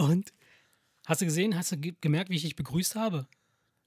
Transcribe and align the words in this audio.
Und? 0.00 0.32
Hast 1.04 1.20
du 1.20 1.26
gesehen, 1.26 1.54
hast 1.54 1.72
du 1.72 1.76
ge 1.76 1.94
gemerkt, 2.00 2.30
wie 2.30 2.36
ich 2.36 2.42
dich 2.42 2.56
begrüßt 2.56 2.94
habe? 2.94 3.28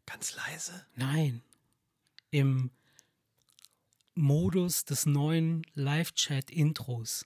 Ganz 0.06 0.36
leise. 0.36 0.86
Nein. 0.96 1.42
Im 2.30 2.70
Modus 4.14 4.86
des 4.86 5.08
neuen 5.08 5.66
Live-Chat-Intros. 5.74 7.26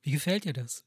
Wie 0.00 0.12
gefällt 0.12 0.44
dir 0.44 0.54
das? 0.54 0.86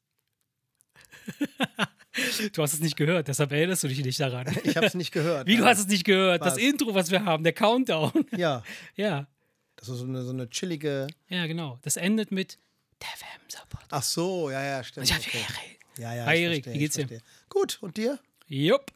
du 2.54 2.62
hast 2.62 2.74
es 2.74 2.80
nicht 2.80 2.96
gehört, 2.96 3.28
deshalb 3.28 3.52
erinnerst 3.52 3.84
du 3.84 3.88
dich 3.88 4.04
nicht 4.04 4.20
daran. 4.20 4.48
Ich 4.64 4.76
habe 4.76 4.88
es 4.88 4.94
nicht 4.94 5.12
gehört. 5.12 5.48
Wie, 5.48 5.58
du 5.58 5.66
hast 5.66 5.80
es 5.80 5.88
nicht 5.88 6.04
gehört? 6.04 6.42
Das 6.42 6.54
Was? 6.54 6.62
Intro, 6.62 6.94
was 6.94 7.12
wir 7.12 7.24
haben, 7.26 7.44
der 7.44 7.54
Countdown. 7.54 8.26
Ja, 8.38 8.64
ja, 8.96 9.28
das 9.76 9.90
ist 9.90 10.00
so 10.00 10.06
eine, 10.06 10.24
so 10.24 10.32
eine 10.32 10.50
chillige. 10.50 11.08
ja, 11.30 11.46
genau. 11.48 11.80
Das 11.84 11.98
endet 11.98 12.32
mit 12.32 12.58
der 13.02 13.42
Wemser-Podcast. 13.42 13.92
Ach 13.92 14.04
so, 14.04 14.50
ja, 14.50 14.64
ja, 14.64 14.84
stimmt. 14.84 15.08
Ich 15.08 15.14
hab 15.14 15.22
okay. 15.22 15.38
Erik. 15.38 15.80
Ja, 15.98 16.16
ja. 16.16 16.26
Hi, 16.26 16.44
Erik, 16.44 16.66
wie 16.66 16.80
geht's 16.80 16.96
dir? 16.96 17.08
Gut, 17.50 17.78
und 17.82 17.98
dir? 17.98 18.20
Jupp. 18.48 18.92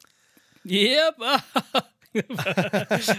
Jupp. 0.64 1.16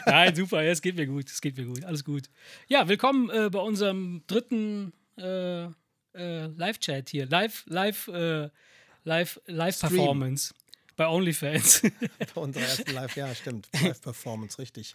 Nein, 0.06 0.36
super, 0.36 0.62
ja, 0.62 0.72
es 0.72 0.82
geht 0.82 0.96
mir 0.96 1.08
gut, 1.08 1.28
es 1.28 1.42
geht 1.42 1.58
mir 1.58 1.66
gut, 1.66 1.84
alles 1.84 2.04
gut. 2.04 2.30
Ja, 2.68 2.88
willkommen 2.88 3.30
äh, 3.30 3.50
bei 3.50 3.60
unserem 3.60 4.24
dritten 4.28 4.94
äh, 5.18 5.64
äh, 5.64 6.48
Live-Chat 6.48 7.10
hier, 7.10 7.26
Live, 7.26 7.64
Live, 7.68 8.08
äh, 9.06 9.10
Live, 9.10 9.40
Live-Performance 9.48 10.54
bei 10.96 11.08
OnlyFans. 11.08 11.82
Bei 12.36 12.42
unserer 12.42 12.64
ersten 12.64 12.94
Live, 12.94 13.16
ja, 13.16 13.34
stimmt. 13.34 13.68
Live-Performance, 13.82 14.60
richtig. 14.60 14.94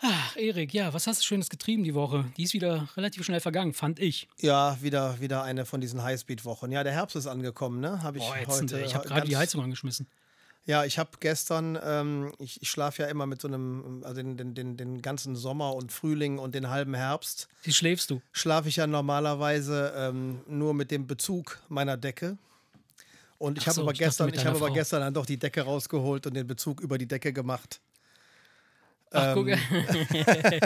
Ach, 0.00 0.36
Erik, 0.36 0.72
ja, 0.72 0.92
was 0.94 1.06
hast 1.06 1.20
du 1.22 1.26
Schönes 1.26 1.48
getrieben 1.48 1.82
die 1.82 1.94
Woche? 1.94 2.24
Die 2.36 2.44
ist 2.44 2.52
wieder 2.52 2.88
relativ 2.96 3.24
schnell 3.24 3.40
vergangen, 3.40 3.74
fand 3.74 3.98
ich. 3.98 4.28
Ja, 4.40 4.78
wieder, 4.80 5.20
wieder 5.20 5.42
eine 5.42 5.64
von 5.66 5.80
diesen 5.80 6.02
Highspeed-Wochen. 6.02 6.70
Ja, 6.70 6.84
der 6.84 6.92
Herbst 6.92 7.16
ist 7.16 7.26
angekommen, 7.26 7.80
ne? 7.80 8.02
Habe 8.02 8.18
ich 8.18 8.24
Boah, 8.24 8.36
ätzend, 8.36 8.72
heute. 8.72 8.84
ich 8.84 8.94
habe 8.94 9.08
gerade 9.08 9.26
die 9.26 9.36
Heizung 9.36 9.62
angeschmissen. 9.62 10.06
Ja, 10.66 10.84
ich 10.84 10.98
habe 10.98 11.10
gestern, 11.18 11.78
ähm, 11.82 12.32
ich, 12.38 12.60
ich 12.60 12.68
schlafe 12.68 13.02
ja 13.02 13.08
immer 13.08 13.26
mit 13.26 13.40
so 13.40 13.48
einem, 13.48 14.02
also 14.04 14.22
den, 14.22 14.36
den, 14.36 14.54
den, 14.54 14.76
den 14.76 15.02
ganzen 15.02 15.34
Sommer 15.34 15.74
und 15.74 15.90
Frühling 15.92 16.38
und 16.38 16.54
den 16.54 16.68
halben 16.68 16.94
Herbst, 16.94 17.48
Wie 17.62 17.72
schläfst 17.72 18.10
du? 18.10 18.20
schlafe 18.32 18.68
ich 18.68 18.76
ja 18.76 18.86
normalerweise 18.86 19.94
ähm, 19.96 20.42
nur 20.46 20.74
mit 20.74 20.90
dem 20.90 21.06
Bezug 21.06 21.58
meiner 21.68 21.96
Decke. 21.96 22.36
Und 23.38 23.56
ich 23.58 23.66
habe 23.66 23.74
so, 23.76 23.82
aber 23.82 23.92
gestern, 23.92 24.32
ich 24.34 24.44
habe 24.44 24.56
aber 24.56 24.66
Frau. 24.66 24.74
gestern 24.74 25.00
dann 25.00 25.14
doch 25.14 25.24
die 25.26 25.38
Decke 25.38 25.62
rausgeholt 25.62 26.26
und 26.26 26.34
den 26.34 26.46
Bezug 26.46 26.80
über 26.80 26.98
die 26.98 27.06
Decke 27.06 27.32
gemacht. 27.32 27.80
Ach, 29.10 29.32
guck, 29.34 29.48
Ähm. 29.48 29.58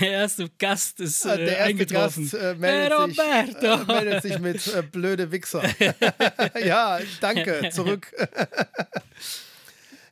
der 0.00 0.10
erste 0.10 0.48
Gast 0.58 1.00
ist 1.00 1.24
Äh, 1.24 1.34
äh, 1.34 1.36
Der 1.38 1.46
erste 1.58 1.64
eingetroffen. 1.64 2.22
Gast 2.30 2.34
äh, 2.34 2.46
Hey, 2.50 2.54
meldet, 2.56 3.10
sich, 3.10 3.18
Roberto. 3.18 3.66
äh, 3.66 3.94
meldet 3.94 4.22
sich 4.22 4.38
mit 4.38 4.66
äh, 4.74 4.82
blöde 4.82 5.32
Wichser. 5.32 5.62
ja, 6.64 7.00
danke, 7.20 7.70
zurück. 7.72 8.12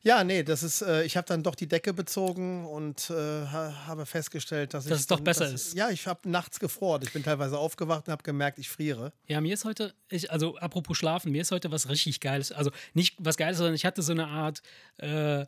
Ja, 0.03 0.25
nee, 0.25 0.43
das 0.43 0.63
ist, 0.63 0.83
äh, 0.83 1.05
ich 1.05 1.17
habe 1.17 1.27
dann 1.27 1.43
doch 1.43 1.55
die 1.55 1.69
Decke 1.69 1.93
bezogen 1.93 2.67
und 2.67 3.09
äh, 3.11 3.15
ha 3.15 3.87
habe 3.87 4.05
festgestellt, 4.07 4.75
dass, 4.75 4.85
Dass 4.85 4.93
ich 4.95 5.01
es 5.03 5.07
doch 5.07 5.17
dann- 5.17 5.25
besser 5.25 5.45
dass, 5.45 5.53
ist. 5.69 5.75
Ja, 5.75 5.91
ich 5.91 6.07
habe 6.07 6.29
nachts 6.29 6.59
gefroren. 6.59 7.03
Ich 7.05 7.13
bin 7.13 7.23
teilweise 7.23 7.57
aufgewacht 7.59 8.09
und 8.09 8.13
habe 8.13 8.23
gemerkt, 8.23 8.59
ich 8.59 8.69
friere. 8.69 9.13
Ja, 9.27 9.41
mir 9.41 9.55
ist 9.55 9.65
heute, 9.65 9.95
ich, 10.09 10.31
also 10.33 10.57
apropos 10.59 10.97
Schlafen, 10.99 11.31
mir 11.33 11.43
ist 11.43 11.51
heute 11.53 11.71
was 11.71 11.89
richtig 11.89 12.21
Geiles. 12.21 12.51
Also 12.53 12.71
nicht 12.95 13.15
was 13.19 13.37
Geiles, 13.37 13.59
sondern 13.59 13.75
ich 13.75 13.85
hatte 13.85 14.03
so 14.03 14.13
eine 14.13 14.27
Art 14.27 14.63
äh, 14.99 15.47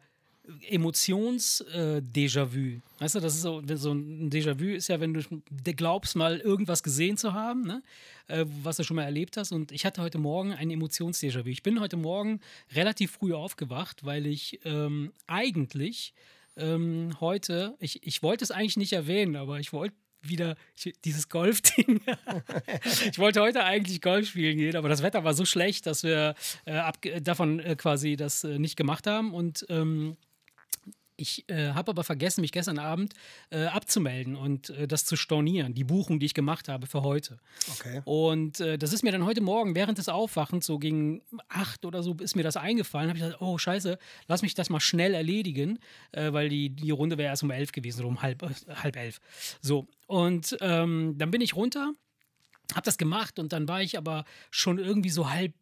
Emotions-Déjà-vu. 0.69 2.81
weißt 2.99 3.15
du, 3.15 3.21
das 3.21 3.35
ist 3.35 3.43
so, 3.43 3.63
so 3.75 3.93
ein 3.93 4.31
Déjà-vu 4.31 4.75
ist 4.75 4.89
ja, 4.89 5.01
wenn 5.01 5.15
du 5.15 5.23
glaubst, 5.75 6.17
mal 6.17 6.39
irgendwas 6.39 6.83
gesehen 6.83 7.17
zu 7.17 7.33
haben, 7.33 7.67
ne? 7.67 7.83
äh, 8.29 8.45
was 8.63 8.77
du 8.77 8.85
schon 8.85 8.97
mal 8.97 9.05
erlebt 9.05 9.37
hast. 9.37 9.53
Und 9.53 9.73
ich 9.73 9.87
hatte 9.87 10.03
heute 10.03 10.19
Morgen 10.19 10.53
ein 10.53 10.71
Emotions-Déjà-vu. 10.71 11.49
Ich 11.49 11.63
bin 11.63 11.81
heute 11.81 11.97
Morgen 11.97 12.41
relativ 12.75 13.13
früh 13.13 13.33
aufgewacht, 13.33 14.05
weil 14.05 14.27
ich 14.27 14.61
ähm, 14.65 15.13
eigentlich 15.27 16.15
ähm, 16.57 17.11
heute, 17.21 17.77
ich, 17.81 18.07
ich 18.07 18.23
wollte 18.23 18.45
es 18.45 18.51
eigentlich 18.51 18.77
nicht 18.77 18.93
erwähnen, 18.93 19.37
aber 19.37 19.61
ich 19.61 19.73
wollte 19.73 19.97
wieder 20.23 20.57
dieses 21.05 21.29
Golf-Ding. 21.29 22.01
ich 23.11 23.19
wollte 23.19 23.41
heute 23.41 23.65
eigentlich 23.65 24.01
Golf 24.01 24.29
spielen 24.29 24.57
gehen, 24.57 24.77
aber 24.77 24.89
das 24.89 25.03
Wetter 25.03 25.25
war 25.25 25.35
so 25.35 25.45
schlecht, 25.45 25.87
dass 25.87 26.03
wir 26.03 26.35
äh, 26.65 27.21
davon 27.21 27.61
äh, 27.61 27.77
quasi 27.77 28.17
das 28.17 28.45
äh, 28.45 28.59
nicht 28.59 28.77
gemacht 28.77 29.07
haben. 29.07 29.35
Und 29.35 29.67
ähm, 29.69 30.17
ich 31.17 31.49
äh, 31.49 31.73
habe 31.73 31.91
aber 31.91 32.05
vergessen, 32.05 32.41
mich 32.41 32.53
gestern 32.53 32.79
Abend 32.79 33.15
äh, 33.51 33.67
abzumelden 33.67 34.37
und 34.37 34.71
äh, 34.71 34.89
das 34.89 35.05
zu 35.05 35.17
stornieren, 35.17 35.75
die 35.75 35.85
Buchung, 35.85 36.19
die 36.19 36.27
ich 36.27 36.35
gemacht 36.35 36.69
habe 36.69 36.87
für 36.87 37.03
heute. 37.03 37.39
Okay. 37.73 38.03
Und 38.05 38.61
äh, 38.61 38.79
das 38.79 38.93
ist 38.93 39.03
mir 39.03 39.13
dann 39.13 39.25
heute 39.25 39.41
Morgen 39.41 39.75
während 39.75 39.99
des 39.99 40.09
Aufwachens, 40.09 40.67
so 40.67 40.79
gegen 40.79 41.23
acht 41.49 41.85
oder 41.85 42.03
so, 42.03 42.15
ist 42.15 42.37
mir 42.37 42.43
das 42.43 42.57
eingefallen. 42.57 43.09
habe 43.09 43.19
ich 43.19 43.25
gesagt, 43.25 43.43
oh 43.43 43.59
scheiße, 43.59 43.99
lass 44.27 44.43
mich 44.43 44.55
das 44.55 44.71
mal 44.71 44.81
schnell 44.81 45.15
erledigen, 45.15 45.79
äh, 46.13 46.33
weil 46.33 46.49
die, 46.49 46.71
die 46.71 46.91
Runde 46.91 47.19
wäre 47.19 47.29
erst 47.29 47.43
um 47.43 47.51
elf 47.51 47.73
gewesen 47.73 48.01
oder 48.01 48.09
um 48.09 48.23
halb, 48.23 48.43
äh, 48.43 48.75
halb 48.75 48.97
elf. 48.97 49.21
So, 49.61 49.87
und 50.07 50.57
ähm, 50.61 51.15
dann 51.17 51.31
bin 51.31 51.41
ich 51.41 51.55
runter, 51.55 51.93
habe 52.73 52.85
das 52.85 52.99
gemacht 52.99 53.39
und 53.39 53.53
dann 53.53 53.69
war 53.69 53.83
ich 53.83 53.99
aber 53.99 54.25
schon 54.51 54.79
irgendwie 54.79 55.11
so 55.11 55.31
halb 55.31 55.55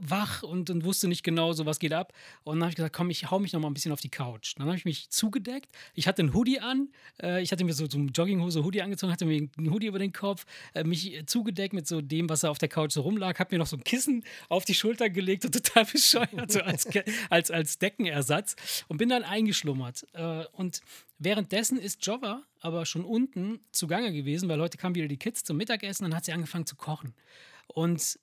wach 0.00 0.42
und, 0.42 0.70
und 0.70 0.84
wusste 0.84 1.08
nicht 1.08 1.22
genau, 1.22 1.52
so 1.52 1.66
was 1.66 1.78
geht 1.78 1.92
ab. 1.92 2.12
Und 2.44 2.56
dann 2.56 2.64
habe 2.64 2.70
ich 2.70 2.76
gesagt, 2.76 2.94
komm, 2.94 3.10
ich 3.10 3.30
hau 3.30 3.38
mich 3.38 3.52
noch 3.52 3.60
mal 3.60 3.68
ein 3.68 3.74
bisschen 3.74 3.92
auf 3.92 4.00
die 4.00 4.10
Couch. 4.10 4.54
Dann 4.56 4.66
habe 4.66 4.76
ich 4.76 4.84
mich 4.84 5.10
zugedeckt. 5.10 5.68
Ich 5.94 6.06
hatte 6.06 6.22
einen 6.22 6.34
Hoodie 6.34 6.60
an. 6.60 6.88
Äh, 7.22 7.42
ich 7.42 7.52
hatte 7.52 7.64
mir 7.64 7.72
so, 7.72 7.88
so 7.88 7.98
Jogginghose, 7.98 8.64
Hoodie 8.64 8.82
angezogen, 8.82 9.12
hatte 9.12 9.24
mir 9.24 9.48
einen 9.56 9.70
Hoodie 9.72 9.86
über 9.86 9.98
den 9.98 10.12
Kopf, 10.12 10.44
äh, 10.74 10.84
mich 10.84 11.14
äh, 11.14 11.26
zugedeckt 11.26 11.72
mit 11.72 11.86
so 11.86 12.00
dem, 12.00 12.28
was 12.28 12.40
da 12.40 12.50
auf 12.50 12.58
der 12.58 12.68
Couch 12.68 12.92
so 12.92 13.02
rumlag, 13.02 13.38
habe 13.38 13.54
mir 13.54 13.58
noch 13.58 13.66
so 13.66 13.76
ein 13.76 13.84
Kissen 13.84 14.24
auf 14.48 14.64
die 14.64 14.74
Schulter 14.74 15.10
gelegt 15.10 15.44
und 15.44 15.52
total 15.52 15.84
bescheuert, 15.92 16.52
so 16.52 16.60
als, 16.60 16.86
als, 17.30 17.50
als 17.50 17.78
Deckenersatz 17.78 18.56
und 18.88 18.98
bin 18.98 19.08
dann 19.08 19.22
eingeschlummert. 19.22 20.06
Äh, 20.12 20.44
und 20.52 20.80
währenddessen 21.18 21.78
ist 21.78 22.04
Jova 22.04 22.42
aber 22.60 22.84
schon 22.86 23.04
unten 23.04 23.60
zugange 23.72 24.12
gewesen, 24.12 24.48
weil 24.48 24.60
heute 24.60 24.76
kamen 24.76 24.94
wieder 24.94 25.08
die 25.08 25.16
Kids 25.16 25.44
zum 25.44 25.56
Mittagessen, 25.56 26.04
dann 26.04 26.14
hat 26.14 26.24
sie 26.24 26.32
angefangen 26.32 26.66
zu 26.66 26.76
kochen. 26.76 27.14
Und 27.66 28.18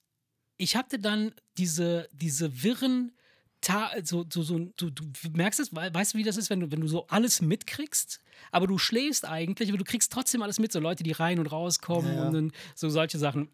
ich 0.57 0.75
hatte 0.75 0.99
dann 0.99 1.33
diese, 1.57 2.07
diese 2.11 2.63
wirren, 2.63 3.13
Ta 3.59 3.91
so, 4.03 4.23
so, 4.31 4.43
so, 4.43 4.59
du, 4.77 4.91
du 4.91 5.03
merkst 5.33 5.59
es, 5.59 5.73
wei- 5.75 5.91
weißt 5.91 6.13
du, 6.13 6.19
wie 6.19 6.23
das 6.23 6.37
ist, 6.37 6.51
wenn 6.51 6.59
du, 6.59 6.71
wenn 6.71 6.79
du 6.81 6.87
so 6.87 7.07
alles 7.07 7.41
mitkriegst, 7.41 8.19
aber 8.51 8.67
du 8.67 8.77
schläfst 8.77 9.25
eigentlich, 9.25 9.69
aber 9.69 9.79
du 9.79 9.83
kriegst 9.83 10.11
trotzdem 10.13 10.43
alles 10.43 10.59
mit, 10.59 10.71
so 10.71 10.79
Leute, 10.79 11.01
die 11.03 11.11
rein 11.11 11.39
und 11.39 11.47
rauskommen 11.47 12.11
Ja, 12.11 12.17
ja. 12.19 12.27
und 12.27 12.33
dann 12.33 12.51
so 12.75 12.87
solche 12.89 13.17
Sachen. 13.17 13.49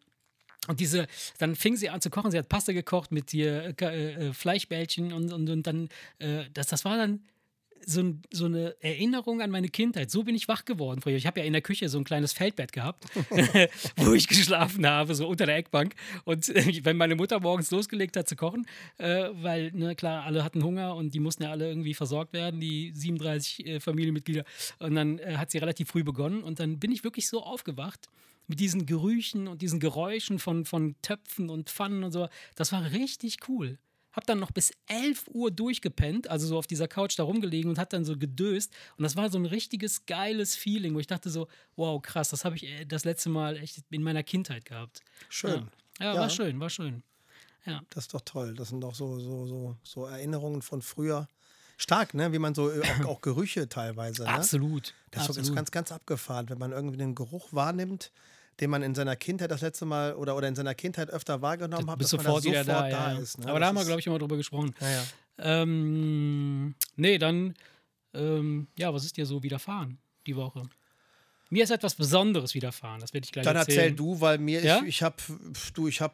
Und 0.68 0.81
diese, 0.81 1.08
dann 1.40 1.56
fing 1.56 1.78
sie 1.78 1.90
an 1.90 2.02
zu 2.02 2.09
kochen, 2.09 2.31
sie 2.31 2.38
hat 2.38 2.50
Pasta 2.50 2.74
gekocht 2.74 3.13
mit 3.13 3.34
äh, 3.34 3.69
äh, 3.69 4.34
Fleischbällchen 4.34 5.13
und, 5.13 5.31
und, 5.31 5.50
und 5.50 5.63
dann, 5.66 5.88
äh, 6.19 6.46
das, 6.53 6.68
das 6.68 6.84
war 6.84 6.97
dann 6.97 7.22
so, 7.86 8.02
ein, 8.02 8.22
so 8.32 8.46
eine 8.46 8.76
Erinnerung 8.82 9.42
an 9.42 9.50
meine 9.50 9.70
Kindheit. 9.70 10.12
So 10.12 10.24
bin 10.24 10.36
ich 10.36 10.48
wach 10.48 10.66
geworden 10.66 11.02
früher. 11.02 11.16
Ich 11.16 11.28
habe 11.28 11.40
ja 11.40 11.46
in 11.46 11.54
der 11.54 11.62
Küche 11.62 11.90
so 11.90 11.98
ein 11.98 12.04
kleines 12.04 12.34
Feldbett 12.34 12.72
gehabt, 12.72 13.06
wo 13.98 14.14
ich 14.14 14.28
geschlafen 14.28 14.86
habe, 14.86 15.16
so 15.16 15.28
unter 15.28 15.46
der 15.46 15.58
Eckbank. 15.58 15.96
Und 16.26 16.50
äh, 16.50 16.84
wenn 16.84 16.98
meine 16.98 17.16
Mutter 17.16 17.40
morgens 17.40 17.72
losgelegt 17.72 18.18
hat 18.18 18.28
zu 18.28 18.36
kochen, 18.36 18.66
äh, 18.98 19.30
weil, 19.34 19.72
ne, 19.74 19.96
klar, 19.96 20.24
alle 20.24 20.44
hatten 20.44 20.64
Hunger 20.64 20.96
und 20.96 21.14
die 21.14 21.20
mussten 21.20 21.44
ja 21.44 21.52
alle 21.52 21.68
irgendwie 21.68 21.94
versorgt 21.94 22.34
werden, 22.34 22.60
die 22.60 22.92
37 22.94 23.66
äh, 23.66 23.80
Familienmitglieder. 23.80 24.44
Und 24.80 24.96
dann 24.96 25.20
äh, 25.20 25.38
hat 25.38 25.52
sie 25.52 25.58
relativ 25.58 25.90
früh 25.90 26.04
begonnen 26.04 26.44
und 26.44 26.60
dann 26.60 26.80
bin 26.80 26.92
ich 26.92 27.04
wirklich 27.04 27.28
so 27.28 27.44
aufgewacht 27.44 28.10
mit 28.48 28.60
diesen 28.60 28.86
Gerüchen 28.86 29.48
und 29.48 29.62
diesen 29.62 29.80
Geräuschen 29.80 30.40
von, 30.40 30.66
von 30.66 30.96
Töpfen 31.02 31.50
und 31.50 31.69
Pfannen 31.69 32.04
und 32.04 32.12
so. 32.12 32.28
Das 32.56 32.72
war 32.72 32.92
richtig 32.92 33.38
cool. 33.48 33.78
Hab 34.13 34.25
dann 34.27 34.39
noch 34.39 34.51
bis 34.51 34.71
11 34.88 35.25
Uhr 35.33 35.51
durchgepennt, 35.51 36.30
also 36.30 36.48
so 36.48 36.57
auf 36.57 36.68
dieser 36.68 36.88
Couch 36.88 37.18
da 37.18 37.24
rumgelegen 37.24 37.69
und 37.69 37.77
hat 37.80 37.94
dann 37.94 38.06
so 38.06 38.15
gedöst. 38.18 38.71
Und 38.98 39.04
das 39.04 39.15
war 39.15 39.30
so 39.30 39.38
ein 39.39 39.45
richtiges 39.45 40.06
geiles 40.06 40.56
Feeling, 40.56 40.94
wo 40.95 41.00
ich 41.00 41.07
dachte 41.07 41.30
so, 41.30 41.48
wow, 41.75 42.01
krass, 42.01 42.30
das 42.30 42.45
habe 42.45 42.56
ich 42.56 42.63
äh, 42.65 42.86
das 42.86 43.04
letzte 43.06 43.30
Mal 43.30 43.57
echt 43.57 43.80
in 43.89 44.04
meiner 44.04 44.24
Kindheit 44.24 44.65
gehabt. 44.65 45.01
Schön. 45.30 45.68
Ja, 46.00 46.06
ja, 46.06 46.13
Ja. 46.15 46.19
war 46.21 46.30
schön, 46.30 46.60
war 46.60 46.69
schön. 46.69 47.04
Das 47.92 48.04
ist 48.06 48.13
doch 48.13 48.21
toll. 48.25 48.54
Das 48.56 48.69
sind 48.69 48.81
doch 48.81 48.94
so, 48.94 49.19
so, 49.19 49.45
so, 49.48 49.77
so 49.83 50.06
Erinnerungen 50.06 50.62
von 50.62 50.81
früher. 50.81 51.27
Stark, 51.77 52.13
ne? 52.13 52.31
Wie 52.33 52.38
man 52.39 52.54
so 52.54 52.69
äh, 52.69 52.81
auch, 52.81 53.06
auch 53.06 53.21
Gerüche 53.21 53.68
teilweise. 53.69 54.24
Ne? 54.24 54.30
Absolut. 54.30 54.94
Das 55.12 55.24
ist 55.24 55.27
doch- 55.30 55.33
ist 55.36 55.38
absolut. 55.39 55.56
ganz, 55.56 55.71
ganz 55.71 55.92
abgefahren, 55.92 56.50
wenn 56.50 56.57
man 56.59 56.71
irgendwie 56.71 56.98
den 56.98 57.16
Geruch 57.16 57.48
wahrnimmt, 57.51 58.12
den 58.60 58.70
man 58.70 58.84
in 58.84 58.94
seiner 58.96 59.16
Kindheit 59.16 59.52
das 59.52 59.62
letzte 59.62 59.86
Mal 59.86 60.14
oder, 60.16 60.36
oder 60.36 60.48
in 60.48 60.56
seiner 60.56 60.76
Kindheit 60.76 61.10
öfter 61.10 61.42
wahrgenommen 61.42 61.90
hat, 61.90 61.98
bist 61.98 62.14
dass 62.14 62.22
sofort 62.24 62.44
man 62.44 62.44
da 62.44 62.50
wieder 62.50 62.64
sofort 62.64 62.92
da. 62.92 62.98
da, 63.08 63.14
ja. 63.14 63.20
ist. 63.20 63.38
Ne? 63.40 63.46
Aber 63.48 63.54
da 63.54 63.60
Das 63.62 63.70
haben 63.70 63.76
wir, 63.78 63.86
glaube 63.86 64.00
ich, 64.00 64.08
immer 64.08 64.20
drüber 64.20 64.38
gesprochen. 64.38 64.76
Ja, 64.80 64.90
ja. 64.90 65.04
Ähm, 65.40 66.76
nee, 66.96 67.18
dann, 67.18 67.56
ähm, 68.14 68.68
ja, 68.78 68.94
was 68.94 69.06
ist 69.06 69.18
dir 69.18 69.26
so 69.26 69.42
widerfahren 69.44 69.98
die 70.28 70.36
Woche? 70.36 70.64
Mir 71.50 71.64
ist 71.64 71.70
etwas 71.70 71.94
Besonderes 71.96 72.56
widerfahren, 72.56 73.00
das 73.00 73.14
werde 73.14 73.26
ich 73.26 73.32
gleich 73.32 73.46
Dann 73.46 73.56
erzählen. 73.56 73.78
erzähl 73.80 73.96
du, 73.96 74.22
weil 74.22 74.40
mir, 74.40 74.64
Ja? 74.64 74.80
ich, 74.80 74.88
ich 74.88 75.04
habe, 75.04 75.16
du, 75.76 75.88
ich 75.88 76.02
habe 76.02 76.14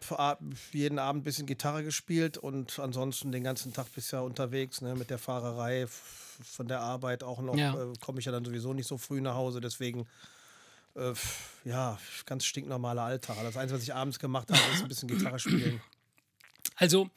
jeden 0.74 1.00
Abend 1.00 1.22
ein 1.22 1.24
bisschen 1.24 1.46
Gitarre 1.46 1.84
gespielt 1.84 2.38
und 2.38 2.78
ansonsten 2.80 3.32
den 3.32 3.44
ganzen 3.44 3.72
Tag 3.72 3.88
bisher 3.96 4.24
unterwegs, 4.24 4.82
ne, 4.82 4.96
mit 4.96 5.10
der 5.10 5.18
Fahrerei 5.18 5.86
von 5.88 6.68
der 6.68 6.82
Arbeit 6.82 7.24
auch 7.24 7.42
noch, 7.42 7.56
Ja. 7.56 7.74
äh, 7.74 7.94
komme 8.02 8.20
ich 8.20 8.26
ja 8.26 8.34
dann 8.34 8.44
sowieso 8.44 8.74
nicht 8.74 8.88
so 8.88 8.98
früh 8.98 9.22
nach 9.22 9.36
Hause, 9.36 9.62
deswegen, 9.62 10.08
äh, 10.96 11.14
ja, 11.66 11.98
ganz 12.26 12.46
stinknormaler 12.46 13.04
Alltag. 13.04 13.38
Das 13.42 13.58
Einzige, 13.58 13.78
was 13.78 13.84
ich 13.84 13.94
abends 13.94 14.20
gemacht 14.20 14.50
habe, 14.52 14.74
ist 14.74 14.82
ein 14.82 14.88
bisschen 14.88 15.08
Gitarre 15.08 15.40
spielen. 15.40 15.82
Also, 16.76 17.10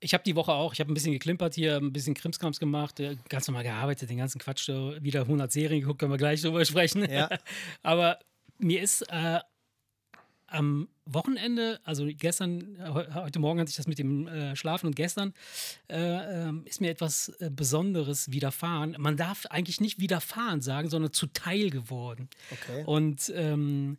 ich 0.00 0.14
habe 0.14 0.24
die 0.24 0.36
Woche 0.36 0.52
auch, 0.52 0.72
ich 0.72 0.80
habe 0.80 0.92
ein 0.92 0.94
bisschen 0.94 1.12
geklimpert 1.12 1.54
hier, 1.54 1.76
ein 1.76 1.92
bisschen 1.92 2.14
Krimskrams 2.14 2.60
gemacht, 2.60 3.00
äh, 3.00 3.16
ganz 3.28 3.46
normal 3.48 3.64
gearbeitet, 3.64 4.10
den 4.10 4.18
ganzen 4.18 4.38
Quatsch, 4.38 4.68
äh, 4.68 5.02
wieder 5.02 5.22
100 5.22 5.50
Serien 5.50 5.80
geguckt, 5.80 6.00
können 6.00 6.12
wir 6.12 6.18
gleich 6.18 6.42
drüber 6.42 6.64
sprechen. 6.64 7.10
Ja. 7.10 7.28
Aber 7.82 8.18
mir 8.58 8.82
ist 8.82 9.02
äh, 9.10 9.40
am 10.54 10.88
Wochenende, 11.04 11.80
also 11.84 12.06
gestern, 12.06 12.76
äh, 12.76 12.88
heu- 12.88 13.12
heute 13.14 13.38
Morgen 13.38 13.60
hatte 13.60 13.70
ich 13.70 13.76
das 13.76 13.86
mit 13.86 13.98
dem 13.98 14.26
äh, 14.28 14.56
Schlafen 14.56 14.86
und 14.86 14.96
gestern 14.96 15.34
äh, 15.88 16.46
ähm, 16.48 16.62
ist 16.64 16.80
mir 16.80 16.90
etwas 16.90 17.28
äh, 17.40 17.50
Besonderes 17.50 18.30
widerfahren. 18.30 18.96
Man 18.98 19.16
darf 19.16 19.46
eigentlich 19.46 19.80
nicht 19.80 19.98
widerfahren 20.00 20.60
sagen, 20.60 20.88
sondern 20.88 21.12
zuteil 21.12 21.70
geworden. 21.70 22.28
Okay. 22.50 22.84
Und 22.86 23.32
ähm, 23.34 23.98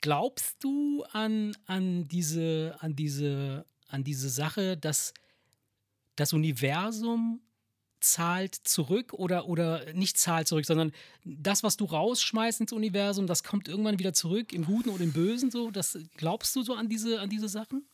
glaubst 0.00 0.62
du 0.62 1.04
an, 1.12 1.56
an, 1.66 2.06
diese, 2.08 2.76
an, 2.80 2.94
diese, 2.94 3.66
an 3.88 4.04
diese 4.04 4.28
Sache, 4.28 4.76
dass 4.76 5.14
das 6.16 6.32
Universum 6.32 7.40
zahlt 8.04 8.54
zurück 8.54 9.12
oder, 9.14 9.48
oder 9.48 9.92
nicht 9.92 10.18
zahlt 10.18 10.46
zurück, 10.48 10.64
sondern 10.66 10.92
das, 11.24 11.62
was 11.62 11.76
du 11.76 11.84
rausschmeißt 11.84 12.60
ins 12.60 12.72
Universum, 12.72 13.26
das 13.26 13.42
kommt 13.42 13.68
irgendwann 13.68 13.98
wieder 13.98 14.12
zurück, 14.12 14.52
im 14.52 14.64
Guten 14.64 14.90
oder 14.90 15.02
im 15.02 15.12
Bösen 15.12 15.50
so? 15.50 15.70
Das, 15.70 15.98
glaubst 16.16 16.54
du 16.56 16.62
so 16.62 16.74
an 16.74 16.88
diese, 16.88 17.20
an 17.20 17.30
diese 17.30 17.48
Sachen? 17.48 17.86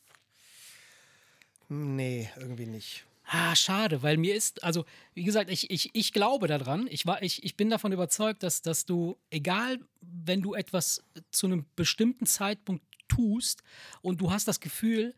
Nee, 1.68 2.28
irgendwie 2.36 2.66
nicht. 2.66 3.04
Ah, 3.32 3.54
schade, 3.54 4.02
weil 4.02 4.16
mir 4.16 4.34
ist, 4.34 4.64
also 4.64 4.84
wie 5.14 5.22
gesagt, 5.22 5.50
ich, 5.50 5.70
ich, 5.70 5.90
ich 5.92 6.12
glaube 6.12 6.48
daran, 6.48 6.88
ich, 6.90 7.06
war, 7.06 7.22
ich, 7.22 7.44
ich 7.44 7.56
bin 7.56 7.70
davon 7.70 7.92
überzeugt, 7.92 8.42
dass, 8.42 8.60
dass 8.60 8.86
du, 8.86 9.16
egal, 9.30 9.78
wenn 10.00 10.42
du 10.42 10.54
etwas 10.54 11.04
zu 11.30 11.46
einem 11.46 11.64
bestimmten 11.76 12.26
Zeitpunkt 12.26 12.84
tust 13.06 13.62
und 14.02 14.20
du 14.20 14.32
hast 14.32 14.48
das 14.48 14.58
Gefühl, 14.58 15.14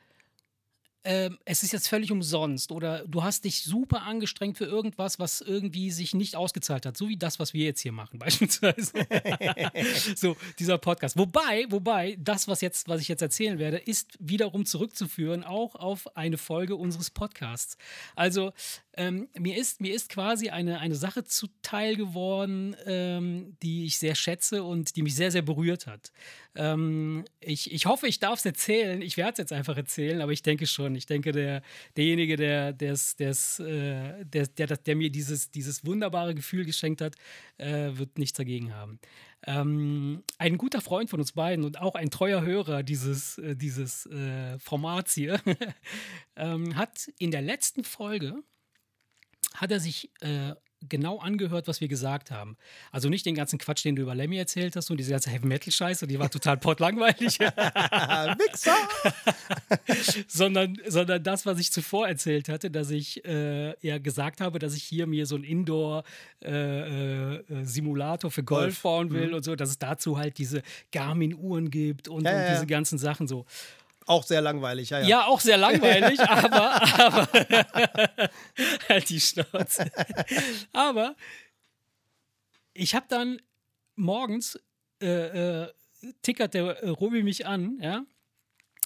ähm, 1.05 1.39
es 1.45 1.63
ist 1.63 1.73
jetzt 1.73 1.89
völlig 1.89 2.13
umsonst 2.13 2.71
oder 2.71 3.05
du 3.07 3.23
hast 3.23 3.45
dich 3.45 3.65
super 3.65 4.03
angestrengt 4.03 4.57
für 4.57 4.67
irgendwas, 4.67 5.19
was 5.19 5.41
irgendwie 5.41 5.91
sich 5.91 6.15
nicht 6.15 6.37
ausgezahlt 6.37 6.87
hat, 6.87 6.97
so 6.97 7.09
wie 7.09 7.17
das, 7.17 7.41
was 7.41 7.55
wir 7.55 7.65
jetzt 7.65 7.81
hier 7.81 7.93
machen 7.93 8.19
beispielsweise. 8.21 8.93
so 10.17 10.37
dieser 10.59 10.79
Podcast. 10.79 11.17
Wobei, 11.19 11.67
wobei 11.71 12.17
das, 12.21 12.47
was 12.47 12.61
jetzt, 12.61 12.89
was 12.89 13.01
ich 13.01 13.09
jetzt 13.09 13.23
erzählen 13.23 13.59
werde, 13.59 13.79
ist 13.79 14.17
wiederum 14.21 14.65
zurückzuführen 14.65 15.45
auch 15.45 15.75
auf 15.75 16.17
eine 16.17 16.39
Folge 16.39 16.77
unseres 16.77 17.11
Podcasts. 17.11 17.77
Also 18.15 18.53
ähm, 18.97 19.29
mir 19.39 19.57
ist 19.57 19.81
mir 19.81 19.95
ist 19.95 20.09
quasi 20.09 20.51
eine 20.51 20.81
eine 20.81 20.95
Sache 20.95 21.25
zuteil 21.25 21.97
geworden, 21.97 22.77
ähm, 22.85 23.57
die 23.63 23.87
ich 23.87 23.99
sehr 23.99 24.15
schätze 24.15 24.63
und 24.63 24.97
die 24.97 25.03
mich 25.03 25.17
sehr 25.17 25.31
sehr 25.31 25.43
berührt 25.43 25.87
hat. 25.87 26.13
Ähm, 26.55 27.25
ich, 27.41 27.73
ich 27.73 27.87
hoffe, 27.87 28.07
ich 28.07 28.19
darf 28.19 28.39
es 28.39 28.45
erzählen. 28.45 29.01
Ich 29.01 29.17
werde 29.17 29.33
es 29.33 29.39
jetzt 29.39 29.53
einfach 29.53 29.77
erzählen, 29.77 30.21
aber 30.21 30.33
ich 30.33 30.43
denke 30.43 30.67
schon. 30.67 30.95
Ich 30.95 31.07
denke, 31.07 31.33
der, 31.33 31.63
derjenige, 31.97 32.37
der, 32.37 32.73
der's, 32.73 33.17
der's, 33.17 33.59
äh, 33.61 34.25
der, 34.25 34.47
der, 34.47 34.67
der, 34.67 34.77
der 34.77 34.97
mir 34.97 35.11
dieses, 35.11 35.51
dieses 35.51 35.87
wunderbare 35.87 36.35
Gefühl 36.35 36.65
geschenkt 36.65 37.01
hat, 37.01 37.17
äh, 37.57 37.91
wird 37.95 38.19
nichts 38.19 38.37
dagegen 38.37 38.75
haben. 38.75 38.99
Ähm, 39.47 40.23
ein 40.39 40.59
guter 40.59 40.81
Freund 40.81 41.11
von 41.11 41.21
uns 41.21 41.33
beiden 41.33 41.65
und 41.65 41.81
auch 41.81 41.95
ein 41.95 42.11
treuer 42.11 42.43
Hörer 42.43 42.83
dieses, 42.83 43.39
äh, 43.39 43.57
dieses 43.57 44.07
äh, 44.07 44.59
Formats 44.59 45.15
hier 45.15 45.41
ähm, 46.37 46.77
hat 46.77 47.11
in 47.19 47.31
der 47.31 47.43
letzten 47.43 47.83
Folge 47.83 48.43
hat 49.55 49.71
er 49.71 49.81
sich 49.81 50.11
äh, 50.21 50.55
genau 50.89 51.21
angehört, 51.21 51.69
was 51.69 51.81
wir 51.81 51.87
gesagt 51.87 52.33
haben. 52.33 52.57
Also 52.91 53.09
nicht 53.09 53.25
den 53.25 53.37
ganzen 53.37 53.57
Quatsch, 53.59 53.85
den 53.85 53.95
du 53.95 54.03
über 54.03 54.17
Lemmy 54.17 54.37
erzählt 54.37 54.75
hast 54.75 54.91
und 54.91 54.97
diese 54.97 55.13
ganze 55.13 55.31
Heavy-Metal-Scheiße, 55.31 56.09
die 56.09 56.19
war 56.19 56.29
total 56.29 56.57
pottlangweilig, 56.57 57.39
Ah, 57.57 58.35
Wichser! 58.39 58.75
sondern, 60.29 60.77
sondern 60.89 61.23
das, 61.23 61.47
was 61.47 61.61
ich 61.61 61.71
zuvor 61.71 62.09
erzählt 62.09 62.49
hatte, 62.49 62.69
dass 62.69 62.91
ich 62.91 63.25
äh, 63.25 63.77
ja 63.87 63.99
gesagt 63.99 64.41
habe, 64.41 64.59
dass 64.59 64.75
ich 64.75 64.83
hier 64.83 65.07
mir 65.07 65.25
so 65.27 65.37
einen 65.37 65.45
Indoor-Simulator 65.45 68.31
für 68.31 68.43
Golf, 68.43 68.65
Golf. 68.65 68.83
bauen 68.83 69.11
will 69.13 69.35
und 69.35 69.45
so, 69.45 69.55
dass 69.57 69.71
es 69.71 69.79
dazu 69.79 70.19
halt 70.19 70.39
diese 70.39 70.63
Garmin-Uhren 70.93 71.71
gibt 71.71 72.09
und, 72.09 72.25
Ja, 72.25 72.33
und 72.33 72.39
ja. 72.39 72.53
diese 72.55 72.67
ganzen 72.67 72.99
Sachen 72.99 73.29
so. 73.29 73.47
Auch 74.07 74.25
sehr 74.25 74.41
langweilig, 74.41 74.91
ja, 74.91 75.01
ja. 75.01 75.07
Ja, 75.07 75.27
auch 75.27 75.41
sehr 75.41 75.57
langweilig, 75.57 76.21
aber, 76.29 76.83
aber 76.99 77.29
halt 78.89 79.09
die 79.09 79.21
Schnauze. 79.21 79.91
aber 80.73 81.17
ich 82.75 82.95
habe 82.95 83.07
dann 83.09 83.41
morgens 83.95 84.59
äh, 85.03 85.63
äh, 85.63 85.73
tickert 86.23 86.55
der 86.55 86.83
äh, 86.83 86.89
Robi 86.89 87.23
mich 87.23 87.47
an, 87.47 87.79
ja. 87.81 88.05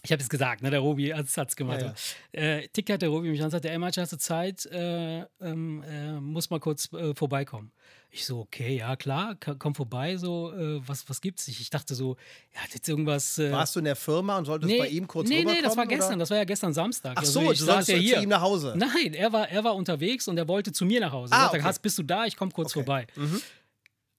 Ich 0.07 0.13
habe 0.13 0.23
es 0.23 0.29
gesagt, 0.29 0.63
ne? 0.63 0.71
Der 0.71 0.79
Robi 0.81 1.09
hat 1.09 1.27
es 1.27 1.57
gemacht. 1.57 1.81
Ja, 1.83 1.95
Äh, 2.41 2.69
tickert 2.69 3.03
der 3.03 3.09
Robi 3.09 3.29
mich 3.29 3.43
an, 3.43 3.51
sagt, 3.51 3.65
der 3.65 3.73
Emma, 3.73 3.91
hast 3.95 4.13
du 4.13 4.17
Zeit, 4.19 4.65
äh, 4.67 5.25
ähm, 5.41 5.83
äh, 5.83 6.13
muss 6.21 6.49
mal 6.49 6.61
kurz 6.61 6.93
äh, 6.93 7.13
vorbeikommen. 7.15 7.73
Ich 8.11 8.25
so, 8.25 8.39
okay, 8.39 8.77
ja 8.77 8.95
klar, 8.95 9.37
komm 9.59 9.75
vorbei, 9.75 10.17
so, 10.17 10.53
äh, 10.53 10.81
was, 10.89 11.09
was 11.09 11.21
gibt's? 11.21 11.49
Ich, 11.49 11.61
ich 11.61 11.71
dachte 11.71 11.97
so, 11.97 12.17
ja, 12.55 12.61
hat 12.61 12.73
jetzt 12.73 12.89
irgendwas. 12.89 13.37
Äh, 13.39 13.51
Warst 13.51 13.75
du 13.75 13.81
in 13.81 13.85
der 13.85 13.97
Firma 13.97 14.39
und 14.39 14.45
solltest 14.45 14.79
bei 14.79 14.87
ihm 14.89 15.09
kurz 15.09 15.29
nee, 15.29 15.39
rüberkommen? 15.41 15.57
nee, 15.61 15.67
das 15.67 15.77
war 15.77 15.85
oder? 15.87 15.97
gestern, 15.97 16.19
das 16.21 16.31
war 16.31 16.37
ja 16.39 16.45
gestern 16.45 16.73
Samstag. 16.73 17.13
Ach 17.17 17.21
Also 17.23 17.41
so, 17.41 17.53
ich 17.53 17.59
du 17.59 17.65
saß 17.65 17.89
ja 17.89 17.97
zu 17.97 18.01
hier. 18.01 18.21
ihm 18.23 18.29
nach 18.29 18.41
Hause. 18.43 18.75
Nein, 18.77 19.13
er 19.13 19.33
war, 19.33 19.49
er 19.51 19.65
war 19.65 19.75
unterwegs 19.75 20.29
und 20.29 20.39
er 20.39 20.47
wollte 20.47 20.71
zu 20.73 20.85
mir 20.85 21.01
nach 21.01 21.13
Hause. 21.13 21.33
Ah, 21.35 21.37
er 21.37 21.43
sagte, 21.43 21.57
okay. 21.59 21.67
Hans, 21.67 21.79
bist 21.81 21.99
du 21.99 22.05
da? 22.05 22.25
Ich 22.27 22.37
komme 22.37 22.53
kurz 22.53 22.69
Okay. 22.71 22.85
vorbei. 22.85 23.07
Mhm. 23.17 23.43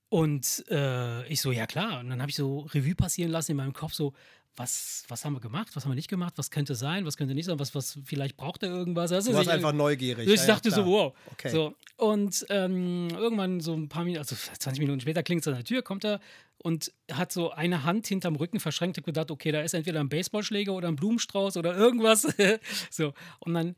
Und 0.10 0.63
äh, 0.69 1.25
ich 1.28 1.42
so, 1.42 1.51
ja 1.51 1.66
klar. 1.66 2.00
Und 2.00 2.10
dann 2.10 2.22
habe 2.22 2.30
ich 2.30 2.36
so 2.36 2.60
Revue 2.74 2.95
passieren 2.95 3.31
lassen 3.31 3.51
in 3.51 3.57
meinem 3.57 3.74
Kopf, 3.74 3.94
so, 3.94 4.13
was, 4.57 5.04
was 5.07 5.24
haben 5.24 5.33
wir 5.33 5.39
gemacht, 5.39 5.69
was 5.75 5.86
haben 5.86 5.92
wir 5.92 5.95
nicht 5.95 6.09
gemacht, 6.09 6.33
was 6.38 6.51
könnte 6.51 6.75
sein, 6.75 7.06
was 7.06 7.15
könnte 7.15 7.33
nicht 7.36 7.45
sein, 7.45 7.59
was, 7.59 7.74
was 7.75 8.00
vielleicht 8.04 8.36
braucht 8.38 8.63
er 8.63 8.69
irgendwas. 8.69 9.12
Also, 9.12 9.31
Du 9.31 9.38
warst 9.38 9.48
ich- 9.48 9.54
einfach 9.54 9.71
neugierig. 9.71 10.27
ich 10.27 10.36
ja, 10.36 10.42
ja, 10.42 10.48
dachte 10.48 10.71
so, 10.71 10.86
wow. 10.86 11.13
Okay. 11.31 11.50
So, 11.50 11.75
und 11.98 12.45
ähm, 12.50 13.07
irgendwann 13.12 13.62
so 13.62 13.74
ein 13.74 13.88
paar 13.88 14.04
Minuten, 14.04 14.19
also 14.19 14.36
20 14.36 14.80
Minuten 14.81 15.00
später 15.00 15.24
klingt 15.24 15.42
es 15.42 15.48
an 15.48 15.54
der 15.56 15.63
Tür, 15.63 15.81
kommt 15.83 16.04
er 16.04 16.19
und 16.57 16.92
hat 17.12 17.31
so 17.31 17.51
eine 17.51 17.83
Hand 17.83 18.07
hinterm 18.07 18.36
Rücken 18.36 18.59
verschränkt. 18.59 18.98
Hab 18.98 19.06
gedacht, 19.06 19.30
okay, 19.30 19.51
da 19.51 19.62
ist 19.62 19.74
entweder 19.75 20.00
ein 20.00 20.09
Baseballschläger 20.09 20.74
oder 20.74 20.88
ein 20.88 20.95
Blumenstrauß 20.95 21.56
oder 21.57 21.75
irgendwas. 21.77 22.27
so, 22.89 23.13
und 23.39 23.53
dann 23.53 23.75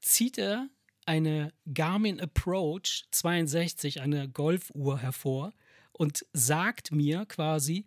zieht 0.00 0.36
er 0.36 0.68
eine 1.06 1.52
Garmin 1.72 2.20
Approach 2.20 3.04
62, 3.12 4.00
eine 4.00 4.28
Golfuhr 4.28 4.98
hervor 4.98 5.52
und 5.92 6.24
sagt 6.32 6.90
mir 6.92 7.24
quasi, 7.26 7.84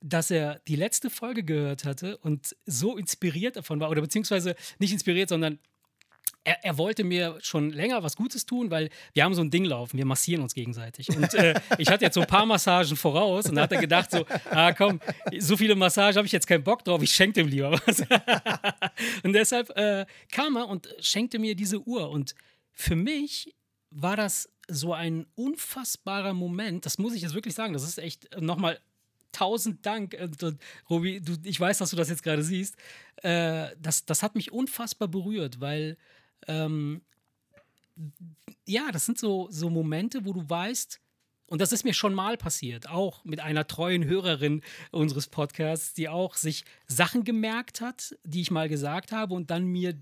dass 0.00 0.30
er 0.30 0.60
die 0.68 0.76
letzte 0.76 1.10
Folge 1.10 1.42
gehört 1.42 1.84
hatte 1.84 2.18
und 2.18 2.56
so 2.66 2.96
inspiriert 2.96 3.56
davon 3.56 3.80
war, 3.80 3.90
oder 3.90 4.02
beziehungsweise 4.02 4.54
nicht 4.78 4.92
inspiriert, 4.92 5.28
sondern 5.28 5.58
er, 6.46 6.64
er 6.64 6.78
wollte 6.78 7.02
mir 7.02 7.38
schon 7.42 7.70
länger 7.70 8.02
was 8.04 8.14
Gutes 8.14 8.46
tun, 8.46 8.70
weil 8.70 8.88
wir 9.14 9.24
haben 9.24 9.34
so 9.34 9.42
ein 9.42 9.50
Ding 9.50 9.64
laufen, 9.64 9.98
wir 9.98 10.06
massieren 10.06 10.42
uns 10.42 10.54
gegenseitig. 10.54 11.08
Und 11.10 11.34
äh, 11.34 11.54
ich 11.78 11.88
hatte 11.88 12.04
jetzt 12.04 12.14
so 12.14 12.20
ein 12.20 12.26
paar 12.26 12.46
Massagen 12.46 12.96
voraus 12.96 13.48
und 13.48 13.56
da 13.56 13.62
hat 13.62 13.72
er 13.72 13.80
gedacht 13.80 14.12
so, 14.12 14.24
ah 14.50 14.72
komm, 14.72 15.00
so 15.38 15.56
viele 15.56 15.74
Massagen 15.74 16.16
habe 16.16 16.26
ich 16.26 16.32
jetzt 16.32 16.46
keinen 16.46 16.62
Bock 16.62 16.84
drauf, 16.84 17.02
ich 17.02 17.12
schenke 17.12 17.40
dem 17.40 17.48
lieber 17.48 17.72
was. 17.72 18.00
und 19.24 19.32
deshalb 19.32 19.76
äh, 19.76 20.06
kam 20.30 20.56
er 20.56 20.68
und 20.68 20.88
schenkte 21.00 21.40
mir 21.40 21.56
diese 21.56 21.80
Uhr. 21.80 22.10
Und 22.10 22.36
für 22.72 22.94
mich 22.94 23.54
war 23.90 24.16
das 24.16 24.48
so 24.68 24.92
ein 24.92 25.26
unfassbarer 25.34 26.32
Moment, 26.32 26.86
das 26.86 26.98
muss 26.98 27.14
ich 27.14 27.22
jetzt 27.22 27.34
wirklich 27.34 27.54
sagen, 27.54 27.72
das 27.72 27.82
ist 27.82 27.98
echt 27.98 28.28
nochmal 28.40 28.78
tausend 29.36 29.84
Dank, 29.84 30.14
äh, 30.14 30.28
du- 30.28 30.56
Robi, 30.88 31.20
du, 31.20 31.36
ich 31.44 31.60
weiß, 31.60 31.78
dass 31.78 31.90
du 31.90 31.96
das 31.96 32.08
jetzt 32.08 32.22
gerade 32.22 32.42
siehst, 32.42 32.76
äh, 33.22 33.68
das, 33.80 34.04
das 34.06 34.22
hat 34.22 34.34
mich 34.34 34.52
unfassbar 34.52 35.08
berührt, 35.08 35.60
weil 35.60 35.96
ähm, 36.46 37.02
ja, 38.66 38.90
das 38.92 39.06
sind 39.06 39.18
so, 39.18 39.48
so 39.50 39.70
Momente, 39.70 40.24
wo 40.24 40.32
du 40.32 40.48
weißt, 40.48 41.00
und 41.48 41.60
das 41.60 41.72
ist 41.72 41.84
mir 41.84 41.94
schon 41.94 42.12
mal 42.14 42.36
passiert, 42.36 42.88
auch 42.88 43.24
mit 43.24 43.40
einer 43.40 43.66
treuen 43.66 44.04
Hörerin 44.04 44.62
unseres 44.90 45.28
Podcasts, 45.28 45.94
die 45.94 46.08
auch 46.08 46.34
sich 46.34 46.64
Sachen 46.88 47.22
gemerkt 47.24 47.80
hat, 47.80 48.16
die 48.24 48.40
ich 48.40 48.50
mal 48.50 48.68
gesagt 48.68 49.12
habe 49.12 49.34
und 49.34 49.50
dann 49.50 49.64
mir 49.66 49.96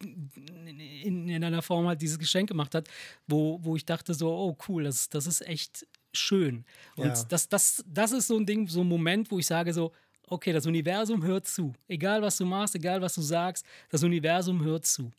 in, 0.00 1.28
in 1.28 1.44
einer 1.44 1.62
Form 1.62 1.86
halt 1.86 2.02
dieses 2.02 2.18
Geschenk 2.18 2.48
gemacht 2.48 2.74
hat, 2.74 2.88
wo, 3.26 3.58
wo 3.62 3.76
ich 3.76 3.84
dachte 3.84 4.14
so, 4.14 4.30
oh 4.30 4.56
cool, 4.68 4.84
das, 4.84 5.08
das 5.08 5.26
ist 5.26 5.46
echt 5.46 5.86
schön. 6.12 6.64
Und 6.96 7.06
Ja. 7.06 7.24
das, 7.24 7.48
das, 7.48 7.84
das 7.86 8.12
ist 8.12 8.26
so 8.28 8.36
ein 8.36 8.46
Ding, 8.46 8.68
so 8.68 8.80
ein 8.80 8.88
Moment, 8.88 9.30
wo 9.30 9.38
ich 9.38 9.46
sage 9.46 9.72
so, 9.72 9.92
okay, 10.26 10.52
das 10.52 10.66
Universum 10.66 11.22
hört 11.24 11.46
zu. 11.46 11.72
Egal 11.86 12.22
was 12.22 12.36
du 12.36 12.44
machst, 12.44 12.74
egal 12.74 13.00
was 13.00 13.14
du 13.14 13.22
sagst, 13.22 13.64
das 13.90 14.02
Universum 14.02 14.62
hört 14.64 14.86
zu. 14.86 15.10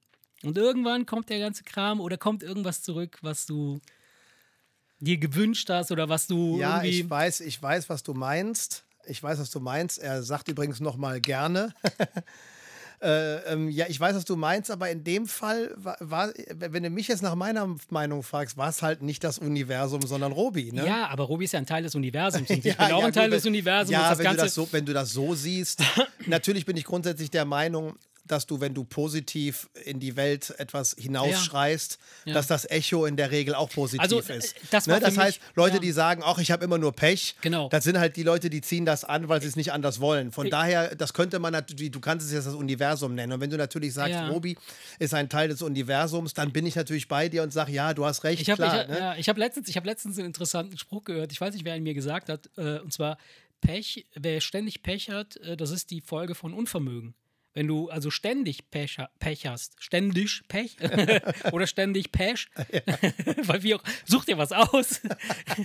Und 0.44 0.58
irgendwann 0.58 1.06
kommt 1.06 1.30
der 1.30 1.40
ganze 1.40 1.64
Kram 1.64 2.00
oder 2.00 2.18
kommt 2.18 2.44
irgendwas 2.44 2.82
zurück, 2.82 3.18
was 3.22 3.46
du 3.46 3.80
dir 5.00 5.18
gewünscht 5.18 5.70
hast 5.70 5.92
oder 5.92 6.10
was 6.10 6.28
du 6.28 6.58
Ja, 6.60 6.82
irgendwie. 6.82 7.02
ich 7.02 7.10
weiß, 7.10 7.42
ich 7.42 7.62
weiß, 7.62 7.90
was 7.90 8.04
du 8.04 8.14
meinst. 8.14 8.86
Ich 9.06 9.22
weiß, 9.24 9.40
was 9.40 9.50
du 9.50 9.60
meinst. 9.60 9.98
Er 10.00 10.24
sagt 10.24 10.48
übrigens 10.50 10.80
noch 10.80 10.98
mal 10.98 11.20
gerne. 11.20 11.74
äh, 13.02 13.54
ähm, 13.54 13.70
ja, 13.70 13.86
ich 13.88 14.00
weiß, 14.00 14.16
was 14.16 14.26
du 14.26 14.36
meinst, 14.36 14.70
aber 14.72 14.90
in 14.90 15.04
dem 15.04 15.26
Fall 15.26 15.74
war, 15.78 15.98
war 16.00 16.34
wenn 16.56 16.84
du 16.84 16.90
mich 16.90 17.08
jetzt 17.08 17.22
nach 17.22 17.36
meiner 17.36 17.76
Meinung 17.90 18.24
fragst, 18.24 18.58
war 18.58 18.70
es 18.70 18.82
halt 18.82 19.02
nicht 19.02 19.24
das 19.24 19.40
Universum, 19.40 20.02
sondern 20.02 20.32
Robi, 20.32 20.72
ne? 20.72 20.86
Ja, 20.86 21.08
aber 21.08 21.24
Robi 21.24 21.46
ist 21.46 21.54
ja 21.54 21.60
ein 21.60 21.66
Teil 21.66 21.84
des 21.84 21.96
Universums 21.96 22.50
und 22.50 22.58
ich 22.58 22.64
Ja, 22.70 22.74
bin 22.74 22.96
auch 22.96 23.02
ja, 23.02 23.08
ein 23.08 23.14
Teil 23.14 23.30
gut, 23.30 23.38
des 23.38 23.46
Universums. 23.46 23.92
Ja, 23.92 24.18
wenn, 24.18 24.36
du 24.36 24.50
so, 24.50 24.68
wenn 24.72 24.86
du 24.86 24.94
das 24.94 25.12
so 25.12 25.34
siehst. 25.34 25.82
natürlich 26.26 26.66
bin 26.66 26.76
ich 26.76 26.84
grundsätzlich 26.84 27.32
der 27.32 27.46
Meinung, 27.46 27.96
dass 28.32 28.46
du, 28.46 28.60
wenn 28.62 28.74
du 28.74 28.84
positiv 28.84 29.70
in 29.86 30.00
die 30.00 30.16
Welt 30.16 30.54
etwas 30.58 30.96
hinausschreist, 30.98 31.98
Ja. 32.26 32.34
dass 32.34 32.48
das 32.48 32.70
Echo 32.70 33.06
in 33.06 33.18
der 33.18 33.32
Regel 33.32 33.56
auch 33.56 33.70
positiv 33.70 34.00
Also, 34.02 34.20
ist. 34.20 34.30
äh, 34.30 34.60
das 34.72 34.88
ne? 34.88 35.00
das 35.00 35.18
heißt, 35.18 35.40
mich- 35.42 35.56
Leute, 35.56 35.76
ja. 35.76 35.82
die 35.82 35.92
sagen, 35.92 36.22
ach, 36.24 36.38
ich 36.40 36.52
habe 36.52 36.64
immer 36.64 36.78
nur 36.78 36.94
Pech, 36.94 37.36
Genau. 37.42 37.70
das 37.70 37.84
sind 37.84 37.98
halt 38.00 38.16
die 38.16 38.24
Leute, 38.24 38.50
die 38.50 38.62
ziehen 38.62 38.86
das 38.86 39.04
an, 39.04 39.28
weil 39.30 39.42
sie 39.42 39.48
es 39.48 39.56
nicht 39.56 39.72
anders 39.72 40.00
wollen. 40.00 40.32
Von 40.32 40.46
Ich- 40.48 40.52
daher, 40.52 40.96
das 40.96 41.14
könnte 41.14 41.40
man 41.40 41.54
natürlich, 41.54 41.92
du 41.92 42.00
kannst 42.00 42.26
es 42.26 42.32
jetzt 42.32 42.46
das 42.48 42.56
Universum 42.56 43.16
nennen. 43.16 43.34
Und 43.34 43.42
wenn 43.42 43.50
du 43.50 43.58
natürlich 43.58 43.94
sagst, 43.94 44.12
Ja. 44.14 44.28
Robi 44.30 44.58
ist 45.00 45.14
ein 45.14 45.30
Teil 45.30 45.50
des 45.50 45.62
Universums, 45.62 46.34
dann 46.34 46.52
bin 46.52 46.66
ich 46.66 46.76
natürlich 46.76 47.08
bei 47.08 47.30
dir 47.30 47.44
und 47.44 47.52
sage, 47.52 47.72
ja, 47.72 47.94
du 47.94 48.06
hast 48.06 48.24
recht, 48.24 48.42
Ich 48.42 48.50
habe 48.50 48.62
ne? 48.62 49.16
ja, 49.18 49.24
hab 49.28 49.38
letztens, 49.38 49.68
ich 49.70 49.78
hab 49.78 49.86
letztens 49.86 50.18
einen 50.18 50.28
interessanten 50.28 50.78
Spruch 50.78 51.04
gehört. 51.04 51.32
Ich 51.32 51.42
weiß 51.42 51.54
nicht, 51.54 51.66
wer 51.66 51.76
ihn 51.76 51.84
mir 51.84 51.94
gesagt 51.94 52.30
hat. 52.30 52.50
Äh, 52.58 52.80
und 52.80 52.94
zwar: 52.94 53.18
Pech, 53.62 54.06
wer 54.16 54.40
ständig 54.40 54.84
Pech 54.84 55.10
hat, 55.10 55.36
äh, 55.38 55.58
das 55.58 55.72
ist 55.72 55.92
die 55.92 56.00
Folge 56.02 56.34
von 56.36 56.54
Unvermögen. 56.54 57.14
Wenn 57.60 57.68
du 57.68 57.90
also 57.90 58.10
ständig 58.10 58.72
Pech, 58.72 59.00
Pech 59.20 59.46
hast, 59.46 59.84
ständig 59.84 60.44
Pech 60.48 60.78
oder 61.52 61.68
ständig 61.68 62.10
Pech, 62.10 62.48
weil 63.44 63.64
wie 63.64 63.76
auch, 63.76 63.84
such 64.06 64.24
dir 64.24 64.38
was 64.38 64.54
aus, 64.54 65.02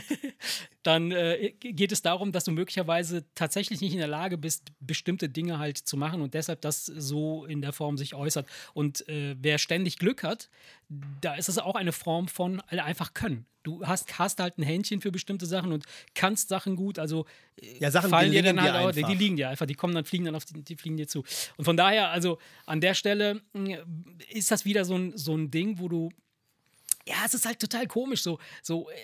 dann 0.83 1.13
äh, 1.13 1.53
geht 1.61 1.93
es 1.93 2.03
darum, 2.03 2.33
dass 2.33 2.43
du 2.43 2.51
möglicherweise 2.51 3.25
tatsächlich 3.37 3.81
nicht 3.81 3.93
in 3.93 4.01
der 4.01 4.09
Lage 4.09 4.37
bist, 4.37 4.73
bestimmte 4.81 5.29
Dinge 5.29 5.61
halt 5.61 5.79
zu 5.79 5.97
machen 5.97 6.21
und 6.21 6.35
deshalb 6.35 6.63
das 6.63 6.85
so 6.85 7.45
in 7.45 7.63
der 7.63 7.73
Form 7.73 7.97
sich 7.97 8.17
äußert. 8.17 8.49
Und 8.73 9.09
äh, 9.09 9.37
wer 9.39 9.59
ständig 9.59 9.99
Glück 9.99 10.25
hat, 10.25 10.51
da 10.89 11.35
ist 11.35 11.49
es 11.49 11.59
auch 11.59 11.75
eine 11.75 11.93
Form 11.93 12.29
von 12.29 12.61
einfach 12.61 13.15
können. 13.15 13.47
Du 13.63 13.87
hast, 13.87 14.19
hast 14.19 14.41
halt 14.41 14.59
ein 14.59 14.63
Händchen 14.63 15.01
für 15.01 15.11
bestimmte 15.11 15.47
Sachen 15.47 15.73
und 15.73 15.85
kannst 16.15 16.51
Sachen 16.51 16.77
gut, 16.77 16.99
also 16.99 17.25
äh, 17.61 17.79
Ja, 17.79 17.91
Sachen 17.91 18.11
fallen 18.11 18.31
dir 18.31 18.43
dann 18.43 18.61
halt 18.61 18.75
auch, 18.75 18.93
die, 18.93 19.03
die 19.03 19.15
liegen 19.15 19.37
dir 19.37 19.49
einfach, 19.49 19.65
die 19.65 19.75
kommen 19.75 19.95
dann, 19.95 20.05
fliegen 20.05 20.27
dann 20.27 20.35
auf 20.35 20.45
die, 20.45 20.63
die 20.63 20.77
fliegen 20.77 20.99
dir 20.99 21.09
zu. 21.09 21.25
Und 21.57 21.65
von 21.65 21.77
daher, 21.77 22.11
also 22.11 22.39
an 22.67 22.83
der 22.83 22.93
Stelle 22.93 23.41
mh, 23.55 23.79
ist 24.31 24.51
das 24.51 24.67
wieder 24.67 24.85
so 24.85 24.97
ein, 24.97 25.17
so 25.17 25.35
ein 25.35 25.51
Ding, 25.51 25.79
wo 25.79 25.89
du, 25.89 26.11
ja, 27.07 27.17
es 27.25 27.33
ist 27.33 27.47
halt 27.47 27.59
total 27.59 27.87
komisch, 27.87 28.23
so, 28.23 28.39
so, 28.63 28.91
äh, 28.91 28.95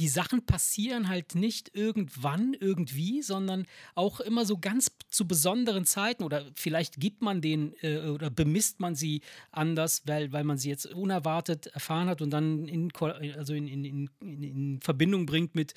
die 0.00 0.08
Sachen 0.08 0.46
passieren 0.46 1.08
halt 1.08 1.34
nicht 1.34 1.70
irgendwann 1.74 2.54
irgendwie, 2.58 3.20
sondern 3.22 3.66
auch 3.94 4.20
immer 4.20 4.46
so 4.46 4.56
ganz 4.56 4.90
zu 5.10 5.28
besonderen 5.28 5.84
Zeiten 5.84 6.24
oder 6.24 6.46
vielleicht 6.54 6.98
gibt 6.98 7.20
man 7.20 7.42
den 7.42 7.74
äh, 7.82 7.98
oder 8.08 8.30
bemisst 8.30 8.80
man 8.80 8.94
sie 8.94 9.20
anders, 9.52 10.02
weil, 10.06 10.32
weil 10.32 10.44
man 10.44 10.56
sie 10.56 10.70
jetzt 10.70 10.86
unerwartet 10.86 11.66
erfahren 11.66 12.08
hat 12.08 12.22
und 12.22 12.30
dann 12.30 12.66
in, 12.66 12.90
also 13.36 13.52
in, 13.52 13.68
in, 13.68 13.84
in, 13.84 14.10
in- 14.20 14.42
in 14.42 14.80
Verbindung 14.80 15.26
bringt 15.26 15.54
mit, 15.54 15.74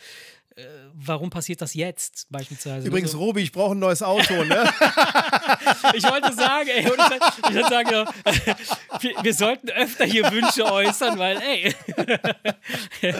warum 0.93 1.29
passiert 1.29 1.61
das 1.61 1.73
jetzt 1.73 2.27
beispielsweise. 2.29 2.87
Übrigens, 2.87 3.09
Also, 3.11 3.19
Robi, 3.23 3.41
ich 3.41 3.51
brauche 3.51 3.73
ein 3.75 3.79
neues 3.79 4.03
Auto, 4.03 4.43
ne? 4.43 4.63
ich 5.95 6.03
wollte 6.03 6.33
sagen, 6.33 6.67
ey, 6.69 6.81
ich, 6.81 6.87
ich 6.87 7.55
wollte 7.55 7.69
sagen, 7.69 7.89
wir, 9.01 9.11
wir 9.23 9.33
sollten 9.33 9.69
öfter 9.69 10.05
hier 10.05 10.31
Wünsche 10.31 10.65
äußern, 10.71 11.17
weil, 11.17 11.37
ey. 11.41 11.73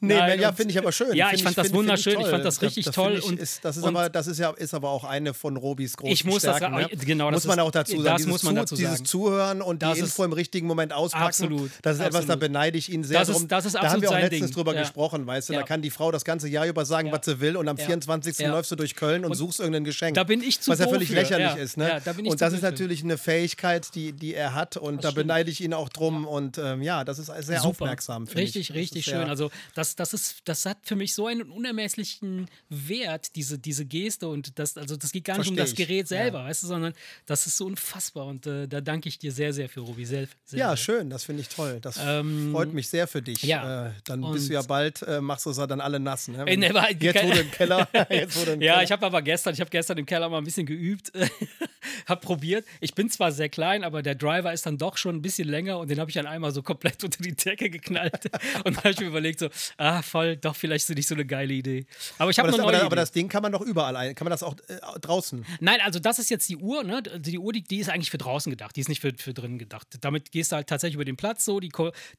Nee, 0.00 0.14
Nein, 0.18 0.40
ja, 0.40 0.52
finde 0.52 0.72
ich 0.72 0.78
aber 0.78 0.92
schön. 0.92 1.14
Ja, 1.14 1.26
Find 1.28 1.38
ich 1.38 1.44
fand 1.44 1.58
das 1.58 1.66
find- 1.66 1.76
find 1.76 1.78
wunderschön, 1.88 2.12
ich 2.14 2.20
toll. 2.20 2.30
fand 2.30 2.44
das 2.44 2.62
richtig 2.62 2.84
find 2.84 2.94
toll 2.94 3.14
Ich, 3.18 3.24
und- 3.24 3.38
ist, 3.38 3.64
das 3.64 3.76
ist 3.76 3.82
und- 3.82 3.96
aber, 3.96 4.08
das 4.08 4.26
ist 4.26 4.38
ja, 4.38 4.50
ist 4.50 4.74
aber 4.74 4.90
auch 4.90 5.04
eine 5.04 5.34
von 5.34 5.56
Robis 5.56 5.96
großen 5.96 6.12
Ich 6.12 6.24
muss 6.24 6.42
das 6.42 6.56
Stärken. 6.56 6.76
sagen, 6.76 6.88
ne? 6.90 7.04
genau, 7.04 7.30
das 7.30 7.44
muss 7.44 7.48
man 7.48 7.58
ist- 7.58 7.64
auch 7.64 7.70
dazu 7.70 7.92
sagen. 7.92 8.04
das 8.04 8.16
dieses 8.16 8.30
muss 8.30 8.42
man 8.44 8.54
Zu- 8.54 8.60
dazu 8.60 8.74
Dieses 8.76 8.92
sagen. 8.94 9.04
Zuhören 9.04 9.62
und 9.62 9.82
Das 9.82 9.94
die 9.94 10.00
ist- 10.00 10.06
Info 10.10 10.24
im 10.24 10.32
richtigen 10.32 10.66
Moment 10.66 10.92
auspacken. 10.92 11.26
Absolut, 11.26 11.70
Das 11.82 11.96
ist 11.96 12.00
etwas, 12.00 12.12
da 12.26 12.34
absolut. 12.34 12.40
beneide 12.40 12.78
ich 12.78 12.90
ihn 12.92 13.04
sehr 13.04 13.20
Das 13.20 13.28
ist- 13.28 13.46
das 13.48 13.64
ist 13.66 13.74
da 13.74 13.80
haben 13.80 13.86
absolut 13.86 14.02
wir 14.02 14.10
auch 14.10 14.14
letztens 14.20 14.46
Ding. 14.46 14.54
drüber 14.54 14.74
gesprochen, 14.74 15.26
weißt 15.26 15.50
du. 15.50 15.52
Da 15.52 15.62
kann 15.62 15.82
die 15.82 15.90
Frau 15.90 16.10
das 16.10 16.24
ganze 16.30 16.48
Jahr 16.48 16.66
über 16.66 16.84
sagen, 16.84 17.08
Ja. 17.08 17.14
was 17.14 17.24
sie 17.26 17.40
will 17.40 17.56
und 17.56 17.68
am 17.68 17.76
Ja. 17.76 17.84
24. 17.86 18.38
Ja. 18.38 18.50
läufst 18.52 18.70
du 18.70 18.76
durch 18.76 18.94
Köln 18.96 19.24
und 19.24 19.32
Und 19.32 19.36
suchst 19.36 19.60
irgendein 19.60 19.84
Geschenk. 19.84 20.14
da 20.14 20.24
bin 20.24 20.42
ich 20.42 20.60
zu 20.60 20.70
Was 20.70 20.78
ja 20.78 20.88
völlig 20.88 21.08
lächerlich 21.10 21.56
ist. 21.56 21.76
Ne? 21.76 22.00
Da 22.04 22.12
ich 22.12 22.18
und 22.26 22.40
das 22.40 22.52
ist 22.52 22.62
natürlich 22.62 23.02
eine 23.04 23.18
Fähigkeit, 23.18 23.94
die, 23.94 24.12
die 24.12 24.34
er 24.34 24.54
hat 24.54 24.76
und 24.76 24.96
da 25.04 25.10
stimmt. 25.10 25.26
beneide 25.26 25.50
ich 25.50 25.60
ihn 25.60 25.74
auch 25.74 25.88
drum 25.88 26.26
und 26.26 26.58
ähm, 26.58 26.82
ja, 26.82 27.04
das 27.04 27.18
ist 27.18 27.26
sehr 27.26 27.42
Super. 27.60 27.68
aufmerksam. 27.68 28.24
Richtig, 28.24 28.56
ich. 28.62 28.68
Das 28.68 28.76
richtig 28.76 29.04
schön. 29.04 29.28
Also 29.28 29.50
das, 29.74 29.96
das 29.96 30.14
ist, 30.14 30.36
das 30.44 30.64
hat 30.66 30.78
für 30.84 30.96
mich 30.96 31.14
so 31.14 31.26
einen 31.26 31.50
unermesslichen 31.50 32.48
Wert, 32.68 33.34
diese, 33.36 33.58
diese 33.58 33.84
Geste 33.84 34.28
und 34.28 34.58
das, 34.58 34.76
also 34.76 34.96
das 34.96 35.12
geht 35.12 35.24
gar 35.24 35.38
nicht 35.38 35.48
um 35.48 35.56
Versteh 35.56 35.72
das 35.74 35.80
ich. 35.80 35.88
Gerät 35.88 36.08
selber, 36.08 36.44
weißt 36.44 36.62
du, 36.62 36.66
sondern 36.68 36.92
das 37.26 37.46
ist 37.46 37.56
so 37.56 37.66
unfassbar 37.66 38.26
und 38.26 38.46
äh, 38.46 38.68
da 38.68 38.80
danke 38.80 39.08
ich 39.08 39.18
dir 39.18 39.32
sehr, 39.32 39.52
sehr 39.52 39.68
für 39.68 39.80
Robi. 39.80 40.04
Sehr, 40.04 40.26
sehr, 40.44 40.58
Ja, 40.58 40.68
sehr. 40.70 40.76
schön, 40.76 41.10
das 41.10 41.24
finde 41.24 41.42
ich 41.42 41.48
toll. 41.48 41.78
Das 41.80 41.98
Ähm, 42.02 42.50
freut 42.52 42.72
mich 42.72 42.88
sehr 42.88 43.06
für 43.06 43.22
dich. 43.22 43.42
ja. 43.42 43.88
Äh, 43.88 43.92
dann 44.04 44.22
Und- 44.24 44.32
bist 44.32 44.48
du 44.48 44.52
ja 44.54 44.62
bald, 44.62 45.02
äh, 45.02 45.20
machst 45.20 45.46
du 45.46 45.50
es 45.50 45.56
ja 45.56 45.66
dann 45.66 45.80
alle 45.80 45.98
nass. 46.00 46.19
Ne? 46.28 46.44
Ey, 46.46 46.56
ne, 46.56 46.72
war- 46.74 46.90
jetzt 46.90 47.22
wurde 47.24 47.40
im 47.40 47.50
Keller. 47.50 47.88
jetzt 48.10 48.36
wurde 48.40 48.52
im 48.52 48.60
Ja, 48.62 48.72
Keller. 48.74 48.84
ich 48.84 48.92
habe 48.92 49.06
aber 49.06 49.22
gestern, 49.22 49.54
ich 49.54 49.60
habe 49.60 49.70
gestern 49.70 49.98
im 49.98 50.06
Keller 50.06 50.28
mal 50.28 50.38
ein 50.38 50.44
bisschen 50.44 50.66
geübt, 50.66 51.12
habe 52.06 52.20
probiert. 52.20 52.64
Ich 52.80 52.94
bin 52.94 53.08
zwar 53.10 53.32
sehr 53.32 53.48
klein, 53.48 53.84
aber 53.84 54.02
der 54.02 54.14
Driver 54.14 54.52
ist 54.52 54.66
dann 54.66 54.78
doch 54.78 54.96
schon 54.96 55.16
ein 55.16 55.22
bisschen 55.22 55.48
länger 55.48 55.78
und 55.78 55.90
den 55.90 55.98
habe 56.00 56.10
ich 56.10 56.14
dann 56.14 56.26
einmal 56.26 56.52
so 56.52 56.62
komplett 56.62 57.02
unter 57.04 57.22
die 57.22 57.34
Decke 57.34 57.70
geknallt. 57.70 58.26
und 58.64 58.76
dann 58.76 58.76
habe 58.78 58.90
ich 58.90 59.00
mir 59.00 59.06
überlegt 59.06 59.38
so, 59.40 59.48
ah, 59.76 60.02
voll, 60.02 60.36
doch 60.36 60.56
vielleicht 60.56 60.88
ist 60.88 60.94
nicht 60.96 61.08
so 61.08 61.14
eine 61.14 61.24
geile 61.24 61.52
Idee. 61.54 61.86
Aber 62.18 62.30
ich 62.30 62.38
habe 62.38 62.48
aber, 62.48 62.58
noch 62.58 62.66
das, 62.66 62.76
aber, 62.76 62.86
aber 62.86 62.96
das 62.96 63.12
Ding 63.12 63.28
kann 63.28 63.42
man 63.42 63.52
doch 63.52 63.62
überall 63.62 63.96
ein. 63.96 64.14
Kann 64.14 64.24
man 64.24 64.30
das 64.30 64.42
auch 64.42 64.54
äh, 64.68 64.98
draußen? 65.00 65.44
Nein, 65.60 65.80
also 65.82 65.98
das 65.98 66.18
ist 66.18 66.30
jetzt 66.30 66.48
die 66.48 66.56
Uhr, 66.56 66.84
ne? 66.84 67.02
Die 67.02 67.38
Uhr, 67.38 67.52
die, 67.52 67.62
die 67.62 67.78
ist 67.78 67.88
eigentlich 67.90 68.10
für 68.10 68.18
draußen 68.18 68.50
gedacht, 68.50 68.76
die 68.76 68.80
ist 68.80 68.88
nicht 68.88 69.00
für, 69.00 69.12
für 69.16 69.34
drinnen 69.34 69.58
gedacht. 69.58 69.86
Damit 70.00 70.30
gehst 70.32 70.52
du 70.52 70.56
halt 70.56 70.66
tatsächlich 70.68 70.94
über 70.94 71.04
den 71.04 71.16
Platz 71.16 71.44
so, 71.44 71.60
die, 71.60 71.70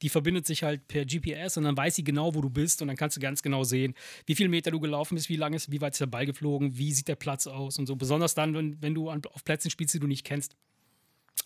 die 0.01 0.09
verbindet 0.09 0.45
sich 0.47 0.63
halt 0.63 0.87
per 0.87 1.05
GPS 1.05 1.57
und 1.57 1.63
dann 1.63 1.77
weiß 1.77 1.95
sie 1.95 2.03
genau, 2.03 2.33
wo 2.35 2.41
du 2.41 2.49
bist 2.49 2.81
und 2.81 2.87
dann 2.87 2.97
kannst 2.97 3.17
du 3.17 3.21
ganz 3.21 3.41
genau 3.41 3.63
sehen, 3.63 3.90
wie 4.25 4.35
viele 4.35 4.49
Meter 4.49 4.71
du 4.71 4.79
gelaufen 4.79 5.15
bist, 5.15 5.29
wie 5.29 5.35
lang 5.35 5.53
ist, 5.53 5.71
wie 5.71 5.81
weit 5.81 5.93
ist 5.93 6.01
der 6.01 6.07
Ball 6.07 6.25
geflogen, 6.25 6.77
wie 6.77 6.93
sieht 6.93 7.07
der 7.07 7.15
Platz 7.15 7.47
aus 7.47 7.77
und 7.77 7.87
so. 7.87 7.95
Besonders 7.95 8.33
dann, 8.33 8.53
wenn, 8.53 8.81
wenn 8.81 8.93
du 8.93 9.09
an, 9.09 9.21
auf 9.31 9.43
Plätzen 9.43 9.69
spielst, 9.69 9.93
die 9.93 9.99
du 9.99 10.07
nicht 10.07 10.25
kennst. 10.25 10.55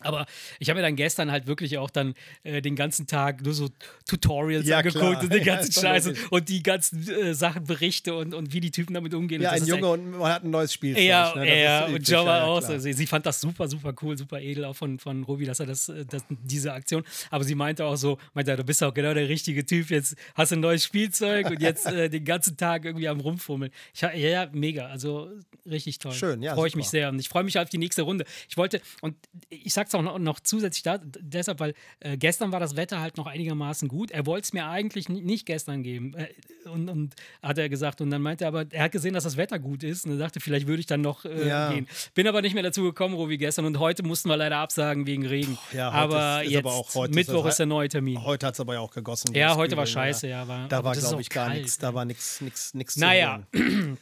Aber 0.01 0.25
ich 0.59 0.69
habe 0.69 0.79
mir 0.79 0.85
dann 0.85 0.97
gestern 0.97 1.31
halt 1.31 1.47
wirklich 1.47 1.77
auch 1.77 1.89
dann 1.89 2.15
äh, 2.43 2.61
den 2.61 2.75
ganzen 2.75 3.07
Tag 3.07 3.41
nur 3.41 3.53
so 3.53 3.69
Tutorials 4.05 4.67
Ja, 4.67 4.79
angeguckt 4.79 5.01
klar. 5.01 5.23
und 5.23 5.31
den 5.31 5.39
Ja, 5.45 5.55
ganzen 5.55 5.73
doch 5.73 5.81
Scheiß 5.81 6.13
und, 6.29 6.49
die 6.49 6.61
ganzen 6.61 7.09
äh, 7.09 7.33
Sachen 7.33 7.63
Berichte 7.63 8.13
und, 8.13 8.33
und 8.33 8.51
wie 8.51 8.59
die 8.59 8.71
Typen 8.71 8.93
damit 8.93 9.13
umgehen. 9.13 9.41
Ja, 9.41 9.51
ein 9.51 9.65
Junge 9.65 9.87
und 9.87 10.11
man 10.11 10.31
hat 10.31 10.43
ein 10.43 10.49
neues 10.49 10.73
Spiel. 10.73 10.99
ja, 10.99 11.33
ne? 11.35 11.63
ja, 11.63 11.85
und 11.85 12.11
war 12.11 12.25
ja, 12.25 12.43
auch 12.43 12.59
klar. 12.59 12.79
so. 12.79 12.91
Sie, 12.91 13.07
fand 13.07 13.25
das 13.25 13.39
super, 13.39 13.69
super 13.69 13.93
cool, 14.01 14.17
super 14.17 14.41
edel 14.41 14.65
auch 14.65 14.75
von, 14.75 14.99
von 14.99 15.23
Robi, 15.23 15.45
dass 15.45 15.61
er 15.61 15.65
das, 15.65 15.87
äh, 15.87 16.05
das, 16.05 16.23
diese 16.29 16.73
Aktion. 16.73 17.03
Aber 17.31 17.45
sie 17.45 17.55
meinte 17.55 17.85
auch 17.85 17.95
so, 17.95 18.17
meinte, 18.33 18.55
du 18.55 18.63
bist 18.65 18.83
auch 18.83 18.93
genau 18.93 19.13
der 19.13 19.29
richtige 19.29 19.65
Typ. 19.65 19.89
Jetzt 19.91 20.15
hast 20.35 20.51
du 20.51 20.57
ein 20.57 20.59
neues 20.59 20.83
Spielzeug 20.83 21.49
und 21.49 21.61
jetzt 21.61 21.85
äh, 21.85 22.09
den 22.09 22.25
ganzen 22.25 22.57
Tag 22.57 22.83
irgendwie 22.83 23.07
am 23.07 23.21
Rumfummeln. 23.21 23.71
Ich, 23.93 24.01
ja, 24.01 24.11
ja, 24.11 24.49
mega. 24.51 24.87
Also 24.87 25.31
richtig 25.65 25.99
toll. 25.99 26.11
Schön, 26.11 26.43
ja, 26.43 26.53
Freue 26.53 26.67
ich 26.67 26.75
mich 26.75 26.89
sehr. 26.89 27.09
Und 27.09 27.19
ich 27.19 27.29
freue 27.29 27.43
mich 27.43 27.57
auf 27.57 27.69
die 27.69 27.77
nächste 27.77 28.01
Runde. 28.01 28.25
Ich 28.49 28.57
wollte, 28.57 28.81
und 29.01 29.15
ich 29.49 29.73
sag's 29.75 29.93
auch 29.93 30.01
noch, 30.01 30.17
noch 30.17 30.39
zusätzlich 30.39 30.81
da, 30.83 30.97
deshalb, 31.03 31.59
weil 31.59 31.73
äh, 31.99 32.17
gestern 32.17 32.51
war 32.51 32.59
das 32.59 32.75
Wetter 32.75 32.99
halt 33.01 33.17
noch 33.17 33.27
einigermaßen 33.27 33.87
gut. 33.87 34.09
Er 34.11 34.25
wollte 34.25 34.45
es 34.45 34.53
mir 34.53 34.65
eigentlich 34.67 35.07
ni- 35.07 35.21
nicht 35.21 35.45
gestern 35.45 35.83
geben. 35.83 36.15
Äh, 36.15 36.27
und, 36.69 36.89
und 36.89 37.13
hat 37.43 37.59
er 37.59 37.69
gesagt. 37.69 38.01
Und 38.01 38.09
dann 38.09 38.21
meinte 38.23 38.45
er 38.45 38.47
aber, 38.47 38.65
er 38.71 38.85
hat 38.85 38.91
gesehen, 38.91 39.13
dass 39.13 39.23
das 39.25 39.37
Wetter 39.37 39.59
gut 39.59 39.83
ist. 39.83 40.05
Und 40.05 40.13
er 40.13 40.17
dachte, 40.17 40.39
vielleicht 40.39 40.65
würde 40.65 40.79
ich 40.79 40.87
dann 40.87 41.01
noch 41.01 41.23
äh, 41.25 41.47
Ja. 41.47 41.71
gehen. 41.71 41.87
Bin 42.15 42.27
aber 42.27 42.41
nicht 42.41 42.55
mehr 42.55 42.63
dazu 42.63 42.81
gekommen, 42.81 43.13
Robi, 43.13 43.37
gestern. 43.37 43.65
Und 43.65 43.77
heute 43.77 44.01
mussten 44.01 44.29
wir 44.29 44.37
leider 44.37 44.57
absagen 44.57 45.05
wegen 45.05 45.25
Regen. 45.27 45.57
Ja, 45.73 45.87
heute 45.91 45.95
aber 45.97 46.41
ist- 46.41 46.47
ist 46.47 46.51
jetzt, 46.53 46.65
aber 46.65 46.73
auch 46.73 46.95
heute 46.95 47.13
Mittwoch 47.13 47.45
ist 47.45 47.59
der 47.59 47.67
neue 47.67 47.87
Termin. 47.89 48.23
Heute 48.23 48.47
hat 48.47 48.55
es 48.55 48.59
aber 48.59 48.73
ja 48.73 48.79
auch 48.79 48.91
gegossen. 48.91 49.35
Ja, 49.35 49.55
heute 49.55 49.77
war 49.77 49.83
Übel, 49.83 49.93
scheiße, 49.93 50.27
ja, 50.27 50.47
war- 50.47 50.67
da 50.67 50.83
war, 50.83 50.95
glaube 50.95 51.21
ich, 51.21 51.29
gar 51.29 51.49
nichts. 51.49 51.77
Da 51.77 51.93
war 51.93 52.05
nichts 52.05 52.41
nichts 52.41 52.73
nichts 52.73 52.95
Naja. 52.97 53.43
zu. 53.53 53.97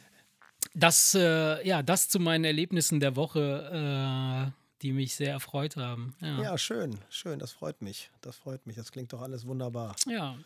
Das, 0.74 1.14
äh, 1.14 1.66
ja, 1.66 1.82
das 1.82 2.08
zu 2.08 2.18
meinen 2.18 2.44
Erlebnissen 2.44 2.98
der 2.98 3.14
Woche, 3.16 4.50
äh, 4.50 4.63
die 4.84 4.92
mich 4.92 5.14
sehr 5.16 5.32
erfreut 5.32 5.76
haben. 5.76 6.14
Ja. 6.20 6.40
Ja, 6.42 6.58
schön, 6.58 6.96
schön, 7.10 7.38
das 7.40 7.50
freut 7.52 7.82
mich. 7.82 8.10
Das 8.20 8.36
freut 8.36 8.64
mich. 8.66 8.76
Das 8.76 8.92
klingt 8.92 9.12
doch 9.12 9.22
alles 9.22 9.44
wunderbar. 9.46 9.96
ja. 10.06 10.36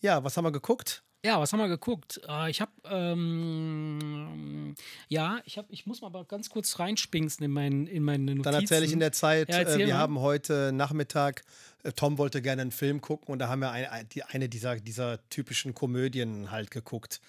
Ja, 0.00 0.22
was 0.22 0.36
haben 0.36 0.44
wir 0.44 0.52
geguckt? 0.52 1.02
Ja, 1.24 1.40
was 1.40 1.50
haben 1.54 1.60
wir 1.60 1.68
geguckt? 1.68 2.20
Äh, 2.28 2.50
ich 2.50 2.60
habe, 2.60 2.70
ähm, 2.84 4.74
ja, 5.08 5.38
ich 5.46 5.56
habe, 5.58 5.68
ich 5.70 5.86
muss 5.86 6.02
mal 6.02 6.24
ganz 6.26 6.50
kurz 6.50 6.78
reinspinksen 6.78 7.44
in, 7.44 7.50
mein, 7.50 7.86
in 7.86 8.02
meine 8.02 8.24
Notizen. 8.24 8.42
Dann 8.42 8.54
erzähle 8.54 8.84
ich 8.84 8.92
in 8.92 9.00
der 9.00 9.12
Zeit, 9.12 9.48
Ja, 9.48 9.60
äh, 9.60 9.78
wir 9.78 9.86
mal. 9.88 9.94
haben 9.94 10.18
heute 10.20 10.72
Nachmittag, 10.72 11.42
äh, 11.82 11.92
Tom 11.92 12.18
wollte 12.18 12.42
gerne 12.42 12.62
einen 12.62 12.70
Film 12.70 13.00
gucken 13.00 13.28
und 13.32 13.38
da 13.38 13.48
haben 13.48 13.60
wir 13.60 13.70
eine, 13.70 13.90
ein- 13.90 14.08
die, 14.10 14.22
eine 14.24 14.48
dieser, 14.50 14.76
dieser 14.76 15.26
typischen 15.30 15.74
Komödien 15.74 16.50
halt 16.50 16.70
geguckt, 16.70 17.20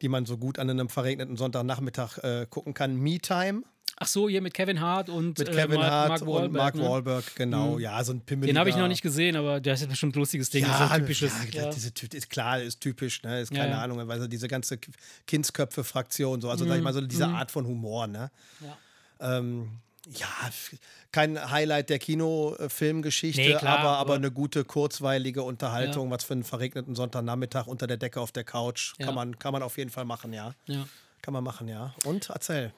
die 0.00 0.08
man 0.08 0.24
so 0.24 0.38
gut 0.38 0.58
an 0.58 0.70
einem 0.70 0.88
verregneten 0.88 1.36
Sonntagnachmittag 1.36 2.18
äh, 2.18 2.46
gucken 2.48 2.72
kann. 2.74 2.96
Me 2.96 3.18
Time. 3.18 3.62
Ach 4.02 4.06
so, 4.08 4.28
hier 4.28 4.40
mit 4.42 4.52
Kevin 4.52 4.80
Hart 4.80 5.08
und 5.08 5.38
Mit 5.38 5.48
äh, 5.48 5.52
Kevin 5.52 5.76
Mark, 5.78 5.90
Hart 5.90 6.08
Mark 6.08 6.22
und 6.22 6.28
Wahlberg, 6.28 6.52
Mark 6.52 6.74
ne? 6.74 6.82
Wahlberg, 6.82 7.36
genau. 7.36 7.78
Ja, 7.78 8.02
so 8.02 8.12
ein 8.12 8.20
pimmeliger. 8.20 8.52
Den 8.52 8.58
habe 8.58 8.68
ich 8.68 8.76
noch 8.76 8.88
nicht 8.88 9.02
gesehen, 9.02 9.36
aber 9.36 9.60
der 9.60 9.74
ist 9.74 9.88
bestimmt 9.88 10.16
ein 10.16 10.18
lustiges 10.18 10.50
Ding. 10.50 10.64
Ja, 10.64 10.88
ein 10.88 11.00
typisches. 11.00 11.32
ja, 11.52 11.62
ja. 11.62 11.70
Diese, 11.70 11.88
ist 11.88 12.30
klar, 12.30 12.60
ist 12.60 12.80
typisch, 12.80 13.22
ne? 13.22 13.40
Ist 13.40 13.52
Ja, 13.52 13.60
keine 13.60 13.74
ja. 13.74 13.82
Ahnung, 13.82 14.06
weil 14.08 14.20
so 14.20 14.26
diese 14.26 14.48
ganze 14.48 14.78
Kindsköpfe-Fraktion, 15.26 16.40
so, 16.40 16.50
also 16.50 16.66
sag 16.66 16.76
ich 16.76 16.82
mal, 16.82 16.92
so 16.92 17.00
diese 17.00 17.28
Art 17.28 17.50
von 17.50 17.66
Humor, 17.66 18.08
ne? 18.08 18.30
Mhm. 18.60 18.66
Ja. 18.66 19.38
Ähm, 19.38 19.68
ja, 20.10 20.26
kein 21.12 21.50
Highlight 21.50 21.88
der 21.88 22.00
Kinofilmgeschichte, 22.00 23.40
Nee, 23.40 23.54
klar, 23.54 23.78
aber, 23.78 23.98
aber 23.98 24.14
eine 24.14 24.32
gute, 24.32 24.64
kurzweilige 24.64 25.44
Unterhaltung, 25.44 26.10
was 26.10 26.24
für 26.24 26.32
einen 26.32 26.42
verregneten 26.42 26.96
Sonntagnachmittag 26.96 27.68
unter 27.68 27.86
der 27.86 27.98
Decke 27.98 28.20
auf 28.20 28.32
der 28.32 28.42
Couch. 28.42 28.94
Ja. 28.98 29.06
Kann, 29.06 29.14
man, 29.14 29.38
kann 29.38 29.52
man 29.52 29.62
auf 29.62 29.78
jeden 29.78 29.90
Fall 29.90 30.04
machen, 30.04 30.32
ja. 30.32 30.54
Ja. 30.66 30.86
Kann 31.22 31.32
man 31.34 31.44
machen, 31.44 31.68
ja. 31.68 31.94
Und 32.04 32.30
erzähl. 32.30 32.72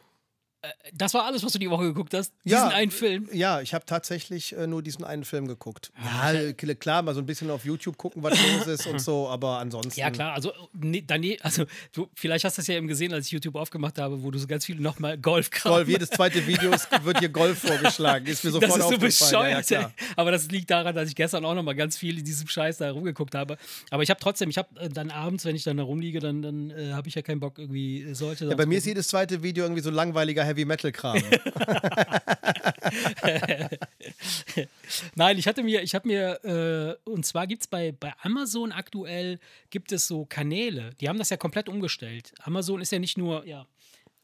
Das 0.93 1.15
war 1.15 1.25
alles, 1.25 1.43
was 1.45 1.53
du 1.53 1.59
die 1.59 1.71
Woche 1.71 1.85
geguckt 1.85 2.15
hast. 2.15 2.33
Ja. 2.45 2.65
Diesen 2.65 2.73
einen 2.77 2.91
Film. 2.91 3.29
Ja, 3.33 3.61
ich 3.61 3.75
habe 3.75 3.85
tatsächlich 3.85 4.57
äh, 4.57 4.67
nur 4.67 4.83
diesen 4.83 5.05
einen 5.05 5.25
Film 5.25 5.47
geguckt. 5.47 5.93
Ja, 6.23 6.53
klar, 6.53 7.03
mal 7.03 7.15
so 7.15 7.21
ein 7.21 7.27
bisschen 7.27 7.51
auf 7.51 7.65
YouTube 7.65 7.97
gucken, 7.97 8.23
was 8.23 8.39
los 8.55 8.67
ist 8.67 8.87
und 8.87 9.01
so, 9.01 9.29
aber 9.29 9.59
ansonsten. 9.59 9.99
Ja, 9.99 10.11
klar, 10.11 10.35
also, 10.35 10.53
nee, 10.73 11.03
dane- 11.07 11.39
also 11.43 11.65
du, 11.93 12.09
vielleicht 12.15 12.45
hast 12.45 12.59
du 12.59 12.63
es 12.63 12.67
ja 12.69 12.77
eben 12.77 12.87
gesehen, 12.89 13.13
als 13.13 13.27
ich 13.27 13.33
YouTube 13.33 13.57
aufgemacht 13.57 13.99
habe, 13.99 14.23
wo 14.23 14.31
du 14.31 14.39
so 14.39 14.47
ganz 14.47 14.65
viel 14.65 14.81
nochmal 14.81 15.19
Golf 15.19 15.51
Golf, 15.51 15.89
jedes 15.89 16.11
zweite 16.11 16.47
Video 16.47 16.71
wird 17.03 17.19
hier 17.19 17.29
Golf 17.29 17.59
vorgeschlagen. 17.59 18.27
Ist 18.27 18.45
mir 18.45 18.51
sofort 18.53 18.71
Das 18.71 18.79
ist 18.79 18.89
so. 18.89 18.93
Ja, 18.95 18.99
bescheuert. 18.99 19.71
ja, 19.71 19.79
klar. 19.81 19.93
aber 20.17 20.31
das 20.31 20.49
liegt 20.51 20.71
daran, 20.71 20.95
dass 20.95 21.09
ich 21.09 21.17
gestern 21.17 21.45
auch 21.45 21.55
noch 21.55 21.63
mal 21.63 21.75
ganz 21.75 21.97
viel 21.97 22.19
in 22.19 22.25
diesem 22.25 22.49
Scheiß 22.49 22.79
da 22.79 22.91
rumgeguckt 22.91 23.35
habe. 23.35 23.57
Aber 23.91 24.03
ich 24.03 24.11
habe 24.11 24.21
trotzdem, 24.21 24.51
ich 24.51 24.59
habe 24.59 24.69
äh, 24.81 24.89
dann 24.89 25.11
abends, 25.11 25.45
wenn 25.45 25.57
ich 25.57 25.65
dann 25.65 25.77
da 25.77 25.83
rumliege, 25.83 26.21
dann, 26.21 26.43
dann 26.43 26.71
äh, 26.71 26.93
habe 26.93 27.09
ich 27.09 27.15
ja 27.15 27.23
keinen 27.23 27.41
Bock 27.41 27.59
irgendwie 27.59 28.03
äh, 28.03 28.15
solche. 28.15 28.47
Ja, 28.47 28.55
bei 28.55 28.67
mir 28.67 28.79
ist 28.79 28.87
jedes 28.87 29.09
zweite 29.09 29.43
Video 29.43 29.65
irgendwie 29.65 29.83
so 29.83 29.91
langweiliger 29.91 30.45
Heavy-Metal-Kram. 30.55 31.19
Nein, 35.15 35.39
ich 35.39 35.47
hatte 35.47 35.63
mir, 35.63 35.83
ich 35.83 35.95
habe 35.95 36.09
mir, 36.09 36.45
äh, 36.45 36.97
und 37.11 37.25
zwar 37.27 37.47
gibt 37.47 37.63
es 37.63 37.69
bei, 37.69 37.93
bei 37.93 38.13
Amazon 38.23 38.73
aktuell, 38.73 39.39
gibt 39.71 39.93
es 39.93 40.07
so 40.07 40.25
Kanäle, 40.27 40.91
die 41.01 41.09
haben 41.09 41.19
das 41.19 41.31
ja 41.31 41.37
komplett 41.37 41.69
umgestellt. 41.69 42.33
Amazon 42.43 42.81
ist 42.81 42.93
ja 42.93 42.99
nicht 42.99 43.19
nur, 43.19 43.47
ja, 43.47 43.67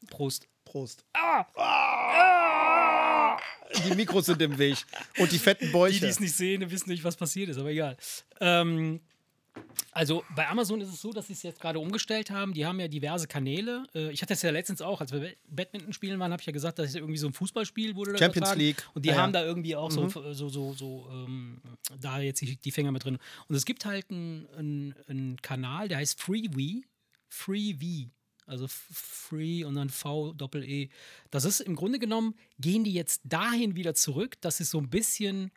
Prost. 0.09 0.47
Prost. 0.65 1.03
Ah! 1.13 1.45
Die 3.85 3.95
Mikros 3.95 4.25
sind 4.25 4.41
im 4.41 4.57
Weg. 4.57 4.77
Und 5.17 5.31
die 5.31 5.39
fetten 5.39 5.67
Die, 5.67 5.71
Bäuche. 5.71 5.99
die 5.99 6.05
es 6.05 6.19
nicht 6.19 6.35
sehen, 6.35 6.69
wissen 6.71 6.89
nicht, 6.89 7.03
was 7.03 7.15
passiert 7.15 7.49
ist, 7.49 7.57
aber 7.57 7.69
egal. 7.69 7.97
Ähm, 8.39 9.01
also 9.91 10.23
bei 10.35 10.47
Amazon 10.47 10.79
ist 10.81 10.89
es 10.89 11.01
so, 11.01 11.11
dass 11.11 11.27
sie 11.27 11.33
es 11.33 11.43
jetzt 11.43 11.59
gerade 11.59 11.79
umgestellt 11.79 12.31
haben. 12.31 12.53
Die 12.53 12.65
haben 12.65 12.79
ja 12.79 12.87
diverse 12.87 13.27
Kanäle. 13.27 13.85
Äh, 13.93 14.11
Ich 14.11 14.21
hatte 14.21 14.33
es 14.33 14.41
ja 14.41 14.49
letztens 14.51 14.81
auch, 14.81 15.01
als 15.01 15.11
wir 15.11 15.33
Badminton 15.49 15.93
spielen 15.93 16.19
waren, 16.19 16.31
habe 16.31 16.41
ich 16.41 16.45
ja 16.47 16.53
gesagt, 16.53 16.79
dass 16.79 16.89
es 16.89 16.95
irgendwie 16.95 17.17
so 17.17 17.27
ein 17.27 17.33
Fußballspiel 17.33 17.95
wurde. 17.95 18.11
Champions 18.11 18.35
übertragen. 18.37 18.59
League. 18.59 18.85
Und 18.93 19.03
die 19.05 19.09
Ja, 19.09 19.15
Mhm. 19.15 19.19
haben 19.21 19.33
ja. 19.33 19.39
da 19.41 19.45
irgendwie 19.45 19.75
auch 19.75 19.91
so, 19.91 20.07
so, 20.09 20.49
so, 20.49 20.73
so 20.73 21.07
ähm, 21.11 21.61
da 21.99 22.19
jetzt 22.19 22.41
die, 22.41 22.71
Finger 22.71 22.91
mit 22.91 23.03
drin. 23.03 23.17
Und 23.47 23.55
es 23.55 23.65
gibt 23.65 23.85
halt 23.85 24.09
einen 24.09 24.95
einen 25.07 25.41
Kanal, 25.41 25.87
der 25.87 25.97
heißt 25.97 26.19
FreeV. 26.21 26.83
FreeV. 27.29 28.09
Also 28.47 28.65
Free 28.67 29.63
und 29.63 29.75
dann 29.75 29.89
V 29.89 30.33
Doppel 30.33 30.63
E. 30.67 30.89
Das 31.29 31.45
ist 31.45 31.61
im 31.61 31.75
Grunde 31.75 31.99
genommen, 31.99 32.35
gehen 32.59 32.83
die 32.83 32.93
jetzt 32.93 33.21
dahin 33.23 33.75
wieder 33.75 33.93
zurück, 33.93 34.39
dass 34.41 34.57
sie 34.57 34.63
so 34.65 34.77
ein 34.79 34.89
bisschen, 34.89 35.51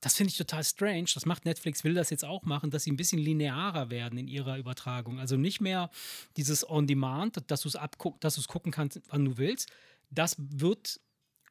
das 0.00 0.14
finde 0.14 0.30
ich 0.30 0.36
total 0.36 0.64
strange, 0.64 1.06
das 1.14 1.26
macht 1.26 1.44
Netflix, 1.44 1.84
will 1.84 1.94
das 1.94 2.10
jetzt 2.10 2.24
auch 2.24 2.44
machen, 2.44 2.70
dass 2.70 2.84
sie 2.84 2.92
ein 2.92 2.96
bisschen 2.96 3.18
linearer 3.18 3.90
werden 3.90 4.18
in 4.18 4.28
ihrer 4.28 4.58
Übertragung. 4.58 5.18
Also 5.18 5.36
nicht 5.36 5.60
mehr 5.60 5.90
dieses 6.36 6.68
On-Demand, 6.68 7.50
dass 7.50 7.62
du 7.62 7.68
es 7.68 7.76
abguck, 7.76 8.20
dass 8.20 8.34
du 8.34 8.40
es 8.40 8.48
gucken 8.48 8.72
kannst, 8.72 9.00
wann 9.08 9.24
du 9.24 9.38
willst. 9.38 9.70
Das 10.10 10.36
wird 10.38 11.00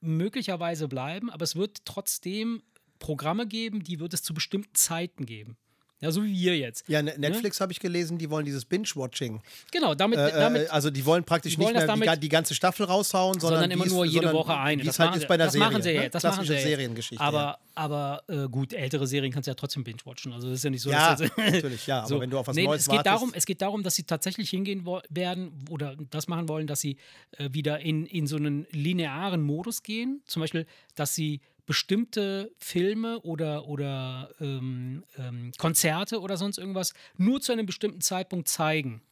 möglicherweise 0.02 0.88
bleiben, 0.88 1.30
aber 1.30 1.44
es 1.44 1.56
wird 1.56 1.86
trotzdem 1.86 2.64
Programme 3.00 3.48
geben, 3.48 3.84
die 3.84 4.00
wird 4.00 4.14
es 4.14 4.24
zu 4.24 4.34
bestimmten 4.34 4.74
Zeiten 4.74 5.26
geben. 5.26 5.58
Ja, 6.00 6.12
so 6.12 6.24
wie 6.24 6.32
wir 6.40 6.56
jetzt. 6.56 6.88
Ja, 6.88 7.02
Ne- 7.02 7.16
Netflix 7.18 7.60
habe 7.60 7.72
ich 7.72 7.80
gelesen, 7.80 8.20
die 8.20 8.30
wollen 8.30 8.46
dieses 8.46 8.66
Binge-Watching. 8.66 9.42
Genau, 9.72 9.96
damit, 9.96 10.20
Äh, 10.20 10.32
damit 10.32 10.64
äh, 10.68 10.68
also 10.68 10.92
die 10.92 11.04
wollen 11.06 11.24
praktisch 11.24 11.58
wollen 11.58 11.74
nicht 11.74 11.88
mehr 11.88 11.96
die, 11.96 12.02
damit- 12.02 12.24
die 12.24 12.30
ganze 12.30 12.54
Staffel 12.54 12.86
raushauen, 12.86 13.40
sondern, 13.40 13.62
sondern 13.62 13.72
immer 13.72 13.86
nur 13.88 14.06
jede 14.06 14.28
sondern 14.28 14.34
Woche 14.36 14.56
eine. 14.58 14.84
Das 14.84 15.00
halt 15.00 15.10
machen 15.10 15.18
ist 15.18 15.22
sie- 15.24 15.28
bei 15.28 15.38
der 15.38 15.46
das 15.48 15.54
Serie. 15.54 15.68
machen 15.70 15.82
sie 15.82 15.94
ne? 15.94 16.04
jetzt. 16.04 16.14
Das 16.14 16.24
machen 16.24 16.46
sie. 16.46 16.60
Seriengeschichte. 16.60 17.24
Aber, 17.24 17.58
aber 17.74 18.22
äh, 18.28 18.48
gut, 18.48 18.74
ältere 18.74 19.08
Serien 19.08 19.34
kannst 19.34 19.48
du 19.48 19.52
ja 19.52 19.56
trotzdem 19.56 19.84
binge-watchen. 19.84 20.34
Also 20.34 20.50
das 20.50 20.58
ist 20.60 20.64
ja 20.66 20.70
nicht 20.70 20.82
so, 20.84 20.92
ja, 20.92 21.16
dass 21.16 21.22
ja 21.22 21.30
natürlich, 21.36 21.88
ja. 21.88 22.04
Aber 22.06 22.20
wenn 22.20 22.30
du 22.30 22.38
auf 22.38 22.48
was 22.48 22.56
nee, 22.56 22.66
Neues 22.66 22.82
es 22.82 22.88
geht 22.88 22.98
wartest. 22.98 23.08
darum, 23.16 23.32
Es 23.34 23.46
geht 23.48 23.62
darum, 23.64 23.82
dass 23.84 23.96
sie 23.96 24.04
tatsächlich 24.04 24.52
hingehen 24.52 24.86
werden 25.10 25.52
oder 25.72 25.96
das 26.12 26.28
machen 26.28 26.48
wollen, 26.48 26.68
dass 26.68 26.80
sie 26.80 26.98
äh, 27.38 27.50
wieder 27.54 27.80
in, 27.80 28.06
in 28.06 28.28
so 28.28 28.36
einen 28.36 28.68
linearen 28.70 29.42
Modus 29.42 29.82
gehen. 29.82 30.22
Zum 30.28 30.42
Beispiel, 30.42 30.68
dass 30.94 31.16
sie 31.16 31.42
bestimmte 31.68 32.52
Filme 32.58 33.20
oder, 33.22 33.68
oder 33.68 34.32
ähm, 34.40 35.04
ähm, 35.18 35.52
Konzerte 35.60 36.22
oder 36.22 36.38
sonst 36.38 36.58
irgendwas 36.58 36.94
nur 37.18 37.42
zu 37.42 37.52
einem 37.52 37.68
bestimmten 37.68 38.02
Zeitpunkt 38.02 38.48
zeigen, 38.48 39.04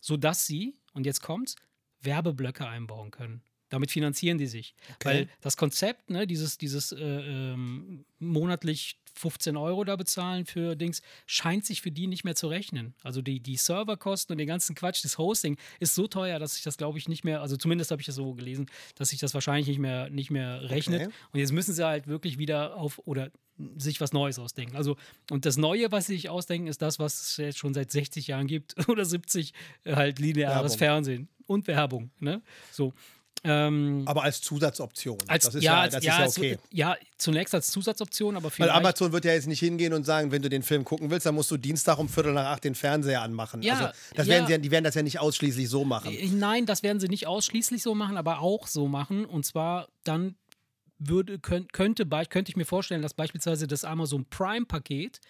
sodass 0.00 0.46
sie, 0.46 0.74
und 0.94 1.06
jetzt 1.06 1.20
kommt's, 1.20 1.54
Werbeblöcke 2.00 2.66
einbauen 2.66 3.12
können. 3.12 3.42
Damit 3.70 3.90
finanzieren 3.90 4.38
die 4.38 4.46
sich. 4.46 4.74
Weil 5.02 5.28
das 5.40 5.56
Konzept, 5.56 6.10
ne, 6.10 6.26
dieses, 6.26 6.58
dieses 6.58 6.92
äh, 6.92 6.98
ähm, 6.98 8.04
monatlich 8.18 8.98
15 9.14 9.56
Euro 9.56 9.84
da 9.84 9.96
bezahlen 9.96 10.46
für 10.46 10.76
Dings, 10.76 11.02
scheint 11.26 11.64
sich 11.64 11.80
für 11.80 11.90
die 11.90 12.06
nicht 12.06 12.24
mehr 12.24 12.34
zu 12.34 12.48
rechnen. 12.48 12.94
Also 13.02 13.22
die, 13.22 13.40
die 13.40 13.56
Serverkosten 13.56 14.34
und 14.34 14.38
den 14.38 14.46
ganzen 14.46 14.74
Quatsch, 14.74 15.04
das 15.04 15.18
Hosting 15.18 15.56
ist 15.78 15.94
so 15.94 16.06
teuer, 16.06 16.38
dass 16.38 16.54
sich 16.54 16.62
das, 16.62 16.76
glaube 16.76 16.98
ich, 16.98 17.08
nicht 17.08 17.24
mehr, 17.24 17.40
also 17.40 17.56
zumindest 17.56 17.90
habe 17.90 18.00
ich 18.00 18.06
das 18.06 18.16
so 18.16 18.34
gelesen, 18.34 18.66
dass 18.94 19.10
sich 19.10 19.18
das 19.18 19.34
wahrscheinlich 19.34 19.66
nicht 19.66 19.78
mehr, 19.78 20.10
nicht 20.10 20.30
mehr 20.30 20.70
rechnet. 20.70 21.02
Okay. 21.02 21.14
Und 21.32 21.40
jetzt 21.40 21.52
müssen 21.52 21.74
sie 21.74 21.84
halt 21.84 22.06
wirklich 22.06 22.38
wieder 22.38 22.76
auf 22.76 22.98
oder 23.04 23.30
sich 23.76 24.00
was 24.00 24.12
Neues 24.12 24.38
ausdenken. 24.38 24.76
Also, 24.76 24.96
und 25.30 25.44
das 25.44 25.56
Neue, 25.56 25.92
was 25.92 26.06
sie 26.06 26.14
sich 26.14 26.30
ausdenken, 26.30 26.66
ist 26.66 26.82
das, 26.82 26.98
was 26.98 27.20
es 27.20 27.36
jetzt 27.36 27.58
schon 27.58 27.74
seit 27.74 27.90
60 27.90 28.26
Jahren 28.26 28.46
gibt 28.46 28.74
oder 28.88 29.04
70, 29.04 29.52
äh, 29.84 29.94
halt 29.94 30.18
lineares 30.18 30.72
Werbung. 30.72 30.78
Fernsehen 30.78 31.28
und 31.46 31.66
Werbung. 31.66 32.10
Ne? 32.20 32.42
So. 32.72 32.94
Ähm, 33.42 34.02
aber 34.06 34.22
als 34.22 34.40
Zusatzoption. 34.42 35.18
als, 35.26 35.44
das 35.46 35.54
ist 35.54 35.62
ja, 35.62 35.72
ja, 35.76 35.80
als, 35.80 35.94
das 35.94 36.04
ja, 36.04 36.12
ist 36.12 36.18
ja 36.18 36.24
als- 36.24 36.38
okay. 36.38 36.58
ja, 36.72 36.96
zunächst 37.16 37.54
als 37.54 37.70
Zusatzoption, 37.70 38.36
aber 38.36 38.44
Weil 38.44 38.50
vielleicht. 38.50 38.74
Amazon 38.74 39.12
wird 39.12 39.24
ja 39.24 39.32
jetzt 39.32 39.46
nicht 39.46 39.60
hingehen 39.60 39.94
und 39.94 40.04
sagen, 40.04 40.30
wenn 40.30 40.42
du 40.42 40.50
den 40.50 40.62
Film 40.62 40.84
gucken 40.84 41.10
willst, 41.10 41.24
dann 41.24 41.34
musst 41.34 41.50
du 41.50 41.56
Dienstag 41.56 41.98
um 41.98 42.08
Viertel 42.08 42.32
nach 42.34 42.46
acht 42.46 42.64
den 42.64 42.74
Fernseher 42.74 43.22
anmachen. 43.22 43.62
Ja, 43.62 43.74
also 43.74 43.86
das 44.14 44.26
ja. 44.26 44.34
werden 44.34 44.46
sie, 44.46 44.52
ja- 44.52 44.58
die 44.58 44.70
werden 44.70 44.84
das 44.84 44.94
ja 44.94 45.02
nicht 45.02 45.20
ausschließlich 45.20 45.68
so 45.70 45.84
machen. 45.86 46.12
Äh, 46.12 46.28
Nein, 46.28 46.66
das 46.66 46.82
werden 46.82 47.00
sie 47.00 47.08
nicht 47.08 47.26
ausschließlich 47.26 47.82
so 47.82 47.94
machen, 47.94 48.18
aber 48.18 48.40
auch 48.40 48.66
so 48.66 48.88
machen. 48.88 49.24
Und 49.24 49.46
zwar 49.46 49.88
dann 50.04 50.34
würde, 50.98 51.38
könnt, 51.38 51.72
könnte, 51.72 52.06
könnte 52.06 52.50
ich 52.50 52.56
mir 52.56 52.66
vorstellen, 52.66 53.00
dass 53.00 53.14
beispielsweise 53.14 53.66
das 53.66 53.84
Amazon 53.84 54.26
Prime-Paket 54.28 55.20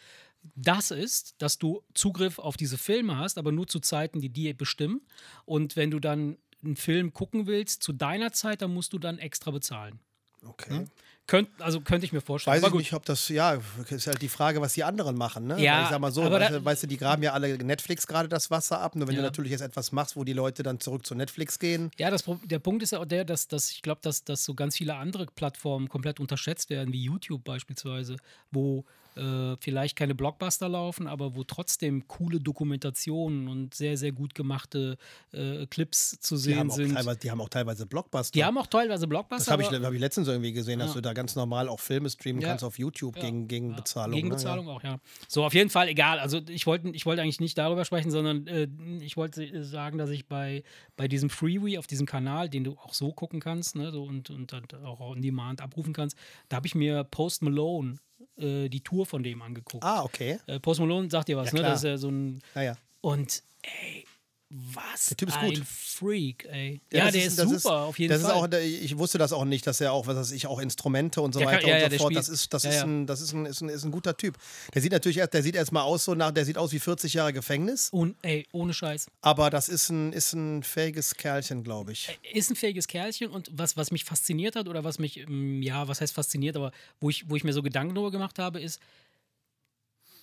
das 0.57 0.91
ist, 0.91 1.35
dass 1.39 1.59
du 1.59 1.83
Zugriff 1.95 2.39
auf 2.39 2.57
diese 2.57 2.79
Filme 2.79 3.19
hast, 3.19 3.39
aber 3.39 3.53
nur 3.53 3.67
zu 3.67 3.79
Zeiten, 3.79 4.21
die 4.21 4.31
die 4.31 4.53
bestimmen. 4.55 5.03
Und 5.45 5.77
wenn 5.77 5.91
du 5.91 6.01
dann 6.01 6.39
einen 6.65 6.77
Film 6.77 7.13
gucken 7.13 7.47
willst 7.47 7.83
zu 7.83 7.93
deiner 7.93 8.33
Zeit, 8.33 8.63
dann 8.63 8.73
musst 8.75 8.93
du 8.93 8.99
dann 8.99 9.19
extra 9.19 9.51
bezahlen. 9.51 9.99
Okay. 10.47 10.87
Könnt, 11.27 11.49
also 11.61 11.81
könnte 11.81 12.07
ich 12.07 12.13
mir 12.13 12.23
vorstellen. 12.23 12.57
Weiß 12.57 12.65
aber 12.65 12.73
ich 12.77 12.79
nicht, 12.87 12.93
ob 12.95 13.05
das, 13.05 13.29
ja, 13.29 13.61
ist 13.89 14.07
halt 14.09 14.21
die 14.21 14.29
Frage, 14.29 14.61
was 14.61 14.73
die 14.73 14.83
anderen 14.83 15.17
machen. 15.17 15.47
Ne? 15.47 15.61
Ja, 15.63 15.77
Weil 15.77 15.83
ich 15.85 15.89
sag 15.91 16.01
mal 16.01 16.11
so, 16.11 16.23
weißt, 16.29 16.51
da- 16.51 16.59
du, 16.59 16.65
weißt 16.65 16.83
du, 16.83 16.87
die 16.89 16.97
graben 16.97 17.23
ja 17.23 17.33
alle 17.35 17.57
Netflix 17.59 18.07
gerade 18.07 18.29
das 18.29 18.51
Wasser 18.51 18.81
ab. 18.81 18.97
Nur 18.97 19.07
wenn 19.07 19.15
du 19.15 19.21
Ja. 19.21 19.27
natürlich 19.27 19.53
jetzt 19.53 19.61
etwas 19.61 19.93
machst, 19.93 20.17
wo 20.17 20.25
die 20.25 20.33
Leute 20.33 20.63
dann 20.65 20.81
zurück 20.81 21.07
zu 21.07 21.15
Netflix 21.15 21.59
gehen. 21.61 21.91
Ja, 21.99 22.11
das, 22.11 22.25
der 22.45 22.59
Punkt 22.59 22.83
ist 22.83 22.93
ja 22.93 22.99
auch 23.01 23.05
der, 23.05 23.25
dass, 23.25 23.47
dass 23.47 23.71
ich 23.71 23.83
glaube, 23.83 24.01
dass, 24.03 24.25
dass 24.25 24.45
so 24.45 24.55
ganz 24.55 24.77
viele 24.77 24.97
andere 24.97 25.27
Plattformen 25.27 25.89
komplett 25.89 26.19
unterschätzt 26.19 26.69
werden, 26.71 26.93
wie 26.93 27.05
YouTube 27.05 27.45
beispielsweise, 27.45 28.17
wo 28.51 28.85
äh, 29.21 29.57
vielleicht 29.61 29.97
keine 29.97 30.15
Blockbuster 30.15 30.69
laufen, 30.69 31.07
aber 31.07 31.35
wo 31.37 31.45
trotzdem 31.45 32.09
coole 32.09 32.41
Dokumentationen 32.41 33.49
und 33.49 33.75
sehr, 33.75 33.97
sehr 33.97 34.13
gut 34.13 34.35
gemachte 34.35 34.97
äh, 35.33 35.67
Clips 35.67 36.19
zu 36.21 36.37
Die 36.37 36.41
sehen 36.41 36.71
auch 36.71 36.75
sind. 36.75 37.23
die 37.23 37.31
haben 37.31 37.41
auch 37.41 37.49
teilweise 37.49 37.87
Blockbuster. 37.87 38.33
Die 38.33 38.45
haben 38.45 38.57
auch 38.59 38.67
teilweise 38.67 39.03
das 39.03 39.09
Blockbuster. 39.09 39.53
habe 39.53 39.63
ich, 39.63 39.69
hab 39.71 39.93
ich 39.93 40.01
letztens 40.01 40.29
irgendwie 40.29 40.53
gesehen, 40.53 40.79
dass 40.79 40.91
Ja. 40.91 40.95
du 40.95 41.01
da 41.03 41.13
ganz 41.13 41.37
normal 41.37 41.69
auch 41.69 41.81
Filme 41.81 42.09
streamen 42.09 42.41
Ja. 42.43 42.49
kannst 42.49 42.65
auf 42.65 42.79
YouTube 42.79 43.17
Ja. 43.17 43.23
gegen, 43.25 43.47
gegen 43.49 43.77
Bezahlung. 43.77 44.15
Gegen 44.15 44.29
ne? 44.29 44.35
Bezahlung 44.35 44.69
auch, 44.69 44.83
ja. 44.83 44.99
So, 45.29 45.45
auf 45.45 45.55
jeden 45.55 45.71
Fall, 45.71 45.89
egal. 45.89 46.19
Also 46.19 46.41
ich 46.49 46.67
wollte 46.67 46.89
ich 46.91 47.07
wollte 47.07 47.23
eigentlich 47.23 47.41
nicht 47.41 47.59
darüber 47.59 47.85
sprechen, 47.85 48.11
sondern 48.11 48.47
äh, 48.47 48.69
ich 49.01 49.17
wollte 49.17 49.45
äh, 49.45 49.63
sagen, 49.63 49.99
dass 49.99 50.11
ich 50.11 50.27
bei, 50.27 50.63
bei 50.97 51.09
diesem 51.09 51.31
Freeway, 51.31 51.79
auf 51.79 51.87
diesem 51.87 52.07
Kanal, 52.07 52.49
den 52.49 52.65
du 52.65 52.73
auch 52.73 52.95
so 52.95 53.13
gucken 53.13 53.41
kannst 53.41 53.77
ne, 53.77 53.91
so, 53.93 54.03
und, 54.05 54.31
und 54.31 54.53
dann 54.53 54.65
auch 54.85 55.01
on 55.01 55.21
Demand 55.23 55.61
abrufen 55.61 55.93
kannst, 55.93 56.17
da 56.49 56.57
habe 56.57 56.67
ich 56.67 56.75
mir 56.75 57.05
Post 57.05 57.43
Malone, 57.43 57.97
äh, 58.41 58.69
die 58.69 58.81
Tour 58.81 59.07
von 59.07 59.23
dem 59.23 59.43
angeguckt. 59.43 59.83
Ja. 59.85 59.97
Ah, 59.97 60.03
okay. 60.05 60.39
Äh, 60.47 60.61
Post 60.61 60.81
Malone 60.81 61.11
sagt 61.11 61.29
dir 61.29 61.37
was, 61.37 61.49
Ja, 61.49 61.55
ne? 61.55 61.59
klar. 61.61 61.71
Das 61.73 61.81
ist 61.81 61.89
ja 61.89 61.97
so 61.99 62.09
ein. 62.11 62.41
Naja. 62.55 62.77
Und 63.01 63.43
ey, 63.63 64.05
Was 64.53 65.07
Der 65.07 65.17
Typ 65.17 65.29
ist 65.29 65.37
ein 65.37 65.55
gut. 65.55 65.63
Freak, 65.65 66.45
ey. 66.51 66.81
Ja, 66.93 67.05
das 67.05 67.13
der 67.13 67.25
ist, 67.25 67.39
das 67.39 67.49
super, 67.49 67.83
auf 67.83 67.97
jeden 68.01 68.13
das 68.13 68.23
Fall. 68.23 68.49
Ist 68.49 68.55
auch, 68.57 68.61
ich 68.83 68.99
wusste 68.99 69.17
das 69.17 69.33
auch 69.33 69.45
nicht, 69.45 69.65
dass 69.65 69.81
er 69.81 69.93
auch, 69.93 70.09
was 70.09 70.17
weiß 70.17 70.33
ich, 70.33 70.49
auch 70.49 70.59
Instrumente 70.59 71.21
und 71.23 71.33
so 71.35 71.39
Der 71.39 71.47
kann- 71.49 71.57
weiter 71.59 71.69
ja, 71.69 71.75
und 71.77 71.83
ja, 71.83 71.91
so 71.91 71.99
fort. 71.99 72.17
Das 72.17 72.29
ist, 72.29 72.53
das 72.53 72.65
ja, 72.65 72.71
ist, 72.71 72.77
ja. 72.79 72.83
ein, 72.83 73.07
das 73.07 73.21
ist 73.21 73.33
ein, 73.33 73.47
ist 73.47 73.61
ein, 73.61 73.69
ist 73.69 73.85
ein 73.85 73.93
guter 73.93 74.17
Typ. 74.17 74.37
Der 74.75 74.83
sieht 74.83 74.91
natürlich 74.91 75.19
erst, 75.19 75.35
der 75.35 75.45
sieht 75.45 75.55
erstmal 75.55 75.85
aus 75.85 76.05
so 76.05 76.17
nach, 76.17 76.33
der 76.33 76.45
sieht 76.45 76.59
aus 76.59 76.73
wie 76.73 76.81
40 76.81 77.15
Jahre 77.15 77.33
Gefängnis, 77.33 77.91
Und, 77.91 78.17
ey, 78.23 78.45
ohne 78.51 78.75
Scheiß. 78.75 79.07
aber 79.21 79.51
das 79.51 79.69
ist 79.69 79.89
ein, 79.91 80.13
ist 80.13 80.33
ein 80.33 80.65
fähiges 80.65 81.15
Kerlchen, 81.15 81.63
glaube 81.63 81.93
ich. 81.93 82.09
ist 82.33 82.51
ein 82.51 82.57
fähiges 82.57 82.89
Kerlchen 82.89 83.31
und 83.31 83.51
was, 83.53 83.77
was 83.77 83.93
mich 83.93 84.05
fasziniert 84.05 84.57
hat 84.57 84.67
oder 84.67 84.83
was 84.83 84.99
mich, 84.99 85.19
ähm, 85.19 85.63
ja, 85.63 85.87
was 85.87 86.01
heißt 86.01 86.13
fasziniert, 86.13 86.57
aber 86.57 86.73
wo 86.99 87.09
ich, 87.09 87.31
wo 87.31 87.37
ich 87.37 87.45
mir 87.45 87.53
so 87.53 87.63
Gedanken 87.63 87.95
darüber 87.95 88.11
gemacht 88.11 88.41
habe, 88.41 88.61
ist, 88.61 88.81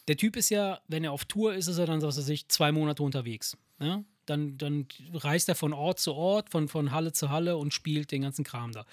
der 0.09 0.17
Typ 0.17 0.35
ist 0.35 0.49
ja, 0.49 0.81
wenn 0.89 1.05
er 1.05 1.13
auf 1.13 1.23
Tour 1.25 1.53
ist, 1.53 1.67
ist 1.67 1.77
er 1.77 1.85
dann, 1.85 2.01
was 2.01 2.17
weiß 2.17 2.27
ich, 2.29 2.49
zwei 2.49 2.73
Monate 2.73 3.03
unterwegs. 3.03 3.55
Ne? 3.79 4.03
Dann, 4.29 4.57
dann 4.57 4.87
reist 5.13 5.49
er 5.49 5.55
von 5.55 5.73
Ort 5.73 5.99
zu 5.99 6.13
Ort, 6.13 6.49
von, 6.49 6.67
von 6.67 6.91
Halle 6.91 7.11
zu 7.11 7.29
Halle 7.29 7.57
und 7.57 7.73
spielt 7.73 8.11
den 8.11 8.21
ganzen 8.21 8.43
Kram 8.43 8.71
da. 8.71 8.85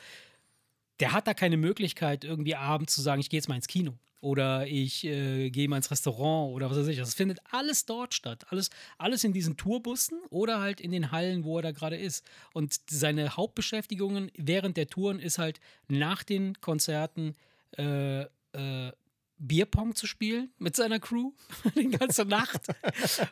Der 1.00 1.12
hat 1.12 1.26
da 1.26 1.34
keine 1.34 1.56
Möglichkeit, 1.56 2.24
irgendwie 2.24 2.54
abends 2.54 2.94
zu 2.94 3.02
sagen, 3.02 3.20
ich 3.20 3.28
gehe 3.28 3.38
jetzt 3.38 3.48
mal 3.48 3.56
ins 3.56 3.66
Kino 3.66 3.94
oder 4.24 4.66
ich 4.66 5.04
äh, 5.04 5.50
gehe 5.50 5.68
mal 5.68 5.76
ins 5.76 5.90
Restaurant 5.90 6.54
oder 6.54 6.70
was 6.70 6.78
weiß 6.78 6.86
ich. 6.86 6.96
Das 6.96 7.14
findet 7.14 7.40
alles 7.50 7.84
dort 7.84 8.14
statt. 8.14 8.46
Alles, 8.48 8.70
alles 8.96 9.22
in 9.22 9.34
diesen 9.34 9.58
Tourbussen 9.58 10.18
oder 10.30 10.60
halt 10.60 10.80
in 10.80 10.92
den 10.92 11.12
Hallen, 11.12 11.44
wo 11.44 11.58
er 11.58 11.62
da 11.62 11.72
gerade 11.72 11.96
ist. 11.96 12.24
Und 12.54 12.80
seine 12.88 13.36
Hauptbeschäftigungen 13.36 14.30
während 14.34 14.78
der 14.78 14.88
Touren 14.88 15.18
ist 15.18 15.36
halt 15.36 15.60
nach 15.88 16.22
den 16.22 16.58
Konzerten 16.62 17.36
äh, 17.76 18.22
äh, 18.22 18.92
Bierpong 19.38 19.94
zu 19.94 20.06
spielen 20.06 20.52
mit 20.58 20.76
seiner 20.76 21.00
Crew 21.00 21.32
die 21.76 21.88
ganze 21.88 22.24
Nacht. 22.24 22.62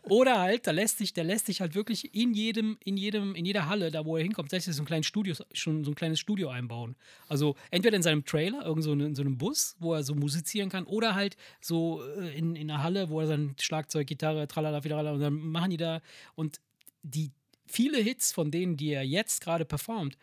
Oder 0.02 0.40
halt, 0.40 0.66
da 0.66 0.70
lässt 0.72 0.98
sich, 0.98 1.12
der 1.12 1.24
lässt 1.24 1.46
sich 1.46 1.60
halt 1.60 1.74
wirklich 1.74 2.14
in 2.14 2.34
jedem, 2.34 2.76
in 2.84 2.96
jedem, 2.96 3.34
in 3.34 3.44
jeder 3.46 3.66
Halle, 3.68 3.90
da 3.90 4.04
wo 4.04 4.16
er 4.16 4.22
hinkommt, 4.22 4.50
lässt 4.52 4.66
sich 4.66 4.74
so 4.74 4.82
ein 4.82 4.86
kleines 4.86 5.06
Studio, 5.06 5.34
schon 5.52 5.84
so 5.84 5.92
ein 5.92 5.94
kleines 5.94 6.18
Studio 6.20 6.48
einbauen. 6.50 6.96
Also 7.28 7.56
entweder 7.70 7.96
in 7.96 8.02
seinem 8.02 8.24
Trailer, 8.24 8.64
irgend 8.64 8.84
so 8.84 8.92
in 8.92 9.14
so 9.14 9.22
einem 9.22 9.38
Bus, 9.38 9.76
wo 9.78 9.94
er 9.94 10.02
so 10.02 10.14
musizieren 10.14 10.68
kann, 10.70 10.84
oder 10.84 11.14
halt 11.14 11.36
so 11.60 12.02
äh, 12.18 12.36
in, 12.36 12.56
in 12.56 12.70
einer 12.70 12.82
Halle, 12.82 13.08
wo 13.08 13.20
er 13.20 13.26
sein 13.28 13.54
Schlagzeug, 13.60 14.06
Gitarre, 14.06 14.48
tralala, 14.48 14.82
fidrala, 14.82 15.12
und 15.12 15.20
dann 15.20 15.34
machen 15.34 15.70
die 15.70 15.76
da 15.76 16.00
und 16.34 16.60
die 17.02 17.30
viele 17.66 17.98
Hits 17.98 18.32
von 18.32 18.50
denen, 18.50 18.76
die 18.76 18.90
er 18.90 19.02
jetzt 19.04 19.40
gerade 19.40 19.64
performt, 19.64 20.18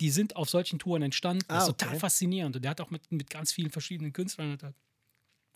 die 0.00 0.10
sind 0.10 0.36
auf 0.36 0.48
solchen 0.48 0.78
Touren 0.78 1.02
entstanden. 1.02 1.44
Das 1.48 1.56
Ah, 1.56 1.62
ist 1.64 1.68
okay. 1.70 1.84
total 1.84 1.98
faszinierend. 2.00 2.56
Und 2.56 2.62
der 2.62 2.70
hat 2.70 2.80
auch 2.80 2.90
mit, 2.90 3.12
mit 3.12 3.30
ganz 3.30 3.52
vielen 3.52 3.70
verschiedenen 3.70 4.12
Künstlern. 4.12 4.56
halt- 4.62 4.74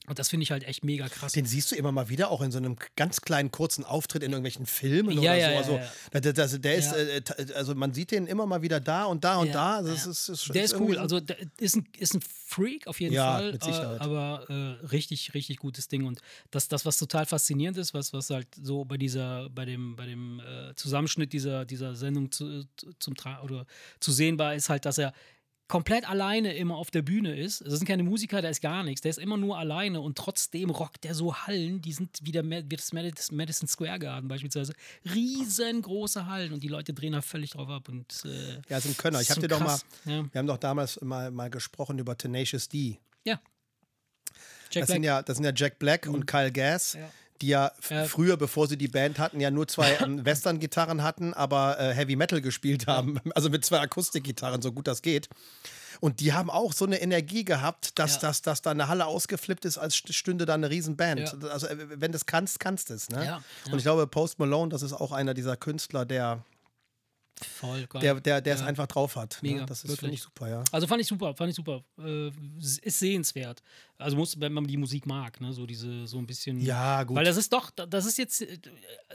Und 0.08 0.18
das 0.18 0.28
finde 0.30 0.42
ich 0.44 0.50
halt 0.50 0.64
echt 0.64 0.84
mega 0.84 1.08
krass. 1.08 1.32
Den 1.32 1.44
siehst 1.46 1.70
du 1.70 1.76
immer 1.76 1.92
mal 1.92 2.08
wieder, 2.08 2.30
auch 2.30 2.40
in 2.40 2.50
so 2.50 2.58
einem 2.58 2.76
ganz 2.96 3.20
kleinen, 3.20 3.50
kurzen 3.50 3.84
Auftritt 3.84 4.22
in 4.22 4.32
irgendwelchen 4.32 4.66
Filmen 4.66 5.12
Ja, 5.20 5.32
oder 5.32 5.36
ja, 5.36 5.62
so. 5.64 5.72
ja, 5.76 5.82
Also. 6.12 6.58
Der, 6.58 6.74
ist, 6.76 6.86
Ja. 6.92 6.96
äh, 6.96 7.20
ta- 7.22 7.34
also 7.54 7.74
man 7.74 7.92
sieht 7.94 8.10
den 8.10 8.26
immer 8.26 8.46
mal 8.46 8.62
wieder 8.62 8.80
da 8.80 9.04
und 9.04 9.24
da 9.24 9.36
und 9.38 9.54
da. 9.54 9.76
Also 9.76 9.90
das 9.92 10.04
ja. 10.04 10.10
ist, 10.10 10.28
ist, 10.28 10.54
Der 10.54 10.64
ist 10.64 10.72
irgendwie 10.72 10.92
cool. 10.98 11.08
so- 11.08 11.16
Also 11.16 11.34
ist 11.58 11.76
ein, 11.76 11.86
ist 11.98 12.14
ein 12.14 12.20
Freak 12.22 12.86
auf 12.86 13.00
jeden 13.00 13.12
Ja, 13.14 13.34
Fall. 13.34 13.52
mit 13.52 13.62
Sicherheit. 13.62 14.00
Äh, 14.00 14.04
aber 14.04 14.44
äh, 14.48 14.86
richtig, 14.86 15.34
richtig 15.34 15.58
gutes 15.58 15.88
Ding. 15.88 16.04
Und 16.06 16.20
das, 16.50 16.68
das, 16.68 16.86
was 16.86 16.96
total 16.98 17.26
faszinierend 17.26 17.76
ist, 17.78 17.92
was, 17.94 18.12
was 18.12 18.30
halt 18.30 18.48
so 18.60 18.84
bei 18.84 18.96
dieser, 18.96 19.50
bei 19.50 19.64
dem, 19.66 19.96
bei 19.96 20.06
dem 20.06 20.40
äh, 20.40 20.74
Zusammenschnitt 20.74 21.32
dieser, 21.32 21.64
dieser 21.64 21.94
Sendung 21.94 22.32
zu, 22.32 22.64
zu- 22.76 22.92
zum 22.98 23.14
Tra 23.14 23.42
oder 23.42 23.66
zu 24.00 24.12
sehen 24.12 24.38
war, 24.38 24.54
ist 24.54 24.68
halt, 24.70 24.84
dass 24.86 24.96
er 24.98 25.12
komplett 25.68 26.08
alleine 26.08 26.54
immer 26.56 26.76
auf 26.76 26.90
der 26.90 27.02
Bühne 27.02 27.36
ist. 27.38 27.60
Das 27.64 27.74
sind 27.74 27.86
keine 27.86 28.02
Musiker, 28.02 28.40
der 28.40 28.50
ist 28.50 28.60
gar 28.62 28.82
nichts. 28.82 29.02
Der 29.02 29.10
ist 29.10 29.18
immer 29.18 29.36
nur 29.36 29.58
alleine 29.58 30.00
und 30.00 30.16
trotzdem 30.18 30.70
rockt 30.70 31.04
der 31.04 31.14
so 31.14 31.34
Hallen, 31.36 31.80
die 31.82 31.92
sind 31.92 32.18
wie, 32.22 32.32
der, 32.32 32.42
wie 32.48 32.76
das 32.76 32.92
Madis- 32.92 33.30
Madison 33.32 33.68
Square 33.68 33.98
Garden 33.98 34.28
beispielsweise. 34.28 34.72
Riesengroße 35.14 36.26
Hallen 36.26 36.52
und 36.52 36.62
die 36.62 36.68
Leute 36.68 36.92
drehen 36.94 37.12
da 37.12 37.20
völlig 37.22 37.50
drauf 37.50 37.68
ab. 37.68 37.88
Und, 37.88 38.24
äh, 38.24 38.60
ja, 38.68 38.80
so 38.80 38.88
ein 38.88 38.96
Könner. 38.96 39.20
Ich 39.20 39.30
habe 39.30 39.40
dir 39.40 39.48
doch 39.48 39.60
mal. 39.60 39.78
Ja. 40.06 40.24
wir 40.32 40.38
haben 40.38 40.46
doch 40.46 40.56
damals 40.58 41.00
mal, 41.02 41.30
mal 41.30 41.50
gesprochen 41.50 41.98
über 41.98 42.16
Tenacious 42.16 42.68
D. 42.68 42.98
ja. 43.24 43.40
Jack 44.70 44.82
Das 44.82 44.90
sind, 44.90 45.02
ja, 45.02 45.22
das 45.22 45.36
sind 45.38 45.44
ja 45.46 45.52
Jack 45.54 45.78
Black 45.78 46.06
und 46.06 46.26
Kyle 46.26 46.52
Gass, 46.52 46.92
Ja. 46.94 47.10
Die 47.42 47.48
ja, 47.48 47.72
Ja. 47.90 48.04
früher, 48.04 48.36
bevor 48.36 48.66
sie 48.68 48.76
die 48.76 48.88
Band 48.88 49.18
hatten, 49.18 49.40
ja 49.40 49.50
nur 49.50 49.66
zwei 49.68 49.96
ähm, 50.02 50.24
Western-Gitarren 50.24 51.02
hatten, 51.02 51.34
aber 51.34 51.78
äh, 51.78 51.94
Heavy 51.94 52.16
Metal 52.16 52.40
gespielt 52.40 52.86
haben. 52.86 53.20
Also 53.34 53.50
mit 53.50 53.64
zwei 53.64 53.80
Akustikgitarren, 53.80 54.60
so 54.62 54.72
gut 54.72 54.86
das 54.86 55.02
geht. 55.02 55.28
Und 56.00 56.20
die 56.20 56.32
haben 56.32 56.48
auch 56.48 56.72
so 56.72 56.84
eine 56.84 57.00
Energie 57.00 57.44
gehabt, 57.44 57.98
dass, 57.98 58.14
Ja. 58.16 58.20
dass, 58.20 58.42
dass 58.42 58.62
da 58.62 58.70
eine 58.70 58.86
Halle 58.86 59.06
ausgeflippt 59.06 59.64
ist, 59.64 59.78
als 59.78 59.96
st- 59.96 60.12
stünde 60.12 60.46
da 60.46 60.54
eine 60.54 60.70
Riesenband. 60.70 61.20
Ja. 61.42 61.48
Also 61.48 61.66
äh, 61.66 62.00
wenn 62.00 62.12
du 62.12 62.16
es 62.16 62.26
kannst, 62.26 62.60
kannst 62.60 62.90
du 62.90 62.94
es. 62.94 63.08
Ne? 63.08 63.24
Ja. 63.24 63.42
Und 63.72 63.78
ich 63.78 63.82
glaube, 63.84 64.06
Post 64.06 64.38
Malone, 64.38 64.68
das 64.70 64.82
ist 64.82 64.92
auch 64.92 65.10
einer 65.12 65.34
dieser 65.34 65.56
Künstler, 65.56 66.04
der, 66.06 66.44
Voll 67.40 67.86
geil. 67.86 68.00
der, 68.02 68.14
der, 68.20 68.40
der 68.40 68.54
es 68.54 68.60
Ja. 68.60 68.66
einfach 68.66 68.86
drauf 68.88 69.14
hat. 69.16 69.38
Mega, 69.42 69.60
ne? 69.60 69.66
Das 69.66 69.84
ist, 69.84 69.98
finde 70.00 70.14
ich 70.14 70.22
super, 70.22 70.48
ja. 70.48 70.64
Also 70.72 70.86
fand 70.88 71.00
ich 71.00 71.06
super, 71.06 71.34
fand 71.34 71.50
ich 71.50 71.56
super. 71.56 71.82
Äh, 72.00 72.28
ist 72.58 72.98
sehenswert. 72.98 73.62
Also 73.98 74.16
muss, 74.16 74.38
wenn 74.40 74.52
man 74.52 74.64
die 74.64 74.76
Musik 74.76 75.06
mag, 75.06 75.40
ne, 75.40 75.52
so 75.52 75.66
diese, 75.66 76.06
so 76.06 76.18
ein 76.18 76.26
bisschen. 76.26 76.60
Ja, 76.60 77.02
gut. 77.02 77.16
Weil 77.16 77.24
das 77.24 77.36
ist 77.36 77.52
doch, 77.52 77.70
das 77.70 78.06
ist 78.06 78.16
jetzt, 78.18 78.42
äh, 78.42 78.58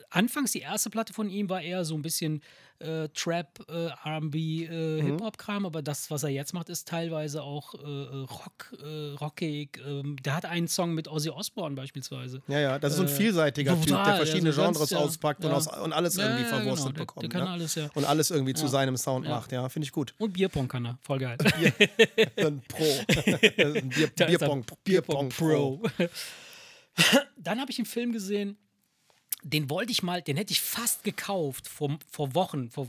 anfangs 0.09 0.51
die 0.51 0.59
erste 0.59 0.89
Platte 0.89 1.13
von 1.13 1.29
ihm 1.29 1.49
war 1.49 1.61
eher 1.61 1.85
so 1.85 1.95
ein 1.95 2.01
bisschen 2.01 2.41
äh, 2.79 3.07
Trap, 3.13 3.63
äh, 3.69 3.87
RB, 4.09 4.35
äh, 4.35 5.01
Mhm. 5.01 5.05
Hip-Hop-Kram, 5.05 5.65
aber 5.65 5.81
das, 5.81 6.11
was 6.11 6.23
er 6.23 6.29
jetzt 6.31 6.53
macht, 6.53 6.67
ist 6.69 6.85
teilweise 6.87 7.41
auch 7.43 7.75
äh, 7.75 7.77
Rock, 7.87 8.73
äh, 8.83 9.13
rockig. 9.21 9.79
Ähm, 9.87 10.17
der 10.21 10.35
hat 10.35 10.45
einen 10.45 10.67
Song 10.67 10.93
mit 10.93 11.07
Ozzy 11.07 11.29
Osbourne 11.29 11.75
beispielsweise. 11.77 12.41
Ja, 12.49 12.59
ja, 12.59 12.79
das 12.79 12.91
ist 12.93 12.97
so 12.97 13.03
ein 13.03 13.09
vielseitiger 13.09 13.79
Typ, 13.79 13.85
der 14.03 14.15
verschiedene 14.17 14.49
also 14.49 14.61
ganz, 14.63 14.77
Genres 14.77 14.89
ja, 14.89 14.97
auspackt 14.97 15.45
und, 15.45 15.51
ja. 15.51 15.55
aus, 15.57 15.67
und 15.67 15.93
alles 15.93 16.17
Ja, 16.17 16.23
irgendwie 16.25 16.43
verwurstet 16.43 16.87
genau, 16.87 16.91
der- 16.97 17.01
bekommt. 17.03 17.23
der 17.23 17.29
kann 17.29 17.43
ne? 17.43 17.49
alles, 17.51 17.75
ja. 17.75 17.89
Und 17.93 18.03
alles 18.05 18.31
irgendwie 18.31 18.53
zu 18.53 18.67
seinem 18.67 18.97
Sound 18.97 19.27
macht, 19.29 19.53
ja, 19.53 19.69
finde 19.69 19.85
ich 19.85 19.91
gut. 19.93 20.13
Und 20.17 20.33
Bierpong 20.33 20.67
kann 20.67 20.85
er, 20.85 20.97
voll 21.03 21.19
geil. 21.19 21.37
Ein 22.35 22.61
Pro. 22.67 22.83
Ein 23.63 23.89
Bier, 23.89 24.11
er 24.17 24.37
Bierpong, 24.83 25.29
Pro. 25.29 25.81
Dann 27.37 27.59
habe 27.59 27.71
ich 27.71 27.79
einen 27.79 27.85
Film 27.85 28.11
gesehen, 28.11 28.57
den 29.43 29.69
wollte 29.69 29.91
ich 29.91 30.03
mal, 30.03 30.21
den 30.21 30.37
hätte 30.37 30.53
ich 30.53 30.61
fast 30.61 31.03
gekauft 31.03 31.67
vor, 31.67 31.97
vor 32.09 32.33
Wochen, 32.33 32.69
vor, 32.69 32.87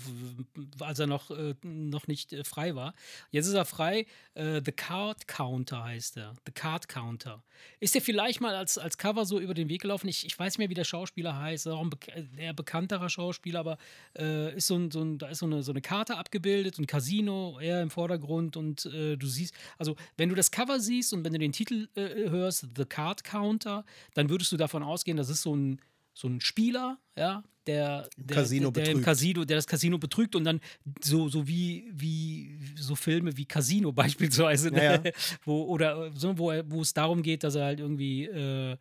als 0.80 0.98
er 0.98 1.06
noch, 1.06 1.30
äh, 1.30 1.54
noch 1.62 2.06
nicht 2.06 2.32
äh, 2.32 2.44
frei 2.44 2.74
war. 2.74 2.94
Jetzt 3.30 3.46
ist 3.46 3.54
er 3.54 3.64
frei. 3.64 4.06
Äh, 4.34 4.62
The 4.64 4.72
Card 4.72 5.26
Counter 5.26 5.84
heißt 5.84 6.16
er. 6.16 6.34
The 6.46 6.52
Card 6.52 6.88
Counter. 6.88 7.42
Ist 7.80 7.94
der 7.94 8.02
vielleicht 8.02 8.40
mal 8.40 8.54
als, 8.54 8.78
als 8.78 8.98
Cover 8.98 9.26
so 9.26 9.40
über 9.40 9.54
den 9.54 9.68
Weg 9.68 9.82
gelaufen? 9.82 10.08
Ich, 10.08 10.24
ich 10.24 10.38
weiß 10.38 10.54
nicht 10.54 10.58
mehr, 10.58 10.70
wie 10.70 10.74
der 10.74 10.84
Schauspieler 10.84 11.38
heißt. 11.38 11.66
Ist 11.66 11.72
auch 11.72 11.80
ein 11.80 11.90
bek 11.90 12.08
eher 12.36 12.54
bekannterer 12.54 13.08
Schauspieler, 13.08 13.60
aber 13.60 13.78
äh, 14.16 14.56
ist 14.56 14.68
so 14.68 14.76
ein, 14.76 14.90
so 14.90 15.02
ein, 15.02 15.18
da 15.18 15.28
ist 15.28 15.38
so 15.38 15.46
eine, 15.46 15.62
so 15.62 15.72
eine 15.72 15.82
Karte 15.82 16.16
abgebildet, 16.16 16.78
ein 16.78 16.86
Casino 16.86 17.58
eher 17.60 17.82
im 17.82 17.90
Vordergrund 17.90 18.56
und 18.56 18.86
äh, 18.86 19.16
du 19.16 19.26
siehst, 19.26 19.54
also 19.78 19.96
wenn 20.16 20.28
du 20.28 20.34
das 20.34 20.50
Cover 20.50 20.78
siehst 20.78 21.12
und 21.12 21.24
wenn 21.24 21.32
du 21.32 21.38
den 21.38 21.52
Titel 21.52 21.88
äh, 21.96 22.30
hörst, 22.30 22.68
The 22.76 22.84
Card 22.84 23.24
Counter, 23.24 23.84
dann 24.14 24.28
würdest 24.28 24.52
du 24.52 24.56
davon 24.56 24.82
ausgehen, 24.82 25.16
das 25.16 25.28
ist 25.28 25.42
so 25.42 25.54
ein 25.54 25.80
so 26.14 26.28
ein 26.28 26.40
Spieler, 26.40 26.98
ja, 27.16 27.44
der, 27.66 28.08
der, 28.16 28.36
Casino 28.36 28.70
der, 28.70 28.84
der 28.84 28.92
im. 28.92 29.02
Casino, 29.02 29.44
der 29.44 29.56
das 29.56 29.66
Casino 29.66 29.98
betrügt 29.98 30.36
und 30.36 30.44
dann 30.44 30.60
so, 31.02 31.28
so 31.28 31.46
wie, 31.48 31.90
wie 31.92 32.58
so 32.76 32.94
Filme 32.94 33.36
wie 33.36 33.46
Casino 33.46 33.92
beispielsweise, 33.92 34.70
ne? 34.70 34.84
Ja, 34.84 34.92
ja. 35.04 35.12
wo 35.44 35.64
oder 35.64 36.12
so, 36.14 36.38
wo, 36.38 36.52
wo 36.66 36.82
es 36.82 36.92
darum 36.92 37.22
geht, 37.22 37.42
dass 37.44 37.54
er 37.54 37.64
halt 37.64 37.80
irgendwie 37.80 38.24
äh, 38.24 38.76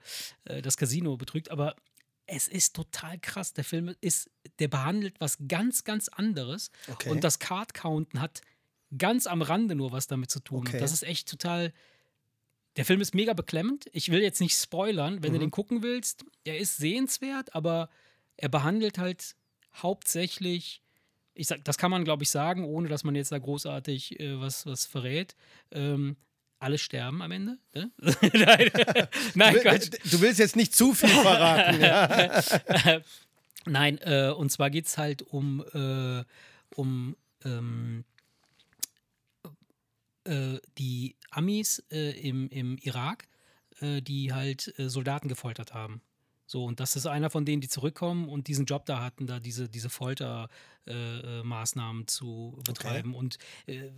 äh, 0.45 0.61
das 0.61 0.77
Casino 0.77 1.17
betrügt, 1.17 1.49
aber 1.51 1.75
es 2.25 2.47
ist 2.47 2.75
total 2.75 3.19
krass. 3.19 3.53
Der 3.53 3.63
Film 3.63 3.93
ist, 3.99 4.29
der 4.59 4.67
behandelt 4.67 5.19
was 5.19 5.37
ganz, 5.47 5.83
ganz 5.83 6.07
anderes 6.09 6.71
Okay. 6.87 7.09
und 7.09 7.23
das 7.23 7.39
Card 7.39 7.73
Counten 7.73 8.21
hat 8.21 8.41
ganz 8.97 9.27
am 9.27 9.41
Rande 9.41 9.75
nur 9.75 9.91
was 9.91 10.07
damit 10.07 10.29
zu 10.29 10.39
tun. 10.39 10.59
Okay. 10.67 10.79
Das 10.79 10.93
ist 10.93 11.03
echt 11.03 11.27
total. 11.29 11.73
Der 12.77 12.85
Film 12.85 13.01
ist 13.01 13.13
mega 13.13 13.33
beklemmend. 13.33 13.85
Ich 13.93 14.09
will 14.09 14.21
jetzt 14.21 14.41
nicht 14.41 14.55
spoilern, 14.55 15.21
wenn 15.23 15.31
du 15.33 15.37
Mhm. 15.37 15.43
den 15.43 15.51
gucken 15.51 15.83
willst. 15.83 16.25
Er 16.43 16.57
ist 16.57 16.77
sehenswert, 16.77 17.53
aber 17.55 17.89
er 18.37 18.49
behandelt 18.49 18.97
halt 18.97 19.35
hauptsächlich, 19.75 20.81
ich 21.35 21.47
sag, 21.47 21.63
das 21.65 21.77
kann 21.77 21.91
man 21.91 22.03
glaube 22.03 22.23
ich 22.23 22.29
sagen, 22.31 22.65
ohne 22.65 22.87
dass 22.89 23.03
man 23.03 23.15
jetzt 23.15 23.31
da 23.31 23.37
großartig 23.37 24.19
äh, 24.19 24.39
was, 24.39 24.65
was 24.65 24.85
verrät. 24.85 25.35
Ähm, 25.71 26.15
alle 26.59 26.77
sterben 26.77 27.21
am 27.21 27.31
Ende. 27.31 27.57
Ne? 27.75 27.91
Nein, 28.33 28.71
Nein 29.35 29.55
Quatsch. 29.61 29.89
Du 30.11 30.21
willst 30.21 30.39
jetzt 30.39 30.55
nicht 30.55 30.73
zu 30.75 30.93
viel 30.93 31.09
verraten. 31.09 31.81
ja. 31.81 33.01
Nein, 33.65 33.97
äh, 33.99 34.29
und 34.35 34.51
zwar 34.51 34.69
geht 34.69 34.87
es 34.87 34.97
halt 34.97 35.21
um, 35.21 35.63
äh, 35.73 36.23
um 36.75 37.15
ähm, 37.45 38.03
äh, 40.25 40.59
die 40.77 41.15
Amis 41.31 41.83
äh, 41.91 42.11
im, 42.27 42.49
im 42.49 42.77
Irak, 42.77 43.27
äh, 43.79 44.01
die 44.01 44.33
halt 44.33 44.73
äh, 44.77 44.89
Soldaten 44.89 45.27
gefoltert 45.27 45.73
haben. 45.73 46.01
So, 46.45 46.65
und 46.65 46.79
das 46.79 46.95
ist 46.95 47.07
einer 47.07 47.29
von 47.29 47.45
denen, 47.45 47.61
die 47.61 47.69
zurückkommen 47.69 48.27
und 48.29 48.47
diesen 48.47 48.65
Job 48.65 48.85
da 48.85 49.01
hatten, 49.01 49.27
da 49.27 49.39
diese, 49.39 49.69
diese 49.69 49.89
Foltermaßnahmen 49.89 50.49
äh, 50.85 52.05
zu 52.07 52.57
betreiben. 52.65 53.13
Und 53.15 53.37
äh, 53.67 53.89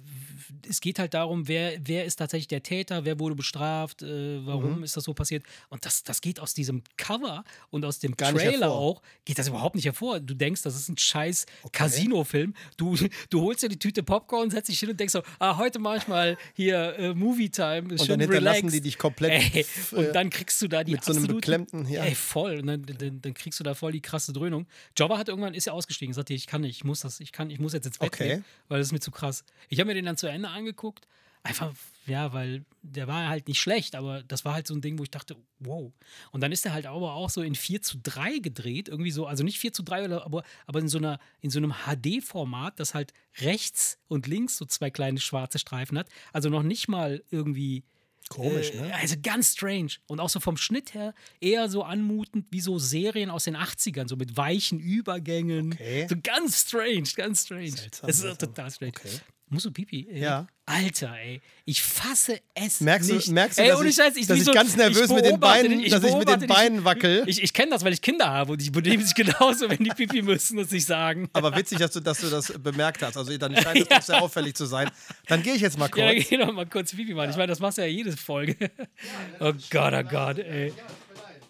es 0.67 0.82
geht 0.82 1.00
halt 1.00 1.13
darum, 1.13 1.48
wer, 1.48 1.74
wer 1.82 2.06
ist 2.06 2.17
tatsächlich 2.17 2.48
der 2.48 2.63
Täter, 2.63 3.06
wer 3.06 3.19
wurde 3.19 3.36
bestraft, 3.36 4.02
äh, 4.04 4.45
warum 4.45 4.78
Mhm. 4.78 4.84
ist 4.84 4.98
das 4.98 5.04
so 5.04 5.13
passiert. 5.13 5.43
Und 5.69 5.86
das, 5.86 6.04
das 6.04 6.21
geht 6.21 6.39
aus 6.39 6.54
diesem 6.54 6.84
Cover 6.98 7.43
und 7.69 7.86
aus 7.86 8.00
dem 8.00 8.15
Gar 8.15 8.34
Trailer 8.34 8.71
auch, 8.71 9.02
geht 9.26 9.39
das 9.39 9.48
überhaupt 9.48 9.76
nicht 9.76 9.86
hervor. 9.86 10.19
Du 10.19 10.34
denkst, 10.34 10.62
das 10.63 10.76
ist 10.76 10.89
ein 10.89 10.98
scheiß 10.98 11.45
Casino-Film. 11.71 12.54
Du, 12.78 12.95
du 13.30 13.41
holst 13.41 13.63
dir 13.63 13.69
die 13.69 13.80
Tüte 13.80 14.04
Popcorn, 14.04 14.50
setzt 14.50 14.69
dich 14.69 14.80
hin 14.80 14.89
und 14.89 15.00
denkst 15.00 15.13
so, 15.13 15.21
ah, 15.39 15.58
heute 15.58 15.80
mach 15.80 15.98
ich 15.98 16.08
mal 16.08 16.38
hier 16.54 16.98
äh, 16.98 17.13
Movie-Time. 17.13 17.89
Und 17.91 18.10
dann 18.10 18.19
hinterlassen 18.19 18.58
relaxed. 18.58 18.74
die 18.74 18.82
dich 18.82 18.98
komplett 18.98 19.56
Ey, 19.56 19.65
und 19.91 20.06
äh, 20.06 20.12
dann 20.12 20.30
kriegst 20.30 20.62
du 20.62 20.67
da 20.67 20.84
die 20.84 20.93
mit 20.93 21.04
so 21.04 21.13
einem 21.13 21.28
beklemmten, 21.28 21.88
ja. 21.89 22.04
Ey, 22.04 22.15
voll. 22.15 22.60
Und 22.60 22.67
dann, 22.67 22.84
dann, 22.84 23.21
dann 23.21 23.34
kriegst 23.34 23.60
du 23.60 23.63
da 23.63 23.74
voll 23.74 23.91
die 23.91 24.02
krasse 24.02 24.34
Dröhnung. 24.34 24.67
Jobber 24.98 25.17
hat 25.17 25.30
irgendwann, 25.30 25.54
ist 25.54 25.65
ja 25.65 25.74
ausgestiegen, 25.74 26.13
sagt, 26.13 26.30
ich 26.30 26.48
kann 26.48 26.62
nicht, 26.62 26.75
ich 26.76 26.84
muss 26.84 27.02
das, 27.02 27.20
ich 27.20 27.32
kann, 27.32 27.50
ich 27.50 27.60
muss 27.60 27.74
jetzt 27.74 27.86
ins 27.86 27.98
Bett 27.98 28.08
Okay. 28.14 28.28
gehen, 28.28 28.46
weil 28.68 28.80
das 28.80 28.88
ist 28.88 28.92
mir 28.94 29.00
zu 29.00 29.12
krass. 29.12 29.44
Ich 29.70 29.80
habe 29.80 29.88
mir 29.88 29.94
den 29.96 30.06
dann 30.06 30.18
zu 30.18 30.28
Ende 30.28 30.50
angeguckt. 30.50 31.08
Einfach, 31.44 31.76
ja, 32.08 32.34
weil 32.34 32.66
der 32.82 33.08
war 33.08 33.30
halt 33.30 33.48
nicht 33.48 33.60
schlecht, 33.60 33.96
aber 33.96 34.24
das 34.24 34.46
war 34.46 34.56
halt 34.56 34.66
so 34.66 34.74
ein 34.74 34.82
Ding, 34.82 34.98
wo 34.98 35.04
ich 35.04 35.12
dachte, 35.12 35.36
wow. 35.60 35.94
Und 36.32 36.42
dann 36.42 36.52
ist 36.52 36.66
er 36.66 36.74
halt 36.74 36.88
aber 36.88 37.14
auch 37.14 37.30
so 37.30 37.44
in 37.44 37.54
4 37.54 37.84
zu 37.84 38.00
3 38.02 38.40
gedreht, 38.40 38.90
irgendwie 38.90 39.12
so, 39.12 39.28
also 39.28 39.44
nicht 39.44 39.60
4 39.60 39.72
zu 39.72 39.84
3, 39.84 40.06
oder, 40.06 40.26
aber, 40.26 40.44
aber 40.66 40.80
in 40.80 40.88
so, 40.88 40.98
einer, 40.98 41.20
in 41.42 41.52
so 41.52 41.60
einem 41.60 41.72
HD-Format, 41.86 42.80
das 42.80 42.96
halt 42.96 43.14
rechts 43.42 44.00
und 44.08 44.26
links 44.26 44.58
so 44.58 44.66
zwei 44.66 44.90
kleine 44.90 45.20
schwarze 45.20 45.60
Streifen 45.60 46.00
hat. 46.00 46.10
Also 46.34 46.50
noch 46.50 46.64
nicht 46.64 46.88
mal 46.88 47.24
irgendwie 47.30 47.84
Komisch, 48.30 48.72
äh, 48.72 48.82
ne? 48.82 48.96
Also 48.96 49.16
ganz 49.22 49.54
strange. 49.54 49.94
Und 50.08 50.20
auch 50.20 50.30
so 50.30 50.40
vom 50.40 50.58
Schnitt 50.58 50.94
her 50.94 51.14
eher 51.40 51.70
so 51.70 51.84
anmutend 51.84 52.48
wie 52.50 52.62
so 52.62 52.80
Serien 52.80 53.30
aus 53.30 53.44
den 53.44 53.56
80ern, 53.56 54.08
so 54.08 54.16
mit 54.16 54.36
weichen 54.36 54.80
Übergängen. 54.80 55.74
Okay. 55.74 56.08
So 56.10 56.16
ganz 56.22 56.62
strange, 56.62 57.10
ganz 57.16 57.44
strange. 57.44 57.72
Seltsam, 57.72 58.08
das 58.08 58.16
ist 58.18 58.22
seltsam. 58.24 58.50
total 58.50 58.72
strange. 58.72 58.94
Okay. 58.98 59.20
Musst 59.48 59.66
du 59.68 59.72
Pipi? 59.72 60.08
Ey. 60.10 60.22
Ja. 60.22 60.48
Alter, 60.66 61.16
ey. 61.18 61.40
Ich 61.66 61.84
fasse 61.84 62.40
es 62.56 62.82
Merkst 62.82 63.12
nicht. 63.12 63.28
du, 63.28 63.32
merkst 63.34 63.60
du 63.60 63.62
ey, 63.62 63.68
dass, 63.70 63.82
ich, 63.84 63.96
Scheiß, 63.96 64.16
ich, 64.18 64.26
dass 64.26 64.38
ich 64.40 64.44
so- 64.46 64.54
ganz 64.54 64.76
nervös 64.76 65.10
mit 65.12 65.24
den 65.24 65.40
Beinen, 65.40 65.78
dich, 65.80 65.92
dass 65.92 66.04
ich 66.04 66.16
mit 66.16 66.28
den. 66.28 66.48
Beinen 66.48 66.84
wackel? 66.84 67.24
Ich, 67.28 67.44
ich 67.44 67.54
kenne 67.54 67.70
das, 67.70 67.84
weil 67.86 67.94
ich 67.94 68.02
Kinder 68.02 68.28
habe 68.28 68.54
und 68.54 68.62
die 68.62 68.72
benehmen 68.72 69.04
sich 69.06 69.14
genauso, 69.14 69.70
wenn 69.70 69.78
die 69.84 69.92
Pipi 69.92 70.24
müssen 70.24 70.58
und 70.58 70.68
sich 70.68 70.84
sagen. 70.88 71.30
Aber 71.34 71.56
witzig, 71.56 71.78
dass 71.78 71.92
du, 71.92 72.00
dass 72.00 72.18
du 72.22 72.30
das 72.32 72.52
bemerkt 72.60 73.04
hast. 73.04 73.16
Also 73.18 73.38
dann 73.38 73.56
scheint 73.56 73.82
es 73.82 73.88
doch 73.90 74.02
sehr 74.02 74.22
auffällig 74.24 74.56
zu 74.56 74.66
sein. 74.66 74.90
Dann 75.28 75.44
gehe 75.44 75.54
ich 75.54 75.62
jetzt 75.62 75.78
mal 75.78 75.92
Ja, 75.96 76.12
kurz. 76.14 76.28
geh 76.30 76.38
doch 76.38 76.52
mal 76.52 76.66
kurz 76.66 76.96
Pipi 76.96 77.14
machen. 77.14 77.30
Ich 77.30 77.38
meine, 77.38 77.48
das 77.48 77.60
machst 77.60 77.78
du 77.78 77.84
ja 77.84 77.88
jede 77.88 78.12
Folge. 78.18 78.56
Oh 79.40 79.54
Gott, 79.70 79.94
oh 79.94 80.04
Gott, 80.04 80.40
ey. 80.40 80.74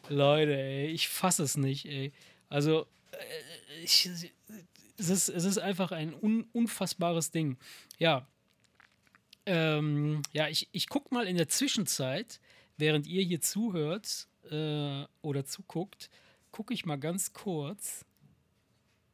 Leute, 0.10 0.56
ey, 0.58 0.88
ich 0.88 1.08
fasse 1.08 1.44
es 1.44 1.56
nicht, 1.56 1.86
ey. 1.86 2.12
Also, 2.50 2.86
äh, 3.12 3.84
ich, 3.84 4.10
es, 4.98 5.10
ist, 5.10 5.30
es 5.30 5.44
ist 5.44 5.58
einfach 5.58 5.92
ein 5.92 6.14
un, 6.14 6.46
unfassbares 6.54 7.32
Ding. 7.32 7.58
Ja. 7.98 8.28
Ähm, 9.46 10.22
ja, 10.34 10.48
ich, 10.48 10.70
ich 10.72 10.90
guck 10.90 11.12
mal 11.12 11.28
in 11.28 11.38
der 11.38 11.48
Zwischenzeit, 11.48 12.40
während 12.78 13.08
ihr 13.08 13.24
hier 13.24 13.42
zuhört 13.42 14.28
äh, 14.50 15.06
oder 15.22 15.46
zuguckt, 15.46 16.10
gucke 16.52 16.74
ich 16.74 16.86
mal 16.86 16.98
ganz 16.98 17.34
kurz, 17.34 18.06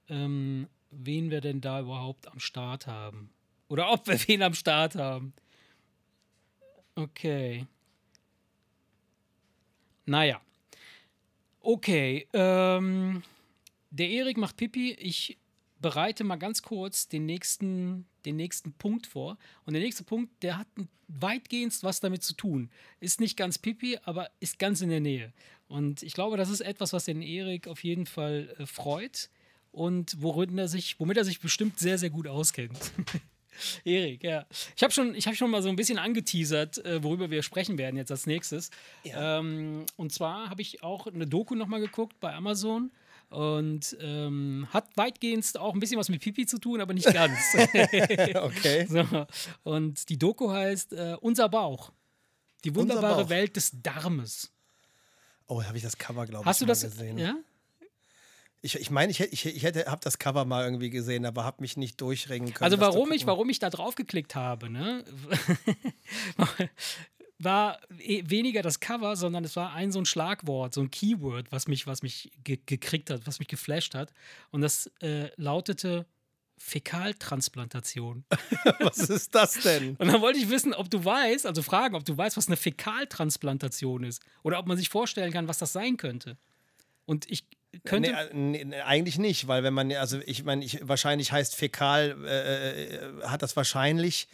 ähm, 0.07 0.67
wen 0.91 1.31
wir 1.31 1.41
denn 1.41 1.61
da 1.61 1.81
überhaupt 1.81 2.27
am 2.27 2.39
Start 2.39 2.87
haben. 2.87 3.31
Oder 3.67 3.91
ob 3.91 4.07
wir 4.07 4.19
wen 4.27 4.43
am 4.43 4.53
Start 4.53 4.95
haben. 4.95 5.33
Okay. 6.95 7.65
Naja. 10.05 10.41
Okay. 11.61 12.27
Ähm, 12.33 13.23
der 13.89 14.09
Erik 14.09 14.37
macht 14.37 14.57
Pipi. 14.57 14.91
Ich 14.93 15.37
bereite 15.81 16.23
mal 16.23 16.37
ganz 16.37 16.61
kurz 16.61 17.07
den 17.07 17.25
nächsten, 17.25 18.05
den 18.25 18.35
nächsten 18.35 18.73
Punkt 18.73 19.07
vor. 19.07 19.37
Und 19.65 19.73
der 19.73 19.81
nächste 19.81 20.03
Punkt, 20.03 20.31
der 20.43 20.57
hat 20.57 20.67
weitgehend 21.07 21.77
was 21.83 21.99
damit 21.99 22.23
zu 22.23 22.33
tun. 22.33 22.69
Ist 22.99 23.19
nicht 23.19 23.37
ganz 23.37 23.57
Pipi, 23.57 23.97
aber 24.03 24.29
ist 24.39 24.59
ganz 24.59 24.81
in 24.81 24.89
der 24.89 24.99
Nähe. 24.99 25.33
Und 25.67 26.03
ich 26.03 26.13
glaube, 26.13 26.37
das 26.37 26.49
ist 26.49 26.61
etwas, 26.61 26.93
was 26.93 27.05
den 27.05 27.21
Erik 27.21 27.67
auf 27.67 27.83
jeden 27.83 28.05
Fall 28.05 28.53
äh, 28.57 28.65
freut 28.65 29.29
und 29.71 30.21
worin 30.21 30.57
er 30.57 30.67
sich, 30.67 30.99
womit 30.99 31.17
er 31.17 31.25
sich 31.25 31.39
bestimmt 31.39 31.79
sehr, 31.79 31.97
sehr 31.97 32.09
gut 32.09 32.27
auskennt. 32.27 32.91
Erik, 33.83 34.23
ja. 34.23 34.45
Ich 34.75 34.83
habe 34.83 34.91
schon, 34.91 35.15
ich 35.15 35.27
hab 35.27 35.35
schon 35.35 35.51
mal 35.51 35.61
so 35.61 35.69
ein 35.69 35.75
bisschen 35.75 35.97
angeteasert, 35.97 36.83
äh, 36.85 37.03
worüber 37.03 37.29
wir 37.29 37.43
sprechen 37.43 37.77
werden 37.77 37.97
jetzt 37.97 38.11
als 38.11 38.25
nächstes. 38.25 38.71
Ähm, 39.05 39.85
und 39.97 40.11
zwar 40.11 40.49
habe 40.49 40.61
ich 40.61 40.83
auch 40.83 41.07
eine 41.07 41.27
Doku 41.27 41.55
nochmal 41.55 41.79
geguckt 41.79 42.19
bei 42.19 42.33
Amazon. 42.33 42.91
Und 43.31 43.95
ähm, 44.01 44.67
hat 44.71 44.95
weitgehend 44.97 45.57
auch 45.57 45.73
ein 45.73 45.79
bisschen 45.79 45.97
was 45.97 46.09
mit 46.09 46.21
Pipi 46.21 46.45
zu 46.45 46.57
tun, 46.59 46.81
aber 46.81 46.93
nicht 46.93 47.11
ganz. 47.13 47.37
Okay. 47.55 48.85
so. 48.89 49.25
Und 49.63 50.09
die 50.09 50.17
Doku 50.19 50.51
heißt 50.51 50.91
äh, 50.93 51.15
Unser 51.21 51.47
Bauch. 51.49 51.91
Die 52.65 52.75
wunderbare 52.75 53.23
Bauch. 53.23 53.29
Welt 53.29 53.55
des 53.55 53.71
Darmes. 53.81 54.51
Oh, 55.47 55.63
habe 55.63 55.77
ich 55.77 55.83
das 55.83 55.97
Cover, 55.97 56.25
glaube 56.25 56.43
ich, 56.43 56.47
Hast 56.47 56.61
du 56.61 56.65
das? 56.65 56.81
gesehen. 56.81 57.17
Ja? 57.17 57.35
Ich, 58.61 58.75
ich 58.75 58.91
meine, 58.91 59.11
ich, 59.11 59.19
hätte- 59.19 59.33
ich, 59.33 59.45
ich 59.45 59.63
hätte, 59.63 59.85
habe 59.85 60.01
das 60.03 60.19
Cover 60.19 60.45
mal 60.45 60.63
irgendwie 60.65 60.89
gesehen, 60.89 61.25
aber 61.25 61.43
habe 61.45 61.61
mich 61.61 61.77
nicht 61.77 61.99
durchringen 61.99 62.53
können. 62.53 62.65
Also 62.65 62.79
warum 62.79 63.11
ich, 63.11 63.25
warum 63.25 63.49
ich 63.49 63.59
da 63.59 63.69
drauf 63.69 63.95
geklickt 63.95 64.35
habe, 64.35 64.69
ne? 64.69 65.03
war 67.43 67.79
eh 67.99 68.23
weniger 68.27 68.61
das 68.61 68.79
Cover, 68.79 69.15
sondern 69.15 69.43
es 69.43 69.55
war 69.55 69.73
ein 69.73 69.91
so 69.91 69.99
ein 69.99 70.05
Schlagwort, 70.05 70.73
so 70.73 70.81
ein 70.81 70.91
Keyword, 70.91 71.51
was 71.51 71.67
mich, 71.67 71.87
was 71.87 72.03
mich 72.03 72.31
ge 72.43 72.59
gekriegt 72.65 73.09
hat, 73.09 73.25
was 73.25 73.39
mich 73.39 73.47
geflasht 73.47 73.95
hat. 73.95 74.13
Und 74.51 74.61
das 74.61 74.91
äh, 75.01 75.29
lautete 75.37 76.05
Fäkaltransplantation. 76.57 78.23
Was 78.79 79.09
ist 79.09 79.33
das 79.33 79.55
denn? 79.61 79.95
Und 79.95 80.07
dann 80.07 80.21
wollte 80.21 80.37
ich 80.37 80.51
wissen, 80.51 80.75
ob 80.75 80.91
du 80.91 81.03
weißt, 81.03 81.47
also 81.47 81.63
fragen, 81.63 81.95
ob 81.95 82.05
du 82.05 82.15
weißt, 82.15 82.37
was 82.37 82.47
eine 82.47 82.55
Fäkaltransplantation 82.55 84.03
ist. 84.03 84.21
Oder 84.43 84.59
ob 84.59 84.67
man 84.67 84.77
sich 84.77 84.89
vorstellen 84.89 85.33
kann, 85.33 85.47
was 85.47 85.57
das 85.57 85.73
sein 85.73 85.97
könnte. 85.97 86.37
Und 87.05 87.29
ich 87.31 87.45
könnte. 87.83 88.11
Nee, 88.31 88.59
äh, 88.59 88.65
nee, 88.65 88.75
eigentlich 88.81 89.17
nicht, 89.17 89.47
weil 89.47 89.63
wenn 89.63 89.73
man, 89.73 89.91
also 89.93 90.19
ich 90.25 90.43
meine, 90.43 90.63
ich, 90.63 90.87
wahrscheinlich 90.87 91.31
heißt 91.31 91.55
fäkal, 91.55 92.15
äh, 92.25 92.95
äh, 92.95 93.23
hat 93.23 93.41
das 93.41 93.55
wahrscheinlich 93.55 94.27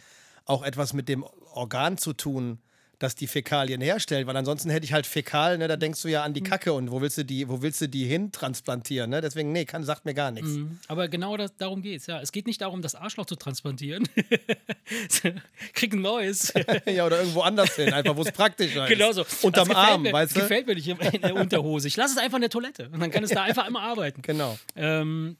auch 0.44 0.62
etwas 0.62 0.92
mit 0.92 1.08
dem 1.08 1.24
Organ 1.52 1.96
zu 1.96 2.12
tun, 2.12 2.60
das 2.98 3.14
die 3.14 3.26
Fäkalien 3.28 3.80
herstellt, 3.80 4.26
weil 4.26 4.36
ansonsten 4.36 4.70
hätte 4.70 4.84
ich 4.84 4.92
halt 4.92 5.06
fäkal, 5.06 5.58
ne, 5.58 5.68
da 5.68 5.76
denkst 5.76 6.02
du 6.02 6.08
ja 6.08 6.24
an 6.24 6.34
die 6.34 6.40
Kacke 6.42 6.72
und 6.72 6.90
wo 6.90 7.00
willst 7.00 7.18
du 7.18 7.24
die, 7.24 7.48
wo 7.48 7.62
willst 7.62 7.80
du 7.80 7.88
die 7.88 8.04
hin 8.04 8.32
transplantieren, 8.32 9.10
ne? 9.10 9.20
Deswegen, 9.20 9.52
nee, 9.52 9.64
kann, 9.64 9.84
sagt 9.84 10.04
mir 10.04 10.14
gar 10.14 10.30
nichts. 10.32 10.50
Mhm. 10.50 10.78
Aber 10.88 11.08
genau 11.08 11.36
das, 11.36 11.56
darum 11.56 11.80
geht 11.82 12.00
es, 12.00 12.06
ja. 12.06 12.20
Es 12.20 12.32
geht 12.32 12.46
nicht 12.46 12.60
darum, 12.60 12.82
das 12.82 12.94
Arschloch 12.94 13.26
zu 13.26 13.36
transplantieren. 13.36 14.08
Krieg 15.74 15.92
ein 15.92 16.00
neues. 16.00 16.52
ja, 16.86 17.06
oder 17.06 17.20
irgendwo 17.20 17.42
anders 17.42 17.76
hin, 17.76 17.92
einfach 17.92 18.16
wo 18.16 18.22
es 18.22 18.32
praktischer 18.32 18.84
ist. 18.88 18.90
genau 18.90 19.12
so. 19.12 19.24
Unterm 19.42 19.68
gefällt 19.68 19.86
Arm, 19.86 20.02
mir, 20.02 20.12
weißt 20.12 20.32
das 20.32 20.34
du? 20.34 20.40
gefällt 20.40 20.66
mir 20.66 20.74
nicht 20.74 20.88
in 20.88 21.22
der 21.22 21.36
Unterhose. 21.36 21.86
Ich 21.86 21.96
lasse 21.96 22.14
es 22.14 22.18
einfach 22.18 22.38
in 22.38 22.42
der 22.42 22.50
Toilette. 22.50 22.88
Und 22.92 23.00
dann 23.00 23.10
kann 23.10 23.22
es 23.22 23.30
da 23.30 23.42
einfach 23.44 23.68
immer 23.68 23.82
arbeiten. 23.82 24.22
Genau. 24.22 24.58
Ähm, 24.74 25.36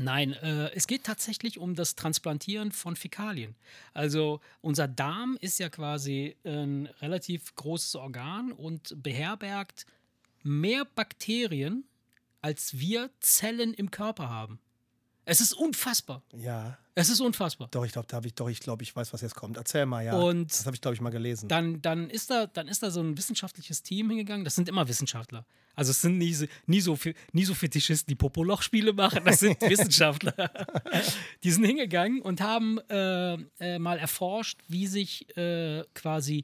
nein, 0.00 0.32
äh, 0.32 0.70
es 0.74 0.86
geht 0.86 1.04
tatsächlich 1.04 1.58
um 1.58 1.74
das 1.74 1.94
Transplantieren 1.94 2.72
von 2.72 2.96
Fäkalien. 2.96 3.54
Also 3.94 4.40
unser 4.60 4.88
Darm 4.88 5.36
ist 5.40 5.58
ja 5.58 5.68
quasi 5.68 6.36
ein 6.44 6.86
relativ 7.00 7.54
großes 7.54 7.94
Organ 7.96 8.52
und 8.52 9.02
beherbergt 9.02 9.86
mehr 10.42 10.84
Bakterien, 10.84 11.84
als 12.40 12.78
wir 12.78 13.10
Zellen 13.20 13.74
im 13.74 13.90
Körper 13.90 14.28
haben. 14.28 14.58
Es 15.30 15.40
ist 15.40 15.52
unfassbar. 15.52 16.24
Ja. 16.36 16.76
Es 16.96 17.08
ist 17.08 17.20
unfassbar. 17.20 17.68
Doch, 17.70 17.84
ich 17.84 17.92
glaube, 17.92 18.08
da 18.08 18.16
habe 18.16 18.26
ich, 18.26 18.34
doch, 18.34 18.48
ich 18.48 18.58
glaube, 18.58 18.82
ich 18.82 18.94
weiß, 18.96 19.12
was 19.12 19.20
jetzt 19.20 19.36
kommt. 19.36 19.56
Erzähl 19.56 19.86
mal, 19.86 20.04
ja. 20.04 20.16
Und 20.16 20.50
das 20.50 20.66
habe 20.66 20.74
ich, 20.74 20.80
glaube 20.80 20.96
ich, 20.96 21.00
mal 21.00 21.10
gelesen. 21.10 21.48
Dann, 21.48 21.80
dann, 21.80 22.10
ist 22.10 22.30
da, 22.30 22.48
dann 22.48 22.66
ist 22.66 22.82
da 22.82 22.90
so 22.90 23.00
ein 23.00 23.16
wissenschaftliches 23.16 23.84
Team 23.84 24.10
hingegangen. 24.10 24.44
Das 24.44 24.56
sind 24.56 24.68
immer 24.68 24.88
Wissenschaftler. 24.88 25.46
Also 25.76 25.92
es 25.92 26.00
sind 26.02 26.18
nie, 26.18 26.34
so- 26.34 26.46
nie, 26.66 26.80
so, 26.80 26.98
nie 27.32 27.44
so 27.44 27.54
Fetischisten, 27.54 28.10
die 28.10 28.16
Popoloch-Spiele 28.16 28.92
machen. 28.92 29.20
Das 29.24 29.38
sind 29.38 29.60
Wissenschaftler. 29.60 30.34
Die 31.44 31.52
sind 31.52 31.64
hingegangen 31.64 32.20
und 32.22 32.40
haben 32.40 32.78
äh, 32.90 33.34
äh, 33.60 33.78
mal 33.78 33.98
erforscht, 33.98 34.58
wie 34.66 34.88
sich 34.88 35.28
äh, 35.36 35.84
quasi 35.94 36.42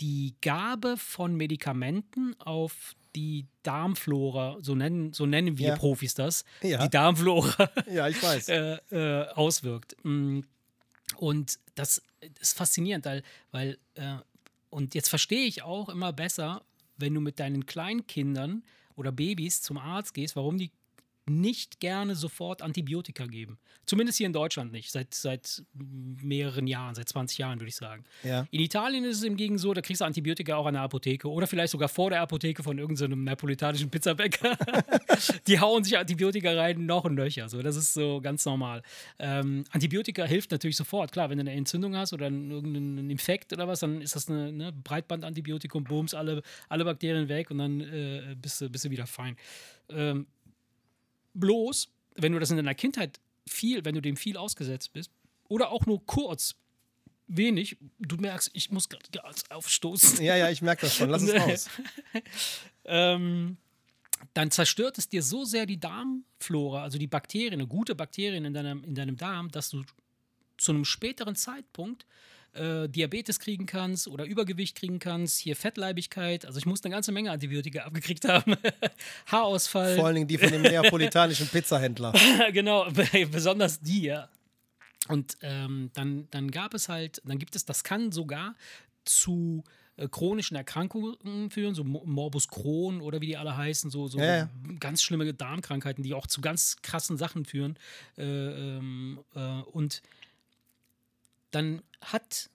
die 0.00 0.36
Gabe 0.42 0.96
von 0.96 1.34
Medikamenten 1.34 2.40
auf 2.40 2.94
die 3.14 3.46
Darmflora, 3.62 4.58
so 4.60 4.74
nennen, 4.74 5.12
so 5.12 5.26
nennen 5.26 5.58
wir 5.58 5.68
Ja. 5.68 5.76
Profis 5.76 6.14
das, 6.14 6.44
Ja. 6.62 6.82
die 6.82 6.90
Darmflora 6.90 7.70
ja, 7.90 8.08
ich 8.08 8.22
weiß. 8.22 8.48
äh, 8.48 8.78
äh, 8.90 9.28
auswirkt. 9.30 9.96
Mm. 10.04 10.40
Und 11.16 11.58
das 11.74 12.02
ist 12.40 12.56
faszinierend, 12.56 13.04
weil, 13.06 13.22
weil 13.50 13.78
äh, 13.94 14.16
und 14.70 14.94
jetzt 14.94 15.08
verstehe 15.08 15.46
ich 15.46 15.62
auch 15.62 15.88
immer 15.88 16.12
besser, 16.12 16.62
wenn 16.96 17.14
du 17.14 17.20
mit 17.20 17.40
deinen 17.40 17.64
Kleinkindern 17.66 18.62
oder 18.96 19.12
Babys 19.12 19.62
zum 19.62 19.78
Arzt 19.78 20.12
gehst, 20.14 20.36
warum 20.36 20.58
die 20.58 20.70
nicht 21.28 21.80
gerne 21.80 22.14
sofort 22.14 22.62
Antibiotika 22.62 23.26
geben. 23.26 23.58
Zumindest 23.86 24.18
hier 24.18 24.26
in 24.26 24.32
Deutschland 24.32 24.72
nicht, 24.72 24.90
seit, 24.90 25.14
seit 25.14 25.62
mehreren 25.74 26.66
Jahren, 26.66 26.94
seit 26.94 27.08
20 27.08 27.38
Jahren 27.38 27.58
würde 27.58 27.68
ich 27.68 27.76
sagen. 27.76 28.04
Ja. 28.22 28.46
In 28.50 28.60
Italien 28.60 29.04
ist 29.04 29.18
es 29.18 29.22
im 29.22 29.36
Gegenteil 29.36 29.58
so, 29.58 29.74
da 29.74 29.80
kriegst 29.80 30.00
du 30.00 30.04
Antibiotika 30.04 30.56
auch 30.56 30.66
an 30.66 30.74
der 30.74 30.82
Apotheke 30.82 31.28
oder 31.28 31.46
vielleicht 31.46 31.72
sogar 31.72 31.88
vor 31.88 32.10
der 32.10 32.20
Apotheke 32.20 32.62
von 32.62 32.78
irgendeinem 32.78 33.24
napolitanischen 33.24 33.90
Pizzabäcker. 33.90 34.56
Die 35.46 35.58
hauen 35.58 35.84
sich 35.84 35.96
Antibiotika 35.96 36.52
rein, 36.52 36.86
noch 36.86 37.04
und 37.04 37.14
nöcher. 37.14 37.48
So, 37.48 37.62
das 37.62 37.76
ist 37.76 37.94
so 37.94 38.20
ganz 38.20 38.44
normal. 38.44 38.82
Ähm, 39.18 39.64
Antibiotika 39.70 40.24
hilft 40.24 40.50
natürlich 40.50 40.76
sofort. 40.76 41.12
Klar, 41.12 41.30
wenn 41.30 41.38
du 41.38 41.42
eine 41.42 41.52
Entzündung 41.52 41.96
hast 41.96 42.12
oder 42.12 42.26
irgendeinen 42.26 43.10
Infekt 43.10 43.52
oder 43.52 43.66
was, 43.68 43.80
dann 43.80 44.00
ist 44.00 44.14
das 44.14 44.28
eine 44.28 44.52
ne, 44.52 44.72
Breitbandantibiotikum, 44.72 45.84
booms, 45.84 46.14
alle, 46.14 46.42
alle 46.68 46.84
Bakterien 46.84 47.28
weg 47.28 47.50
und 47.50 47.58
dann 47.58 47.80
äh, 47.80 48.36
bist, 48.40 48.60
du, 48.60 48.68
bist 48.68 48.84
du 48.84 48.90
wieder 48.90 49.06
fein. 49.06 49.36
Ähm, 49.90 50.26
bloß, 51.40 51.88
wenn 52.16 52.32
du 52.32 52.38
das 52.38 52.50
in 52.50 52.56
deiner 52.56 52.74
Kindheit 52.74 53.20
viel, 53.46 53.84
wenn 53.84 53.94
du 53.94 54.02
dem 54.02 54.16
viel 54.16 54.36
ausgesetzt 54.36 54.92
bist, 54.92 55.10
oder 55.48 55.70
auch 55.70 55.86
nur 55.86 56.04
kurz, 56.04 56.56
wenig, 57.28 57.76
du 57.98 58.16
merkst, 58.16 58.50
ich 58.54 58.70
muss 58.70 58.88
gerade 58.88 59.04
Gas 59.12 59.50
aufstoßen. 59.50 60.24
Ja, 60.24 60.36
ja, 60.36 60.50
ich 60.50 60.62
merke 60.62 60.82
das 60.82 60.96
schon. 60.96 61.10
Lass 61.10 61.22
es 61.22 61.34
raus. 61.34 61.70
ähm, 62.84 63.58
dann 64.34 64.50
zerstört 64.50 64.98
es 64.98 65.08
dir 65.08 65.22
so 65.22 65.44
sehr 65.44 65.66
die 65.66 65.78
Darmflora, 65.78 66.82
also 66.82 66.98
die 66.98 67.06
Bakterien, 67.06 67.68
gute 67.68 67.94
Bakterien 67.94 68.44
in 68.44 68.54
deinem, 68.54 68.82
in 68.82 68.94
deinem 68.94 69.16
Darm, 69.16 69.50
dass 69.50 69.70
du 69.70 69.84
zu 70.56 70.72
einem 70.72 70.84
späteren 70.84 71.36
Zeitpunkt 71.36 72.06
äh, 72.54 72.88
Diabetes 72.88 73.40
kriegen 73.40 73.66
kannst 73.66 74.08
oder 74.08 74.24
Übergewicht 74.24 74.76
kriegen 74.76 74.98
kannst, 74.98 75.38
hier 75.38 75.56
Fettleibigkeit. 75.56 76.46
Also 76.46 76.58
ich 76.58 76.66
muss 76.66 76.82
eine 76.84 76.92
ganze 76.92 77.12
Menge 77.12 77.30
Antibiotika 77.30 77.80
abgekriegt 77.84 78.26
haben. 78.26 78.56
Haarausfall. 79.26 79.96
Vor 79.96 80.06
allen 80.06 80.16
Dingen 80.16 80.28
die 80.28 80.38
von 80.38 80.50
dem 80.50 80.62
neapolitanischen 80.62 81.48
Pizzahändler. 81.52 82.12
genau, 82.52 82.88
besonders 83.30 83.80
die, 83.80 84.02
ja. 84.02 84.28
Und 85.08 85.38
ähm, 85.42 85.90
dann, 85.94 86.28
dann 86.30 86.50
gab 86.50 86.74
es 86.74 86.88
halt, 86.88 87.22
dann 87.24 87.38
gibt 87.38 87.56
es, 87.56 87.64
das 87.64 87.84
kann 87.84 88.12
sogar 88.12 88.54
zu 89.04 89.64
äh, 89.96 90.08
chronischen 90.08 90.56
Erkrankungen 90.56 91.50
führen, 91.50 91.74
so 91.74 91.82
Morbus 91.84 92.48
Crohn 92.48 93.00
oder 93.00 93.20
wie 93.20 93.26
die 93.26 93.36
alle 93.36 93.56
heißen, 93.56 93.90
so, 93.90 94.06
so, 94.06 94.18
ja. 94.18 94.48
ganz 94.80 95.02
schlimme 95.02 95.32
Darmkrankheiten, 95.34 96.04
die 96.04 96.14
auch 96.14 96.26
zu 96.26 96.40
ganz 96.40 96.76
krassen 96.82 97.16
Sachen 97.16 97.44
führen. 97.44 97.78
Äh, 98.16 98.22
ähm, 98.22 99.20
äh, 99.34 99.62
und 99.72 100.02
dann 101.50 101.82
hat 102.00 102.50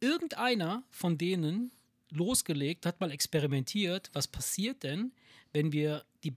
irgendeiner 0.00 0.82
von 0.90 1.18
denen 1.18 1.70
losgelegt, 2.10 2.86
hat 2.86 3.00
mal 3.00 3.10
experimentiert, 3.10 4.10
was 4.12 4.26
passiert 4.28 4.82
denn, 4.82 5.12
wenn 5.52 5.72
wir 5.72 6.04
die 6.24 6.34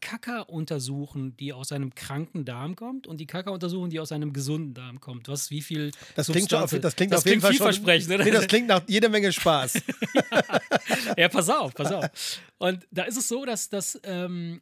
Kaka 0.00 0.40
untersuchen, 0.40 1.36
die 1.36 1.52
aus 1.52 1.72
einem 1.72 1.94
kranken 1.94 2.44
Darm 2.44 2.76
kommt 2.76 3.06
und 3.06 3.18
die 3.18 3.26
Kaka 3.26 3.50
untersuchen, 3.50 3.90
die 3.90 4.00
aus 4.00 4.12
einem 4.12 4.32
gesunden 4.32 4.74
Darm 4.74 5.00
kommt. 5.00 5.28
Was, 5.28 5.50
wie 5.50 5.62
viel 5.62 5.92
Das 6.14 6.26
klingt, 6.26 6.50
schon, 6.50 6.62
auf, 6.62 6.78
das 6.78 6.94
klingt 6.96 7.12
das 7.12 7.20
auf 7.20 7.26
jeden 7.26 7.40
Fall 7.40 7.54
schon. 7.54 7.66
vielversprechend, 7.66 8.12
oder? 8.12 8.24
Nee, 8.24 8.30
das 8.30 8.46
klingt 8.46 8.68
nach 8.68 8.82
jede 8.86 9.08
Menge 9.08 9.32
Spaß. 9.32 9.80
Ja, 11.16 11.28
pass 11.28 11.48
auf, 11.48 11.74
pass 11.74 11.92
auf. 11.92 12.10
Und 12.58 12.86
da 12.90 13.04
ist 13.04 13.16
es 13.16 13.28
so, 13.28 13.44
dass, 13.44 13.68
dass 13.68 13.98
ähm, 14.02 14.60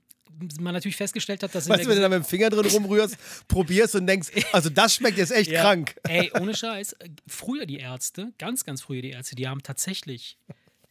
man 0.61 0.75
natürlich 0.75 0.97
festgestellt 0.97 1.42
hat, 1.42 1.55
dass 1.55 1.68
Weißt 1.68 1.85
du, 1.85 1.88
wenn 1.88 1.97
du 1.97 2.03
da 2.03 2.09
mit 2.09 2.16
dem 2.16 2.25
Finger 2.25 2.51
drin 2.51 2.66
rumrührst, 2.66 3.16
probierst 3.49 3.95
und 3.95 4.07
denkst, 4.07 4.29
also 4.53 4.68
das 4.71 4.95
schmeckt 4.95 5.18
jetzt 5.18 5.33
echt 5.33 5.51
Ja. 5.51 5.62
krank. 5.62 5.95
Ey, 6.05 6.31
ohne 6.40 6.55
Scheiß. 6.55 6.97
Früher 7.27 7.66
die 7.66 7.79
Ärzte, 7.79 8.33
ganz, 8.38 8.64
ganz 8.64 8.83
früher 8.83 9.03
die 9.03 9.11
Ärzte, 9.11 9.37
die 9.37 9.49
haben 9.49 9.62
tatsächlich 9.62 10.37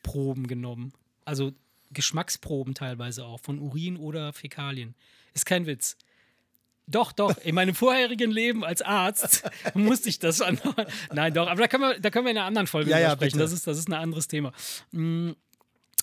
Proben 0.04 0.48
genommen. 0.48 0.94
Also 1.26 1.52
Geschmacksproben 1.92 2.74
teilweise 2.74 3.26
auch, 3.26 3.40
von 3.42 3.60
Urin 3.60 3.98
oder 3.98 4.34
Fäkalien. 4.34 4.96
Ist 5.34 5.46
kein 5.46 5.66
Witz. 5.66 5.98
Doch, 6.88 7.12
doch. 7.12 7.38
In 7.44 7.56
meinem 7.56 7.76
vorherigen 7.76 8.32
Leben 8.32 8.66
als 8.66 8.82
Arzt 8.82 9.44
musste 9.76 10.10
ich 10.10 10.20
das 10.20 10.42
an. 10.42 10.60
Nein, 11.14 11.34
doch. 11.34 11.48
Aber 11.48 11.62
da 11.62 11.68
können 11.68 11.84
wir, 11.84 12.00
da 12.00 12.10
können 12.10 12.26
wir 12.26 12.32
in 12.32 12.38
einer 12.38 12.48
anderen 12.48 12.68
Folge 12.68 12.90
Ja, 12.92 13.00
ja, 13.00 13.12
sprechen. 13.12 13.34
bitte. 13.34 13.40
Das 13.44 13.52
ist, 13.54 13.68
das 13.68 13.78
ist 13.78 13.88
ein 13.88 13.94
anderes 13.94 14.28
Thema. 14.28 14.52
Mm, 14.92 15.32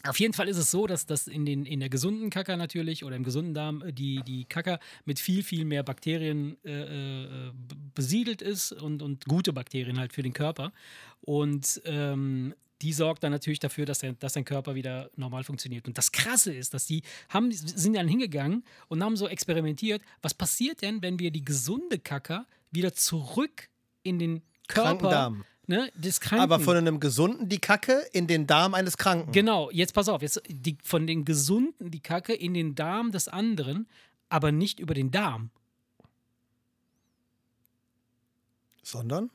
Auf 0.06 0.20
jeden 0.20 0.32
Fall 0.32 0.48
ist 0.48 0.58
es 0.58 0.70
so, 0.70 0.86
dass 0.86 1.06
das 1.06 1.26
in, 1.26 1.44
den, 1.44 1.66
in 1.66 1.80
der 1.80 1.88
gesunden 1.88 2.30
Kaka 2.30 2.56
natürlich 2.56 3.04
oder 3.04 3.16
im 3.16 3.24
gesunden 3.24 3.54
Darm 3.54 3.82
äh, 3.82 3.92
die, 3.92 4.22
die 4.22 4.44
Kaka 4.44 4.78
mit 5.04 5.18
viel, 5.18 5.42
viel 5.42 5.64
mehr 5.64 5.82
Bakterien 5.82 6.56
äh, 6.64 7.48
äh, 7.48 7.52
besiedelt 7.94 8.42
ist 8.42 8.72
und, 8.72 9.02
und 9.02 9.24
gute 9.26 9.52
Bakterien 9.52 9.98
halt 9.98 10.12
für 10.12 10.22
den 10.22 10.32
Körper. 10.32 10.72
Und 11.20 11.80
ähm, 11.84 12.54
die 12.80 12.92
sorgt 12.92 13.24
dann 13.24 13.32
natürlich 13.32 13.58
dafür, 13.58 13.86
dass, 13.86 13.98
der, 13.98 14.12
dass 14.12 14.34
dein 14.34 14.44
Körper 14.44 14.74
wieder 14.74 15.10
normal 15.16 15.42
funktioniert. 15.42 15.88
Und 15.88 15.98
das 15.98 16.12
Krasse 16.12 16.52
ist, 16.52 16.74
dass 16.74 16.86
die 16.86 17.02
haben, 17.28 17.50
sind 17.50 17.96
dann 17.96 18.06
hingegangen 18.06 18.64
und 18.86 19.02
haben 19.02 19.16
so 19.16 19.26
experimentiert, 19.26 20.00
was 20.22 20.32
passiert 20.32 20.82
denn, 20.82 21.02
wenn 21.02 21.18
wir 21.18 21.32
die 21.32 21.44
gesunde 21.44 21.98
Kaka 21.98 22.46
wieder 22.70 22.92
zurück 22.92 23.68
in 24.02 24.18
den 24.18 24.42
Körper. 24.68 25.34
Ne, 25.68 25.90
des 25.94 26.20
Kranken 26.20 26.42
Aber 26.42 26.60
von 26.60 26.76
einem 26.76 26.98
Gesunden 26.98 27.48
die 27.48 27.58
Kacke 27.60 28.04
in 28.12 28.26
den 28.26 28.46
Darm 28.46 28.74
eines 28.74 28.96
Kranken. 28.96 29.32
Genau, 29.32 29.70
jetzt 29.70 29.94
pass 29.94 30.08
auf, 30.08 30.22
jetzt 30.22 30.42
die, 30.48 30.76
von 30.82 31.06
den 31.06 31.24
Gesunden 31.24 31.90
die 31.90 32.00
Kacke 32.00 32.34
in 32.34 32.54
den 32.54 32.74
Darm 32.74 33.12
des 33.12 33.28
anderen, 33.28 33.86
aber 34.28 34.50
nicht 34.50 34.80
über 34.80 34.94
den 34.94 35.10
Darm. 35.10 35.50
Sondern? 38.82 39.30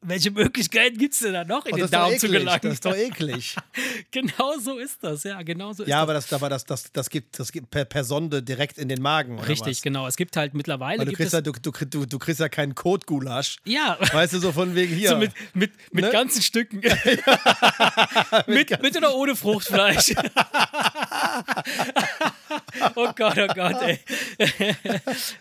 Welche 0.00 0.30
Möglichkeiten 0.30 0.96
gibt 0.96 1.12
es 1.14 1.20
denn 1.20 1.32
da 1.32 1.44
noch, 1.44 1.66
in 1.66 1.74
Oh, 1.74 1.76
den 1.76 1.90
Darm 1.90 2.16
zu 2.16 2.28
gelangen? 2.28 2.60
das 2.62 2.74
ist 2.74 2.84
doch 2.84 2.94
eklig. 2.94 3.56
genau 4.12 4.56
so 4.62 4.78
ist 4.78 5.02
das, 5.02 5.24
ja, 5.24 5.42
genau 5.42 5.72
so 5.72 5.82
ist 5.82 5.88
ja, 5.88 6.00
aber 6.00 6.14
das, 6.14 6.32
aber 6.32 6.48
das, 6.48 6.64
das, 6.64 6.92
das 6.92 7.10
gibt, 7.10 7.36
das 7.38 7.50
gibt 7.50 7.68
per, 7.70 7.84
per 7.84 8.04
Sonde 8.04 8.40
direkt 8.42 8.78
in 8.78 8.88
den 8.88 9.02
Magen. 9.02 9.38
Oder 9.40 9.48
Richtig, 9.48 9.78
was? 9.78 9.82
genau. 9.82 10.06
Es 10.06 10.16
gibt 10.16 10.36
halt 10.36 10.54
mittlerweile. 10.54 11.00
Weil 11.00 11.06
du 11.06 11.12
kriegst, 11.14 11.32
ja, 11.32 11.40
du, 11.40 11.50
du, 11.50 11.72
du, 11.72 12.06
du 12.06 12.18
kriegst 12.20 12.38
ja 12.40 12.48
keinen 12.48 12.76
Kotgulasch. 12.76 13.56
ja, 13.64 13.98
Weißt 14.12 14.34
du, 14.34 14.38
so 14.38 14.52
von 14.52 14.76
wegen 14.76 14.94
hier. 14.94 15.10
so 15.10 15.16
mit, 15.16 15.32
mit, 15.52 15.72
mit 15.92 16.04
Ne? 16.04 16.10
ganzen 16.12 16.42
Stücken. 16.42 16.80
mit, 18.46 18.80
mit 18.80 18.96
oder 18.96 19.14
ohne 19.16 19.34
Fruchtfleisch. 19.34 20.14
oh 22.94 23.08
Gott, 23.16 23.36
oh 23.38 23.46
Gott, 23.54 23.82
ey. 23.82 23.98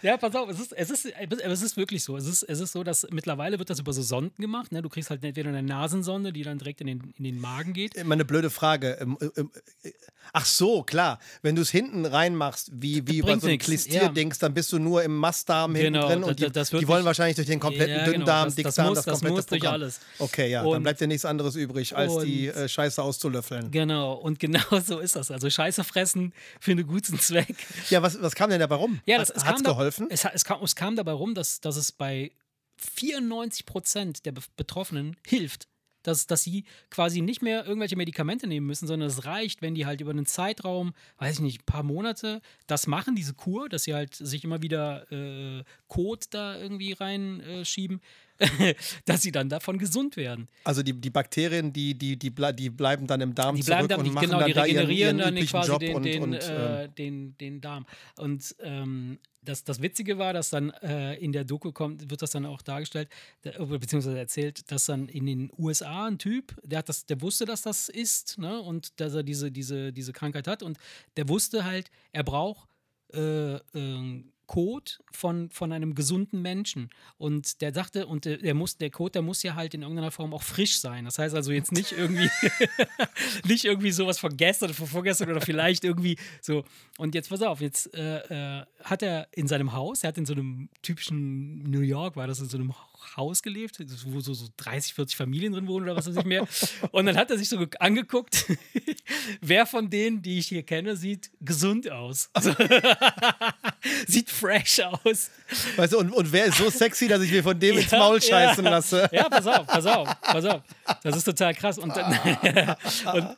ja, 0.01 0.17
pass 0.17 0.35
auf, 0.35 0.49
es 0.49 0.59
ist, 0.59 0.73
es, 0.73 0.89
ist, 0.89 1.05
es 1.05 1.61
ist 1.61 1.77
wirklich 1.77 2.03
so. 2.03 2.17
Es 2.17 2.25
ist, 2.25 2.43
es 2.43 2.59
ist 2.59 2.71
so, 2.71 2.83
dass 2.83 3.05
mittlerweile 3.11 3.59
wird 3.59 3.69
das 3.69 3.79
über 3.79 3.93
so 3.93 4.01
Sonden 4.17 4.41
gemacht. 4.41 4.71
Ne? 4.71 4.81
Du 4.81 4.89
kriegst 4.89 5.09
halt 5.09 5.23
entweder 5.23 5.49
eine 5.49 5.61
Nasensonde, 5.63 6.33
die 6.33 6.41
dann 6.43 6.57
direkt 6.57 6.81
in 6.81 6.87
den, 6.87 7.13
in 7.17 7.23
den 7.23 7.39
Magen 7.39 7.73
geht. 7.73 7.93
Immer 7.95 8.13
eine 8.13 8.25
blöde 8.25 8.49
Frage. 8.49 8.97
Ähm, 8.99 9.17
ähm, 9.37 9.51
äh, 9.83 9.91
Ach 10.33 10.45
so, 10.45 10.83
klar. 10.83 11.19
Wenn 11.41 11.55
du 11.55 11.61
es 11.61 11.69
hinten 11.69 12.05
reinmachst, 12.05 12.69
wie, 12.73 13.07
wie 13.07 13.21
bei 13.21 13.37
so 13.39 13.47
einem 13.47 13.57
Klistierdings, 13.59 14.39
dann 14.39 14.53
bist 14.53 14.73
du 14.73 14.77
nur 14.79 15.01
im 15.03 15.15
Mastdarm 15.15 15.73
hinten 15.73 15.93
Genau, 15.93 16.07
drin 16.09 16.21
da- 16.21 16.27
und 16.27 16.39
die, 16.39 16.43
da- 16.43 16.49
das 16.49 16.69
die 16.71 16.85
wollen 16.87 17.05
wahrscheinlich 17.05 17.37
durch 17.37 17.47
den 17.47 17.61
kompletten 17.61 17.95
Ja, 17.95 17.99
genau, 18.05 18.11
Dünndarm, 18.17 18.45
das- 18.47 18.55
das 18.55 18.63
Dickdarm, 18.65 18.87
muss- 18.89 18.95
das, 18.97 19.05
das 19.05 19.13
komplette 19.13 19.35
muss 19.35 19.45
durch 19.45 19.61
Programm. 19.61 19.73
alles. 19.81 19.99
Okay, 20.19 20.49
ja, 20.51 20.63
dann 20.63 20.71
Und- 20.73 20.83
bleibt 20.83 20.99
dir 20.99 21.07
nichts 21.07 21.23
anderes 21.23 21.55
übrig, 21.55 21.95
als 21.95 22.17
die 22.25 22.49
Und- 22.49 22.55
äh, 22.57 22.67
Scheiße 22.67 23.01
auszulöffeln. 23.01 23.71
Genau, 23.71 24.13
und 24.15 24.37
genau 24.39 24.59
so 24.85 24.99
ist 24.99 25.15
das. 25.15 25.31
Also 25.31 25.49
Scheiße 25.49 25.85
fressen 25.85 26.33
für 26.59 26.71
einen 26.71 26.85
guten 26.87 27.17
Zweck. 27.19 27.55
Ja, 27.89 28.01
was, 28.01 28.21
was 28.21 28.35
kam 28.35 28.49
denn 28.49 28.59
dabei 28.59 28.75
rum? 28.75 28.99
Ja, 29.05 29.19
Hat 29.19 29.21
das, 29.21 29.29
es 29.29 29.45
hat's 29.45 29.53
kam 29.55 29.63
da- 29.63 29.69
geholfen? 29.71 30.07
Es, 30.09 30.25
es, 30.25 30.43
kam, 30.43 30.61
es 30.61 30.75
kam 30.75 30.97
dabei 30.97 31.13
rum, 31.13 31.35
dass, 31.35 31.61
dass 31.61 31.77
es 31.77 31.93
bei 31.93 32.31
94 32.77 33.65
Prozent 33.65 34.25
der 34.25 34.31
Be 34.31 34.41
Betroffenen 34.55 35.15
hilft. 35.25 35.67
Dass, 36.03 36.25
dass 36.25 36.43
sie 36.43 36.63
quasi 36.89 37.19
nicht 37.19 37.41
mehr 37.41 37.65
irgendwelche 37.65 37.97
Medikamente 37.97 38.47
nehmen 38.47 38.65
müssen, 38.65 38.87
sondern 38.87 39.09
es 39.09 39.25
reicht, 39.25 39.61
wenn 39.61 39.75
die 39.75 39.85
halt 39.85 39.99
über 39.99 40.11
einen 40.11 40.25
Zeitraum, 40.25 40.93
weiß 41.17 41.35
ich 41.35 41.41
nicht, 41.41 41.61
ein 41.61 41.65
paar 41.65 41.83
Monate 41.83 42.41
das 42.65 42.87
machen, 42.87 43.15
diese 43.15 43.33
Kur, 43.33 43.67
dass 43.67 43.83
sie 43.83 43.93
halt 43.93 44.15
sich 44.15 44.45
immer 44.45 44.61
wieder 44.61 45.11
äh, 45.11 45.65
Kot 45.87 46.27
da 46.29 46.57
irgendwie 46.57 46.93
reinschieben, 46.93 47.99
dass 49.05 49.21
sie 49.21 49.31
dann 49.31 49.49
davon 49.49 49.77
gesund 49.77 50.17
werden. 50.17 50.47
Also 50.63 50.83
die, 50.83 50.93
die 50.93 51.09
Bakterien, 51.09 51.73
die, 51.73 51.97
die, 51.97 52.17
die, 52.17 52.29
ble 52.29 52.53
die 52.53 52.69
bleiben 52.69 53.07
dann 53.07 53.21
im 53.21 53.33
Darm 53.33 53.55
Die 53.55 53.63
zurück 53.63 53.87
bleiben 53.87 53.87
dann, 53.87 53.99
und 54.01 54.13
machen 54.13 54.25
genau, 54.27 54.39
dann 54.39 54.47
die 54.47 54.53
da 54.53 54.65
ihren, 54.65 54.85
regenerieren 54.85 55.17
ihren 55.17 55.25
dann 55.25 55.33
üblichen 55.33 55.59
quasi 55.59 55.71
Job 55.71 55.79
den, 55.79 55.95
und, 55.95 56.03
den, 56.03 56.23
und 56.23 56.33
äh, 56.33 56.83
ähm, 56.83 56.95
den, 56.95 57.37
den 57.37 57.61
Darm. 57.61 57.85
Und 58.17 58.55
ähm, 58.59 59.19
das, 59.41 59.63
das 59.63 59.81
Witzige 59.81 60.17
war, 60.17 60.33
dass 60.33 60.49
dann 60.49 60.71
äh, 60.81 61.15
in 61.15 61.31
der 61.31 61.45
Doku 61.45 61.71
kommt, 61.71 62.09
wird 62.09 62.21
das 62.21 62.31
dann 62.31 62.45
auch 62.45 62.61
dargestellt, 62.61 63.09
beziehungsweise 63.43 64.17
erzählt, 64.17 64.71
dass 64.71 64.85
dann 64.85 65.07
in 65.07 65.25
den 65.25 65.51
USA 65.57 66.07
ein 66.07 66.17
Typ, 66.17 66.55
der 66.63 66.79
hat 66.79 66.89
das, 66.89 67.05
der 67.05 67.21
wusste, 67.21 67.45
dass 67.45 67.61
das 67.61 67.89
ist, 67.89 68.37
ne, 68.37 68.59
und 68.59 68.99
dass 68.99 69.13
er 69.13 69.23
diese, 69.23 69.51
diese, 69.51 69.93
diese 69.93 70.13
Krankheit 70.13 70.47
hat 70.47 70.63
und 70.63 70.77
der 71.15 71.29
wusste 71.29 71.63
halt, 71.63 71.89
er 72.11 72.23
braucht 72.23 72.67
äh, 73.13 73.55
Kot 74.47 74.99
von, 75.11 75.49
von 75.51 75.71
einem 75.71 75.93
gesunden 75.93 76.41
Menschen. 76.41 76.89
Und 77.17 77.61
der 77.61 77.71
dachte, 77.71 78.07
und 78.07 78.25
der, 78.25 78.53
muss, 78.55 78.77
der 78.77 78.89
Kot, 78.89 79.13
der 79.15 79.21
muss 79.21 79.43
ja 79.43 79.55
halt 79.55 79.73
in 79.73 79.81
irgendeiner 79.81 80.11
Form 80.11 80.33
auch 80.33 80.41
frisch 80.41 80.79
sein. 80.79 81.05
Das 81.05 81.19
heißt 81.19 81.35
also 81.35 81.51
jetzt 81.51 81.71
nicht 81.71 81.91
irgendwie, 81.91 82.29
nicht 83.47 83.65
irgendwie 83.65 83.91
sowas 83.91 84.19
von 84.19 84.35
gestern 84.35 84.73
von 84.73 84.87
vorgestern 84.87 85.29
oder 85.29 85.41
vielleicht 85.41 85.83
irgendwie 85.83 86.17
so. 86.41 86.63
Und 86.97 87.13
jetzt 87.13 87.29
pass 87.29 87.41
auf, 87.41 87.61
jetzt 87.61 87.93
äh, 87.93 88.59
äh, 88.59 88.65
hat 88.83 89.03
er 89.03 89.27
in 89.31 89.47
seinem 89.47 89.73
Haus, 89.73 90.03
er 90.03 90.09
hat 90.09 90.17
in 90.17 90.25
so 90.25 90.33
einem 90.33 90.69
typischen 90.81 91.59
New 91.69 91.81
York, 91.81 92.15
war 92.15 92.27
das 92.27 92.39
in 92.39 92.47
so 92.47 92.57
einem 92.57 92.73
Haus 93.15 93.41
gelebt, 93.41 93.77
wo 94.07 94.19
so, 94.19 94.33
so 94.33 94.47
30, 94.57 94.93
40 94.93 95.15
Familien 95.17 95.53
drin 95.53 95.67
wohnen 95.67 95.85
oder 95.85 95.95
was 95.95 96.07
weiß 96.07 96.17
ich 96.17 96.25
mehr. 96.25 96.47
Und 96.91 97.05
dann 97.05 97.17
hat 97.17 97.31
er 97.31 97.37
sich 97.37 97.49
so 97.49 97.57
ge- 97.57 97.69
angeguckt, 97.79 98.45
wer 99.41 99.65
von 99.65 99.89
denen, 99.89 100.21
die 100.21 100.39
ich 100.39 100.47
hier 100.47 100.63
kenne, 100.63 100.95
sieht 100.95 101.31
gesund 101.41 101.89
aus. 101.89 102.29
Also, 102.33 102.53
sieht 104.07 104.29
fresh 104.29 104.79
aus. 104.81 105.31
Weißt 105.75 105.93
du, 105.93 105.99
und, 105.99 106.11
und 106.11 106.31
wer 106.31 106.45
ist 106.45 106.57
so 106.57 106.69
sexy, 106.69 107.07
dass 107.07 107.21
ich 107.21 107.31
mir 107.31 107.43
von 107.43 107.59
dem 107.59 107.77
ins 107.77 107.91
Ja, 107.91 107.99
Maul 107.99 108.21
scheißen 108.21 108.63
ja. 108.63 108.69
lasse? 108.71 109.09
Ja, 109.11 109.29
pass 109.29 109.47
auf, 109.47 109.67
pass 109.67 109.85
auf, 109.85 110.21
pass 110.21 110.45
auf. 110.45 110.61
Das 111.03 111.15
ist 111.17 111.23
total 111.23 111.53
krass. 111.53 111.77
Und 111.77 111.95
dann, 111.95 112.11
und, 113.13 113.37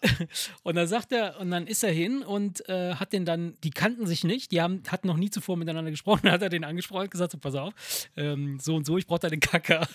und 0.64 0.76
dann 0.76 0.88
sagt 0.88 1.12
er, 1.12 1.40
und 1.40 1.52
dann 1.52 1.68
ist 1.68 1.84
er 1.84 1.92
hin 1.92 2.22
und 2.24 2.68
äh, 2.70 2.96
hat 2.96 3.14
den 3.14 3.26
dann, 3.26 3.56
die 3.64 3.72
kannten 3.72 4.08
sich 4.08 4.24
nicht, 4.24 4.52
die 4.52 4.62
haben, 4.62 4.82
hatten 4.88 5.08
noch 5.08 5.18
nie 5.18 5.30
zuvor 5.30 5.58
miteinander 5.58 5.92
gesprochen, 5.92 6.22
dann 6.24 6.34
hat 6.34 6.42
er 6.42 6.50
den 6.50 6.64
angesprochen 6.64 7.04
und 7.04 7.12
gesagt, 7.12 7.32
so, 7.32 7.38
pass 7.38 7.56
auf, 7.56 7.74
ähm, 8.18 8.60
so 8.62 8.76
und 8.76 8.86
so, 8.86 8.98
ich 8.98 9.06
brauche 9.08 9.20
deine 9.20 9.38
Kacke. 9.50 9.82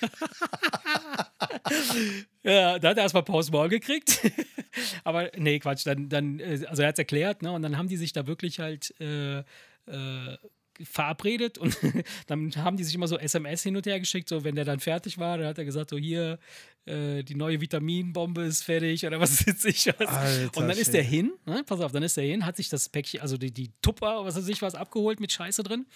ja, 2.43 2.79
da 2.79 2.89
hat 2.89 2.97
er 2.97 3.05
erstmal 3.05 3.23
Pause 3.23 3.53
Maul 3.53 3.69
gekriegt. 3.69 4.21
Aber 5.05 5.31
nee, 5.37 5.61
Quatsch, 5.61 5.87
dann, 5.87 6.09
dann 6.09 6.41
äh, 6.41 6.65
also 6.67 6.83
er 6.83 6.89
hat 6.89 6.97
es 6.97 6.99
erklärt, 6.99 7.43
ne, 7.43 7.53
und 7.53 7.63
dann 7.63 7.79
haben 7.79 7.89
die 7.89 7.97
sich 7.97 8.13
da 8.13 8.27
wirklich 8.27 8.59
halt 8.59 8.93
äh, 9.01 9.39
äh, 9.39 10.37
verabredet 10.83 11.57
und 11.59 11.77
dann 12.27 12.51
haben 12.57 12.77
die 12.77 12.83
sich 12.83 12.97
immer 12.97 13.07
so 13.07 13.17
SMS 13.17 13.63
hin 13.63 13.77
und 13.77 13.87
her 13.87 14.01
geschickt, 14.01 14.29
so 14.29 14.43
wenn 14.43 14.57
der 14.57 14.65
dann 14.65 14.81
fertig 14.81 15.19
war, 15.19 15.39
dann 15.39 15.47
hat 15.47 15.59
er 15.59 15.65
gesagt, 15.65 15.91
so 15.91 15.97
hier, 15.97 16.41
äh, 16.87 17.23
die 17.23 17.37
neue 17.37 17.61
Vitaminbombe 17.61 18.43
ist 18.43 18.63
fertig 18.63 19.07
oder 19.07 19.21
was 19.21 19.47
weiß 19.47 19.65
ich 19.67 19.87
was. 19.87 20.09
Alter 20.09 20.61
und 20.61 20.69
dann 20.69 20.77
ist 20.77 20.93
der 20.93 21.05
hin, 21.05 21.33
ne? 21.47 21.63
pass 21.65 21.81
auf, 21.81 21.93
dann 21.93 22.03
ist 22.03 22.17
der 22.17 22.25
hin, 22.25 22.45
hat 22.45 22.57
sich 22.57 22.69
das 22.69 22.89
Päckchen, 22.89 23.21
also 23.21 23.37
die, 23.37 23.53
die 23.53 23.71
Tupper, 23.83 24.25
was 24.25 24.35
weiß 24.35 24.49
ich 24.49 24.63
was, 24.63 24.75
abgeholt 24.75 25.21
mit 25.21 25.31
Scheiße 25.31 25.63
drin, 25.63 25.87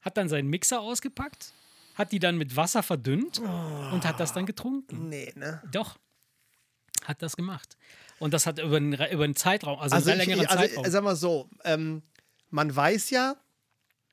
hat 0.00 0.16
dann 0.16 0.30
seinen 0.30 0.48
Mixer 0.48 0.80
ausgepackt, 0.80 1.52
hat 1.96 2.12
die 2.12 2.18
dann 2.20 2.36
mit 2.38 2.54
Wasser 2.56 2.82
verdünnt 2.82 3.40
und 3.40 4.04
hat 4.04 4.20
das 4.20 4.32
dann 4.32 4.46
getrunken. 4.46 5.08
Nee, 5.08 5.32
ne? 5.34 5.62
Doch, 5.72 5.96
hat 7.04 7.22
das 7.22 7.36
gemacht. 7.36 7.76
Und 8.18 8.32
das 8.34 8.46
hat 8.46 8.58
über 8.58 8.76
einen, 8.76 8.92
über 8.94 9.24
einen 9.24 9.36
Zeitraum, 9.36 9.78
also, 9.78 9.94
Also, 9.96 10.10
einen 10.10 10.18
sehr 10.20 10.26
längeren 10.26 10.44
ich- 10.44 10.50
also 10.50 10.62
Zeitraum. 10.64 10.90
sag 10.90 11.04
mal 11.04 11.16
so, 11.16 11.50
ähm, 11.64 12.02
man 12.50 12.74
weiß 12.74 13.10
ja, 13.10 13.36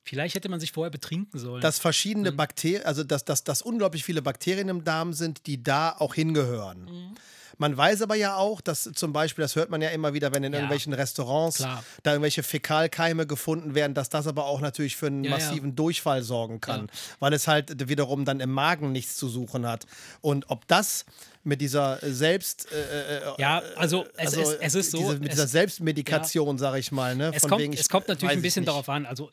Vielleicht 0.04 0.36
hätte 0.36 0.50
man 0.50 0.60
sich 0.60 0.72
vorher 0.74 0.92
betrinken 0.92 1.40
sollen. 1.40 1.62
dass 1.62 1.80
verschiedene 1.80 2.32
Mhm. 2.32 2.38
Bakterien, 2.38 2.86
also 2.86 3.04
dass, 3.04 3.24
dass, 3.26 3.44
dass 3.44 3.62
unglaublich 3.62 4.04
viele 4.04 4.22
Bakterien 4.22 4.68
im 4.70 4.84
Darm 4.84 5.14
sind, 5.14 5.48
die 5.48 5.64
da 5.64 5.96
auch 5.98 6.14
hingehören. 6.14 6.86
Mhm. 6.86 7.16
Man 7.60 7.78
weiß 7.78 8.02
aber 8.02 8.16
ja 8.16 8.36
auch, 8.36 8.62
dass 8.62 8.90
zum 8.96 9.14
Beispiel, 9.14 9.44
das 9.44 9.56
hört 9.56 9.70
man 9.70 9.80
ja 9.80 9.90
immer 9.90 10.16
wieder, 10.16 10.32
wenn 10.32 10.44
in 10.44 10.52
Ja. 10.54 10.58
irgendwelchen 10.60 10.92
Restaurants 10.92 11.58
Klar. 11.58 11.84
da 12.02 12.12
irgendwelche 12.14 12.42
Fäkalkeime 12.42 13.28
gefunden 13.28 13.76
werden, 13.76 13.94
dass 13.94 14.10
das 14.10 14.26
aber 14.26 14.46
auch 14.46 14.60
natürlich 14.60 14.96
für 14.98 15.06
einen 15.06 15.24
Ja, 15.24 15.30
ja. 15.30 15.38
massiven 15.38 15.76
Durchfall 15.76 16.24
sorgen 16.24 16.60
kann, 16.62 16.90
weil 17.20 17.32
es 17.32 17.48
halt 17.48 17.88
wiederum 17.88 18.26
dann 18.26 18.40
im 18.40 18.50
Magen 18.52 18.92
nichts 18.92 19.18
zu 19.18 19.30
suchen 19.30 19.68
hat. 19.68 19.86
Und 20.22 20.50
ob 20.50 20.68
das 20.68 21.06
mit 21.44 21.62
dieser 21.62 22.00
Selbst, 22.02 22.70
äh, 22.72 23.20
äh, 23.20 23.22
ja, 23.38 23.62
also 23.76 24.04
es, 24.18 24.36
also 24.36 24.42
ist, 24.52 24.58
es 24.60 24.76
ist 24.76 24.92
so. 24.92 24.98
diese, 24.98 25.14
mit 25.20 25.26
es, 25.30 25.36
dieser 25.36 25.48
Selbstmedikation, 25.48 26.58
sag 26.58 26.76
ich 26.78 26.92
mal, 26.92 27.16
ne? 27.16 27.32
es, 27.36 27.42
von 27.42 27.52
kommt, 27.52 27.62
wegen, 27.62 27.74
ich 27.74 27.82
es 27.82 27.90
kommt 27.90 28.08
natürlich 28.08 28.32
weiß 28.32 28.38
ein 28.40 28.42
bisschen 28.42 28.66
darauf 28.66 28.90
an. 28.90 29.06
Also, 29.06 29.30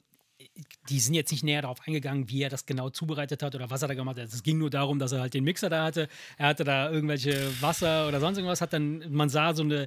die 0.91 1.01
sind 1.01 1.15
jetzt 1.15 1.31
nicht 1.31 1.45
näher 1.45 1.63
darauf 1.63 1.79
eingegangen, 1.87 2.29
wie 2.29 2.43
er 2.43 2.51
das 2.51 2.67
genau 2.67 2.91
zubereitet 2.91 3.43
hat 3.43 3.55
oder 3.55 3.71
was 3.71 3.83
er 3.83 3.89
da 3.89 3.95
gemacht 3.95 4.19
hat. 4.19 4.27
Es 4.27 4.43
ging 4.43 4.59
nur 4.59 4.71
darum, 4.71 4.99
dass 4.99 5.13
er 5.13 5.21
halt 5.21 5.35
den 5.35 5.45
Mixer 5.45 5.71
da 5.71 5.85
hatte. 5.85 6.09
Er 6.37 6.49
hatte 6.49 6.65
da 6.65 6.91
irgendwelche 6.91 7.51
Wasser 7.63 8.09
oder 8.09 8.19
sonst 8.21 8.39
irgendwas. 8.39 8.61
Hat 8.61 8.73
dann, 8.73 9.05
man 9.13 9.29
sah 9.29 9.55
so 9.55 9.63
eine 9.63 9.87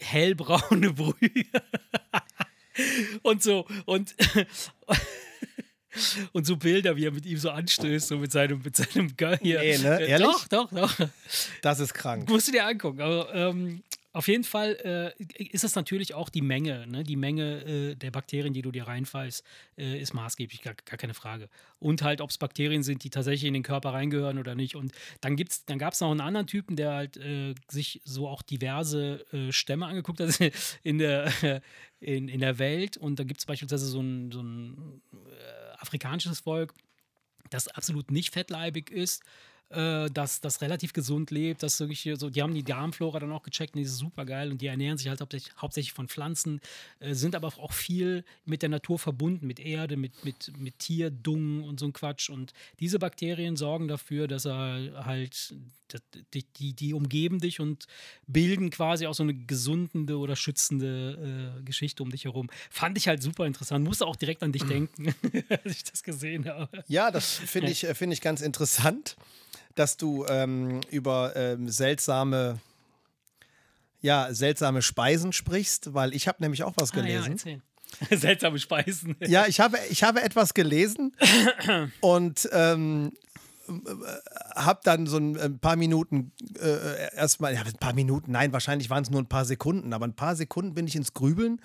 hellbraune 0.00 0.92
Brühe. 0.94 1.44
und 3.22 3.42
so, 3.42 3.66
und. 3.86 4.14
Und 6.32 6.46
so 6.46 6.56
Bilder, 6.56 6.96
wie 6.96 7.04
er 7.04 7.12
mit 7.12 7.26
ihm 7.26 7.36
so 7.36 7.50
anstößt, 7.50 8.08
so 8.08 8.16
mit 8.16 8.32
seinem, 8.32 8.62
mit 8.62 8.74
seinem 8.74 9.14
Girl 9.14 9.38
hier. 9.42 9.60
Nee, 9.60 9.76
ne? 9.76 10.00
Äh, 10.00 10.08
Ehrlich? 10.08 10.26
Doch, 10.48 10.48
doch, 10.48 10.72
doch. 10.72 11.08
Das 11.60 11.80
ist 11.80 11.92
krank. 11.92 12.30
Musst 12.30 12.48
du 12.48 12.52
dir 12.52 12.66
angucken. 12.66 13.02
Aber 13.02 13.34
ähm, 13.34 13.82
auf 14.14 14.28
jeden 14.28 14.44
Fall 14.44 14.76
äh, 15.18 15.42
ist 15.42 15.64
es 15.64 15.74
natürlich 15.74 16.12
auch 16.12 16.28
die 16.28 16.42
Menge. 16.42 16.86
Ne? 16.86 17.02
Die 17.02 17.16
Menge 17.16 17.64
äh, 17.64 17.94
der 17.94 18.10
Bakterien, 18.10 18.52
die 18.52 18.60
du 18.60 18.70
dir 18.70 18.86
reinfallst, 18.86 19.42
äh, 19.78 19.98
ist 19.98 20.12
maßgeblich, 20.12 20.60
gar, 20.60 20.74
gar 20.74 20.98
keine 20.98 21.14
Frage. 21.14 21.48
Und 21.78 22.02
halt, 22.02 22.20
ob 22.20 22.28
es 22.28 22.36
Bakterien 22.36 22.82
sind, 22.82 23.04
die 23.04 23.10
tatsächlich 23.10 23.48
in 23.48 23.54
den 23.54 23.62
Körper 23.62 23.94
reingehören 23.94 24.38
oder 24.38 24.54
nicht. 24.54 24.76
Und 24.76 24.92
dann, 25.22 25.42
dann 25.66 25.78
gab 25.78 25.94
es 25.94 26.00
noch 26.00 26.10
einen 26.10 26.20
anderen 26.20 26.46
Typen, 26.46 26.76
der 26.76 26.92
halt 26.92 27.16
äh, 27.16 27.54
sich 27.70 28.02
so 28.04 28.28
auch 28.28 28.42
diverse 28.42 29.24
äh, 29.32 29.50
Stämme 29.50 29.86
angeguckt 29.86 30.20
hat 30.20 30.38
in 30.82 30.98
der, 30.98 31.32
in, 32.00 32.28
in 32.28 32.40
der 32.40 32.58
Welt. 32.58 32.98
Und 32.98 33.18
da 33.18 33.24
gibt 33.24 33.40
es 33.40 33.46
beispielsweise 33.46 33.86
so 33.86 34.00
ein, 34.00 34.30
so 34.30 34.42
ein 34.42 35.00
äh, 35.14 35.76
afrikanisches 35.78 36.40
Volk, 36.40 36.74
das 37.48 37.68
absolut 37.68 38.10
nicht 38.10 38.34
fettleibig 38.34 38.90
ist, 38.90 39.22
äh, 39.72 40.10
das, 40.10 40.40
das 40.40 40.60
relativ 40.60 40.92
gesund 40.92 41.30
lebt, 41.30 41.62
das 41.62 41.80
wirklich 41.80 42.08
so, 42.18 42.30
die 42.30 42.42
haben 42.42 42.54
die 42.54 42.62
Darmflora 42.62 43.20
dann 43.20 43.32
auch 43.32 43.42
gecheckt 43.42 43.74
und 43.74 43.78
die 43.78 43.86
ist 43.86 43.96
super 43.96 44.24
geil 44.24 44.50
und 44.50 44.60
die 44.60 44.66
ernähren 44.66 44.98
sich 44.98 45.08
halt 45.08 45.20
hauptsächlich, 45.20 45.54
hauptsächlich 45.56 45.92
von 45.92 46.08
Pflanzen, 46.08 46.60
äh, 47.00 47.14
sind 47.14 47.34
aber 47.34 47.48
auch 47.58 47.72
viel 47.72 48.24
mit 48.44 48.62
der 48.62 48.68
Natur 48.68 48.98
verbunden, 48.98 49.46
mit 49.46 49.60
Erde, 49.60 49.96
mit, 49.96 50.24
mit, 50.24 50.52
mit 50.58 50.78
Tierdung 50.78 51.64
und 51.64 51.80
so 51.80 51.86
ein 51.86 51.92
Quatsch. 51.92 52.30
Und 52.30 52.52
diese 52.80 52.98
Bakterien 52.98 53.56
sorgen 53.56 53.88
dafür, 53.88 54.28
dass 54.28 54.44
er 54.46 55.04
halt, 55.04 55.54
die, 56.34 56.44
die, 56.44 56.72
die 56.72 56.94
umgeben 56.94 57.40
dich 57.40 57.60
und 57.60 57.86
bilden 58.26 58.70
quasi 58.70 59.06
auch 59.06 59.14
so 59.14 59.22
eine 59.22 59.34
gesundende 59.34 60.18
oder 60.18 60.36
schützende 60.36 61.58
äh, 61.58 61.62
Geschichte 61.62 62.02
um 62.02 62.10
dich 62.10 62.24
herum. 62.24 62.50
Fand 62.70 62.96
ich 62.98 63.08
halt 63.08 63.22
super 63.22 63.46
interessant, 63.46 63.84
musste 63.84 64.06
auch 64.06 64.16
direkt 64.16 64.42
an 64.42 64.52
dich 64.52 64.62
denken, 64.66 65.14
als 65.48 65.76
ich 65.76 65.84
das 65.84 66.02
gesehen 66.02 66.46
habe. 66.46 66.84
Ja, 66.88 67.10
das 67.10 67.34
finde 67.34 67.70
ich, 67.70 67.84
äh, 67.84 67.94
finde 67.94 68.14
ich 68.14 68.20
ganz 68.20 68.40
interessant, 68.40 69.16
dass 69.74 69.96
du 69.96 70.26
ähm, 70.26 70.80
über 70.90 71.34
ähm, 71.36 71.68
seltsame, 71.68 72.58
ja, 74.00 74.32
seltsame 74.32 74.82
Speisen 74.82 75.32
sprichst, 75.32 75.94
weil 75.94 76.14
ich 76.14 76.28
habe 76.28 76.42
nämlich 76.42 76.62
auch 76.62 76.74
was 76.76 76.92
Ah, 76.92 76.96
ja, 77.00 77.22
gelesen. 77.22 77.62
Seltsame 78.10 78.58
Speisen. 78.58 79.16
Ja, 79.20 79.46
ich 79.46 79.60
habe, 79.60 79.78
ich 79.90 80.02
habe 80.02 80.22
etwas 80.22 80.54
gelesen 80.54 81.14
und 82.00 82.48
ähm, 82.52 83.12
habe 84.56 84.80
dann 84.82 85.06
so 85.06 85.18
ein, 85.18 85.38
ein 85.38 85.58
paar 85.58 85.76
Minuten 85.76 86.32
äh, 86.58 87.14
erstmal, 87.16 87.54
ja, 87.54 87.62
ein 87.62 87.72
paar 87.74 87.92
Minuten, 87.94 88.32
nein, 88.32 88.52
wahrscheinlich 88.52 88.90
waren 88.90 89.02
es 89.02 89.10
nur 89.10 89.20
ein 89.20 89.28
paar 89.28 89.44
Sekunden, 89.44 89.92
aber 89.92 90.06
ein 90.06 90.16
paar 90.16 90.36
Sekunden 90.36 90.74
bin 90.74 90.86
ich 90.86 90.96
ins 90.96 91.12
Grübeln 91.14 91.60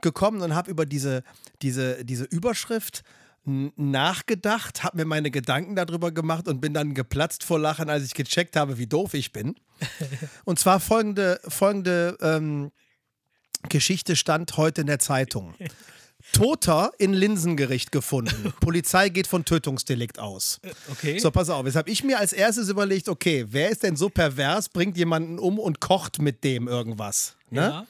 gekommen 0.00 0.40
und 0.40 0.54
habe 0.54 0.70
über 0.70 0.86
diese, 0.86 1.22
diese, 1.62 2.04
diese 2.04 2.24
Überschrift 2.24 3.02
nachgedacht, 3.44 4.84
habe 4.84 4.98
mir 4.98 5.04
meine 5.04 5.30
Gedanken 5.30 5.74
darüber 5.74 6.12
gemacht 6.12 6.46
und 6.46 6.60
bin 6.60 6.74
dann 6.74 6.94
geplatzt 6.94 7.42
vor 7.42 7.58
Lachen, 7.58 7.90
als 7.90 8.04
ich 8.04 8.14
gecheckt 8.14 8.56
habe, 8.56 8.78
wie 8.78 8.86
doof 8.86 9.14
ich 9.14 9.32
bin. 9.32 9.56
Und 10.44 10.60
zwar 10.60 10.78
folgende, 10.78 11.40
folgende 11.48 12.16
ähm, 12.20 12.70
Geschichte 13.68 14.14
stand 14.14 14.56
heute 14.56 14.82
in 14.82 14.86
der 14.86 15.00
Zeitung. 15.00 15.54
Toter 16.32 16.92
in 16.98 17.12
Linsengericht 17.12 17.90
gefunden. 17.90 18.54
Polizei 18.60 19.08
geht 19.08 19.26
von 19.26 19.44
Tötungsdelikt 19.44 20.20
aus. 20.20 20.60
Okay. 20.92 21.18
So, 21.18 21.32
pass 21.32 21.50
auf. 21.50 21.66
Jetzt 21.66 21.74
habe 21.74 21.90
ich 21.90 22.04
mir 22.04 22.20
als 22.20 22.32
erstes 22.32 22.68
überlegt, 22.68 23.08
okay, 23.08 23.44
wer 23.48 23.70
ist 23.70 23.82
denn 23.82 23.96
so 23.96 24.08
pervers, 24.08 24.68
bringt 24.68 24.96
jemanden 24.96 25.40
um 25.40 25.58
und 25.58 25.80
kocht 25.80 26.22
mit 26.22 26.44
dem 26.44 26.68
irgendwas? 26.68 27.34
Ne? 27.50 27.60
Ja. 27.60 27.86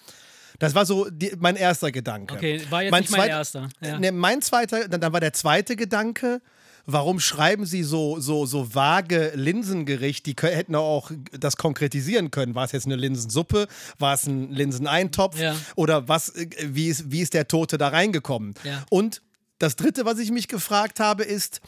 Das 0.63 0.75
war 0.75 0.87
so 0.87 1.11
die, 1.11 1.33
mein 1.39 1.57
erster 1.57 1.91
Gedanke. 1.93 2.35
Okay, 2.35 2.63
war 2.71 2.83
jetzt 2.83 2.93
nicht 2.93 3.11
mein 3.11 3.29
erster. 3.29 3.69
Ja. 3.81 3.99
Ne, 3.99 4.13
mein 4.13 4.41
zweiter, 4.43 4.89
dann, 4.89 5.01
dann 5.01 5.13
war 5.13 5.21
der 5.21 5.33
zweite 5.33 5.77
Gedanke, 5.77 6.41
warum 6.87 7.21
schreiben 7.21 7.67
sie 7.67 7.83
so, 7.83 8.19
so, 8.21 8.47
so 8.47 8.75
vage 8.75 9.33
Linsengericht? 9.35 10.25
Die 10.27 10.35
kö- 10.35 10.51
hätten 10.51 10.75
auch 10.75 11.11
das 11.39 11.57
konkretisieren 11.57 12.31
können. 12.31 12.55
War 12.55 12.65
es 12.65 12.73
jetzt 12.73 12.87
eine 12.87 12.97
Linsensuppe? 12.97 13.67
War 13.99 14.15
es 14.15 14.27
ein 14.27 14.51
Linseneintopf? 14.53 15.39
Ja. 15.39 15.55
Oder 15.77 16.09
was, 16.09 16.31
äh, 16.31 16.49
wie, 16.63 16.89
ist, 16.89 17.11
wie 17.11 17.21
ist 17.21 17.35
der 17.35 17.49
Tote 17.49 17.77
da 17.79 17.89
reingekommen? 17.89 18.55
Ja. 18.65 18.85
Und 18.91 19.21
das 19.59 19.77
dritte, 19.77 20.05
was 20.05 20.19
ich 20.19 20.31
mich 20.31 20.49
gefragt 20.49 20.99
habe, 21.01 21.23
ist, 21.25 21.61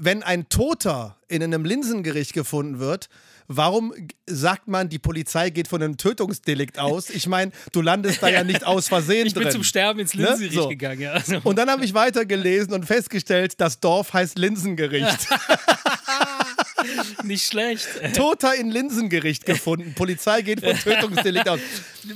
wenn 0.00 0.22
ein 0.22 0.48
Toter 0.48 1.16
in 1.28 1.42
einem 1.42 1.64
Linsengericht 1.64 2.32
gefunden 2.32 2.78
wird, 2.78 3.08
warum 3.48 3.92
sagt 4.26 4.68
man, 4.68 4.88
die 4.88 4.98
Polizei 4.98 5.50
geht 5.50 5.66
von 5.68 5.82
einem 5.82 5.96
Tötungsdelikt 5.96 6.78
aus? 6.78 7.10
Ich 7.10 7.26
meine, 7.26 7.50
du 7.72 7.80
landest 7.80 8.22
da 8.22 8.28
ja 8.28 8.44
nicht 8.44 8.64
aus 8.64 8.88
Versehen 8.88 9.26
Ich 9.26 9.34
bin 9.34 9.44
drin. 9.44 9.52
zum 9.52 9.64
Sterben 9.64 10.00
ins 10.00 10.14
Ne? 10.14 10.22
Linsengericht 10.24 10.54
So. 10.54 10.68
gegangen. 10.68 11.00
Ja. 11.00 11.12
Also, 11.12 11.40
Und 11.44 11.56
dann 11.56 11.70
habe 11.70 11.84
ich 11.84 11.94
weitergelesen 11.94 12.72
und 12.74 12.84
festgestellt, 12.84 13.54
das 13.60 13.80
Dorf 13.80 14.12
heißt 14.12 14.38
Linsengericht. 14.38 15.26
nicht 17.24 17.46
schlecht. 17.46 17.86
Toter 18.14 18.54
in 18.54 18.70
Linsengericht 18.70 19.44
gefunden. 19.46 19.94
Polizei 19.94 20.42
geht 20.42 20.60
von 20.60 20.76
Tötungsdelikt 20.76 21.48
aus. 21.48 21.60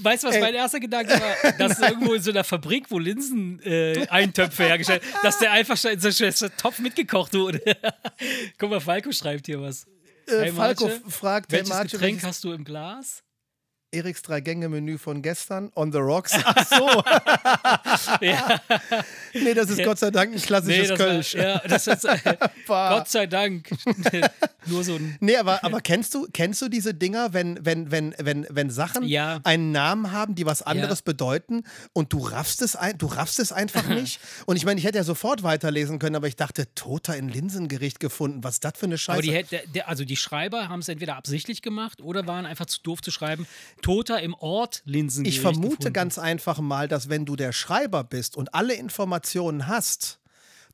Weißt 0.00 0.24
du, 0.24 0.28
was 0.28 0.38
mein 0.38 0.54
erster 0.54 0.80
Gedanke 0.80 1.12
war? 1.14 1.52
Dass 1.52 1.78
irgendwo 1.80 2.14
in 2.14 2.22
so 2.22 2.30
einer 2.30 2.44
Fabrik, 2.44 2.86
wo 2.90 2.98
Linsen-Eintöpfe 2.98 4.04
äh, 4.04 4.08
Eintöpfe 4.08 4.64
hergestellt 4.64 5.02
dass 5.22 5.38
der 5.38 5.52
einfach 5.52 5.76
schon 5.76 5.92
in 5.92 6.00
so 6.00 6.24
einem 6.24 6.56
Topf 6.56 6.78
mitgekocht 6.78 7.34
wurde. 7.34 7.60
Guck 8.58 8.70
mal, 8.70 8.80
Falco 8.80 9.12
schreibt 9.12 9.46
hier 9.46 9.60
was. 9.60 9.86
Äh, 10.32 10.40
Hey, 10.44 10.52
Falco 10.52 10.86
Marce, 10.88 11.00
fragt, 11.08 11.52
hey, 11.52 11.58
Welches 11.58 11.68
Marce, 11.68 11.90
Getränk 11.92 12.14
welches- 12.16 12.28
hast 12.28 12.44
du 12.44 12.52
im 12.52 12.64
Glas? 12.64 13.22
Eriks 13.94 14.22
Drei-Gänge-Menü 14.22 14.96
von 14.96 15.20
gestern, 15.20 15.70
on 15.74 15.92
the 15.92 15.98
rocks. 15.98 16.32
Ach 16.44 16.66
so. 16.66 16.86
ja. 18.24 18.58
nee, 19.34 19.52
das 19.52 19.68
ist 19.68 19.84
Gott 19.84 19.98
sei 19.98 20.10
Dank 20.10 20.32
ein 20.34 20.40
klassisches 20.40 20.88
das 20.88 20.98
Kölsch. 20.98 21.34
War, 21.36 21.42
ja, 21.44 21.58
das 21.58 21.86
ist, 21.86 22.04
äh, 22.06 22.36
Gott 22.66 23.08
sei 23.10 23.26
Dank. 23.26 23.68
Nur 24.66 24.84
so 24.84 24.94
ein. 24.94 25.16
Nee, 25.20 25.36
aber, 25.36 25.64
aber 25.64 25.80
kennst 25.80 26.14
du, 26.14 26.26
kennst 26.32 26.62
du 26.62 26.68
diese 26.68 26.94
Dinger, 26.94 27.32
wenn, 27.32 27.58
wenn, 27.64 27.90
wenn, 27.90 28.14
wenn, 28.18 28.46
wenn 28.50 28.70
Sachen 28.70 29.04
Ja. 29.04 29.40
einen 29.44 29.72
Namen 29.72 30.12
haben, 30.12 30.34
die 30.34 30.46
was 30.46 30.62
anderes 30.62 31.00
Ja. 31.00 31.04
bedeuten 31.06 31.64
und 31.92 32.12
du 32.12 32.18
raffst 32.18 32.62
es 32.62 32.76
ein, 32.76 32.96
du 32.98 33.06
raffst 33.06 33.38
es 33.38 33.52
einfach 33.52 33.86
nicht? 33.88 34.20
Und 34.46 34.56
ich 34.56 34.64
meine, 34.64 34.78
ich 34.78 34.86
hätte 34.86 34.98
ja 34.98 35.04
sofort 35.04 35.42
weiterlesen 35.42 35.98
können, 35.98 36.16
aber 36.16 36.28
ich 36.28 36.36
dachte, 36.36 36.72
Toter 36.74 37.16
in 37.16 37.28
Linsengericht 37.28 38.00
gefunden. 38.00 38.44
Was 38.44 38.54
ist 38.54 38.64
das 38.64 38.72
für 38.76 38.86
eine 38.86 38.98
Scheiße? 38.98 39.28
Aber 39.28 39.58
die, 39.74 39.82
also 39.82 40.04
die 40.04 40.16
Schreiber 40.16 40.68
haben 40.68 40.80
es 40.80 40.88
entweder 40.88 41.16
absichtlich 41.16 41.62
gemacht 41.62 42.00
oder 42.00 42.26
waren 42.26 42.46
einfach 42.46 42.66
zu 42.66 42.80
doof 42.82 43.02
zu 43.02 43.10
schreiben. 43.10 43.46
Toter 43.82 44.20
im 44.22 44.34
Ort 44.34 44.82
Linsen. 44.84 45.24
Ich 45.24 45.40
vermute 45.40 45.92
ganz 45.92 46.18
einfach 46.18 46.58
mal, 46.60 46.88
dass 46.88 47.08
wenn 47.08 47.24
du 47.26 47.36
der 47.36 47.52
Schreiber 47.52 48.04
bist 48.04 48.36
und 48.36 48.54
alle 48.54 48.74
Informationen 48.74 49.66
hast, 49.66 50.18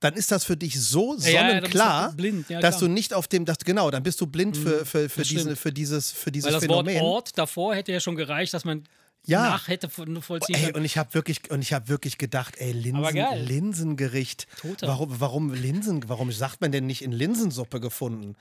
dann 0.01 0.15
ist 0.15 0.31
das 0.31 0.45
für 0.45 0.57
dich 0.57 0.81
so 0.81 1.17
Ja, 1.19 1.29
ja, 1.31 1.49
sonnenklar, 1.51 2.13
blind, 2.13 2.49
ja, 2.49 2.61
dass. 2.61 2.77
Mhm. 2.77 2.87
du 2.87 2.89
nicht 2.93 3.15
auf 3.15 3.27
dem, 3.29 3.45
dass, 3.45 3.59
genau, 3.59 3.91
dann 3.91 4.03
bist 4.03 4.21
du 4.21 4.27
blind 4.27 4.57
für, 4.57 4.85
für, 4.87 5.09
für, 5.09 5.21
das 5.21 5.29
diese, 5.29 5.41
stimmt. 5.43 5.59
für 5.59 5.73
dieses, 5.73 6.11
für 6.13 6.31
dieses 6.33 6.47
Weil 6.47 6.53
das 6.55 6.63
Phänomen. 6.63 6.95
Wort 6.97 7.03
Ort 7.29 7.39
davor 7.39 7.75
hätte 7.75 7.93
ja 7.93 8.01
schon 8.01 8.17
gereicht, 8.17 8.55
dass 8.55 8.65
man 8.65 8.85
Ja. 9.27 9.43
nach 9.51 9.69
hätte 9.69 9.89
voll- 9.89 10.21
vollziehen 10.23 10.55
Ey, 10.57 10.63
können. 10.67 10.77
und 10.77 10.85
ich 10.85 10.97
habe 10.99 11.13
wirklich 11.15 11.51
und 11.51 11.61
ich 11.63 11.73
habe 11.73 11.89
wirklich 11.89 12.17
gedacht, 12.19 12.55
ey, 12.59 12.73
Linsen. 12.73 13.17
Linsengericht. 13.45 14.47
Toter. 14.61 14.87
Warum, 14.87 15.21
warum 15.21 15.53
Linsen? 15.53 16.05
Warum 16.09 16.31
sagt 16.33 16.61
man 16.61 16.73
denn 16.73 16.87
nicht 16.87 17.03
in 17.03 17.13
Linsensuppe 17.13 17.81
gefunden? 17.81 18.37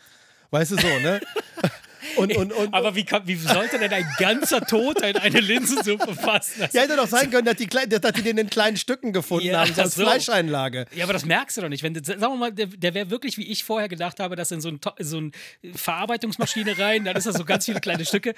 Weißt 0.51 0.71
du 0.71 0.75
so, 0.77 0.87
ne? 0.99 1.19
Und, 2.15 2.35
und, 2.35 2.53
und, 2.53 2.73
Aber 2.73 2.95
wie, 2.95 3.03
kann, 3.03 3.27
wie 3.27 3.35
sollte 3.35 3.77
denn 3.79 3.91
ein 3.91 4.07
ganzer 4.17 4.61
Toter 4.61 5.09
in 5.09 5.17
eine 5.17 5.39
Linsensuppe 5.39 6.15
passen? 6.15 6.61
Das 6.61 6.73
ja, 6.73 6.81
hätte 6.81 6.95
doch 6.95 7.07
sein 7.07 7.29
können, 7.29 7.45
dass 7.45 7.55
die, 7.57 7.67
dass 7.67 8.13
die 8.13 8.21
den 8.21 8.37
in 8.37 8.49
kleinen 8.49 8.77
Stücken 8.77 9.13
gefunden 9.13 9.47
Ja, 9.47 9.59
haben, 9.61 9.73
so 9.73 9.81
als 9.81 9.95
so. 9.95 10.01
Fleischeinlage. 10.03 10.85
Ja, 10.95 11.03
aber 11.03 11.13
das 11.13 11.25
merkst 11.25 11.57
du 11.57 11.61
doch 11.61 11.69
nicht. 11.69 11.83
Wenn, 11.83 12.01
sagen 12.03 12.19
wir 12.21 12.35
mal, 12.35 12.51
der, 12.51 12.67
der 12.67 12.93
wäre 12.93 13.09
wirklich, 13.09 13.37
wie 13.37 13.45
ich 13.45 13.63
vorher 13.63 13.89
gedacht 13.89 14.19
habe, 14.19 14.35
dass 14.35 14.51
in 14.51 14.61
so, 14.61 14.69
ein, 14.69 14.81
To- 14.81 14.93
so 14.99 15.17
eine 15.17 15.31
Verarbeitungsmaschine 15.75 16.77
rein, 16.77 17.05
dann 17.05 17.15
ist 17.15 17.27
das 17.27 17.35
so 17.35 17.45
ganz 17.45 17.65
viele 17.65 17.79
kleine 17.79 18.05
Stücke. 18.05 18.33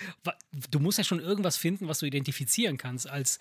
Du 0.72 0.80
musst 0.80 0.98
ja 0.98 1.04
schon 1.04 1.20
irgendwas 1.20 1.58
finden, 1.58 1.88
was 1.88 2.00
du 2.00 2.06
identifizieren 2.06 2.78
kannst 2.78 3.10
als 3.10 3.40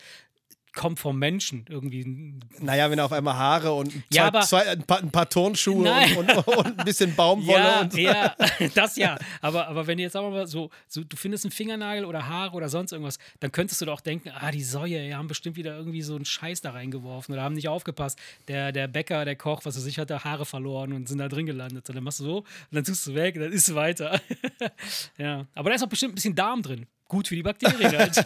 kommt 0.78 0.98
vom 1.00 1.18
Menschen 1.18 1.66
irgendwie. 1.68 2.34
Naja, 2.60 2.90
wenn 2.90 3.00
auf 3.00 3.12
einmal 3.12 3.34
Haare 3.34 3.72
und 3.74 3.90
zwei, 3.92 4.02
Ja, 4.12 4.26
aber- 4.28 4.40
zwei, 4.42 4.66
ein, 4.68 4.82
paar, 4.84 4.98
ein 5.00 5.10
paar 5.10 5.28
Turnschuhe 5.28 5.90
und, 6.16 6.16
und, 6.16 6.46
und 6.56 6.66
ein 6.78 6.84
bisschen 6.84 7.14
Baumwolle 7.16 7.58
Ja, 7.58 7.80
und 7.80 7.92
so. 7.92 7.98
ja, 7.98 8.34
das 8.74 8.96
ja. 8.96 9.18
Aber, 9.42 9.66
aber 9.68 9.86
wenn 9.86 9.96
du 9.98 10.04
jetzt 10.04 10.12
sagen 10.12 10.26
wir 10.26 10.30
mal 10.30 10.46
so, 10.46 10.70
so, 10.86 11.02
du 11.04 11.16
findest 11.16 11.44
einen 11.44 11.50
Fingernagel 11.52 12.04
oder 12.04 12.26
Haare 12.28 12.54
oder 12.56 12.68
sonst 12.68 12.92
irgendwas, 12.92 13.18
dann 13.40 13.50
könntest 13.52 13.80
du 13.80 13.84
doch 13.86 14.00
denken, 14.00 14.30
ah, 14.34 14.50
die 14.50 14.62
Säue, 14.62 15.04
die 15.06 15.14
haben 15.14 15.26
bestimmt 15.28 15.56
wieder 15.56 15.76
irgendwie 15.76 16.02
so 16.02 16.14
einen 16.14 16.24
Scheiß 16.24 16.60
da 16.60 16.70
reingeworfen 16.70 17.34
oder 17.34 17.42
haben 17.42 17.54
nicht 17.54 17.68
aufgepasst. 17.68 18.18
Der, 18.46 18.70
der 18.72 18.86
Bäcker, 18.88 19.24
der 19.24 19.36
Koch, 19.36 19.62
was 19.64 19.74
er 19.76 19.82
sich 19.82 19.98
hatte, 19.98 20.22
Haare 20.24 20.46
verloren 20.46 20.92
und 20.92 21.08
sind 21.08 21.18
da 21.18 21.28
drin 21.28 21.46
gelandet. 21.46 21.88
Und 21.88 21.94
dann 21.96 22.04
machst 22.04 22.20
du 22.20 22.24
so 22.24 22.36
und 22.38 22.46
dann 22.70 22.84
tust 22.84 23.06
du 23.06 23.14
weg 23.14 23.34
und 23.34 23.42
dann 23.42 23.52
isst 23.52 23.68
du 23.68 23.74
weiter. 23.74 24.20
ja. 25.18 25.46
Aber 25.54 25.70
da 25.70 25.76
ist 25.76 25.82
auch 25.82 25.88
bestimmt 25.88 26.12
ein 26.12 26.14
bisschen 26.14 26.34
Darm 26.34 26.62
drin. 26.62 26.86
Gut 27.08 27.28
für 27.28 27.34
die 27.36 27.42
Bakterien 27.42 27.96
halt. 27.98 28.22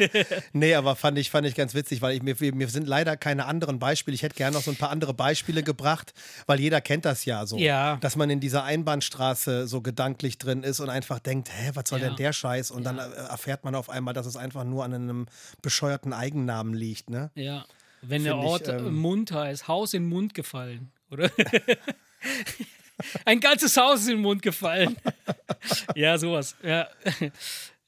Nee, 0.52 0.74
aber 0.74 0.96
fand 0.96 1.16
ich, 1.16 1.30
fand 1.30 1.46
ich 1.46 1.54
ganz 1.54 1.72
witzig, 1.72 2.02
weil 2.02 2.16
ich, 2.16 2.22
mir, 2.22 2.34
mir 2.54 2.68
sind 2.68 2.88
leider 2.88 3.16
keine 3.16 3.46
anderen 3.46 3.78
Beispiele. 3.78 4.14
Ich 4.16 4.22
hätte 4.22 4.34
gerne 4.34 4.56
noch 4.56 4.62
so 4.64 4.72
ein 4.72 4.76
paar 4.76 4.90
andere 4.90 5.14
Beispiele 5.14 5.62
gebracht, 5.62 6.12
weil 6.46 6.58
jeder 6.58 6.80
kennt 6.80 7.04
das 7.04 7.24
ja 7.24 7.46
so. 7.46 7.56
Ja. 7.58 7.96
Dass 8.00 8.16
man 8.16 8.28
in 8.28 8.40
dieser 8.40 8.64
Einbahnstraße 8.64 9.68
so 9.68 9.82
gedanklich 9.82 10.36
drin 10.38 10.64
ist 10.64 10.80
und 10.80 10.90
einfach 10.90 11.20
denkt, 11.20 11.48
hä, 11.52 11.70
was 11.74 11.88
soll 11.88 12.00
Ja. 12.00 12.08
denn 12.08 12.16
der 12.16 12.32
Scheiß? 12.32 12.72
Und 12.72 12.82
dann 12.84 12.98
äh, 12.98 13.02
erfährt 13.02 13.62
man 13.64 13.76
auf 13.76 13.88
einmal, 13.88 14.14
dass 14.14 14.26
es 14.26 14.36
einfach 14.36 14.64
nur 14.64 14.84
an 14.84 14.92
einem 14.94 15.26
bescheuerten 15.62 16.12
Eigennamen 16.12 16.74
liegt, 16.74 17.08
ne? 17.08 17.30
ja. 17.34 17.64
Wenn 18.04 18.24
der 18.24 18.32
Find 18.32 18.44
ich, 18.44 18.50
Ort 18.50 18.68
ähm, 18.68 18.86
im 18.88 18.96
Mund 18.96 19.30
heißt, 19.30 19.68
Haus 19.68 19.94
in 19.94 20.02
den 20.02 20.08
Mund 20.08 20.34
gefallen, 20.34 20.90
oder? 21.08 21.30
Ein 23.24 23.38
ganzes 23.40 23.76
Haus 23.76 24.00
ist 24.00 24.06
in 24.08 24.14
den 24.16 24.22
Mund 24.22 24.42
gefallen. 24.42 24.96
ja, 25.94 26.18
sowas. 26.18 26.56
Ja, 26.64 26.88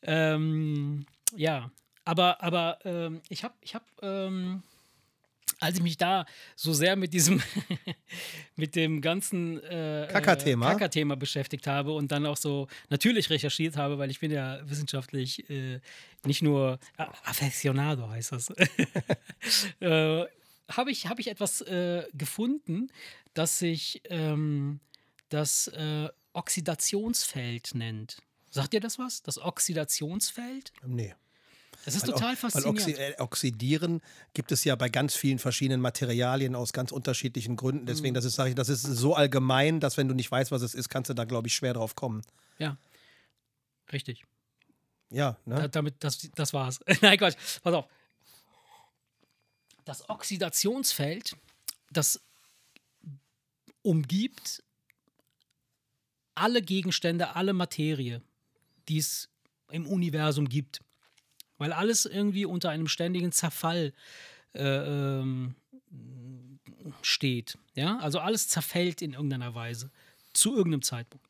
ähm, 0.04 1.06
ja. 1.36 1.70
aber, 2.04 2.42
aber 2.42 2.78
ähm, 2.84 3.20
ich 3.28 3.44
habe, 3.44 3.54
ich 3.60 3.74
hab, 3.74 3.84
ähm, 4.02 4.62
als 5.60 5.76
ich 5.76 5.82
mich 5.82 5.96
da 5.96 6.26
so 6.56 6.72
sehr 6.72 6.96
mit 6.96 7.12
diesem, 7.12 7.42
mit 8.56 8.76
dem 8.76 9.00
ganzen 9.00 9.62
äh, 9.64 10.08
Kackerthema? 10.10 10.66
äh, 10.66 10.72
Kackerthema 10.72 11.14
beschäftigt 11.14 11.66
habe 11.66 11.92
und 11.92 12.12
dann 12.12 12.26
auch 12.26 12.36
so 12.36 12.68
natürlich 12.90 13.30
recherchiert 13.30 13.76
habe, 13.76 13.98
weil 13.98 14.10
ich 14.10 14.20
bin 14.20 14.30
ja 14.30 14.60
wissenschaftlich 14.68 15.48
äh, 15.50 15.80
nicht 16.24 16.42
nur 16.42 16.78
äh, 16.98 17.04
Affeccionado 17.24 18.08
heißt 18.08 18.32
das. 18.32 18.50
äh, 19.80 20.24
habe 20.70 20.90
ich, 20.90 21.06
hab 21.06 21.18
ich 21.18 21.28
etwas 21.28 21.60
äh, 21.62 22.04
gefunden, 22.14 22.88
das 23.34 23.58
sich 23.58 24.02
ähm, 24.08 24.80
das 25.28 25.68
äh, 25.68 26.08
Oxidationsfeld 26.32 27.74
nennt. 27.74 28.18
Sagt 28.54 28.72
ihr 28.72 28.78
das 28.78 29.00
was? 29.00 29.20
Das 29.20 29.38
Oxidationsfeld? 29.38 30.72
Nee. 30.86 31.12
Das 31.84 31.96
ist 31.96 32.06
Weil, 32.06 32.12
total 32.12 32.28
weil 32.28 32.36
faszinierend. 32.36 32.78
Oxi 32.78 32.92
äh, 32.92 33.20
Oxidieren 33.20 34.00
gibt 34.32 34.52
es 34.52 34.62
ja 34.62 34.76
bei 34.76 34.88
ganz 34.88 35.16
vielen 35.16 35.40
verschiedenen 35.40 35.80
Materialien 35.80 36.54
aus 36.54 36.72
ganz 36.72 36.92
unterschiedlichen 36.92 37.56
Gründen. 37.56 37.82
Mhm. 37.82 37.86
Deswegen, 37.86 38.14
das 38.14 38.24
ist, 38.24 38.36
sag 38.36 38.46
ich, 38.46 38.54
das 38.54 38.68
ist 38.68 38.82
so 38.82 39.16
allgemein, 39.16 39.80
dass 39.80 39.96
wenn 39.96 40.06
du 40.06 40.14
nicht 40.14 40.30
weißt, 40.30 40.52
was 40.52 40.62
es 40.62 40.72
ist, 40.72 40.88
kannst 40.88 41.10
du 41.10 41.14
da, 41.14 41.24
glaube 41.24 41.48
ich, 41.48 41.54
schwer 41.56 41.74
drauf 41.74 41.96
kommen. 41.96 42.22
Ja. 42.58 42.76
Richtig. 43.92 44.22
Ja, 45.10 45.36
ne? 45.46 45.56
Da, 45.56 45.68
damit, 45.68 45.96
das, 45.98 46.30
das 46.36 46.52
war's. 46.52 46.78
Nein, 47.02 47.18
Quatsch. 47.18 47.34
Pass 47.60 47.74
auf. 47.74 47.88
Das 49.84 50.08
Oxidationsfeld, 50.08 51.36
das 51.90 52.20
umgibt 53.82 54.62
alle 56.36 56.62
Gegenstände, 56.62 57.34
alle 57.34 57.52
Materie, 57.52 58.22
die 58.88 58.98
es 58.98 59.28
im 59.70 59.86
Universum 59.86 60.48
gibt. 60.48 60.80
Weil 61.58 61.72
alles 61.72 62.04
irgendwie 62.04 62.44
unter 62.44 62.70
einem 62.70 62.88
ständigen 62.88 63.32
Zerfall 63.32 63.92
äh, 64.54 64.62
ähm, 64.62 65.54
steht. 67.02 67.58
Ja? 67.74 67.98
Also 67.98 68.18
alles 68.18 68.48
zerfällt 68.48 69.02
in 69.02 69.12
irgendeiner 69.12 69.54
Weise. 69.54 69.90
Zu 70.32 70.56
irgendeinem 70.56 70.82
Zeitpunkt. 70.82 71.26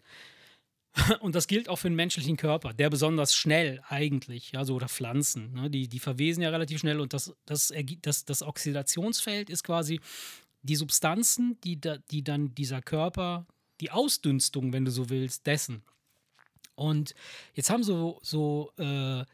Und 1.21 1.35
das 1.35 1.47
gilt 1.47 1.69
auch 1.69 1.77
für 1.77 1.89
den 1.89 1.97
menschlichen 1.97 2.37
Körper, 2.37 2.73
der 2.73 2.89
besonders 2.91 3.35
schnell 3.35 3.83
eigentlich, 3.89 4.53
ja, 4.53 4.65
so 4.65 4.77
oder 4.77 4.89
Pflanzen, 4.89 5.53
ne, 5.53 5.69
die, 5.69 5.89
die 5.89 5.99
verwesen 5.99 6.43
ja 6.43 6.51
relativ 6.51 6.81
schnell 6.81 7.01
und 7.01 7.13
das, 7.13 7.35
das, 7.47 7.73
das, 8.03 8.25
das 8.25 8.43
Oxidationsfeld 8.43 9.51
ist 9.51 9.65
quasi 9.65 10.01
die 10.63 10.77
Substanzen, 10.77 11.59
die, 11.65 11.81
da, 11.81 11.99
die 12.11 12.23
dann 12.23 12.55
dieser 12.55 12.81
Körper, 12.81 13.47
die 13.81 13.91
Ausdünstung, 13.91 14.73
wenn 14.73 14.85
du 14.85 14.91
so 14.91 15.11
willst, 15.11 15.47
dessen. 15.47 15.83
Und 16.75 17.15
jetzt 17.55 17.71
haben 17.71 17.83
so, 17.83 18.19
so 18.23 18.73
äh, 18.79 19.25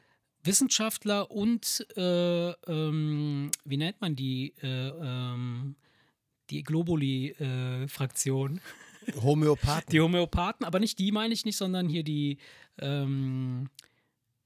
Wissenschaftler 0.42 1.30
und, 1.30 1.86
äh, 1.96 2.50
ähm, 2.50 3.50
wie 3.64 3.76
nennt 3.76 4.00
man 4.00 4.16
die, 4.16 4.54
äh, 4.62 4.88
ähm, 4.88 5.76
die 6.50 6.62
Globuli-Fraktion, 6.62 8.60
Homöopathen. 9.22 9.90
die 9.90 10.00
Homöopathen, 10.00 10.64
aber 10.64 10.80
nicht 10.80 10.98
die 10.98 11.12
meine 11.12 11.34
ich 11.34 11.44
nicht, 11.44 11.56
sondern 11.56 11.88
hier 11.88 12.02
die, 12.02 12.38
ähm, 12.78 13.68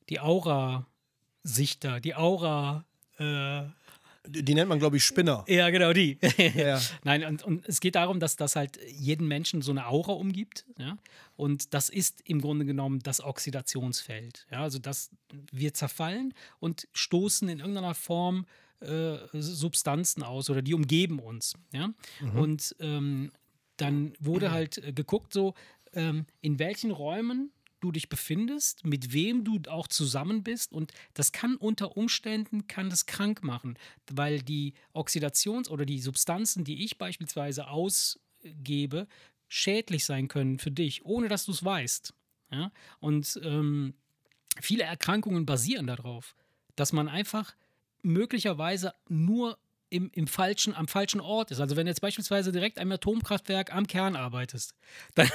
die 0.08 0.20
Aura-Sichter, 0.20 2.00
die 2.00 2.14
Aura. 2.14 2.84
Äh, 3.18 3.62
Die, 4.26 4.54
nennt 4.54 4.68
man, 4.68 4.78
glaube 4.78 4.96
ich, 4.96 5.04
Spinner. 5.04 5.44
ja, 5.48 5.68
genau, 5.70 5.92
die. 5.92 6.18
Ja. 6.54 6.80
Nein, 7.04 7.24
und, 7.24 7.42
und 7.42 7.68
es 7.68 7.80
geht 7.80 7.94
darum, 7.94 8.20
dass 8.20 8.36
das 8.36 8.56
halt 8.56 8.78
jeden 8.88 9.28
Menschen 9.28 9.60
so 9.60 9.70
eine 9.70 9.86
Aura 9.86 10.12
umgibt. 10.12 10.64
Ja? 10.78 10.96
Und 11.36 11.74
das 11.74 11.90
ist 11.90 12.22
im 12.24 12.40
Grunde 12.40 12.64
genommen 12.64 13.00
das 13.00 13.22
Oxidationsfeld. 13.22 14.46
Ja? 14.50 14.62
Also, 14.62 14.78
dass 14.78 15.10
wir 15.52 15.74
zerfallen 15.74 16.32
und 16.58 16.88
stoßen 16.92 17.48
in 17.48 17.58
irgendeiner 17.58 17.94
Form 17.94 18.46
äh, 18.80 19.16
Substanzen 19.32 20.22
aus 20.22 20.48
oder 20.48 20.62
die 20.62 20.74
umgeben 20.74 21.18
uns. 21.18 21.54
Ja? 21.72 21.90
Und 22.34 22.74
ähm, 22.80 23.30
dann 23.76 24.14
wurde 24.20 24.52
halt 24.52 24.78
äh, 24.78 24.92
geguckt, 24.92 25.32
so 25.32 25.54
ähm, 25.92 26.26
in 26.40 26.58
welchen 26.58 26.90
Räumen 26.90 27.52
du 27.84 27.92
dich 27.92 28.08
befindest, 28.08 28.84
mit 28.84 29.12
wem 29.12 29.44
du 29.44 29.60
auch 29.68 29.86
zusammen 29.86 30.42
bist 30.42 30.72
und 30.72 30.92
das 31.12 31.32
kann 31.32 31.56
unter 31.56 31.96
Umständen 31.96 32.66
kann 32.66 32.88
das 32.88 33.04
krank 33.04 33.44
machen, 33.44 33.78
weil 34.10 34.40
die 34.40 34.72
Oxidations- 34.94 35.68
oder 35.68 35.84
die 35.84 36.00
Substanzen, 36.00 36.64
die 36.64 36.82
ich 36.84 36.96
beispielsweise 36.96 37.68
ausgebe, 37.68 39.06
schädlich 39.48 40.06
sein 40.06 40.28
können 40.28 40.58
für 40.58 40.70
dich, 40.70 41.04
ohne 41.04 41.28
dass 41.28 41.44
du 41.44 41.52
es 41.52 41.62
weißt. 41.62 42.14
Ja? 42.50 42.72
Und 43.00 43.38
ähm, 43.42 43.94
viele 44.60 44.84
Erkrankungen 44.84 45.44
basieren 45.44 45.86
darauf, 45.86 46.34
dass 46.76 46.92
man 46.92 47.08
einfach 47.08 47.54
möglicherweise 48.02 48.94
nur 49.08 49.58
im, 49.94 50.10
im 50.12 50.26
falschen, 50.26 50.74
am 50.74 50.88
falschen 50.88 51.20
Ort 51.20 51.52
ist. 51.52 51.60
Also 51.60 51.76
wenn 51.76 51.86
du 51.86 51.90
jetzt 51.90 52.00
beispielsweise 52.00 52.50
direkt 52.50 52.80
am 52.80 52.90
Atomkraftwerk 52.90 53.72
am 53.72 53.86
Kern 53.86 54.16
arbeitest, 54.16 54.74
dann, 55.14 55.28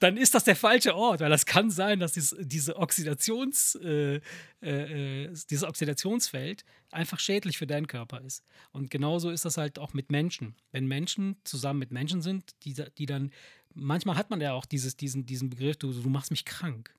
dann 0.00 0.16
ist 0.16 0.34
das 0.34 0.44
der 0.44 0.56
falsche 0.56 0.96
Ort, 0.96 1.20
weil 1.20 1.28
das 1.28 1.44
kann 1.44 1.70
sein, 1.70 2.00
dass 2.00 2.12
dies, 2.12 2.34
diese 2.40 2.76
Oxidations, 2.76 3.74
äh, 3.76 4.20
äh, 4.62 5.24
äh, 5.24 5.34
dieses 5.50 5.64
Oxidationsfeld 5.64 6.64
einfach 6.90 7.20
schädlich 7.20 7.58
für 7.58 7.66
deinen 7.66 7.86
Körper 7.86 8.22
ist. 8.22 8.42
Und 8.72 8.90
genauso 8.90 9.28
ist 9.28 9.44
das 9.44 9.58
halt 9.58 9.78
auch 9.78 9.92
mit 9.92 10.10
Menschen. 10.10 10.54
Wenn 10.72 10.86
Menschen 10.86 11.36
zusammen 11.44 11.78
mit 11.78 11.90
Menschen 11.90 12.22
sind, 12.22 12.54
die, 12.64 12.74
die 12.96 13.04
dann, 13.04 13.32
manchmal 13.74 14.16
hat 14.16 14.30
man 14.30 14.40
ja 14.40 14.54
auch 14.54 14.64
dieses, 14.64 14.96
diesen, 14.96 15.26
diesen 15.26 15.50
Begriff, 15.50 15.76
du, 15.76 15.92
du 15.92 16.08
machst 16.08 16.30
mich 16.30 16.46
krank. 16.46 16.94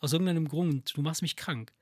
Aus 0.00 0.12
irgendeinem 0.12 0.48
Grund, 0.48 0.96
du 0.96 1.02
machst 1.02 1.22
mich 1.22 1.36
krank. 1.36 1.72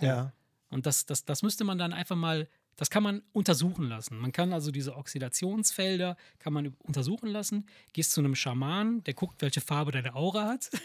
Ja. 0.00 0.32
Und 0.68 0.86
das, 0.86 1.06
das, 1.06 1.24
das 1.24 1.42
müsste 1.42 1.62
man 1.62 1.78
dann 1.78 1.92
einfach 1.92 2.16
mal, 2.16 2.48
das 2.82 2.90
kann 2.90 3.04
man 3.04 3.22
untersuchen 3.32 3.88
lassen. 3.88 4.18
Man 4.18 4.32
kann 4.32 4.52
also 4.52 4.72
diese 4.72 4.96
Oxidationsfelder, 4.96 6.16
kann 6.40 6.52
man 6.52 6.74
untersuchen 6.80 7.28
lassen. 7.28 7.64
Gehst 7.92 8.10
zu 8.10 8.20
einem 8.20 8.34
Schaman, 8.34 9.04
der 9.04 9.14
guckt, 9.14 9.40
welche 9.40 9.60
Farbe 9.60 9.92
deine 9.92 10.16
Aura 10.16 10.48
hat. 10.48 10.68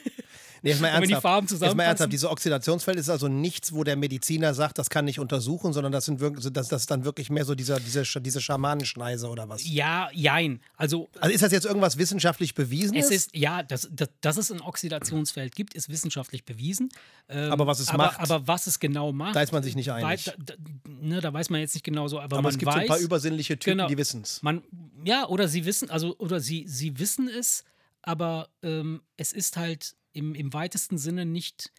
Nee, 0.64 0.72
jetzt 0.72 0.82
mal 0.82 0.88
wenn 0.88 1.04
die 1.04 1.14
ernsthaft. 1.14 1.22
Farben 1.22 1.48
Jetzt 1.48 1.76
mal 1.76 1.84
ernsthaft. 1.84 2.12
Diese 2.12 2.30
Oxidationsfeld 2.30 2.98
ist 2.98 3.10
also 3.10 3.28
nichts, 3.28 3.74
wo 3.74 3.84
der 3.84 3.96
Mediziner 3.96 4.54
sagt, 4.56 4.80
das 4.80 4.90
kann 4.90 5.06
nicht 5.06 5.20
untersuchen, 5.20 5.72
sondern 5.72 5.92
das 5.92 6.06
sind 6.06 6.20
wirklich, 6.20 6.52
das, 6.52 6.68
das 6.68 6.82
ist 6.82 6.92
dann 6.92 7.06
wirklich 7.06 7.30
mehr 7.30 7.46
so 7.46 7.54
dieser, 7.54 7.80
diese, 7.80 8.04
diese 8.22 8.42
Schamanenschneise 8.42 9.30
oder 9.30 9.48
was. 9.50 9.68
Ja, 9.68 10.10
jein. 10.14 10.60
Also 10.76 11.10
Also 11.20 11.34
ist 11.34 11.44
das 11.44 11.52
jetzt 11.52 11.66
irgendwas 11.66 11.98
wissenschaftlich 11.98 12.56
bewiesen? 12.56 12.96
es 12.96 13.12
ist, 13.12 13.36
ja, 13.36 13.62
dass, 13.64 13.88
dass, 13.92 14.10
dass 14.22 14.38
es 14.38 14.52
ein 14.52 14.62
Oxidationsfeld 14.62 15.56
gibt, 15.56 15.76
ist 15.76 15.90
wissenschaftlich 15.90 16.44
bewiesen. 16.44 16.90
Ähm, 17.30 17.52
Aber 17.52 17.68
was 17.68 17.80
es 17.80 17.90
aber, 17.90 18.06
macht? 18.06 18.20
Aber 18.20 18.48
was 18.48 18.68
es 18.68 18.80
genau 18.80 19.12
macht. 19.12 19.36
Da 19.36 19.42
ist 19.42 19.52
man 19.52 19.64
sich 19.64 19.76
nicht 19.76 19.92
einig. 19.92 20.26
Da, 20.26 20.34
da, 20.38 20.54
ne, 20.88 21.22
da 21.22 21.32
weiß 21.34 21.50
man 21.50 21.62
jetzt 21.62 21.76
nicht 21.76 21.84
genau 21.88 22.08
so, 22.10 22.20
aber, 22.20 22.36
Aber 22.36 22.42
man 22.44 22.52
es 22.52 22.58
gibt 22.58 22.70
so 22.72 22.78
weiß, 22.78 22.84
ein 22.84 22.88
paar 22.88 23.00
übersinnliche 23.00 23.58
Typen, 23.58 23.78
Genau. 23.78 23.88
die 23.88 23.98
wissen 23.98 24.22
es. 24.22 24.44
Man, 24.44 24.62
ja, 25.06 25.28
oder 25.28 25.48
sie 25.48 25.66
wissen, 25.66 25.90
also, 25.90 26.16
oder 26.18 26.40
sie, 26.42 26.66
sie 26.68 27.00
wissen 27.00 27.30
es, 27.30 27.64
aber 28.02 28.50
ähm, 28.62 29.02
es 29.16 29.32
ist 29.32 29.56
halt 29.58 29.96
im, 30.12 30.36
im 30.36 30.54
weitesten 30.54 30.98
Sinne 30.98 31.26
nicht 31.26 31.72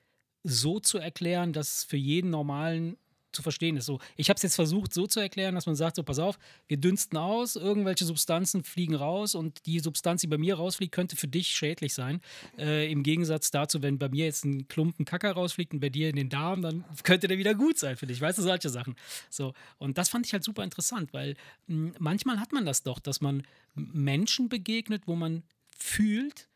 so 0.45 0.81
zu 0.81 0.99
erklären, 0.99 1.53
dass 1.53 1.79
es 1.79 1.85
für 1.85 1.97
jeden 1.99 2.31
normalen 2.31 2.97
zu 3.33 3.43
verstehen 3.43 3.77
ist. 3.77 3.87
So, 3.87 4.01
ich 4.17 4.29
habe 4.29 4.37
es 4.37 4.43
jetzt 4.43 4.55
versucht, 4.55 4.93
so 4.93 5.07
zu 5.07 5.21
erklären, 5.21 5.55
dass 5.55 5.67
man 5.67 5.77
sagt: 5.77 5.97
so, 5.97 6.03
pass 6.03 6.19
auf, 6.19 6.39
wir 6.67 6.77
dünsten 6.77 7.19
aus, 7.19 7.57
irgendwelche 7.57 8.05
Substanzen 8.05 8.65
fliegen 8.65 8.95
raus 8.95 9.35
und 9.35 9.67
die 9.67 9.81
Substanz, 9.81 10.23
die 10.23 10.27
bei 10.27 10.39
mir 10.39 10.57
rausfliegt, 10.57 10.93
könnte 10.93 11.17
für 11.17 11.29
dich 11.29 11.49
schädlich 11.49 11.95
sein. 11.95 12.21
Äh, 12.59 12.91
Im 12.91 13.03
Gegensatz 13.03 13.51
dazu, 13.51 13.83
wenn 13.83 13.99
bei 13.99 14.09
mir 14.09 14.27
jetzt 14.27 14.45
ein 14.45 14.69
Klumpen 14.69 15.05
Kacker 15.05 15.33
rausfliegt 15.33 15.73
und 15.75 15.81
bei 15.81 15.91
dir 15.91 16.09
in 16.09 16.17
den 16.17 16.29
Darm, 16.29 16.63
dann 16.63 16.85
könnte 17.03 17.29
der 17.29 17.39
wieder 17.39 17.55
gut 17.55 17.79
sein 17.79 17.97
für 17.97 18.07
dich. 18.07 18.21
Weißt 18.21 18.39
du, 18.39 18.43
solche 18.43 18.71
Sachen. 18.71 18.97
So, 19.31 19.53
und 19.79 19.99
das 19.99 20.09
fand 20.09 20.27
ich 20.27 20.33
halt 20.33 20.45
super 20.45 20.65
interessant, 20.65 21.13
weil 21.13 21.37
mh, 21.67 21.93
manchmal 21.99 22.41
hat 22.41 22.53
man 22.53 22.65
das 22.65 22.83
doch, 22.83 22.99
dass 22.99 23.21
man 23.21 23.43
Menschen 23.75 24.49
begegnet, 24.49 25.03
wo 25.07 25.15
man 25.15 25.43
fühlt, 25.77 26.49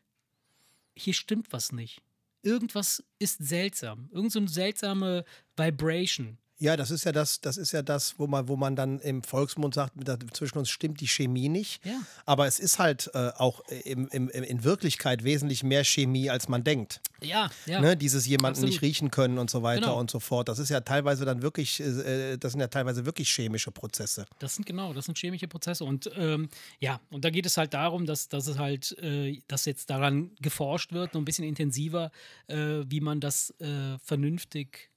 hier 0.95 1.13
stimmt 1.13 1.51
was 1.51 1.71
nicht. 1.71 2.01
Irgendwas 2.41 3.03
ist 3.19 3.43
seltsam. 3.43 4.09
Irgend 4.11 4.33
so 4.33 4.39
eine 4.39 4.49
seltsame 4.49 5.23
Vibration. 5.55 6.37
Ja, 6.59 6.77
das 6.77 6.91
ist 6.91 7.03
ja 7.03 7.11
das, 7.11 7.41
das 7.41 7.57
ist 7.57 7.71
ja 7.73 7.81
das, 7.81 8.15
wo 8.19 8.27
man, 8.27 8.47
wo 8.47 8.55
man 8.55 8.75
dann 8.75 8.99
im 8.99 9.21
Volksmund 9.23 9.73
sagt, 9.73 9.93
da- 9.95 10.17
zwischen 10.31 10.59
uns 10.59 10.69
stimmt 10.69 11.01
die 11.01 11.07
Chemie 11.07 11.49
nicht. 11.49 11.83
Ja. 11.85 11.99
Aber 12.25 12.47
es 12.47 12.59
ist 12.59 12.79
halt 12.79 13.09
äh, 13.13 13.31
auch 13.37 13.61
im, 13.83 14.07
im, 14.09 14.29
in 14.29 14.63
Wirklichkeit 14.63 15.23
wesentlich 15.23 15.63
mehr 15.63 15.83
Chemie, 15.83 16.29
als 16.29 16.47
man 16.47 16.63
denkt. 16.63 17.01
Ja, 17.21 17.49
ja. 17.65 17.81
Ne? 17.81 17.97
Dieses 17.97 18.25
jemanden 18.27 18.57
Absolut. 18.59 18.69
nicht 18.71 18.81
riechen 18.81 19.11
können 19.11 19.39
und 19.39 19.49
so 19.49 19.61
weiter 19.63 19.81
Genau. 19.87 19.99
und 19.99 20.09
so 20.11 20.19
fort. 20.19 20.47
Das 20.47 20.59
ist 20.59 20.69
ja 20.69 20.79
teilweise 20.81 21.25
dann 21.25 21.41
wirklich, 21.41 21.79
äh, 21.81 22.37
das 22.37 22.51
sind 22.53 22.61
ja 22.61 22.67
teilweise 22.67 23.05
wirklich 23.05 23.29
chemische 23.29 23.71
Prozesse. 23.71 24.25
Das 24.39 24.55
sind 24.55 24.65
genau, 24.65 24.93
das 24.93 25.05
sind 25.05 25.17
chemische 25.17 25.47
Prozesse. 25.47 25.83
Und 25.83 26.09
ähm, 26.15 26.49
ja, 26.79 27.01
und 27.09 27.25
da 27.25 27.29
geht 27.29 27.45
es 27.45 27.57
halt 27.57 27.73
darum, 27.73 28.05
dass, 28.05 28.29
dass 28.29 28.47
es 28.47 28.57
halt, 28.57 28.97
äh, 28.99 29.41
dass 29.47 29.65
jetzt 29.65 29.89
daran 29.89 30.31
geforscht 30.39 30.93
wird, 30.93 31.13
noch 31.13 31.21
ein 31.21 31.25
bisschen 31.25 31.45
intensiver, 31.45 32.11
äh, 32.47 32.83
wie 32.87 33.01
man 33.01 33.19
das 33.19 33.53
äh, 33.59 33.97
vernünftig 34.03 34.91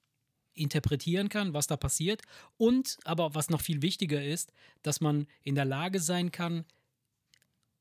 interpretieren 0.57 1.28
kann, 1.28 1.54
was 1.54 1.66
da 1.66 1.76
passiert. 1.76 2.22
Und 2.57 2.98
aber 3.04 3.34
was 3.34 3.50
noch 3.50 3.61
viel 3.61 3.82
wichtiger 3.82 4.22
ist, 4.22 4.52
dass 4.82 5.00
man 5.00 5.26
in 5.42 5.54
der 5.54 5.64
Lage 5.64 6.00
sein 6.00 6.32
kann, 6.32 6.64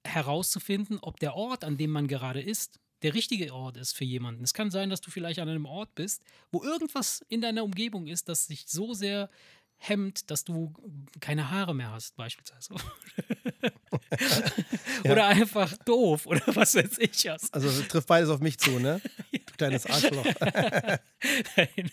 herauszufinden, 0.03 0.99
ob 1.01 1.19
der 1.19 1.35
Ort, 1.35 1.63
an 1.63 1.77
dem 1.77 1.89
man 1.89 2.07
gerade 2.07 2.41
ist, 2.41 2.79
der 3.01 3.13
richtige 3.13 3.53
Ort 3.53 3.77
ist 3.77 3.93
für 3.93 4.05
jemanden. 4.05 4.43
Es 4.43 4.53
kann 4.53 4.71
sein, 4.71 4.89
dass 4.89 5.01
du 5.01 5.11
vielleicht 5.11 5.39
an 5.39 5.49
einem 5.49 5.65
Ort 5.65 5.93
bist, 5.95 6.21
wo 6.51 6.63
irgendwas 6.63 7.25
in 7.27 7.41
deiner 7.41 7.63
Umgebung 7.63 8.07
ist, 8.07 8.29
das 8.29 8.47
sich 8.47 8.65
so 8.67 8.93
sehr 8.93 9.29
hemmt, 9.77 10.31
dass 10.31 10.43
du 10.43 10.73
keine 11.19 11.51
Haare 11.51 11.75
mehr 11.75 11.91
hast, 11.91 12.15
beispielsweise. 12.15 12.73
oder 15.03 15.27
einfach 15.27 15.75
doof 15.79 16.25
oder 16.25 16.41
was 16.47 16.75
weiß 16.75 16.97
ich 16.99 17.25
was. 17.25 17.51
Also 17.53 17.81
trifft 17.83 18.07
beides 18.07 18.29
auf 18.29 18.39
mich 18.39 18.57
zu, 18.57 18.79
ne? 18.79 19.01
Du 19.31 19.57
kleines 19.57 19.85
Arschloch. 19.85 20.25
Nein. 21.55 21.91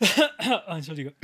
Entschuldige. 0.68 1.14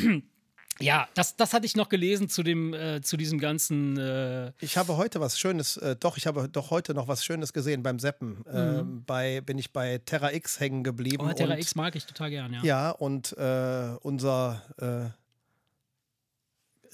Ja, 0.81 1.09
das, 1.15 1.37
das 1.37 1.53
hatte 1.55 1.67
ich 1.67 1.77
noch 1.77 1.89
gelesen 1.89 2.29
zu, 2.29 2.43
dem, 2.43 2.75
äh, 2.75 3.01
zu 3.01 3.17
diesem 3.17 3.39
ganzen. 3.39 3.97
Äh, 3.97 4.53
Ich 4.61 4.77
habe 4.77 4.97
heute 4.97 5.21
was 5.21 5.39
Schönes, 5.39 5.77
äh, 5.77 5.95
doch, 5.95 6.17
ich 6.17 6.27
habe 6.27 6.49
doch 6.49 6.71
heute 6.71 6.95
noch 6.95 7.07
was 7.07 7.25
Schönes 7.25 7.53
gesehen 7.53 7.85
beim 7.85 8.01
Seppen. 8.01 8.45
Ähm, 8.53 9.05
bei, 9.07 9.41
bin 9.41 9.57
ich 9.57 9.73
bei 9.73 9.99
Terra 9.99 10.33
X 10.33 10.59
hängen 10.59 10.83
geblieben. 10.83 11.25
oh, 11.25 11.33
Terra 11.33 11.55
und, 11.55 11.61
X 11.61 11.77
mag 11.77 11.95
ich 11.95 12.07
total 12.07 12.31
gern, 12.31 12.53
ja. 12.55 12.63
Ja, 12.65 12.91
und 12.91 13.37
äh, 13.39 13.97
unser 14.01 15.15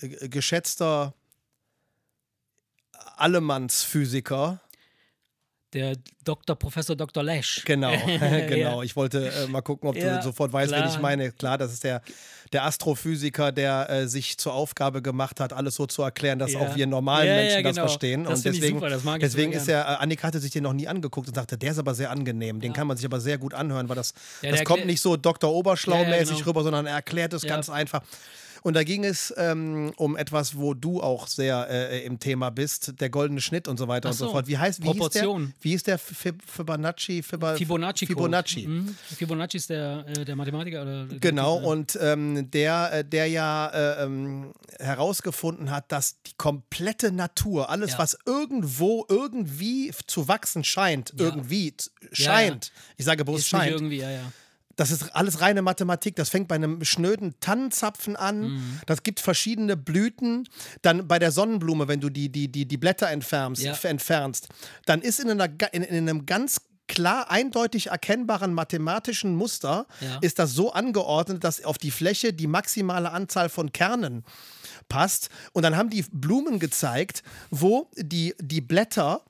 äh, 0.00 0.28
geschätzter 0.28 1.14
Allemannsphysiker, 3.16 4.60
Der 5.72 5.94
Dr. 6.24 6.56
Professor 6.56 6.96
Dr. 6.96 7.22
Lesch. 7.22 7.62
genau, 7.64 7.92
genau. 8.48 8.82
Ich 8.82 8.96
wollte 8.96 9.28
äh, 9.30 9.46
mal 9.46 9.60
gucken, 9.60 9.88
ob 9.88 9.96
Ja, 9.96 10.16
du 10.16 10.22
sofort 10.24 10.52
weißt, 10.52 10.72
wen 10.72 10.78
klar. 10.80 10.92
ich 10.94 11.00
meine. 11.00 11.30
Klar, 11.30 11.58
das 11.58 11.72
ist 11.72 11.84
der, 11.84 12.02
der 12.52 12.64
Astrophysiker, 12.64 13.52
der 13.52 13.88
äh, 13.88 14.08
sich 14.08 14.36
zur 14.36 14.52
Aufgabe 14.52 15.00
gemacht 15.00 15.38
hat, 15.38 15.52
alles 15.52 15.76
so 15.76 15.86
zu 15.86 16.02
erklären, 16.02 16.40
dass 16.40 16.52
Ja. 16.54 16.60
auch 16.60 16.74
wir 16.74 16.88
normalen 16.88 17.28
Ja, 17.28 17.34
Menschen 17.36 17.62
das 17.62 17.76
genau. 17.76 17.86
verstehen. 17.86 18.24
Das 18.24 18.38
und 18.40 18.44
deswegen, 18.46 18.78
super, 18.78 18.90
das 18.90 19.04
mag 19.04 19.16
ich 19.16 19.20
deswegen 19.22 19.52
ist 19.52 19.68
er, 19.68 19.82
äh, 19.82 19.84
Annika 20.02 20.26
hatte 20.26 20.40
sich 20.40 20.50
den 20.50 20.64
noch 20.64 20.72
nie 20.72 20.88
angeguckt 20.88 21.28
und 21.28 21.34
sagte, 21.34 21.56
der 21.56 21.70
ist 21.70 21.78
aber 21.78 21.94
sehr 21.94 22.10
angenehm. 22.10 22.60
Den 22.60 22.72
kann 22.72 22.88
man 22.88 22.96
sich 22.96 23.06
aber 23.06 23.20
sehr 23.20 23.38
gut 23.38 23.54
anhören, 23.54 23.88
weil 23.88 23.96
das, 23.96 24.12
das 24.42 24.64
kommt 24.64 24.86
nicht 24.86 25.00
so 25.00 25.16
Dr. 25.16 25.52
Oberschlau-mäßig 25.52 26.38
genau. 26.38 26.48
rüber, 26.48 26.62
sondern 26.64 26.86
er 26.86 26.94
erklärt 26.94 27.32
es 27.32 27.42
ganz 27.42 27.70
einfach. 27.70 28.02
Und 28.62 28.74
da 28.74 28.84
ging 28.84 29.04
es 29.04 29.32
ähm, 29.36 29.92
um 29.96 30.16
etwas, 30.16 30.56
wo 30.56 30.74
du 30.74 31.00
auch 31.02 31.26
sehr 31.26 31.66
äh, 31.70 32.04
im 32.04 32.18
Thema 32.18 32.50
bist, 32.50 33.00
der 33.00 33.08
goldene 33.10 33.40
Schnitt 33.40 33.68
und 33.68 33.78
so 33.78 33.88
weiter 33.88 34.08
Ach 34.08 34.12
und 34.12 34.18
so 34.18 34.26
so. 34.26 34.32
fort. 34.32 34.46
Wie 34.48 34.58
heißt 34.58 34.82
wie 34.82 34.86
Proportion. 34.86 35.46
Hieß 35.46 35.52
der, 35.54 35.62
wie 35.62 35.74
ist 35.74 35.86
der 35.86 35.98
Fib 35.98 36.42
Fibonacci? 36.46 37.22
Fibonacci. 37.22 38.06
Fibonacci. 38.06 38.66
Mhm. 38.66 38.96
Fibonacci 39.16 39.56
ist 39.56 39.70
der, 39.70 40.04
äh, 40.08 40.24
der 40.24 40.36
Mathematiker. 40.36 40.82
Oder 40.82 41.06
der 41.06 41.18
Genau, 41.20 41.60
äh, 41.60 41.64
und 41.66 41.98
ähm, 42.00 42.50
der, 42.50 42.92
äh, 42.92 43.04
der 43.04 43.26
ja 43.28 43.68
äh, 43.68 44.04
ähm, 44.04 44.52
herausgefunden 44.78 45.70
hat, 45.70 45.90
dass 45.92 46.20
die 46.22 46.32
komplette 46.36 47.12
Natur, 47.12 47.70
alles, 47.70 47.92
Ja. 47.92 47.98
was 47.98 48.18
irgendwo 48.26 49.06
irgendwie 49.08 49.90
zu 50.06 50.28
wachsen 50.28 50.64
scheint, 50.64 51.12
Ja. 51.18 51.26
irgendwie 51.26 51.74
z- 51.76 51.90
Ja, 52.02 52.08
scheint, 52.24 52.72
ich 52.96 53.04
sage 53.04 53.24
bewusst 53.24 53.44
ist 53.44 53.48
scheint, 53.48 53.72
irgendwie, 53.72 53.98
ja, 53.98 54.10
ja. 54.10 54.32
Das 54.80 54.90
ist 54.90 55.14
alles 55.14 55.42
reine 55.42 55.60
Mathematik. 55.60 56.16
Das 56.16 56.30
fängt 56.30 56.48
bei 56.48 56.54
einem 56.54 56.82
schnöden 56.84 57.34
Tannenzapfen 57.40 58.16
an. 58.16 58.52
Mhm. 58.52 58.80
Das 58.86 59.02
gibt 59.02 59.20
verschiedene 59.20 59.76
Blüten. 59.76 60.48
Dann 60.80 61.06
bei 61.06 61.18
der 61.18 61.32
Sonnenblume, 61.32 61.86
wenn 61.86 62.00
du 62.00 62.08
die, 62.08 62.30
die, 62.30 62.48
die, 62.50 62.66
die 62.66 62.76
Blätter 62.78 63.10
entfernst, 63.10 63.62
Ja. 63.62 63.74
entfernst, 63.82 64.48
dann 64.86 65.02
ist 65.02 65.20
in, 65.20 65.30
einer, 65.30 65.48
in, 65.72 65.82
in 65.82 66.08
einem 66.08 66.24
ganz 66.24 66.62
klar 66.88 67.30
eindeutig 67.30 67.88
erkennbaren 67.88 68.54
mathematischen 68.54 69.36
Muster 69.36 69.86
Ja. 70.00 70.18
ist 70.22 70.38
das 70.38 70.54
so 70.54 70.72
angeordnet, 70.72 71.44
dass 71.44 71.62
auf 71.62 71.76
die 71.76 71.90
Fläche 71.90 72.32
die 72.32 72.46
maximale 72.46 73.10
Anzahl 73.12 73.48
von 73.50 73.72
Kernen 73.72 74.24
passt. 74.88 75.28
Und 75.52 75.62
dann 75.62 75.76
haben 75.76 75.90
die 75.90 76.04
Blumen 76.10 76.58
gezeigt, 76.58 77.22
wo 77.50 77.90
die, 77.96 78.34
die 78.40 78.60
Blätter 78.62 79.22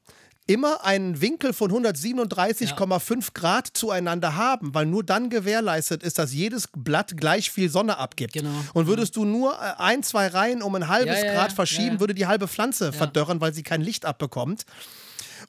immer 0.50 0.84
einen 0.84 1.20
Winkel 1.20 1.52
von 1.52 1.70
137,5 1.70 3.34
Grad 3.34 3.68
zueinander 3.72 4.34
haben, 4.34 4.74
weil 4.74 4.84
nur 4.84 5.04
dann 5.04 5.30
gewährleistet 5.30 6.02
ist, 6.02 6.18
dass 6.18 6.32
jedes 6.32 6.68
Blatt 6.76 7.16
gleich 7.16 7.52
viel 7.52 7.70
Sonne 7.70 7.98
abgibt. 7.98 8.32
Genau. 8.32 8.50
Und 8.74 8.88
würdest 8.88 9.14
du 9.14 9.24
nur 9.24 9.54
äh, 9.54 9.74
ein, 9.78 10.02
zwei 10.02 10.26
Reihen 10.26 10.62
um 10.62 10.74
ein 10.74 10.88
halbes 10.88 11.20
Ja, 11.20 11.26
ja, 11.26 11.34
Grad 11.34 11.50
ja, 11.50 11.54
verschieben, 11.54 11.86
ja, 11.86 11.92
ja. 11.94 12.00
würde 12.00 12.14
die 12.14 12.26
halbe 12.26 12.48
Pflanze 12.48 12.92
verdörren, 12.92 13.40
weil 13.40 13.54
sie 13.54 13.62
kein 13.62 13.80
Licht 13.80 14.04
abbekommt. 14.04 14.64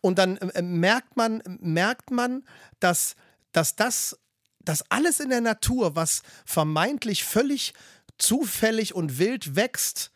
Und 0.01 0.19
dann 0.19 0.37
äh, 0.37 0.61
merkt 0.61 1.17
man, 1.17 1.41
merkt 1.59 2.11
man, 2.11 2.43
dass, 2.79 3.15
dass 3.53 3.75
das, 3.75 4.19
dass 4.59 4.83
alles 4.91 5.19
in 5.19 5.29
der 5.29 5.41
Natur, 5.41 5.95
was 5.95 6.21
vermeintlich 6.45 7.23
völlig 7.23 7.73
zufällig 8.19 8.93
und 8.93 9.17
wild 9.17 9.55
wächst, 9.55 10.11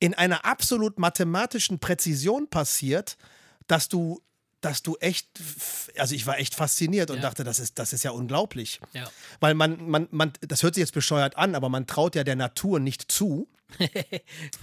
in 0.00 0.14
einer 0.14 0.44
absolut 0.44 0.98
mathematischen 0.98 1.78
Präzision 1.78 2.48
passiert, 2.48 3.16
dass 3.70 3.88
du, 3.88 4.20
dass 4.60 4.82
du 4.82 4.96
echt, 5.00 5.26
also 5.96 6.14
ich 6.14 6.26
war 6.26 6.38
echt 6.38 6.54
fasziniert 6.54 7.10
und 7.10 7.16
Ja. 7.16 7.22
dachte, 7.22 7.44
das 7.44 7.58
ist, 7.60 7.78
das 7.78 7.92
ist 7.92 8.02
ja 8.04 8.10
unglaublich. 8.10 8.80
Ja. 8.92 9.10
Weil 9.40 9.54
man, 9.54 9.88
man, 9.88 10.08
man, 10.10 10.32
das 10.40 10.62
hört 10.62 10.74
sich 10.74 10.82
jetzt 10.82 10.92
bescheuert 10.94 11.36
an, 11.36 11.54
aber 11.54 11.68
man 11.68 11.86
traut 11.86 12.14
ja 12.14 12.24
der 12.24 12.36
Natur 12.36 12.80
nicht 12.80 13.10
zu, 13.10 13.48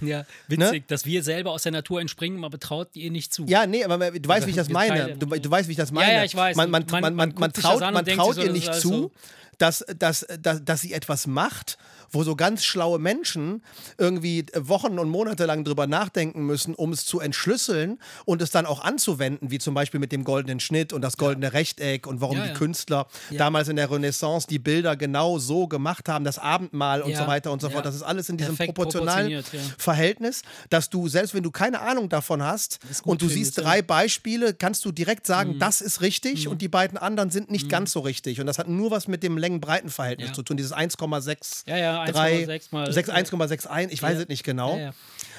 ja, 0.02 0.26
witzig, 0.48 0.86
dass 0.86 1.06
wir 1.06 1.22
selber 1.22 1.50
aus 1.52 1.62
der 1.62 1.72
Natur 1.72 2.00
entspringen, 2.00 2.44
aber 2.44 2.58
traut 2.60 2.94
ihr 2.94 3.10
nicht 3.10 3.32
zu. 3.32 3.46
Ja, 3.46 3.66
nee, 3.66 3.82
aber 3.82 4.10
du 4.10 4.28
weißt, 4.28 4.46
wie 4.46 4.50
ich 4.50 4.56
das 4.56 4.68
meine. 4.68 5.16
Du, 5.16 5.26
du 5.26 5.50
weißt, 5.50 5.66
wie 5.66 5.72
ich 5.72 5.78
das 5.78 5.92
meine. 5.92 6.12
Ja, 6.12 6.18
ja, 6.18 6.24
ich 6.24 6.34
weiß. 6.34 6.56
Man, 6.56 6.70
man, 6.70 6.84
Man- 6.90 7.00
man, 7.02 7.14
man, 7.14 7.28
man 7.30 7.34
man 7.38 7.52
traut, 7.54 7.80
man 7.80 8.04
traut 8.04 8.34
so, 8.34 8.42
ihr 8.42 8.48
das 8.48 8.54
nicht 8.54 8.74
zu, 8.74 8.88
so. 8.88 9.12
Dass, 9.58 9.84
dass, 9.98 10.26
dass, 10.40 10.64
dass 10.64 10.80
sie 10.80 10.92
etwas 10.92 11.26
macht, 11.26 11.78
wo 12.10 12.22
so 12.24 12.36
ganz 12.36 12.64
schlaue 12.64 12.98
Menschen 12.98 13.62
irgendwie 13.98 14.46
Wochen 14.54 14.98
und 14.98 15.10
Monate 15.10 15.44
lang 15.44 15.64
drüber 15.64 15.86
nachdenken 15.86 16.46
müssen, 16.46 16.74
um 16.74 16.92
es 16.92 17.04
zu 17.04 17.20
entschlüsseln 17.20 17.98
und 18.24 18.40
es 18.40 18.50
dann 18.50 18.64
auch 18.64 18.80
anzuwenden, 18.82 19.50
wie 19.50 19.58
zum 19.58 19.74
Beispiel 19.74 20.00
mit 20.00 20.10
dem 20.10 20.24
goldenen 20.24 20.58
Schnitt 20.58 20.92
und 20.94 21.02
das 21.02 21.18
goldene 21.18 21.52
Rechteck 21.52 22.06
und 22.06 22.22
warum 22.22 22.38
Ja, 22.38 22.44
die 22.44 22.48
ja. 22.50 22.54
Künstler 22.54 23.06
damals 23.36 23.68
in 23.68 23.76
der 23.76 23.90
Renaissance 23.90 24.46
die 24.46 24.58
Bilder 24.58 24.96
genau 24.96 25.38
so 25.38 25.68
gemacht 25.68 26.08
haben, 26.08 26.24
das 26.24 26.38
Abendmahl 26.38 27.02
und 27.02 27.10
Ja, 27.10 27.18
so 27.18 27.26
weiter 27.26 27.52
und 27.52 27.60
so 27.60 27.66
ja. 27.68 27.74
fort. 27.74 27.84
Das 27.84 27.94
ist 27.94 28.02
alles 28.02 28.28
in 28.30 28.38
diesem 28.38 28.56
Perfekt 28.56 28.74
proportionalen 28.74 29.30
ja. 29.30 29.40
Verhältnis, 29.76 30.42
dass 30.70 30.88
du, 30.88 31.08
selbst 31.08 31.34
wenn 31.34 31.42
du 31.42 31.50
keine 31.50 31.80
Ahnung 31.80 32.08
davon 32.08 32.42
hast 32.42 32.78
und 33.04 33.20
du 33.20 33.28
siehst 33.28 33.56
ja. 33.58 33.64
drei 33.64 33.82
Beispiele, 33.82 34.54
kannst 34.54 34.84
du 34.84 34.92
direkt 34.92 35.26
sagen, 35.26 35.54
Mhm. 35.54 35.58
das 35.58 35.80
ist 35.80 36.00
richtig 36.00 36.48
und 36.48 36.62
die 36.62 36.68
beiden 36.68 36.96
anderen 36.98 37.30
sind 37.30 37.50
nicht 37.50 37.68
ganz 37.68 37.92
so 37.92 38.00
richtig. 38.00 38.40
Und 38.40 38.46
das 38.46 38.58
hat 38.58 38.68
nur 38.68 38.90
was 38.90 39.08
mit 39.08 39.22
dem 39.22 39.36
Längen-Breiten-Verhältnis 39.48 40.28
Ja. 40.28 40.34
zu 40.34 40.42
tun. 40.42 40.56
Dieses 40.56 40.72
1,6, 40.72 41.64
Ja, 41.66 41.76
ja, 41.76 42.04
3, 42.04 42.44
1,6 42.46 42.68
mal- 42.72 42.92
6, 42.92 43.08
1,61, 43.10 43.90
ich 43.92 44.02
weiß 44.02 44.18
es 44.18 44.28
nicht 44.28 44.44
genau. 44.44 44.76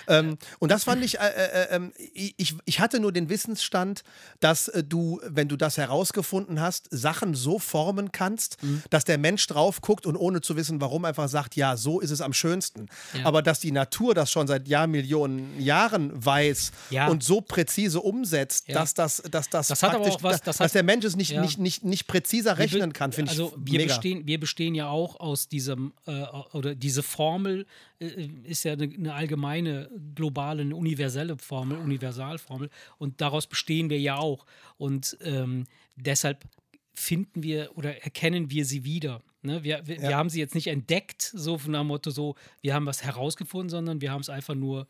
Ähm, 0.09 0.37
und 0.59 0.71
das 0.71 0.83
fand 0.83 1.03
ich, 1.05 1.19
äh, 1.19 1.27
äh, 1.27 1.67
ähm, 1.75 1.93
ich, 2.13 2.55
ich 2.65 2.79
hatte 2.79 2.99
nur 2.99 3.11
den 3.11 3.29
Wissensstand, 3.29 4.03
dass 4.39 4.67
äh, 4.67 4.83
du, 4.83 5.21
wenn 5.25 5.47
du 5.47 5.55
das 5.55 5.77
herausgefunden 5.77 6.59
hast, 6.59 6.87
Sachen 6.91 7.35
so 7.35 7.59
formen 7.59 8.11
kannst, 8.11 8.61
Mhm. 8.63 8.81
dass 8.89 9.05
der 9.05 9.17
Mensch 9.17 9.45
drauf 9.47 9.81
guckt 9.81 10.05
und 10.05 10.15
ohne 10.17 10.41
zu 10.41 10.55
wissen, 10.55 10.81
warum, 10.81 11.05
einfach 11.05 11.29
sagt, 11.29 11.55
ja, 11.55 11.77
so 11.77 11.99
ist 11.99 12.09
es 12.11 12.21
am 12.21 12.33
schönsten. 12.33 12.87
Ja. 13.13 13.25
Aber 13.25 13.41
dass 13.41 13.59
die 13.59 13.71
Natur 13.71 14.13
das 14.15 14.31
schon 14.31 14.47
seit 14.47 14.67
Jahrmillionen 14.67 15.59
Jahren 15.61 16.11
weiß 16.13 16.71
Ja. 16.89 17.07
und 17.07 17.23
so 17.23 17.41
präzise 17.41 18.01
umsetzt, 18.01 18.67
Ja. 18.67 18.75
dass 18.75 18.93
das, 18.95 19.21
dass 19.29 19.49
das, 19.49 19.67
Das 19.67 19.79
praktisch- 19.79 20.15
was- 20.21 20.37
dass, 20.37 20.41
das 20.41 20.57
dass 20.57 20.65
hat- 20.69 20.75
der 20.75 20.83
Mensch 20.83 21.05
es 21.05 21.15
nicht, 21.15 21.37
nicht, 21.37 21.59
nicht, 21.59 21.83
nicht 21.83 22.07
präziser 22.07 22.57
rechnen 22.57 22.93
kann, 22.93 23.11
finde 23.11 23.31
ich 23.31 23.39
also 23.39 23.53
wir 23.57 23.79
mega. 23.79 23.93
bestehen, 23.95 24.25
wir 24.25 24.39
bestehen 24.39 24.73
ja 24.75 24.87
auch 24.89 25.19
aus 25.19 25.47
diesem, 25.47 25.93
äh, 26.07 26.23
oder 26.53 26.73
diese 26.75 27.03
Formel 27.03 27.65
äh, 27.99 28.05
ist 28.45 28.63
ja 28.63 28.73
eine, 28.73 28.85
eine 28.85 29.13
allgemeine, 29.13 29.89
globale, 30.15 30.61
eine 30.61 30.75
universelle 30.75 31.37
Formel, 31.37 31.77
Universalformel 31.77 32.69
und 32.97 33.21
daraus 33.21 33.47
bestehen 33.47 33.89
wir 33.89 33.99
ja 33.99 34.17
auch. 34.17 34.45
Und 34.77 35.17
ähm, 35.21 35.65
deshalb 35.95 36.45
finden 36.93 37.43
wir 37.43 37.71
oder 37.75 38.03
erkennen 38.03 38.49
wir 38.51 38.65
sie 38.65 38.83
wieder. 38.83 39.21
Ne? 39.41 39.63
Wir, 39.63 39.85
wir, 39.87 40.01
wir 40.01 40.09
Ja. 40.11 40.17
haben 40.17 40.29
sie 40.29 40.39
jetzt 40.39 40.55
nicht 40.55 40.67
entdeckt, 40.67 41.21
so 41.21 41.57
von 41.57 41.73
dem 41.73 41.87
Motto, 41.87 42.11
so, 42.11 42.35
wir 42.61 42.73
haben 42.73 42.85
was 42.85 43.03
herausgefunden, 43.03 43.69
sondern 43.69 44.01
wir 44.01 44.11
haben 44.11 44.21
es 44.21 44.29
einfach 44.29 44.55
nur 44.55 44.87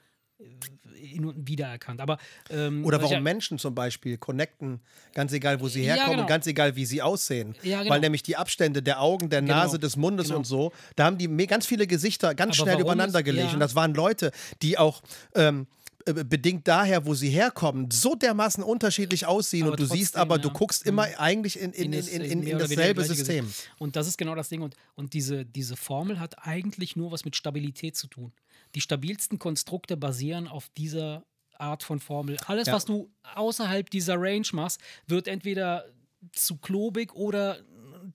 wiedererkannt. 1.36 2.02
Aber, 2.02 2.18
ähm, 2.50 2.86
Oder 2.86 3.00
warum 3.02 3.14
ja- 3.14 3.20
Menschen 3.20 3.58
zum 3.58 3.76
Beispiel 3.76 4.18
connecten, 4.18 4.80
ganz 5.14 5.34
egal, 5.34 5.60
wo 5.62 5.68
sie 5.68 5.84
Ja, 5.84 5.96
herkommen, 5.96 6.18
genau. 6.18 6.28
ganz 6.28 6.48
egal, 6.48 6.76
wie 6.76 6.86
sie 6.86 7.02
aussehen. 7.02 7.56
Ja, 7.64 7.80
genau. 7.80 7.92
Weil 7.92 8.00
nämlich 8.02 8.24
die 8.24 8.36
Abstände 8.38 8.82
der 8.82 9.02
Augen, 9.02 9.30
der 9.30 9.42
Genau, 9.42 9.56
Nase, 9.56 9.80
des 9.80 9.96
Mundes 9.98 10.28
genau. 10.28 10.40
und 10.40 10.46
so, 10.46 10.72
da 10.96 11.06
haben 11.06 11.18
die 11.18 11.28
ganz 11.48 11.66
viele 11.66 11.88
Gesichter 11.88 12.36
ganz 12.36 12.60
Aber 12.60 12.70
schnell 12.70 12.82
übereinander 12.82 13.20
es- 13.20 13.26
gelegt. 13.26 13.48
ja. 13.48 13.54
Und 13.54 13.60
das 13.60 13.76
waren 13.76 13.94
Leute, 13.94 14.32
die 14.62 14.78
auch. 14.78 15.02
Ähm, 15.36 15.68
äh, 16.06 16.14
bedingt 16.24 16.68
daher, 16.68 17.06
wo 17.06 17.14
sie 17.14 17.30
herkommen, 17.30 17.92
so 17.92 18.16
dermaßen 18.16 18.64
unterschiedlich 18.64 19.26
aussehen 19.26 19.64
Aber 19.64 19.72
und 19.72 19.80
du 19.80 19.86
siehst 19.86 20.14
trotzdem, 20.14 20.22
aber, 20.22 20.36
ja. 20.36 20.42
du 20.42 20.50
guckst 20.52 20.86
immer 20.86 21.08
eigentlich 21.20 21.60
in, 21.60 21.74
in, 21.74 21.94
in, 21.94 22.08
in, 22.08 22.22
in, 22.22 22.22
in 22.22 22.40
oder 22.40 22.42
weniger 22.42 22.58
dasselbe 22.60 23.04
System. 23.04 23.46
Gesicht. 23.46 23.70
Und 23.80 23.96
das 23.96 24.08
ist 24.08 24.18
genau 24.18 24.36
das 24.36 24.50
Ding. 24.50 24.62
Und, 24.62 24.76
und 24.96 25.14
diese, 25.14 25.46
diese 25.46 25.76
Formel 25.76 26.20
hat 26.20 26.46
eigentlich 26.48 26.96
nur 26.96 27.12
was 27.12 27.26
mit 27.26 27.36
Stabilität 27.36 27.98
zu 27.98 28.08
tun. 28.08 28.32
Die 28.76 28.82
stabilsten 28.82 29.40
Konstrukte 29.40 29.98
basieren 29.98 30.48
auf 30.48 30.70
dieser 30.78 31.26
Art 31.58 31.84
von 31.84 32.00
Formel. 32.00 32.38
Alles, 32.46 32.68
Ja. 32.68 32.74
was 32.74 32.86
du 32.86 33.12
außerhalb 33.36 33.90
dieser 33.90 34.16
Range 34.18 34.48
machst, 34.54 34.80
wird 35.08 35.28
entweder 35.28 35.86
zu 36.32 36.58
klobig 36.58 37.14
oder 37.14 37.60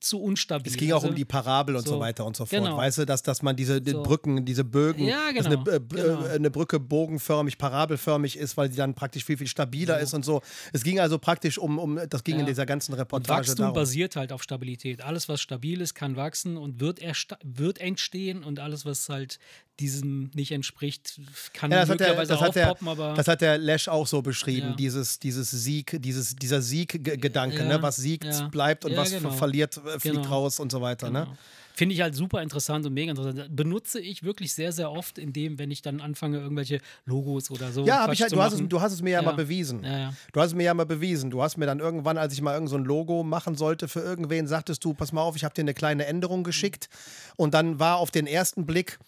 zu 0.05 0.21
unstabil. 0.21 0.71
Es 0.73 0.77
ging 0.79 0.93
auch 0.93 0.97
Also- 0.97 1.09
um 1.09 1.15
die 1.15 1.25
Parabel 1.25 1.77
und 1.77 1.87
so, 1.87 1.95
so, 1.95 2.01
weiter 2.01 2.25
und 2.25 2.37
so 2.37 2.45
fort. 2.47 2.63
genau. 2.63 2.77
Weißt 2.77 2.99
du, 2.99 3.05
dass, 3.05 3.23
dass 3.23 3.43
man 3.43 3.57
diese 3.57 3.81
die 3.81 3.91
So. 3.93 4.03
Brücken, 4.03 4.45
diese 4.45 4.65
Bögen, 4.65 5.07
Ja, 5.07 5.31
genau, 5.33 5.47
eine, 5.47 5.77
äh, 5.77 5.81
genau. 5.81 6.25
äh, 6.25 6.29
eine 6.31 6.51
Brücke 6.51 6.79
bogenförmig, 6.81 7.59
parabelförmig 7.59 8.37
ist, 8.39 8.57
weil 8.57 8.71
sie 8.71 8.77
dann 8.77 8.95
praktisch 8.95 9.25
viel, 9.25 9.37
viel 9.37 9.47
stabiler 9.49 9.99
ist 10.01 10.15
und 10.15 10.25
so. 10.25 10.43
Es 10.73 10.83
ging 10.85 11.01
also 11.01 11.19
praktisch 11.19 11.59
um, 11.59 11.79
um 11.79 11.99
das 12.09 12.23
ging 12.25 12.39
in 12.39 12.47
dieser 12.47 12.67
ganzen 12.67 12.93
Und 12.93 12.99
Reportage 13.01 13.41
Wachstum 13.41 13.57
darum. 13.59 13.75
basiert 13.75 14.17
halt 14.17 14.33
auf 14.33 14.43
Stabilität. 14.43 15.03
Alles, 15.03 15.29
was 15.29 15.41
stabil 15.41 15.81
ist, 15.81 15.95
kann 15.95 16.17
wachsen 16.17 16.57
und 16.57 16.81
wird, 16.81 17.01
wird 17.43 17.79
entstehen 17.81 18.45
und 18.45 18.61
alles, 18.61 18.85
was 18.85 19.09
halt 19.09 19.39
diesem 19.81 20.31
nicht 20.35 20.53
entspricht, 20.53 21.21
kann 21.53 21.71
Ja, 21.71 21.81
das 21.81 21.91
hat, 21.91 22.01
der, 22.01 22.09
möglicherweise 22.09 22.33
das, 22.33 22.41
hat 22.41 22.55
der, 22.55 22.71
aufpoppen, 22.73 22.89
aber 22.89 23.15
das 23.15 23.29
hat 23.29 23.41
der 23.41 23.59
Lesch 23.59 23.89
auch 23.89 24.07
so 24.07 24.23
beschrieben, 24.23 24.69
Ja. 24.71 24.75
dieses, 24.77 25.19
dieses 25.19 25.51
Sieg, 25.51 25.97
dieses, 26.01 26.37
dieser 26.37 26.63
Sieg-Gedanke, 26.63 27.59
Ja, 27.59 27.65
ne? 27.65 27.83
was 27.83 27.97
siegt, 27.97 28.25
ja. 28.25 28.49
bleibt 28.49 28.85
und 28.85 28.97
was 28.97 29.11
genau. 29.11 29.31
verliert, 29.31 29.77
äh, 29.79 29.99
fliegt 29.99 30.17
Genau. 30.17 30.29
raus 30.29 30.61
und 30.61 30.71
so 30.71 30.81
weiter. 30.81 31.11
Ne? 31.11 31.25
Genau. 31.25 31.37
Finde 31.77 31.93
ich 31.97 32.03
halt 32.03 32.15
super 32.15 32.41
interessant 32.41 32.87
und 32.87 32.95
mega 32.95 33.11
interessant. 33.11 33.49
Benutze 33.57 33.99
ich 34.01 34.23
wirklich 34.23 34.55
sehr, 34.55 34.71
sehr 34.71 34.93
oft, 34.93 35.19
indem, 35.19 35.59
wenn 35.59 35.73
ich 35.73 35.83
dann 35.83 36.01
anfange, 36.01 36.39
irgendwelche 36.39 36.81
Logos 37.05 37.51
oder 37.51 37.73
so. 37.73 37.85
Ja, 37.85 38.09
ich 38.13 38.23
halt, 38.23 38.31
du, 38.31 38.41
hast 38.41 38.53
es, 38.53 38.61
du 38.69 38.81
hast 38.81 38.93
es 38.93 39.03
mir 39.03 39.11
ja, 39.11 39.19
Ja. 39.19 39.25
mal 39.25 39.35
bewiesen. 39.35 39.83
Ja, 39.83 39.99
ja. 39.99 40.15
Du 40.33 40.41
hast 40.41 40.51
es 40.51 40.55
mir 40.55 40.63
ja 40.63 40.75
mal 40.75 40.87
bewiesen. 40.87 41.31
Du 41.33 41.43
hast 41.43 41.57
mir 41.57 41.67
dann 41.67 41.81
irgendwann, 41.81 42.17
als 42.17 42.33
ich 42.33 42.41
mal 42.43 42.55
irgend 42.55 42.71
so 42.71 42.77
ein 42.77 42.85
Logo 42.85 43.25
machen 43.25 43.57
sollte 43.57 43.89
für 43.89 43.99
irgendwen, 43.99 44.47
sagtest 44.47 44.85
du, 44.85 44.95
pass 44.95 45.11
mal 45.11 45.23
auf, 45.23 45.35
ich 45.35 45.43
habe 45.43 45.53
dir 45.53 45.63
eine 45.63 45.75
kleine 45.75 46.07
Änderung 46.07 46.45
geschickt. 46.45 46.89
Und 47.35 47.55
dann 47.55 47.81
war 47.81 47.97
auf 47.97 48.13
den 48.13 48.29
ersten 48.29 48.67
Blick 48.67 49.01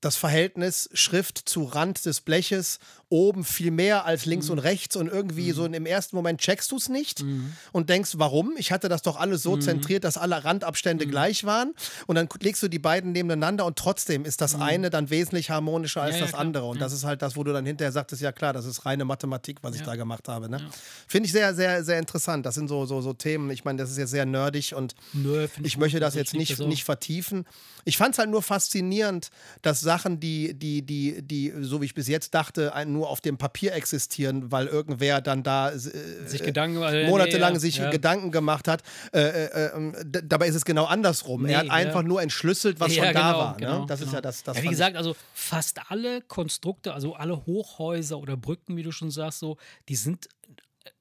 das 0.00 0.14
Verhältnis 0.16 0.88
Schrift 0.92 1.38
zu 1.48 1.64
Rand 1.64 2.04
des 2.04 2.20
Bleches 2.20 2.78
oben 3.08 3.42
viel 3.42 3.70
mehr 3.70 4.04
als 4.04 4.26
links 4.26 4.46
Mhm. 4.46 4.52
und 4.52 4.58
rechts 4.60 4.94
und 4.96 5.08
irgendwie 5.08 5.50
so 5.52 5.64
im 5.64 5.86
ersten 5.86 6.14
Moment 6.14 6.40
checkst 6.40 6.70
du 6.70 6.76
es 6.76 6.88
nicht 6.88 7.24
und 7.72 7.88
denkst, 7.90 8.12
warum? 8.16 8.54
Ich 8.58 8.70
hatte 8.70 8.88
das 8.88 9.02
doch 9.02 9.16
alles 9.16 9.40
Mhm. 9.40 9.50
so 9.50 9.56
zentriert, 9.56 10.04
dass 10.04 10.16
alle 10.18 10.44
Randabstände 10.44 11.06
gleich 11.06 11.44
waren 11.44 11.74
und 12.06 12.16
dann 12.16 12.28
legst 12.42 12.62
du 12.62 12.68
die 12.68 12.78
beiden 12.78 13.12
nebeneinander 13.12 13.64
und 13.64 13.76
trotzdem 13.76 14.24
ist 14.24 14.40
das 14.40 14.54
eine 14.54 14.90
dann 14.90 15.10
wesentlich 15.10 15.50
harmonischer 15.50 16.02
als 16.02 16.10
Mhm. 16.10 16.14
Ja, 16.14 16.18
ja, 16.18 16.24
das 16.26 16.30
klar. 16.32 16.40
andere 16.42 16.64
und 16.66 16.80
das 16.80 16.92
ist 16.92 17.04
halt 17.04 17.22
das, 17.22 17.34
wo 17.36 17.42
du 17.44 17.52
dann 17.52 17.64
hinterher 17.66 17.90
sagtest, 17.92 18.22
ja 18.22 18.30
klar, 18.30 18.52
das 18.52 18.66
ist 18.66 18.84
reine 18.86 19.04
Mathematik, 19.04 19.58
was 19.62 19.74
ich 19.74 19.80
Ja. 19.80 19.86
da 19.86 19.96
gemacht 19.96 20.28
habe. 20.28 20.48
Ne? 20.48 20.60
Finde 21.06 21.26
ich 21.26 21.32
sehr, 21.32 21.54
sehr, 21.54 21.82
sehr 21.82 21.98
interessant. 21.98 22.44
Das 22.46 22.54
sind 22.54 22.68
so, 22.68 22.84
so, 22.86 23.00
so 23.00 23.14
Themen, 23.14 23.50
ich 23.50 23.64
meine, 23.64 23.78
das 23.78 23.90
ist 23.90 23.96
jetzt 23.98 24.10
sehr 24.10 24.26
nerdig 24.26 24.74
und 24.74 24.94
Nö, 25.12 25.48
ich 25.62 25.74
gut. 25.74 25.80
möchte 25.80 25.98
das 25.98 26.08
Also 26.14 26.20
ich 26.20 26.26
jetzt 26.26 26.34
nicht, 26.38 26.52
das 26.60 26.66
nicht 26.66 26.84
vertiefen. 26.84 27.46
Ich 27.84 27.96
fand 27.96 28.14
es 28.14 28.18
halt 28.18 28.28
nur 28.30 28.42
faszinierend, 28.42 29.30
dass 29.62 29.80
Sachen, 29.88 30.20
die, 30.20 30.52
die, 30.52 30.82
die, 30.84 31.22
die, 31.22 31.52
so 31.60 31.80
wie 31.80 31.86
ich 31.86 31.94
bis 31.94 32.08
jetzt 32.08 32.34
dachte, 32.34 32.72
nur 32.86 33.08
auf 33.08 33.20
dem 33.22 33.38
Papier 33.38 33.72
existieren, 33.72 34.52
weil 34.52 34.66
irgendwer 34.66 35.22
dann 35.22 35.42
da 35.42 35.70
äh, 35.70 35.78
sich 35.78 36.42
Gedanken, 36.42 36.82
äh, 36.82 37.08
monatelang 37.08 37.54
nee, 37.54 37.58
sich 37.58 37.78
ja. 37.78 37.88
Gedanken 37.90 38.30
gemacht 38.30 38.68
hat. 38.68 38.82
Äh, 39.12 39.20
äh, 39.20 39.44
äh, 39.76 40.04
d- 40.04 40.22
dabei 40.24 40.48
ist 40.48 40.56
es 40.56 40.64
genau 40.66 40.84
andersrum. 40.84 41.44
Nee, 41.44 41.52
er 41.54 41.60
hat 41.60 41.70
einfach 41.70 42.02
nur 42.02 42.20
entschlüsselt, 42.20 42.80
was 42.80 42.94
Ja, 42.94 43.04
schon 43.04 43.14
da 43.14 43.20
genau, 43.30 43.38
war. 43.38 43.56
genau, 43.56 43.80
ne? 43.80 43.86
Das 43.86 44.00
ist 44.00 44.06
genau. 44.06 44.16
ja 44.16 44.20
das. 44.20 44.42
das 44.42 44.56
ja, 44.58 44.62
wie 44.62 44.68
gesagt, 44.68 44.96
also 44.96 45.16
fast 45.32 45.80
alle 45.90 46.20
Konstrukte, 46.20 46.92
also 46.92 47.14
alle 47.14 47.46
Hochhäuser 47.46 48.18
oder 48.18 48.36
Brücken, 48.36 48.76
wie 48.76 48.82
du 48.82 48.92
schon 48.92 49.10
sagst, 49.10 49.38
so, 49.38 49.56
die 49.88 49.96
sind 49.96 50.28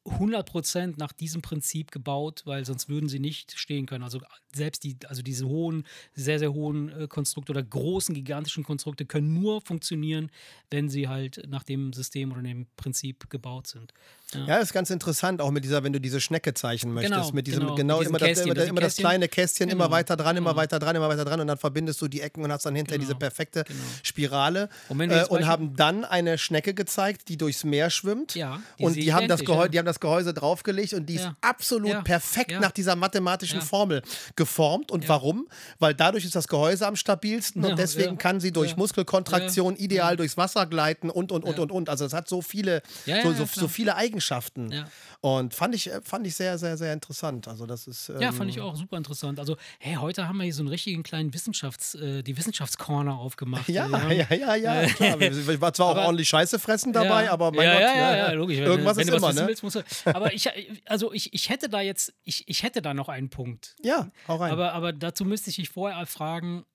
100% 0.07 0.95
nach 0.97 1.11
diesem 1.11 1.41
Prinzip 1.41 1.91
gebaut, 1.91 2.43
weil 2.45 2.65
sonst 2.65 2.89
würden 2.89 3.09
sie 3.09 3.19
nicht 3.19 3.57
stehen 3.57 3.85
können. 3.85 4.03
Also 4.03 4.19
selbst 4.53 4.83
die, 4.83 4.97
also 5.07 5.21
diese 5.21 5.47
hohen, 5.47 5.85
sehr, 6.15 6.39
sehr 6.39 6.53
hohen 6.53 6.89
äh, 6.89 7.07
Konstrukte 7.07 7.51
oder 7.51 7.63
großen, 7.63 8.15
gigantischen 8.15 8.63
Konstrukte 8.63 9.05
können 9.05 9.33
nur 9.33 9.61
funktionieren, 9.61 10.31
wenn 10.71 10.89
sie 10.89 11.07
halt 11.07 11.43
nach 11.47 11.63
dem 11.63 11.93
System 11.93 12.31
oder 12.31 12.41
dem 12.41 12.67
Prinzip 12.75 13.29
gebaut 13.29 13.67
sind. 13.67 13.93
Ja. 14.33 14.39
Ja, 14.41 14.55
das 14.57 14.65
ist 14.69 14.73
ganz 14.73 14.89
interessant, 14.89 15.39
auch 15.41 15.51
mit 15.51 15.63
dieser, 15.63 15.83
wenn 15.83 15.93
du 15.93 16.01
diese 16.01 16.19
Schnecke 16.19 16.53
zeichnen 16.53 16.93
möchtest, 16.93 17.13
Genau, 17.13 17.31
mit 17.31 17.47
diesem, 17.47 17.61
genau, 17.61 17.75
genau, 17.75 17.99
mit 17.99 18.09
immer, 18.09 18.17
das, 18.19 18.27
Kästchen, 18.27 18.45
immer, 18.47 18.55
das, 18.55 18.69
immer 18.69 18.81
das 18.81 18.95
kleine 18.97 19.27
Kästchen, 19.29 19.69
immer 19.69 19.85
Genau, 19.85 19.95
weiter 19.95 20.17
dran, 20.17 20.35
immer 20.35 20.49
genau. 20.49 20.61
weiter 20.61 20.79
dran, 20.79 20.95
immer 20.97 21.07
weiter 21.07 21.23
dran 21.23 21.39
und 21.39 21.47
dann 21.47 21.57
verbindest 21.57 22.01
du 22.01 22.09
die 22.09 22.19
Ecken 22.21 22.43
und 22.43 22.51
hast 22.51 22.65
dann 22.65 22.75
hinterher 22.75 22.97
Genau, 22.99 23.07
diese 23.07 23.17
perfekte 23.17 23.63
genau. 23.63 23.79
Spirale 24.03 24.69
Und 24.89 24.99
äh, 25.01 25.25
und 25.29 25.45
haben 25.45 25.75
dann 25.75 26.03
eine 26.03 26.37
Schnecke 26.37 26.73
gezeigt, 26.73 27.29
die 27.29 27.37
durchs 27.37 27.63
Meer 27.63 27.89
schwimmt 27.89 28.35
Ja, 28.35 28.61
und 28.79 28.95
die 28.95 29.13
haben, 29.13 29.29
das 29.29 29.41
Gehäuse, 29.45 29.63
ja. 29.63 29.67
die 29.69 29.79
haben 29.79 29.85
das 29.85 29.96
Gehäuse 29.99 30.33
draufgelegt 30.33 30.93
und 30.93 31.05
die 31.07 31.15
ist 31.15 31.23
Ja. 31.25 31.35
absolut 31.41 31.89
Ja. 31.91 32.01
perfekt 32.01 32.51
Ja. 32.51 32.59
nach 32.59 32.71
dieser 32.71 32.95
mathematischen 32.95 33.59
Ja. 33.59 33.65
Formel 33.65 34.01
geformt 34.35 34.91
und 34.91 35.07
warum? 35.09 35.47
Weil 35.79 35.93
dadurch 35.93 36.25
ist 36.25 36.35
das 36.35 36.47
Gehäuse 36.47 36.87
am 36.87 36.95
stabilsten 36.95 37.63
Ja, 37.63 37.69
und 37.69 37.79
deswegen 37.79 38.11
ja. 38.11 38.15
kann 38.15 38.39
sie 38.39 38.51
durch 38.51 38.71
Ja. 38.71 38.77
Muskelkontraktion 38.77 39.75
ideal 39.75 40.15
durchs 40.17 40.37
Wasser 40.37 40.65
gleiten 40.65 41.09
und 41.09 41.31
und 41.31 41.43
und 41.43 41.55
Ja. 41.57 41.63
und 41.63 41.71
und. 41.71 41.89
Also 41.89 42.05
es 42.05 42.13
hat 42.13 42.27
so 42.27 42.41
viele, 42.41 42.81
Ja, 43.05 43.17
ja, 43.17 43.23
so, 43.23 43.31
ja, 43.31 43.35
so, 43.37 43.45
so 43.61 43.67
viele 43.67 43.95
Eigenschaften. 43.95 44.71
Ja. 44.71 44.87
Und 45.21 45.53
fand 45.53 45.73
ich, 45.75 45.91
äh, 45.91 45.99
fand 46.03 46.27
ich 46.27 46.35
sehr, 46.35 46.57
sehr, 46.57 46.77
sehr 46.77 46.93
interessant. 46.93 47.47
Also 47.47 47.65
das 47.65 47.87
ist. 47.87 48.09
Ja, 48.09 48.29
ähm, 48.29 48.33
fand 48.33 48.49
ich 48.49 48.61
auch 48.61 48.75
super 48.75 48.97
interessant. 48.97 49.39
Also, 49.39 49.57
hey, 49.79 49.95
heute 49.95 50.27
haben 50.27 50.37
wir 50.37 50.43
hier 50.43 50.53
so 50.53 50.61
einen 50.61 50.69
richtigen 50.69 51.03
kleinen 51.03 51.33
Wissenschafts-, 51.33 51.95
äh, 51.95 52.21
die 52.23 52.37
Wissenschaftscorner 52.37 53.17
aufgemacht. 53.17 53.67
Ja, 53.69 53.89
Wir 53.89 54.01
haben- 54.01 54.11
ja, 54.11 54.25
ja, 54.33 54.55
ja, 54.55 54.85
klar. 54.87 55.19
Wir- 55.19 55.61
War 55.61 55.73
zwar 55.73 55.87
auch 55.87 55.91
Aber- 55.91 56.05
ordentlich 56.05 56.29
Scheiße 56.29 56.59
fressen 56.59 56.93
dabei, 56.93 57.25
ja, 57.25 57.31
aber 57.31 57.51
mein 57.51 57.65
ja, 57.65 57.73
Gott, 57.73 57.81
ja, 57.81 57.87
ja, 57.95 58.11
ne? 58.11 58.17
ja, 58.17 58.31
logisch. 58.33 58.57
Wenn, 58.57 58.65
irgendwas 58.65 58.97
wenn 58.97 59.07
ist 59.07 59.13
immer, 59.13 59.21
was 59.27 59.35
wissen 59.35 59.65
ne? 59.79 59.83
Aber 60.05 60.33
ich, 60.33 60.49
also 60.89 61.13
ich, 61.13 61.33
ich 61.33 61.49
hätte 61.49 61.69
da 61.69 61.81
jetzt, 61.81 62.13
ich, 62.23 62.47
ich 62.47 62.63
hätte 62.63 62.81
da 62.81 62.93
noch 62.93 63.09
einen 63.09 63.29
Punkt. 63.29 63.75
Ja, 63.83 64.11
hau 64.27 64.35
rein. 64.35 64.51
Aber, 64.51 64.73
aber 64.73 64.93
dazu 64.93 65.25
müsste 65.25 65.49
ich 65.49 65.57
dich 65.57 65.69
vorher 65.69 66.05
fragen, 66.05 66.65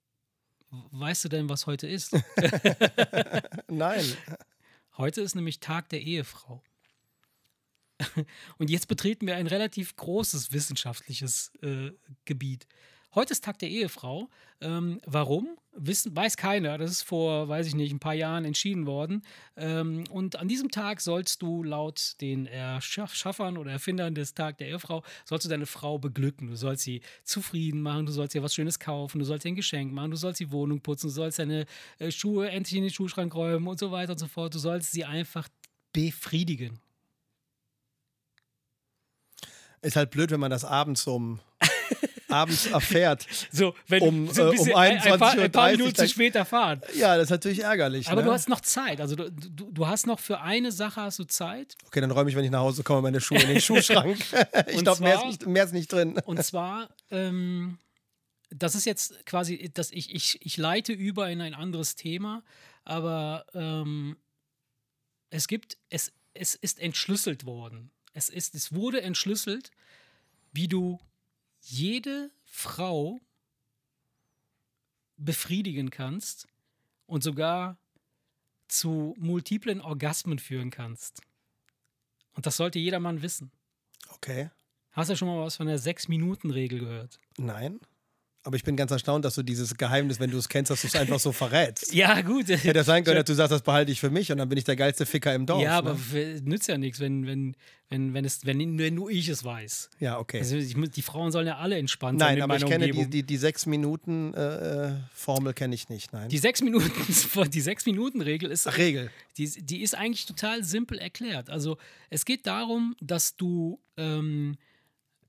weißt 0.91 1.25
du 1.25 1.29
denn, 1.29 1.49
was 1.49 1.67
heute 1.67 1.87
ist? 1.87 2.13
Nein. 3.69 4.05
Heute 4.97 5.21
ist 5.21 5.35
nämlich 5.35 5.61
Tag 5.61 5.89
der 5.89 6.01
Ehefrau. 6.01 6.63
Und 8.59 8.71
jetzt 8.71 8.89
betreten 8.89 9.27
wir 9.27 9.37
ein 9.37 9.47
relativ 9.47 9.97
großes 9.97 10.53
wissenschaftliches 10.53 11.53
äh, 11.63 11.93
Gebiet. 12.25 12.67
Heute 13.15 13.33
ist 13.33 13.45
Tag 13.45 13.59
der 13.59 13.69
Ehefrau. 13.69 14.29
Ähm, 14.61 15.01
warum? 15.07 15.57
Wissen, 15.75 16.15
weiß 16.15 16.37
keiner. 16.37 16.77
Das 16.77 16.91
ist 16.91 17.03
vor, 17.03 17.49
weiß 17.49 17.67
ich 17.67 17.75
nicht, 17.75 17.93
ein 17.93 17.99
paar 17.99 18.15
Jahren 18.15 18.45
entschieden 18.45 18.87
worden. 18.87 19.23
Ähm, 19.57 20.05
und 20.11 20.37
an 20.37 20.47
diesem 20.47 20.71
Tag 20.71 21.01
sollst 21.01 21.41
du 21.41 21.63
laut 21.63 22.15
den 22.21 22.47
Erschaffern 22.47 23.57
oder 23.57 23.73
Erfindern 23.73 24.15
des 24.15 24.35
Tag 24.35 24.59
der 24.59 24.69
Ehefrau, 24.69 25.03
sollst 25.25 25.47
du 25.47 25.49
deine 25.49 25.67
Frau 25.67 25.99
beglücken. 25.99 26.49
Du 26.49 26.57
sollst 26.57 26.83
sie 26.83 27.01
zufrieden 27.25 27.81
machen, 27.81 28.07
du 28.07 28.13
sollst 28.13 28.35
ihr 28.35 28.43
was 28.43 28.55
Schönes 28.55 28.79
kaufen, 28.79 29.19
du 29.19 29.25
sollst 29.25 29.47
ihr 29.47 29.53
ein 29.53 29.57
Geschenk 29.57 29.93
machen, 29.93 30.11
du 30.11 30.17
sollst 30.17 30.41
die 30.41 30.53
Wohnung 30.53 30.81
putzen, 30.81 31.07
du 31.07 31.13
sollst 31.13 31.39
deine 31.39 31.65
äh, 31.99 32.11
Schuhe 32.11 32.51
endlich 32.51 32.77
in 32.77 32.83
den 32.83 32.93
Schuhschrank 32.93 33.35
räumen 33.35 33.67
und 33.67 33.79
so 33.79 33.91
weiter 33.91 34.13
und 34.13 34.19
so 34.19 34.27
fort. 34.27 34.55
Du 34.55 34.59
sollst 34.59 34.93
sie 34.93 35.07
einfach 35.07 35.49
befriedigen. 35.93 36.81
Ist 39.81 39.97
halt 39.97 40.11
blöd, 40.11 40.31
wenn 40.31 40.41
man 40.41 40.51
das 40.51 40.65
abends 40.65 41.07
um 41.07 41.41
abends 42.33 42.67
erfährt. 42.67 43.27
So, 43.51 43.75
wenn 43.89 44.03
Um, 44.03 44.29
so 44.33 44.43
ein, 44.43 44.47
äh, 44.47 44.51
um 44.51 44.57
bisschen, 44.57 44.77
ein, 44.77 44.99
ein, 44.99 45.19
paar, 45.19 45.33
21:30 45.35 45.41
ein 45.43 45.53
paar 45.53 45.71
Minuten 45.73 45.95
zu 45.95 46.09
spät 46.09 46.37
fahren. 46.47 46.81
Ja, 46.97 47.17
das 47.17 47.25
ist 47.25 47.31
natürlich 47.31 47.61
ärgerlich. 47.63 48.09
Aber 48.09 48.23
ne? 48.23 48.29
du 48.29 48.33
hast 48.33 48.49
noch 48.49 48.61
Zeit. 48.61 49.01
Also 49.01 49.17
du, 49.17 49.31
du, 49.31 49.71
du 49.71 49.87
hast 49.87 50.07
noch 50.07 50.19
für 50.21 50.41
eine 50.41 50.73
Sache 50.73 51.01
hast 51.01 51.19
du 51.19 51.25
Zeit. 51.25 51.77
okay, 51.87 52.01
dann 52.01 52.11
räume 52.11 52.31
ich, 52.31 52.37
wenn 52.37 52.45
ich 52.45 52.51
nach 52.51 52.61
Hause 52.61 52.83
komme, 52.83 53.03
meine 53.03 53.21
Schuhe 53.21 53.39
in 53.41 53.49
den 53.49 53.61
Schuhschrank. 53.61 54.19
ich 54.69 54.83
glaube, 54.83 55.03
mehr, 55.03 55.15
ist 55.15 55.21
zwar- 55.21 55.27
nicht- 55.29 55.47
mehr 55.47 55.65
ist 55.65 55.73
nicht 55.73 55.93
drin. 55.93 56.19
Und 56.25 56.43
zwar, 56.43 56.89
ähm, 57.11 57.79
das 58.51 58.75
ist 58.75 58.85
jetzt 58.85 59.25
quasi, 59.27 59.71
dass 59.73 59.91
ich, 59.91 60.15
ich, 60.15 60.39
ich 60.45 60.57
leite 60.57 60.93
über 60.93 61.31
in 61.31 61.41
ein 61.41 61.55
anderes 61.55 61.95
Thema, 61.97 62.43
aber 62.85 63.47
ähm, 63.55 64.17
es 65.31 65.49
gibt, 65.49 65.79
es, 65.89 66.13
es 66.35 66.55
ist 66.55 66.79
entschlüsselt 66.81 67.47
worden. 67.47 67.91
Es, 68.13 68.29
ist, 68.29 68.55
es 68.55 68.75
wurde 68.75 69.01
entschlüsselt, 69.01 69.71
wie 70.53 70.69
du 70.69 71.01
jede 71.63 72.31
Frau 72.45 73.21
befriedigen 75.17 75.91
kannst 75.91 76.49
und 77.07 77.23
sogar 77.23 77.79
zu 78.69 79.15
multiplen 79.19 79.81
Orgasmen 79.81 80.39
führen 80.39 80.71
kannst. 80.71 81.23
Und 82.35 82.47
das 82.47 82.57
sollte 82.57 82.79
jeder 82.79 83.01
Mann 83.01 83.23
wissen. 83.23 83.51
Okay. 84.09 84.51
Hast 84.93 85.11
du 85.11 85.17
schon 85.17 85.29
mal 85.29 85.45
was 85.45 85.57
von 85.57 85.67
der 85.67 85.79
Sechs-Minuten-Regel 85.79 86.81
gehört? 86.81 87.19
Nein. 87.39 87.81
Aber 88.45 88.57
ich 88.57 88.65
bin 88.65 88.77
ganz 88.77 88.91
erstaunt, 88.91 89.25
dass 89.25 89.37
du 89.37 89.45
dieses 89.45 89.77
Geheimnis, 89.77 90.19
wenn 90.19 90.31
du 90.31 90.39
es 90.39 90.49
kennst, 90.49 90.73
dass 90.73 90.81
du 90.81 90.89
es 90.89 90.97
einfach 90.97 91.21
so 91.21 91.31
verrätst. 91.31 91.95
Ja, 91.95 92.21
gut. 92.23 92.49
Hätte 92.49 92.77
ja 92.77 92.83
sein 92.83 93.05
können, 93.05 93.17
dass 93.17 93.27
du 93.27 93.35
sagst, 93.35 93.53
das 93.53 93.63
behalte 93.63 93.93
ich 93.93 94.01
für 94.01 94.11
mich 94.11 94.33
und 94.33 94.39
dann 94.39 94.49
bin 94.49 94.59
ich 94.59 94.65
der 94.65 94.75
geilste 94.75 95.07
Ficker 95.07 95.33
im 95.33 95.47
Dorf. 95.47 95.63
ja, 95.63 95.79
aber 95.79 95.97
ne? 96.13 96.41
nützt 96.43 96.69
ja 96.69 96.77
nichts, 96.77 96.99
wenn, 96.99 97.25
wenn, 97.25 97.55
wenn, 97.89 98.15
wenn, 98.15 98.25
es, 98.25 98.45
wenn, 98.45 98.79
wenn 98.79 98.95
nur 98.97 99.11
ich 99.11 99.29
es 99.29 99.45
weiß. 99.45 99.91
Ja, 100.01 100.19
okay. 100.19 100.39
Also 100.39 100.57
ich, 100.57 100.75
die 100.75 101.03
Frauen 101.03 101.31
sollen 101.31 101.47
ja 101.47 101.59
alle 101.59 101.77
entspannt 101.77 102.19
sein 102.19 102.31
Nein, 102.31 102.37
in 102.39 102.43
aber 102.43 102.57
ich 102.57 102.67
kenne 102.67 102.87
die, 102.87 102.91
Umgebung. 102.91 103.11
die, 103.13 103.23
die 103.23 103.37
sechs 103.37 103.67
Minuten 103.67 104.35
äh, 104.35 104.97
Formel 105.15 105.55
kenne 105.55 105.77
ich 105.77 105.89
nicht. 105.89 106.13
Nein. 106.13 106.29
Die 106.29 106.39
sechs 106.39 106.63
Minuten, 106.63 106.91
die 107.51 107.61
sechs 107.61 107.87
Minuten 107.87 108.23
Regel 108.23 108.51
ist, 108.51 108.67
Ach, 108.67 108.77
Regel. 108.77 109.13
die, 109.37 109.49
die 109.49 109.83
ist 109.83 109.95
eigentlich 109.95 110.27
total 110.27 110.65
simpel 110.65 110.99
erklärt. 110.99 111.49
Also 111.49 111.79
es 112.11 112.25
geht 112.25 112.49
darum, 112.49 112.97
dass 113.01 113.37
du, 113.37 113.79
ähm, 113.97 114.57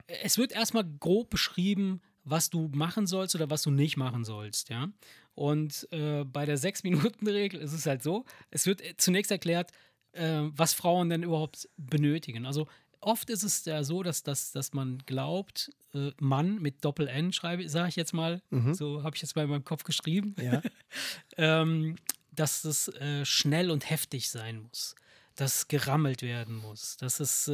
es 0.07 0.39
wird 0.39 0.51
erstmal 0.51 0.83
grob 0.99 1.29
beschrieben, 1.29 2.01
was 2.23 2.49
du 2.49 2.69
machen 2.73 3.07
sollst 3.07 3.35
oder 3.35 3.49
was 3.49 3.63
du 3.63 3.71
nicht 3.71 3.97
machen 3.97 4.23
sollst, 4.23 4.69
ja. 4.69 4.89
Und 5.35 5.87
äh, 5.91 6.23
bei 6.23 6.45
der 6.45 6.57
sechs 6.57 6.83
Minuten 6.83 7.27
Regel 7.27 7.59
ist 7.59 7.73
es 7.73 7.85
halt 7.85 8.03
so, 8.03 8.25
es 8.51 8.65
wird 8.65 8.81
zunächst 8.97 9.31
erklärt, 9.31 9.71
äh, 10.13 10.41
was 10.43 10.73
Frauen 10.73 11.09
denn 11.09 11.23
überhaupt 11.23 11.67
benötigen. 11.77 12.45
Also 12.45 12.67
oft 13.01 13.29
ist 13.29 13.43
es 13.43 13.65
ja 13.65 13.83
so, 13.83 14.03
dass, 14.03 14.23
dass, 14.23 14.51
dass 14.51 14.73
man 14.73 14.99
glaubt, 15.05 15.71
äh, 15.93 16.11
Mann 16.19 16.61
mit 16.61 16.85
Doppel-N 16.85 17.33
schreibe, 17.33 17.67
sage 17.67 17.89
ich 17.89 17.95
jetzt 17.95 18.13
mal, 18.13 18.41
so 18.73 19.03
habe 19.03 19.15
ich 19.15 19.21
jetzt 19.21 19.35
mal 19.35 19.43
in 19.43 19.49
meinem 19.49 19.65
Kopf 19.65 19.83
geschrieben, 19.83 20.35
Ja. 20.41 20.61
ähm, 21.37 21.95
dass 22.31 22.63
es 22.63 22.87
äh, 22.87 23.25
schnell 23.25 23.69
und 23.69 23.89
heftig 23.89 24.29
sein 24.29 24.61
muss, 24.61 24.95
dass 25.35 25.67
gerammelt 25.67 26.21
werden 26.23 26.55
muss, 26.55 26.97
dass 26.97 27.19
es 27.19 27.47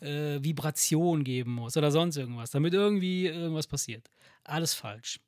äh, 0.00 0.42
Vibration 0.42 1.24
geben 1.24 1.52
muss 1.54 1.76
oder 1.76 1.90
sonst 1.90 2.16
irgendwas, 2.16 2.50
damit 2.50 2.74
irgendwie 2.74 3.26
irgendwas 3.26 3.66
passiert. 3.66 4.10
Alles 4.44 4.74
falsch. 4.74 5.20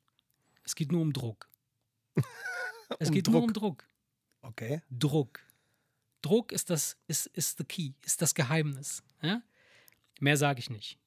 Es 0.63 0.75
geht 0.75 0.91
nur 0.91 1.01
um 1.01 1.13
Druck. 1.13 1.49
Es 2.99 3.07
Um 3.07 3.15
geht 3.15 3.27
nur 3.27 3.39
Druck. 3.39 3.47
um 3.47 3.53
Druck. 3.53 3.89
Okay. 4.41 4.81
Druck. 4.89 5.39
Druck 6.21 6.51
ist 6.51 6.69
das, 6.69 6.97
ist, 7.07 7.27
ist 7.27 7.57
the 7.57 7.63
key, 7.63 7.93
ist 8.03 8.21
das 8.21 8.35
Geheimnis. 8.35 9.01
Ja? 9.21 9.41
Mehr 10.19 10.35
sage 10.35 10.59
ich 10.59 10.69
nicht. 10.69 10.99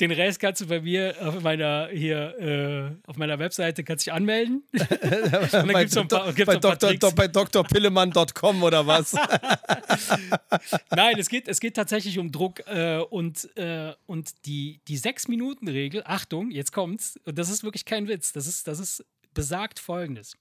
Den 0.00 0.12
Rest 0.12 0.40
kannst 0.40 0.62
du 0.62 0.66
bei 0.66 0.80
mir 0.80 1.14
auf 1.20 1.40
meiner 1.42 1.88
hier 1.92 2.38
äh, 2.38 2.90
auf 3.08 3.16
meiner 3.16 3.38
Webseite 3.38 3.84
kannst 3.84 4.06
dich 4.06 4.12
anmelden. 4.12 4.62
Bei, 4.72 5.84
gibt's 5.84 5.94
noch 5.94 6.02
ein 6.02 6.08
paar, 6.08 6.32
gibt's 6.32 6.46
bei, 6.46 6.54
noch 6.54 6.60
ein 6.60 6.60
paar 6.60 6.76
Dr. 6.76 6.88
Tricks. 6.88 7.00
Do, 7.00 7.12
bei 7.12 7.28
drpillemann.com 7.28 8.62
oder 8.62 8.86
was? 8.86 9.14
Nein, 10.90 11.18
es 11.18 11.28
geht, 11.28 11.48
es 11.48 11.60
geht 11.60 11.74
tatsächlich 11.74 12.18
um 12.18 12.32
Druck 12.32 12.66
äh, 12.66 12.98
und, 12.98 13.56
äh, 13.56 13.94
und 14.06 14.46
die, 14.46 14.80
die 14.88 14.96
Sechs-Minuten-Regel, 14.96 16.02
Achtung, 16.06 16.50
jetzt 16.50 16.72
kommt's, 16.72 17.18
und 17.24 17.38
das 17.38 17.50
ist 17.50 17.64
wirklich 17.64 17.84
kein 17.84 18.08
Witz, 18.08 18.32
das 18.32 18.46
ist, 18.46 18.66
das 18.68 18.78
ist 18.78 19.04
besagt 19.34 19.78
folgendes. 19.78 20.36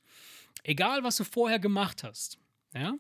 Egal, 0.64 1.04
was 1.04 1.18
du 1.18 1.24
vorher 1.24 1.60
gemacht 1.60 2.04
hast, 2.04 2.38
ja, 2.74 2.96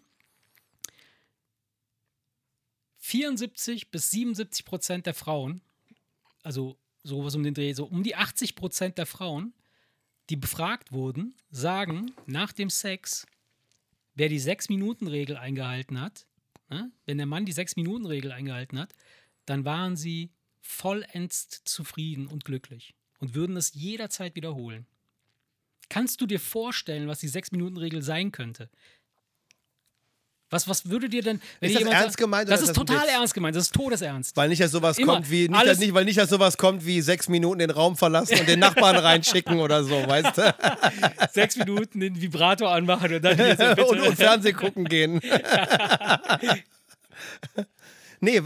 74 3.05 3.91
bis 3.91 4.09
77 4.09 4.65
Prozent 4.65 5.05
der 5.05 5.13
Frauen, 5.13 5.61
also 6.41 6.75
sowas 7.03 7.35
um 7.35 7.43
den 7.43 7.53
Dreh, 7.53 7.71
so 7.73 7.85
um 7.85 8.01
die 8.01 8.15
80 8.15 8.55
Prozent 8.55 8.97
der 8.97 9.05
Frauen, 9.05 9.53
die 10.31 10.35
befragt 10.35 10.91
wurden, 10.91 11.35
sagen 11.51 12.11
nach 12.25 12.51
dem 12.51 12.71
Sex, 12.71 13.27
wer 14.15 14.27
die 14.27 14.39
Sechs-Minuten-Regel 14.39 15.37
eingehalten 15.37 16.01
hat, 16.01 16.25
ne, 16.69 16.91
wenn 17.05 17.17
der 17.17 17.27
Mann 17.27 17.45
die 17.45 17.51
Sechs-Minuten-Regel 17.51 18.31
eingehalten 18.31 18.79
hat, 18.79 18.95
dann 19.45 19.65
waren 19.65 19.95
sie 19.95 20.31
vollends 20.61 21.63
zufrieden 21.63 22.25
und 22.25 22.43
glücklich 22.43 22.95
und 23.19 23.35
würden 23.35 23.55
es 23.55 23.75
jederzeit 23.75 24.35
wiederholen. 24.35 24.87
Kannst 25.89 26.21
du 26.21 26.25
dir 26.25 26.39
vorstellen, 26.39 27.07
was 27.07 27.19
die 27.19 27.27
Sechs-Minuten-Regel 27.27 28.01
sein 28.01 28.31
könnte? 28.31 28.71
Was, 30.51 30.67
was 30.69 30.87
würde 30.89 31.09
dir 31.09 31.23
denn, 31.23 31.41
wenn 31.59 31.71
Ist 31.71 31.81
das 31.81 31.87
ernst 31.89 32.01
sagt- 32.03 32.17
gemeint 32.17 32.49
Das 32.49 32.61
ist 32.61 32.69
das 32.69 32.75
total 32.77 33.07
ernst 33.07 33.33
gemeint, 33.33 33.55
das 33.55 33.63
ist 33.63 33.73
todesernst. 33.73 34.37
Weil 34.37 34.49
nicht, 34.49 34.61
dass 34.61 34.71
sowas 34.71 34.97
Immer. 34.99 35.13
kommt 35.15 35.31
wie, 35.31 35.49
nicht, 35.49 35.65
dass 35.65 35.79
nicht, 35.79 35.93
weil 35.95 36.05
nicht, 36.05 36.19
dass 36.19 36.29
sowas 36.29 36.57
kommt 36.57 36.85
wie 36.85 37.01
sechs 37.01 37.27
Minuten 37.27 37.59
den 37.59 37.71
Raum 37.71 37.97
verlassen 37.97 38.39
und 38.39 38.47
den 38.47 38.59
Nachbarn 38.59 38.95
reinschicken 38.95 39.59
oder 39.59 39.83
so, 39.83 39.95
weißt 40.07 40.37
du? 40.37 40.55
Sechs 41.33 41.55
Minuten 41.57 41.99
den 41.99 42.21
Vibrator 42.21 42.71
anmachen 42.71 43.11
und 43.15 43.23
dann 43.25 43.35
hier 43.35 43.57
so 43.57 43.63
bitte. 43.75 43.85
und, 43.87 43.99
und 44.01 44.15
Fernsehen 44.15 44.55
gucken 44.55 44.85
gehen. 44.85 45.19
nee, 48.19 48.41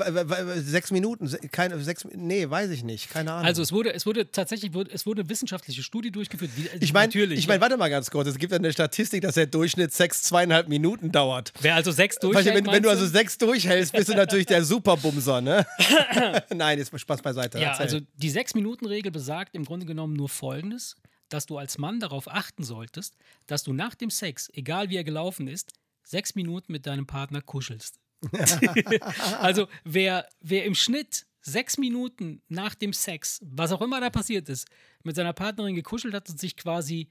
sechs 0.57 0.91
Minuten, 0.91 1.29
keine, 1.51 1.79
sechs, 1.79 2.05
nee, 2.13 2.49
weiß 2.49 2.69
ich 2.71 2.83
nicht, 2.83 3.09
keine 3.09 3.31
Ahnung. 3.33 3.45
Also 3.45 3.61
es 3.61 3.71
wurde, 3.71 3.93
es 3.93 4.05
wurde 4.05 4.31
tatsächlich 4.31 4.71
es 4.91 5.05
wurde 5.05 5.21
eine 5.21 5.29
wissenschaftliche 5.29 5.83
Studie 5.83 6.11
durchgeführt. 6.11 6.51
Wie, 6.55 6.69
ich 6.79 6.93
meine, 6.93 7.13
ich 7.13 7.47
mein, 7.47 7.61
warte 7.61 7.77
mal 7.77 7.89
ganz 7.89 8.11
kurz, 8.11 8.27
es 8.27 8.37
gibt 8.37 8.51
ja 8.51 8.57
eine 8.57 8.71
Statistik, 8.71 9.21
dass 9.21 9.35
der 9.35 9.47
Durchschnitt 9.47 9.93
sechs, 9.93 10.23
zweieinhalb 10.23 10.67
Minuten 10.67 11.11
dauert. 11.11 11.53
wer 11.61 11.75
also 11.75 11.91
sechs 11.91 12.17
durchhält, 12.19 12.55
wenn, 12.55 12.65
wenn 12.65 12.83
du 12.83 12.89
also 12.89 13.05
sechs 13.05 13.37
durchhältst, 13.37 13.93
bist 13.93 14.09
du 14.09 14.13
natürlich 14.13 14.45
der 14.45 14.63
Superbumser, 14.63 15.41
ne? 15.41 15.65
Nein, 16.53 16.77
jetzt 16.77 16.97
Spaß 16.99 17.21
beiseite. 17.21 17.59
Ja, 17.59 17.69
erzähl. 17.69 17.83
also 17.83 17.99
die 18.17 18.29
Sechs-Minuten-Regel 18.29 19.11
besagt 19.11 19.55
im 19.55 19.65
Grunde 19.65 19.85
genommen 19.85 20.13
nur 20.13 20.29
Folgendes, 20.29 20.95
dass 21.29 21.45
du 21.45 21.57
als 21.57 21.77
Mann 21.77 21.99
darauf 21.99 22.27
achten 22.27 22.63
solltest, 22.63 23.15
dass 23.47 23.63
du 23.63 23.73
nach 23.73 23.95
dem 23.95 24.09
Sex, 24.09 24.49
egal 24.53 24.89
wie 24.89 24.97
er 24.97 25.03
gelaufen 25.03 25.47
ist, 25.47 25.73
sechs 26.03 26.35
Minuten 26.35 26.71
mit 26.71 26.85
deinem 26.85 27.05
Partner 27.05 27.41
kuschelst. 27.41 27.99
also 29.39 29.67
wer, 29.83 30.27
wer 30.41 30.65
im 30.65 30.75
Schnitt 30.75 31.25
sechs 31.41 31.77
Minuten 31.77 32.41
nach 32.47 32.75
dem 32.75 32.93
Sex, 32.93 33.39
was 33.43 33.71
auch 33.71 33.81
immer 33.81 34.01
da 34.01 34.09
passiert 34.09 34.49
ist, 34.49 34.67
mit 35.03 35.15
seiner 35.15 35.33
Partnerin 35.33 35.75
gekuschelt 35.75 36.13
hat 36.13 36.29
und 36.29 36.39
sich 36.39 36.57
quasi 36.57 37.09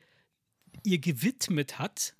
ihr 0.85 0.99
gewidmet 0.99 1.79
hat, 1.79 2.15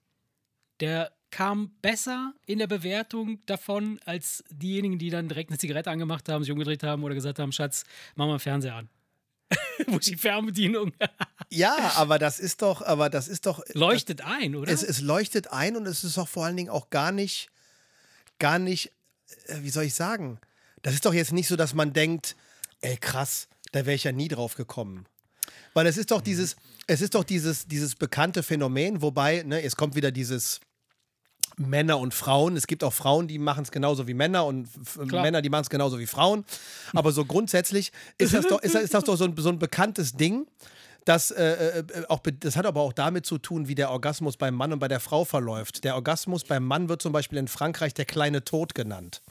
der 0.81 1.13
kam 1.31 1.73
besser 1.83 2.35
in 2.47 2.59
der 2.59 2.67
Bewertung 2.67 3.45
davon 3.47 4.01
als 4.05 4.43
diejenigen, 4.51 4.99
die 4.99 5.11
dann 5.11 5.29
direkt 5.29 5.51
eine 5.51 5.59
Zigarette 5.59 5.91
angemacht 5.91 6.29
haben, 6.29 6.43
sich 6.43 6.53
umgedreht 6.53 6.83
haben 6.83 7.05
oder 7.05 7.15
gesagt 7.15 7.39
haben, 7.39 7.53
Schatz, 7.53 7.85
mach 8.15 8.27
mal 8.27 8.39
Fernseher 8.39 8.77
an. 8.77 8.89
Wo 9.87 9.99
ist 9.99 10.09
die 10.09 10.17
Fernbedienung? 10.17 10.93
ja, 11.51 11.93
aber 11.97 12.19
das 12.19 12.39
ist 12.39 12.63
doch, 12.63 12.83
aber 12.83 13.11
das 13.11 13.29
ist 13.29 13.47
doch. 13.47 13.63
Leuchtet 13.75 14.23
ein, 14.23 14.55
oder? 14.55 14.71
Es, 14.71 14.83
es 14.83 15.01
leuchtet 15.01 15.53
ein 15.53 15.77
und 15.77 15.87
es 15.87 16.05
ist 16.05 16.17
doch 16.17 16.29
vor 16.29 16.45
allen 16.45 16.57
Dingen 16.57 16.71
auch 16.71 16.91
gar 16.91 17.13
nicht, 17.13 17.49
gar 18.39 18.59
nicht, 18.59 18.93
äh, 19.47 19.59
wie 19.61 19.71
soll 19.71 19.85
ich 19.85 19.95
sagen? 19.95 20.41
Das 20.83 20.95
ist 20.95 21.05
doch 21.05 21.15
jetzt 21.15 21.33
nicht 21.33 21.49
so, 21.49 21.57
dass 21.57 21.75
man 21.75 21.93
denkt, 21.93 22.37
ey 22.81 22.97
krass, 22.97 23.49
da 23.73 23.87
wäre 23.87 23.95
ich 23.95 24.05
ja 24.05 24.13
nie 24.13 24.29
drauf 24.29 24.55
gekommen. 24.55 25.07
Weil 25.75 25.87
es 25.87 25.97
ist 25.97 26.11
doch 26.11 26.21
dieses, 26.21 26.57
es 26.87 27.01
ist 27.01 27.15
doch 27.15 27.25
dieses, 27.25 27.67
dieses 27.67 27.95
bekannte 27.95 28.43
Phänomen, 28.43 29.03
wobei, 29.03 29.43
ne, 29.43 29.63
es 29.63 29.77
kommt 29.77 29.95
wieder 29.95 30.11
dieses 30.11 30.61
Männer 31.59 31.99
und 31.99 32.15
Frauen. 32.15 32.57
Es 32.57 32.67
gibt 32.67 32.85
auch 32.85 32.93
Frauen, 32.93 33.29
die 33.29 33.39
machen 33.39 33.65
es 33.65 33.71
genauso 33.71 34.07
wie 34.07 34.15
Männer 34.15 34.47
und 34.47 34.69
Klar. 35.09 35.23
Männer, 35.23 35.43
die 35.43 35.51
machen 35.51 35.63
es 35.63 35.71
genauso 35.71 35.99
wie 35.99 36.07
Frauen. 36.07 36.45
Aber 36.95 37.13
so 37.13 37.25
grundsätzlich 37.25 37.93
ist 38.19 38.35
das 38.35 38.47
doch, 38.47 38.63
ist 38.63 38.75
ist 38.75 38.95
das 38.95 39.05
doch 39.05 39.17
so 39.17 39.25
ein, 39.25 39.35
so 39.37 39.49
ein 39.49 39.59
bekanntes 39.59 40.13
Ding. 40.13 40.47
Das, 41.09 41.31
äh, 41.31 41.79
äh, 41.79 41.85
auch, 42.09 42.19
be- 42.19 42.35
das 42.35 42.55
hat 42.55 42.67
aber 42.67 42.83
auch 42.83 42.93
damit 42.93 43.25
zu 43.25 43.39
tun, 43.39 43.67
wie 43.67 43.75
der 43.75 43.91
Orgasmus 43.91 44.37
beim 44.37 44.55
Mann 44.55 44.75
und 44.75 44.79
bei 44.79 44.89
der 44.89 45.01
Frau 45.01 45.25
verläuft. 45.25 45.83
Der 45.85 45.95
Orgasmus 45.95 46.45
beim 46.45 46.67
Mann 46.67 46.91
wird 46.91 47.01
zum 47.01 47.13
Beispiel 47.13 47.39
in 47.39 47.49
Frankreich 47.49 47.95
der 47.95 48.05
kleine 48.05 48.45
Tod 48.45 48.75
genannt. 48.75 49.23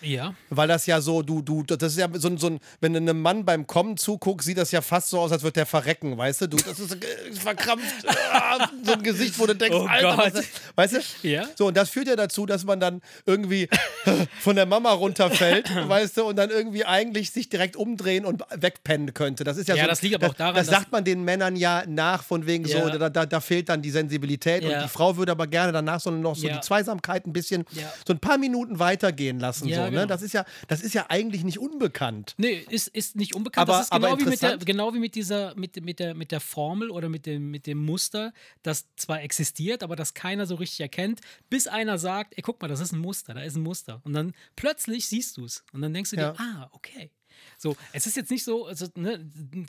Ja. 0.00 0.34
Weil 0.50 0.68
das 0.68 0.86
ja 0.86 1.00
so, 1.00 1.22
du, 1.22 1.42
du, 1.42 1.62
das 1.64 1.92
ist 1.92 1.98
ja 1.98 2.08
so, 2.14 2.28
ein- 2.28 2.38
so 2.38 2.46
ein, 2.48 2.60
wenn 2.80 2.92
du 2.92 2.98
einem 2.98 3.20
Mann 3.20 3.44
beim 3.44 3.66
Kommen 3.66 3.96
zuguckst, 3.96 4.46
sieht 4.46 4.58
das 4.58 4.70
ja 4.70 4.80
fast 4.80 5.10
so 5.10 5.18
aus, 5.20 5.32
als 5.32 5.42
würde 5.42 5.54
der 5.54 5.66
verrecken, 5.66 6.16
weißt 6.16 6.42
du? 6.42 6.46
Du, 6.48 6.56
das 6.56 6.78
ist 6.78 6.92
äh, 6.94 7.32
verkrampft, 7.32 8.06
ah, 8.32 8.68
so 8.84 8.92
ein 8.92 9.02
Gesicht, 9.02 9.38
wo 9.38 9.46
du 9.46 9.54
denkst, 9.54 9.76
Oh 9.76 9.86
Alter, 9.86 10.16
Gott. 10.16 10.34
was, 10.34 10.44
weißt 10.92 10.92
du? 11.22 11.28
Ja. 11.28 11.48
So, 11.56 11.66
und 11.66 11.76
das 11.76 11.90
führt 11.90 12.06
ja 12.08 12.16
dazu, 12.16 12.46
dass 12.46 12.64
man 12.64 12.78
dann 12.80 13.00
irgendwie 13.26 13.68
von 14.40 14.56
der 14.56 14.66
Mama 14.66 14.92
runterfällt, 14.92 15.68
weißt 15.88 16.16
du, 16.18 16.24
und 16.24 16.36
dann 16.36 16.50
irgendwie 16.50 16.84
eigentlich 16.84 17.30
sich 17.30 17.48
direkt 17.48 17.76
umdrehen 17.76 18.24
und 18.24 18.42
wegpennen 18.54 19.14
könnte. 19.14 19.44
Das 19.44 19.56
ist 19.56 19.68
ja, 19.68 19.74
Ja, 19.74 19.84
so, 19.84 19.88
das 19.90 20.02
liegt 20.02 20.14
aber 20.14 20.28
auch 20.28 20.34
daran, 20.34 20.54
Das 20.54 20.66
sagt 20.68 20.92
man 20.92 21.04
den 21.04 21.24
Männern 21.24 21.56
ja 21.56 21.82
nach, 21.86 22.22
von 22.22 22.46
wegen 22.46 22.64
Ja. 22.66 22.82
so, 22.92 22.98
da, 22.98 23.10
da, 23.10 23.26
da 23.26 23.40
fehlt 23.40 23.68
dann 23.68 23.82
die 23.82 23.90
Sensibilität 23.90 24.64
und 24.64 24.70
die 24.82 24.88
Frau 24.88 25.16
würde 25.16 25.32
aber 25.32 25.46
gerne 25.46 25.72
danach 25.72 26.00
so 26.00 26.10
noch 26.10 26.36
so 26.36 26.48
die 26.48 26.60
Zweisamkeit 26.60 27.26
ein 27.26 27.32
bisschen, 27.32 27.64
so 28.06 28.12
ein 28.12 28.18
paar 28.20 28.38
Minuten 28.38 28.78
weitergehen 28.78 29.40
lassen. 29.40 29.68
Ja, 29.88 30.00
ne? 30.00 30.06
genau. 30.06 30.06
Das 30.14 30.22
ist 30.22 30.32
ja, 30.32 30.44
das 30.68 30.80
ist 30.82 30.94
ja 30.94 31.06
eigentlich 31.08 31.44
nicht 31.44 31.58
unbekannt. 31.58 32.34
Nee, 32.38 32.64
ist, 32.70 32.88
ist 32.88 33.16
nicht 33.16 33.34
unbekannt. 33.34 33.68
Aber- 33.68 33.78
das 33.78 33.86
ist 33.86 33.92
aber 33.92 34.08
genau 34.08 34.20
wie, 34.20 34.30
mit 34.30 34.42
der, 34.42 34.56
genau 34.58 34.94
wie 34.94 34.98
mit 34.98 35.14
dieser, 35.14 35.54
mit, 35.56 35.82
mit, 35.84 35.98
der, 35.98 36.14
mit 36.14 36.32
der 36.32 36.40
Formel 36.40 36.90
oder 36.90 37.08
mit 37.08 37.26
dem, 37.26 37.50
mit 37.50 37.66
dem 37.66 37.78
Muster, 37.84 38.32
das 38.62 38.86
zwar 38.96 39.22
existiert, 39.22 39.82
aber 39.82 39.96
das 39.96 40.14
keiner 40.14 40.46
so 40.46 40.54
richtig 40.56 40.80
erkennt, 40.80 41.20
bis 41.50 41.66
einer 41.66 41.98
sagt, 41.98 42.34
ey, 42.36 42.42
guck 42.42 42.60
mal, 42.62 42.68
das 42.68 42.80
ist 42.80 42.92
ein 42.92 42.98
Muster, 43.00 43.34
da 43.34 43.40
ist 43.42 43.56
ein 43.56 43.62
Muster. 43.62 44.00
Und 44.04 44.12
dann 44.14 44.34
plötzlich 44.56 45.06
siehst 45.08 45.36
du 45.36 45.44
es. 45.44 45.64
Und 45.72 45.82
dann 45.82 45.92
denkst 45.94 46.10
du 46.10 46.16
Ja. 46.16 46.32
dir, 46.32 46.40
ah, 46.40 46.68
okay. 46.72 47.10
So, 47.60 47.76
es 47.92 48.06
ist 48.06 48.16
jetzt 48.16 48.30
nicht 48.30 48.44
so, 48.44 48.66
also, 48.66 48.86
ne, 48.94 49.18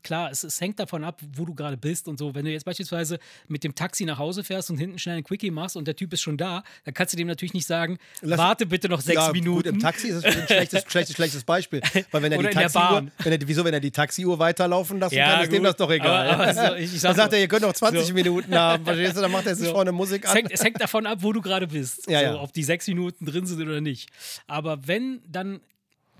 klar, 0.04 0.30
es, 0.30 0.44
es 0.44 0.62
hängt 0.62 0.80
davon 0.80 1.04
ab, 1.04 1.22
wo 1.36 1.44
du 1.44 1.56
gerade 1.56 1.76
bist 1.76 2.08
und 2.08 2.20
so. 2.20 2.36
Wenn 2.36 2.46
du 2.46 2.52
jetzt 2.52 2.64
beispielsweise 2.66 3.18
mit 3.48 3.64
dem 3.64 3.74
Taxi 3.74 4.06
nach 4.06 4.20
Hause 4.20 4.44
fährst 4.44 4.70
und 4.70 4.78
hinten 4.78 5.00
schnell 5.00 5.18
ein 5.18 5.24
Quickie 5.24 5.50
machst 5.50 5.76
und 5.76 5.88
der 5.88 5.96
Typ 5.96 6.14
ist 6.14 6.22
schon 6.22 6.38
da, 6.38 6.64
dann 6.86 6.94
kannst 6.94 7.14
du 7.14 7.18
dem 7.18 7.28
natürlich 7.28 7.56
nicht 7.56 7.66
sagen, 7.66 7.98
Lass- 8.22 8.38
warte 8.38 8.68
bitte 8.68 8.90
noch 8.90 9.02
sechs 9.02 9.16
ja, 9.20 9.32
Minuten. 9.32 9.56
Gut, 9.56 9.66
im 9.66 9.80
Taxi 9.80 10.10
ist 10.10 10.24
das 10.24 10.36
ein 10.38 10.46
schlechtes, 10.48 10.84
schlechtes, 10.88 11.16
schlechtes 11.16 11.44
Beispiel. 11.44 11.82
Weil 12.12 12.22
wenn 12.22 12.32
er 12.32 12.38
Oder 12.38 12.50
die 12.50 12.56
Taxiuhr, 12.56 13.08
wenn 13.24 13.32
er, 13.34 13.40
wieso, 13.48 13.66
wenn 13.66 13.74
er 13.74 13.80
die 13.80 13.90
Taxiuhr 13.92 14.38
weiterlaufen 14.38 15.00
lassen 15.00 15.16
Ja, 15.16 15.34
kann, 15.38 15.44
ist 15.46 15.52
dem 15.52 15.64
das 15.64 15.76
doch 15.76 15.90
egal. 15.90 16.30
Aber- 16.30 16.44
aber 16.48 16.54
so, 16.70 16.76
ich- 16.76 16.94
ich 16.94 17.02
sag 17.02 17.10
dann 17.10 17.16
sagt 17.18 17.32
so. 17.32 17.38
er, 17.38 17.42
ihr 17.42 17.48
könnt 17.48 17.64
noch 17.64 17.74
20 17.74 18.06
So. 18.06 18.14
Minuten 18.14 18.54
haben, 18.54 18.86
verstehst 18.86 19.18
du? 19.18 19.22
Dann 19.22 19.32
macht 19.32 19.48
er 19.48 19.56
sich 19.56 19.66
So. 19.66 19.74
vorne 19.74 19.92
Musik 19.92 20.26
Es 20.26 20.30
an. 20.30 20.36
hängt, 20.38 20.52
es 20.52 20.64
hängt 20.64 20.80
davon 20.80 21.08
ab, 21.08 21.20
wo 21.22 21.34
du 21.34 21.42
gerade 21.42 21.66
bist. 21.66 22.08
Ja, 22.08 22.20
so, 22.20 22.26
ja. 22.26 22.42
Ob 22.42 22.54
die 22.54 22.64
sechs 22.64 22.86
Minuten 22.88 23.26
drin 23.26 23.48
sind 23.48 23.60
oder 23.62 23.82
nicht. 23.82 24.10
Aber 24.46 24.88
wenn, 24.88 25.22
dann 25.28 25.60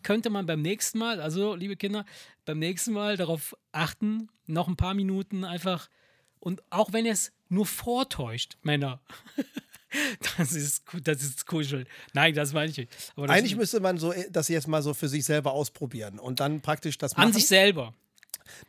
könnte 0.04 0.30
man 0.30 0.46
beim 0.46 0.62
nächsten 0.62 0.98
Mal, 1.00 1.22
also 1.22 1.56
liebe 1.56 1.76
Kinder, 1.76 2.06
beim 2.46 2.60
nächsten 2.60 2.94
Mal 2.94 3.18
darauf 3.18 3.56
achten, 3.72 4.30
noch 4.48 4.68
ein 4.68 4.76
paar 4.76 4.94
Minuten 4.94 5.44
einfach 5.44 5.90
und 6.40 6.62
auch 6.70 6.94
wenn 6.94 7.06
es 7.06 7.32
nur 7.50 7.66
vortäuscht, 7.66 8.58
Männer. 8.64 9.00
Das 10.38 10.52
ist, 10.54 10.84
das 11.04 11.24
ist 11.24 11.48
Kuscheln. 11.48 11.88
Nein, 12.14 12.36
das 12.36 12.54
meine 12.54 12.70
ich 12.70 12.78
nicht. 12.78 12.92
Aber 13.16 13.26
das 13.26 13.36
Eigentlich 13.36 13.56
müsste 13.56 13.80
man 13.80 13.98
so, 13.98 14.14
das 14.30 14.48
jetzt 14.48 14.68
mal 14.68 14.84
so 14.84 14.94
für 14.94 15.10
sich 15.10 15.26
selber 15.26 15.52
ausprobieren 15.54 16.20
und 16.20 16.40
dann 16.40 16.62
praktisch 16.62 17.00
das 17.00 17.18
machen. 17.18 17.30
an 17.30 17.34
sich 17.34 17.48
selber. 17.48 17.96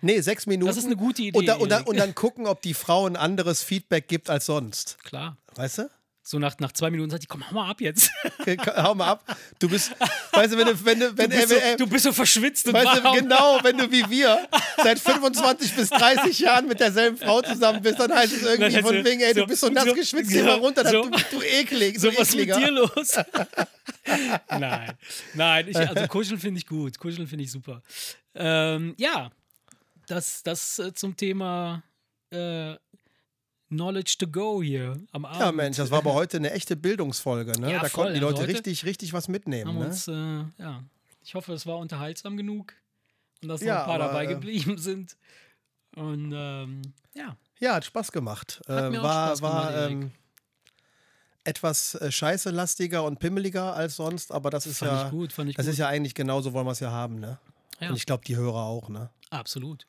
nee, 0.01 0.19
sechs 0.23 0.47
Minuten. 0.47 0.69
Das 0.69 0.79
ist 0.79 0.87
eine 0.87 0.97
gute 0.97 1.21
Idee, 1.21 1.37
Und, 1.39 1.45
da, 1.45 1.57
und, 1.57 1.69
dann, 1.69 1.85
und 1.85 1.99
dann 1.99 2.15
gucken, 2.15 2.47
ob 2.47 2.63
die 2.63 2.73
Frau 2.73 3.07
ein 3.07 3.17
anderes 3.17 3.63
Feedback 3.63 4.09
gibt 4.09 4.31
als 4.31 4.47
sonst. 4.47 4.97
Klar. 5.05 5.37
Weißt 5.57 5.79
du? 5.79 5.91
So 6.23 6.39
nach, 6.39 6.57
nach 6.61 6.71
zwei 6.73 6.91
Minuten 6.91 7.11
sagt 7.11 7.23
die, 7.23 7.27
komm, 7.27 7.49
hau 7.51 7.55
mal 7.55 7.71
ab 7.71 7.81
jetzt. 7.81 8.11
Hau 8.77 8.95
mal 8.95 9.09
ab. 9.09 9.37
Du 9.59 9.69
bist, 9.71 9.91
weißt 10.33 10.53
du, 10.53 10.59
wenn 10.59 10.67
du, 10.67 10.85
wenn 10.85 11.01
du, 11.01 11.17
wenn 11.19 11.31
Du 11.31 11.37
bist, 11.37 11.49
so, 11.49 11.55
er, 11.57 11.77
du 11.77 11.87
bist 11.87 12.05
so 12.05 12.13
verschwitzt 12.13 12.67
und 12.69 12.75
Weißt 12.75 13.03
du, 13.05 13.13
genau, 13.13 13.59
wenn 13.63 13.79
du 13.79 13.91
wie 13.91 14.09
wir 14.11 14.47
seit 14.83 14.99
25 14.99 15.75
bis 15.75 15.89
30 15.89 16.39
Jahren 16.39 16.69
mit 16.69 16.79
derselben 16.79 17.17
Frau 17.17 17.41
zusammen 17.41 17.81
bist, 17.83 17.99
dann 17.99 18.13
heißt 18.13 18.33
es 18.35 18.43
irgendwie 18.43 18.71
Dann 18.73 18.83
von 18.85 18.97
es 18.97 19.05
wegen, 19.05 19.21
ey, 19.23 19.33
du 19.33 19.41
so- 19.41 19.47
bist 19.47 19.61
so 19.63 19.69
nass 19.71 19.85
so- 19.87 19.95
geschwitzt, 19.95 20.31
so- 20.31 20.37
geh 20.37 20.43
mal 20.43 20.59
runter, 20.59 20.87
so- 20.89 21.03
du, 21.03 21.11
du 21.31 21.43
eklig, 21.43 21.99
So, 21.99 22.09
was 22.09 22.29
ist 22.29 22.37
mit 22.37 22.55
dir 22.55 22.71
los? 22.71 23.17
Nein, 24.51 24.93
nein, 25.35 25.69
ich, 25.69 25.77
also 25.77 26.07
Kuscheln 26.07 26.39
finde 26.41 26.59
ich 26.59 26.67
gut. 26.67 26.99
Kuscheln 26.99 27.27
finde 27.29 27.45
ich 27.45 27.53
super. 27.53 27.83
Ähm, 28.35 28.95
ja, 28.99 29.31
das, 30.07 30.43
das 30.43 30.79
äh, 30.81 30.93
zum 30.95 31.17
Thema 31.17 31.83
äh, 32.31 32.75
Knowledge 33.71 34.17
to 34.19 34.27
go 34.29 34.63
hier 34.63 34.97
am 35.13 35.25
Abend. 35.25 35.41
Ja, 35.41 35.53
Mensch, 35.53 35.77
das 35.79 35.91
war 35.91 35.99
aber 35.99 36.13
heute 36.15 36.37
eine 36.37 36.51
echte 36.53 36.77
Bildungsfolge, 36.77 37.59
ne? 37.61 37.73
Ja, 37.73 37.79
da 37.81 37.89
voll. 37.89 38.05
konnten 38.05 38.15
die 38.15 38.25
Also 38.25 38.29
Leute 38.37 38.43
heute 38.43 38.53
richtig, 38.53 38.85
richtig 38.85 39.13
was 39.13 39.29
mitnehmen, 39.29 39.79
ne? 39.79 39.87
uns, 39.87 40.09
äh, 40.09 40.13
ja, 40.59 40.83
ich 41.23 41.35
hoffe, 41.35 41.53
es 41.53 41.67
war 41.67 41.79
unterhaltsam 41.79 42.37
genug 42.37 42.75
und 43.43 43.49
dass 43.49 43.61
noch 43.61 43.69
Ja, 43.69 43.81
ein 43.81 43.85
paar 43.87 43.95
aber, 43.95 44.07
dabei 44.09 44.25
äh, 44.25 44.29
geblieben 44.29 44.77
sind. 44.79 45.17
Und 45.97 46.33
ähm, 46.35 46.83
ja, 47.15 47.37
Ja, 47.61 47.75
hat 47.75 47.85
Spaß 47.85 48.13
gemacht. 48.13 48.61
Hat 48.69 48.85
Äh, 48.85 48.91
mir 48.91 49.01
auch 49.01 49.05
war 49.05 49.27
Spaß 49.29 49.43
war 49.43 49.51
gemacht, 49.73 49.75
Erik. 49.75 49.93
ähm, 49.93 50.11
etwas 51.45 51.95
äh, 51.95 52.11
scheißelastiger 52.13 53.03
und 53.05 53.19
pimmeliger 53.19 53.75
als 53.75 53.97
sonst, 53.97 54.31
aber 54.33 54.51
das 54.51 54.67
ist 54.67 54.79
fand 54.79 54.91
ja 54.93 55.09
gut, 55.11 55.31
das 55.31 55.37
gut. 55.37 55.57
ist 55.57 55.79
ja 55.79 55.89
eigentlich 55.89 56.15
genauso 56.15 56.53
wollen 56.53 56.67
wir 56.67 56.73
es 56.73 56.81
ja 56.81 56.91
haben, 56.91 57.19
ne? 57.19 57.39
Ja. 57.81 57.89
Und 57.91 57.97
ich 57.97 58.05
glaube, 58.05 58.25
die 58.27 58.37
Hörer 58.37 58.63
auch, 58.65 58.89
ne? 58.89 59.11
Absolut. 59.31 59.87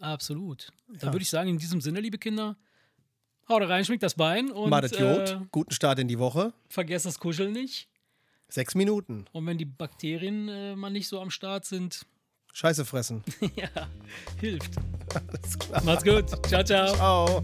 Absolut. 0.00 0.72
Dann 0.88 1.12
würde 1.12 1.22
ich 1.22 1.30
sagen, 1.30 1.50
in 1.50 1.58
diesem 1.58 1.80
Sinne, 1.80 2.00
liebe 2.00 2.18
Kinder, 2.18 2.56
haut 3.48 3.62
rein, 3.68 3.84
schwingt 3.84 4.02
das 4.02 4.14
Bein 4.14 4.50
und 4.50 4.70
Madet 4.70 4.92
äh, 4.92 5.00
Jod, 5.00 5.38
guten 5.50 5.72
Start 5.72 5.98
in 5.98 6.08
die 6.08 6.18
Woche. 6.18 6.52
vergesst 6.68 7.06
das 7.06 7.18
Kuscheln 7.18 7.52
nicht. 7.52 7.88
Sechs 8.48 8.74
Minuten. 8.74 9.24
Und 9.32 9.46
wenn 9.46 9.58
die 9.58 9.64
Bakterien 9.64 10.48
äh, 10.48 10.76
mal 10.76 10.90
nicht 10.90 11.08
so 11.08 11.20
am 11.20 11.30
Start 11.30 11.64
sind, 11.64 12.06
Scheiße 12.52 12.84
fressen. 12.84 13.24
ja, 13.56 13.68
hilft. 14.38 14.74
Alles 15.12 15.58
klar. 15.58 15.82
Macht's 15.82 16.04
gut. 16.04 16.28
Ciao, 16.46 16.62
ciao. 16.62 16.94
Ciao. 16.94 17.42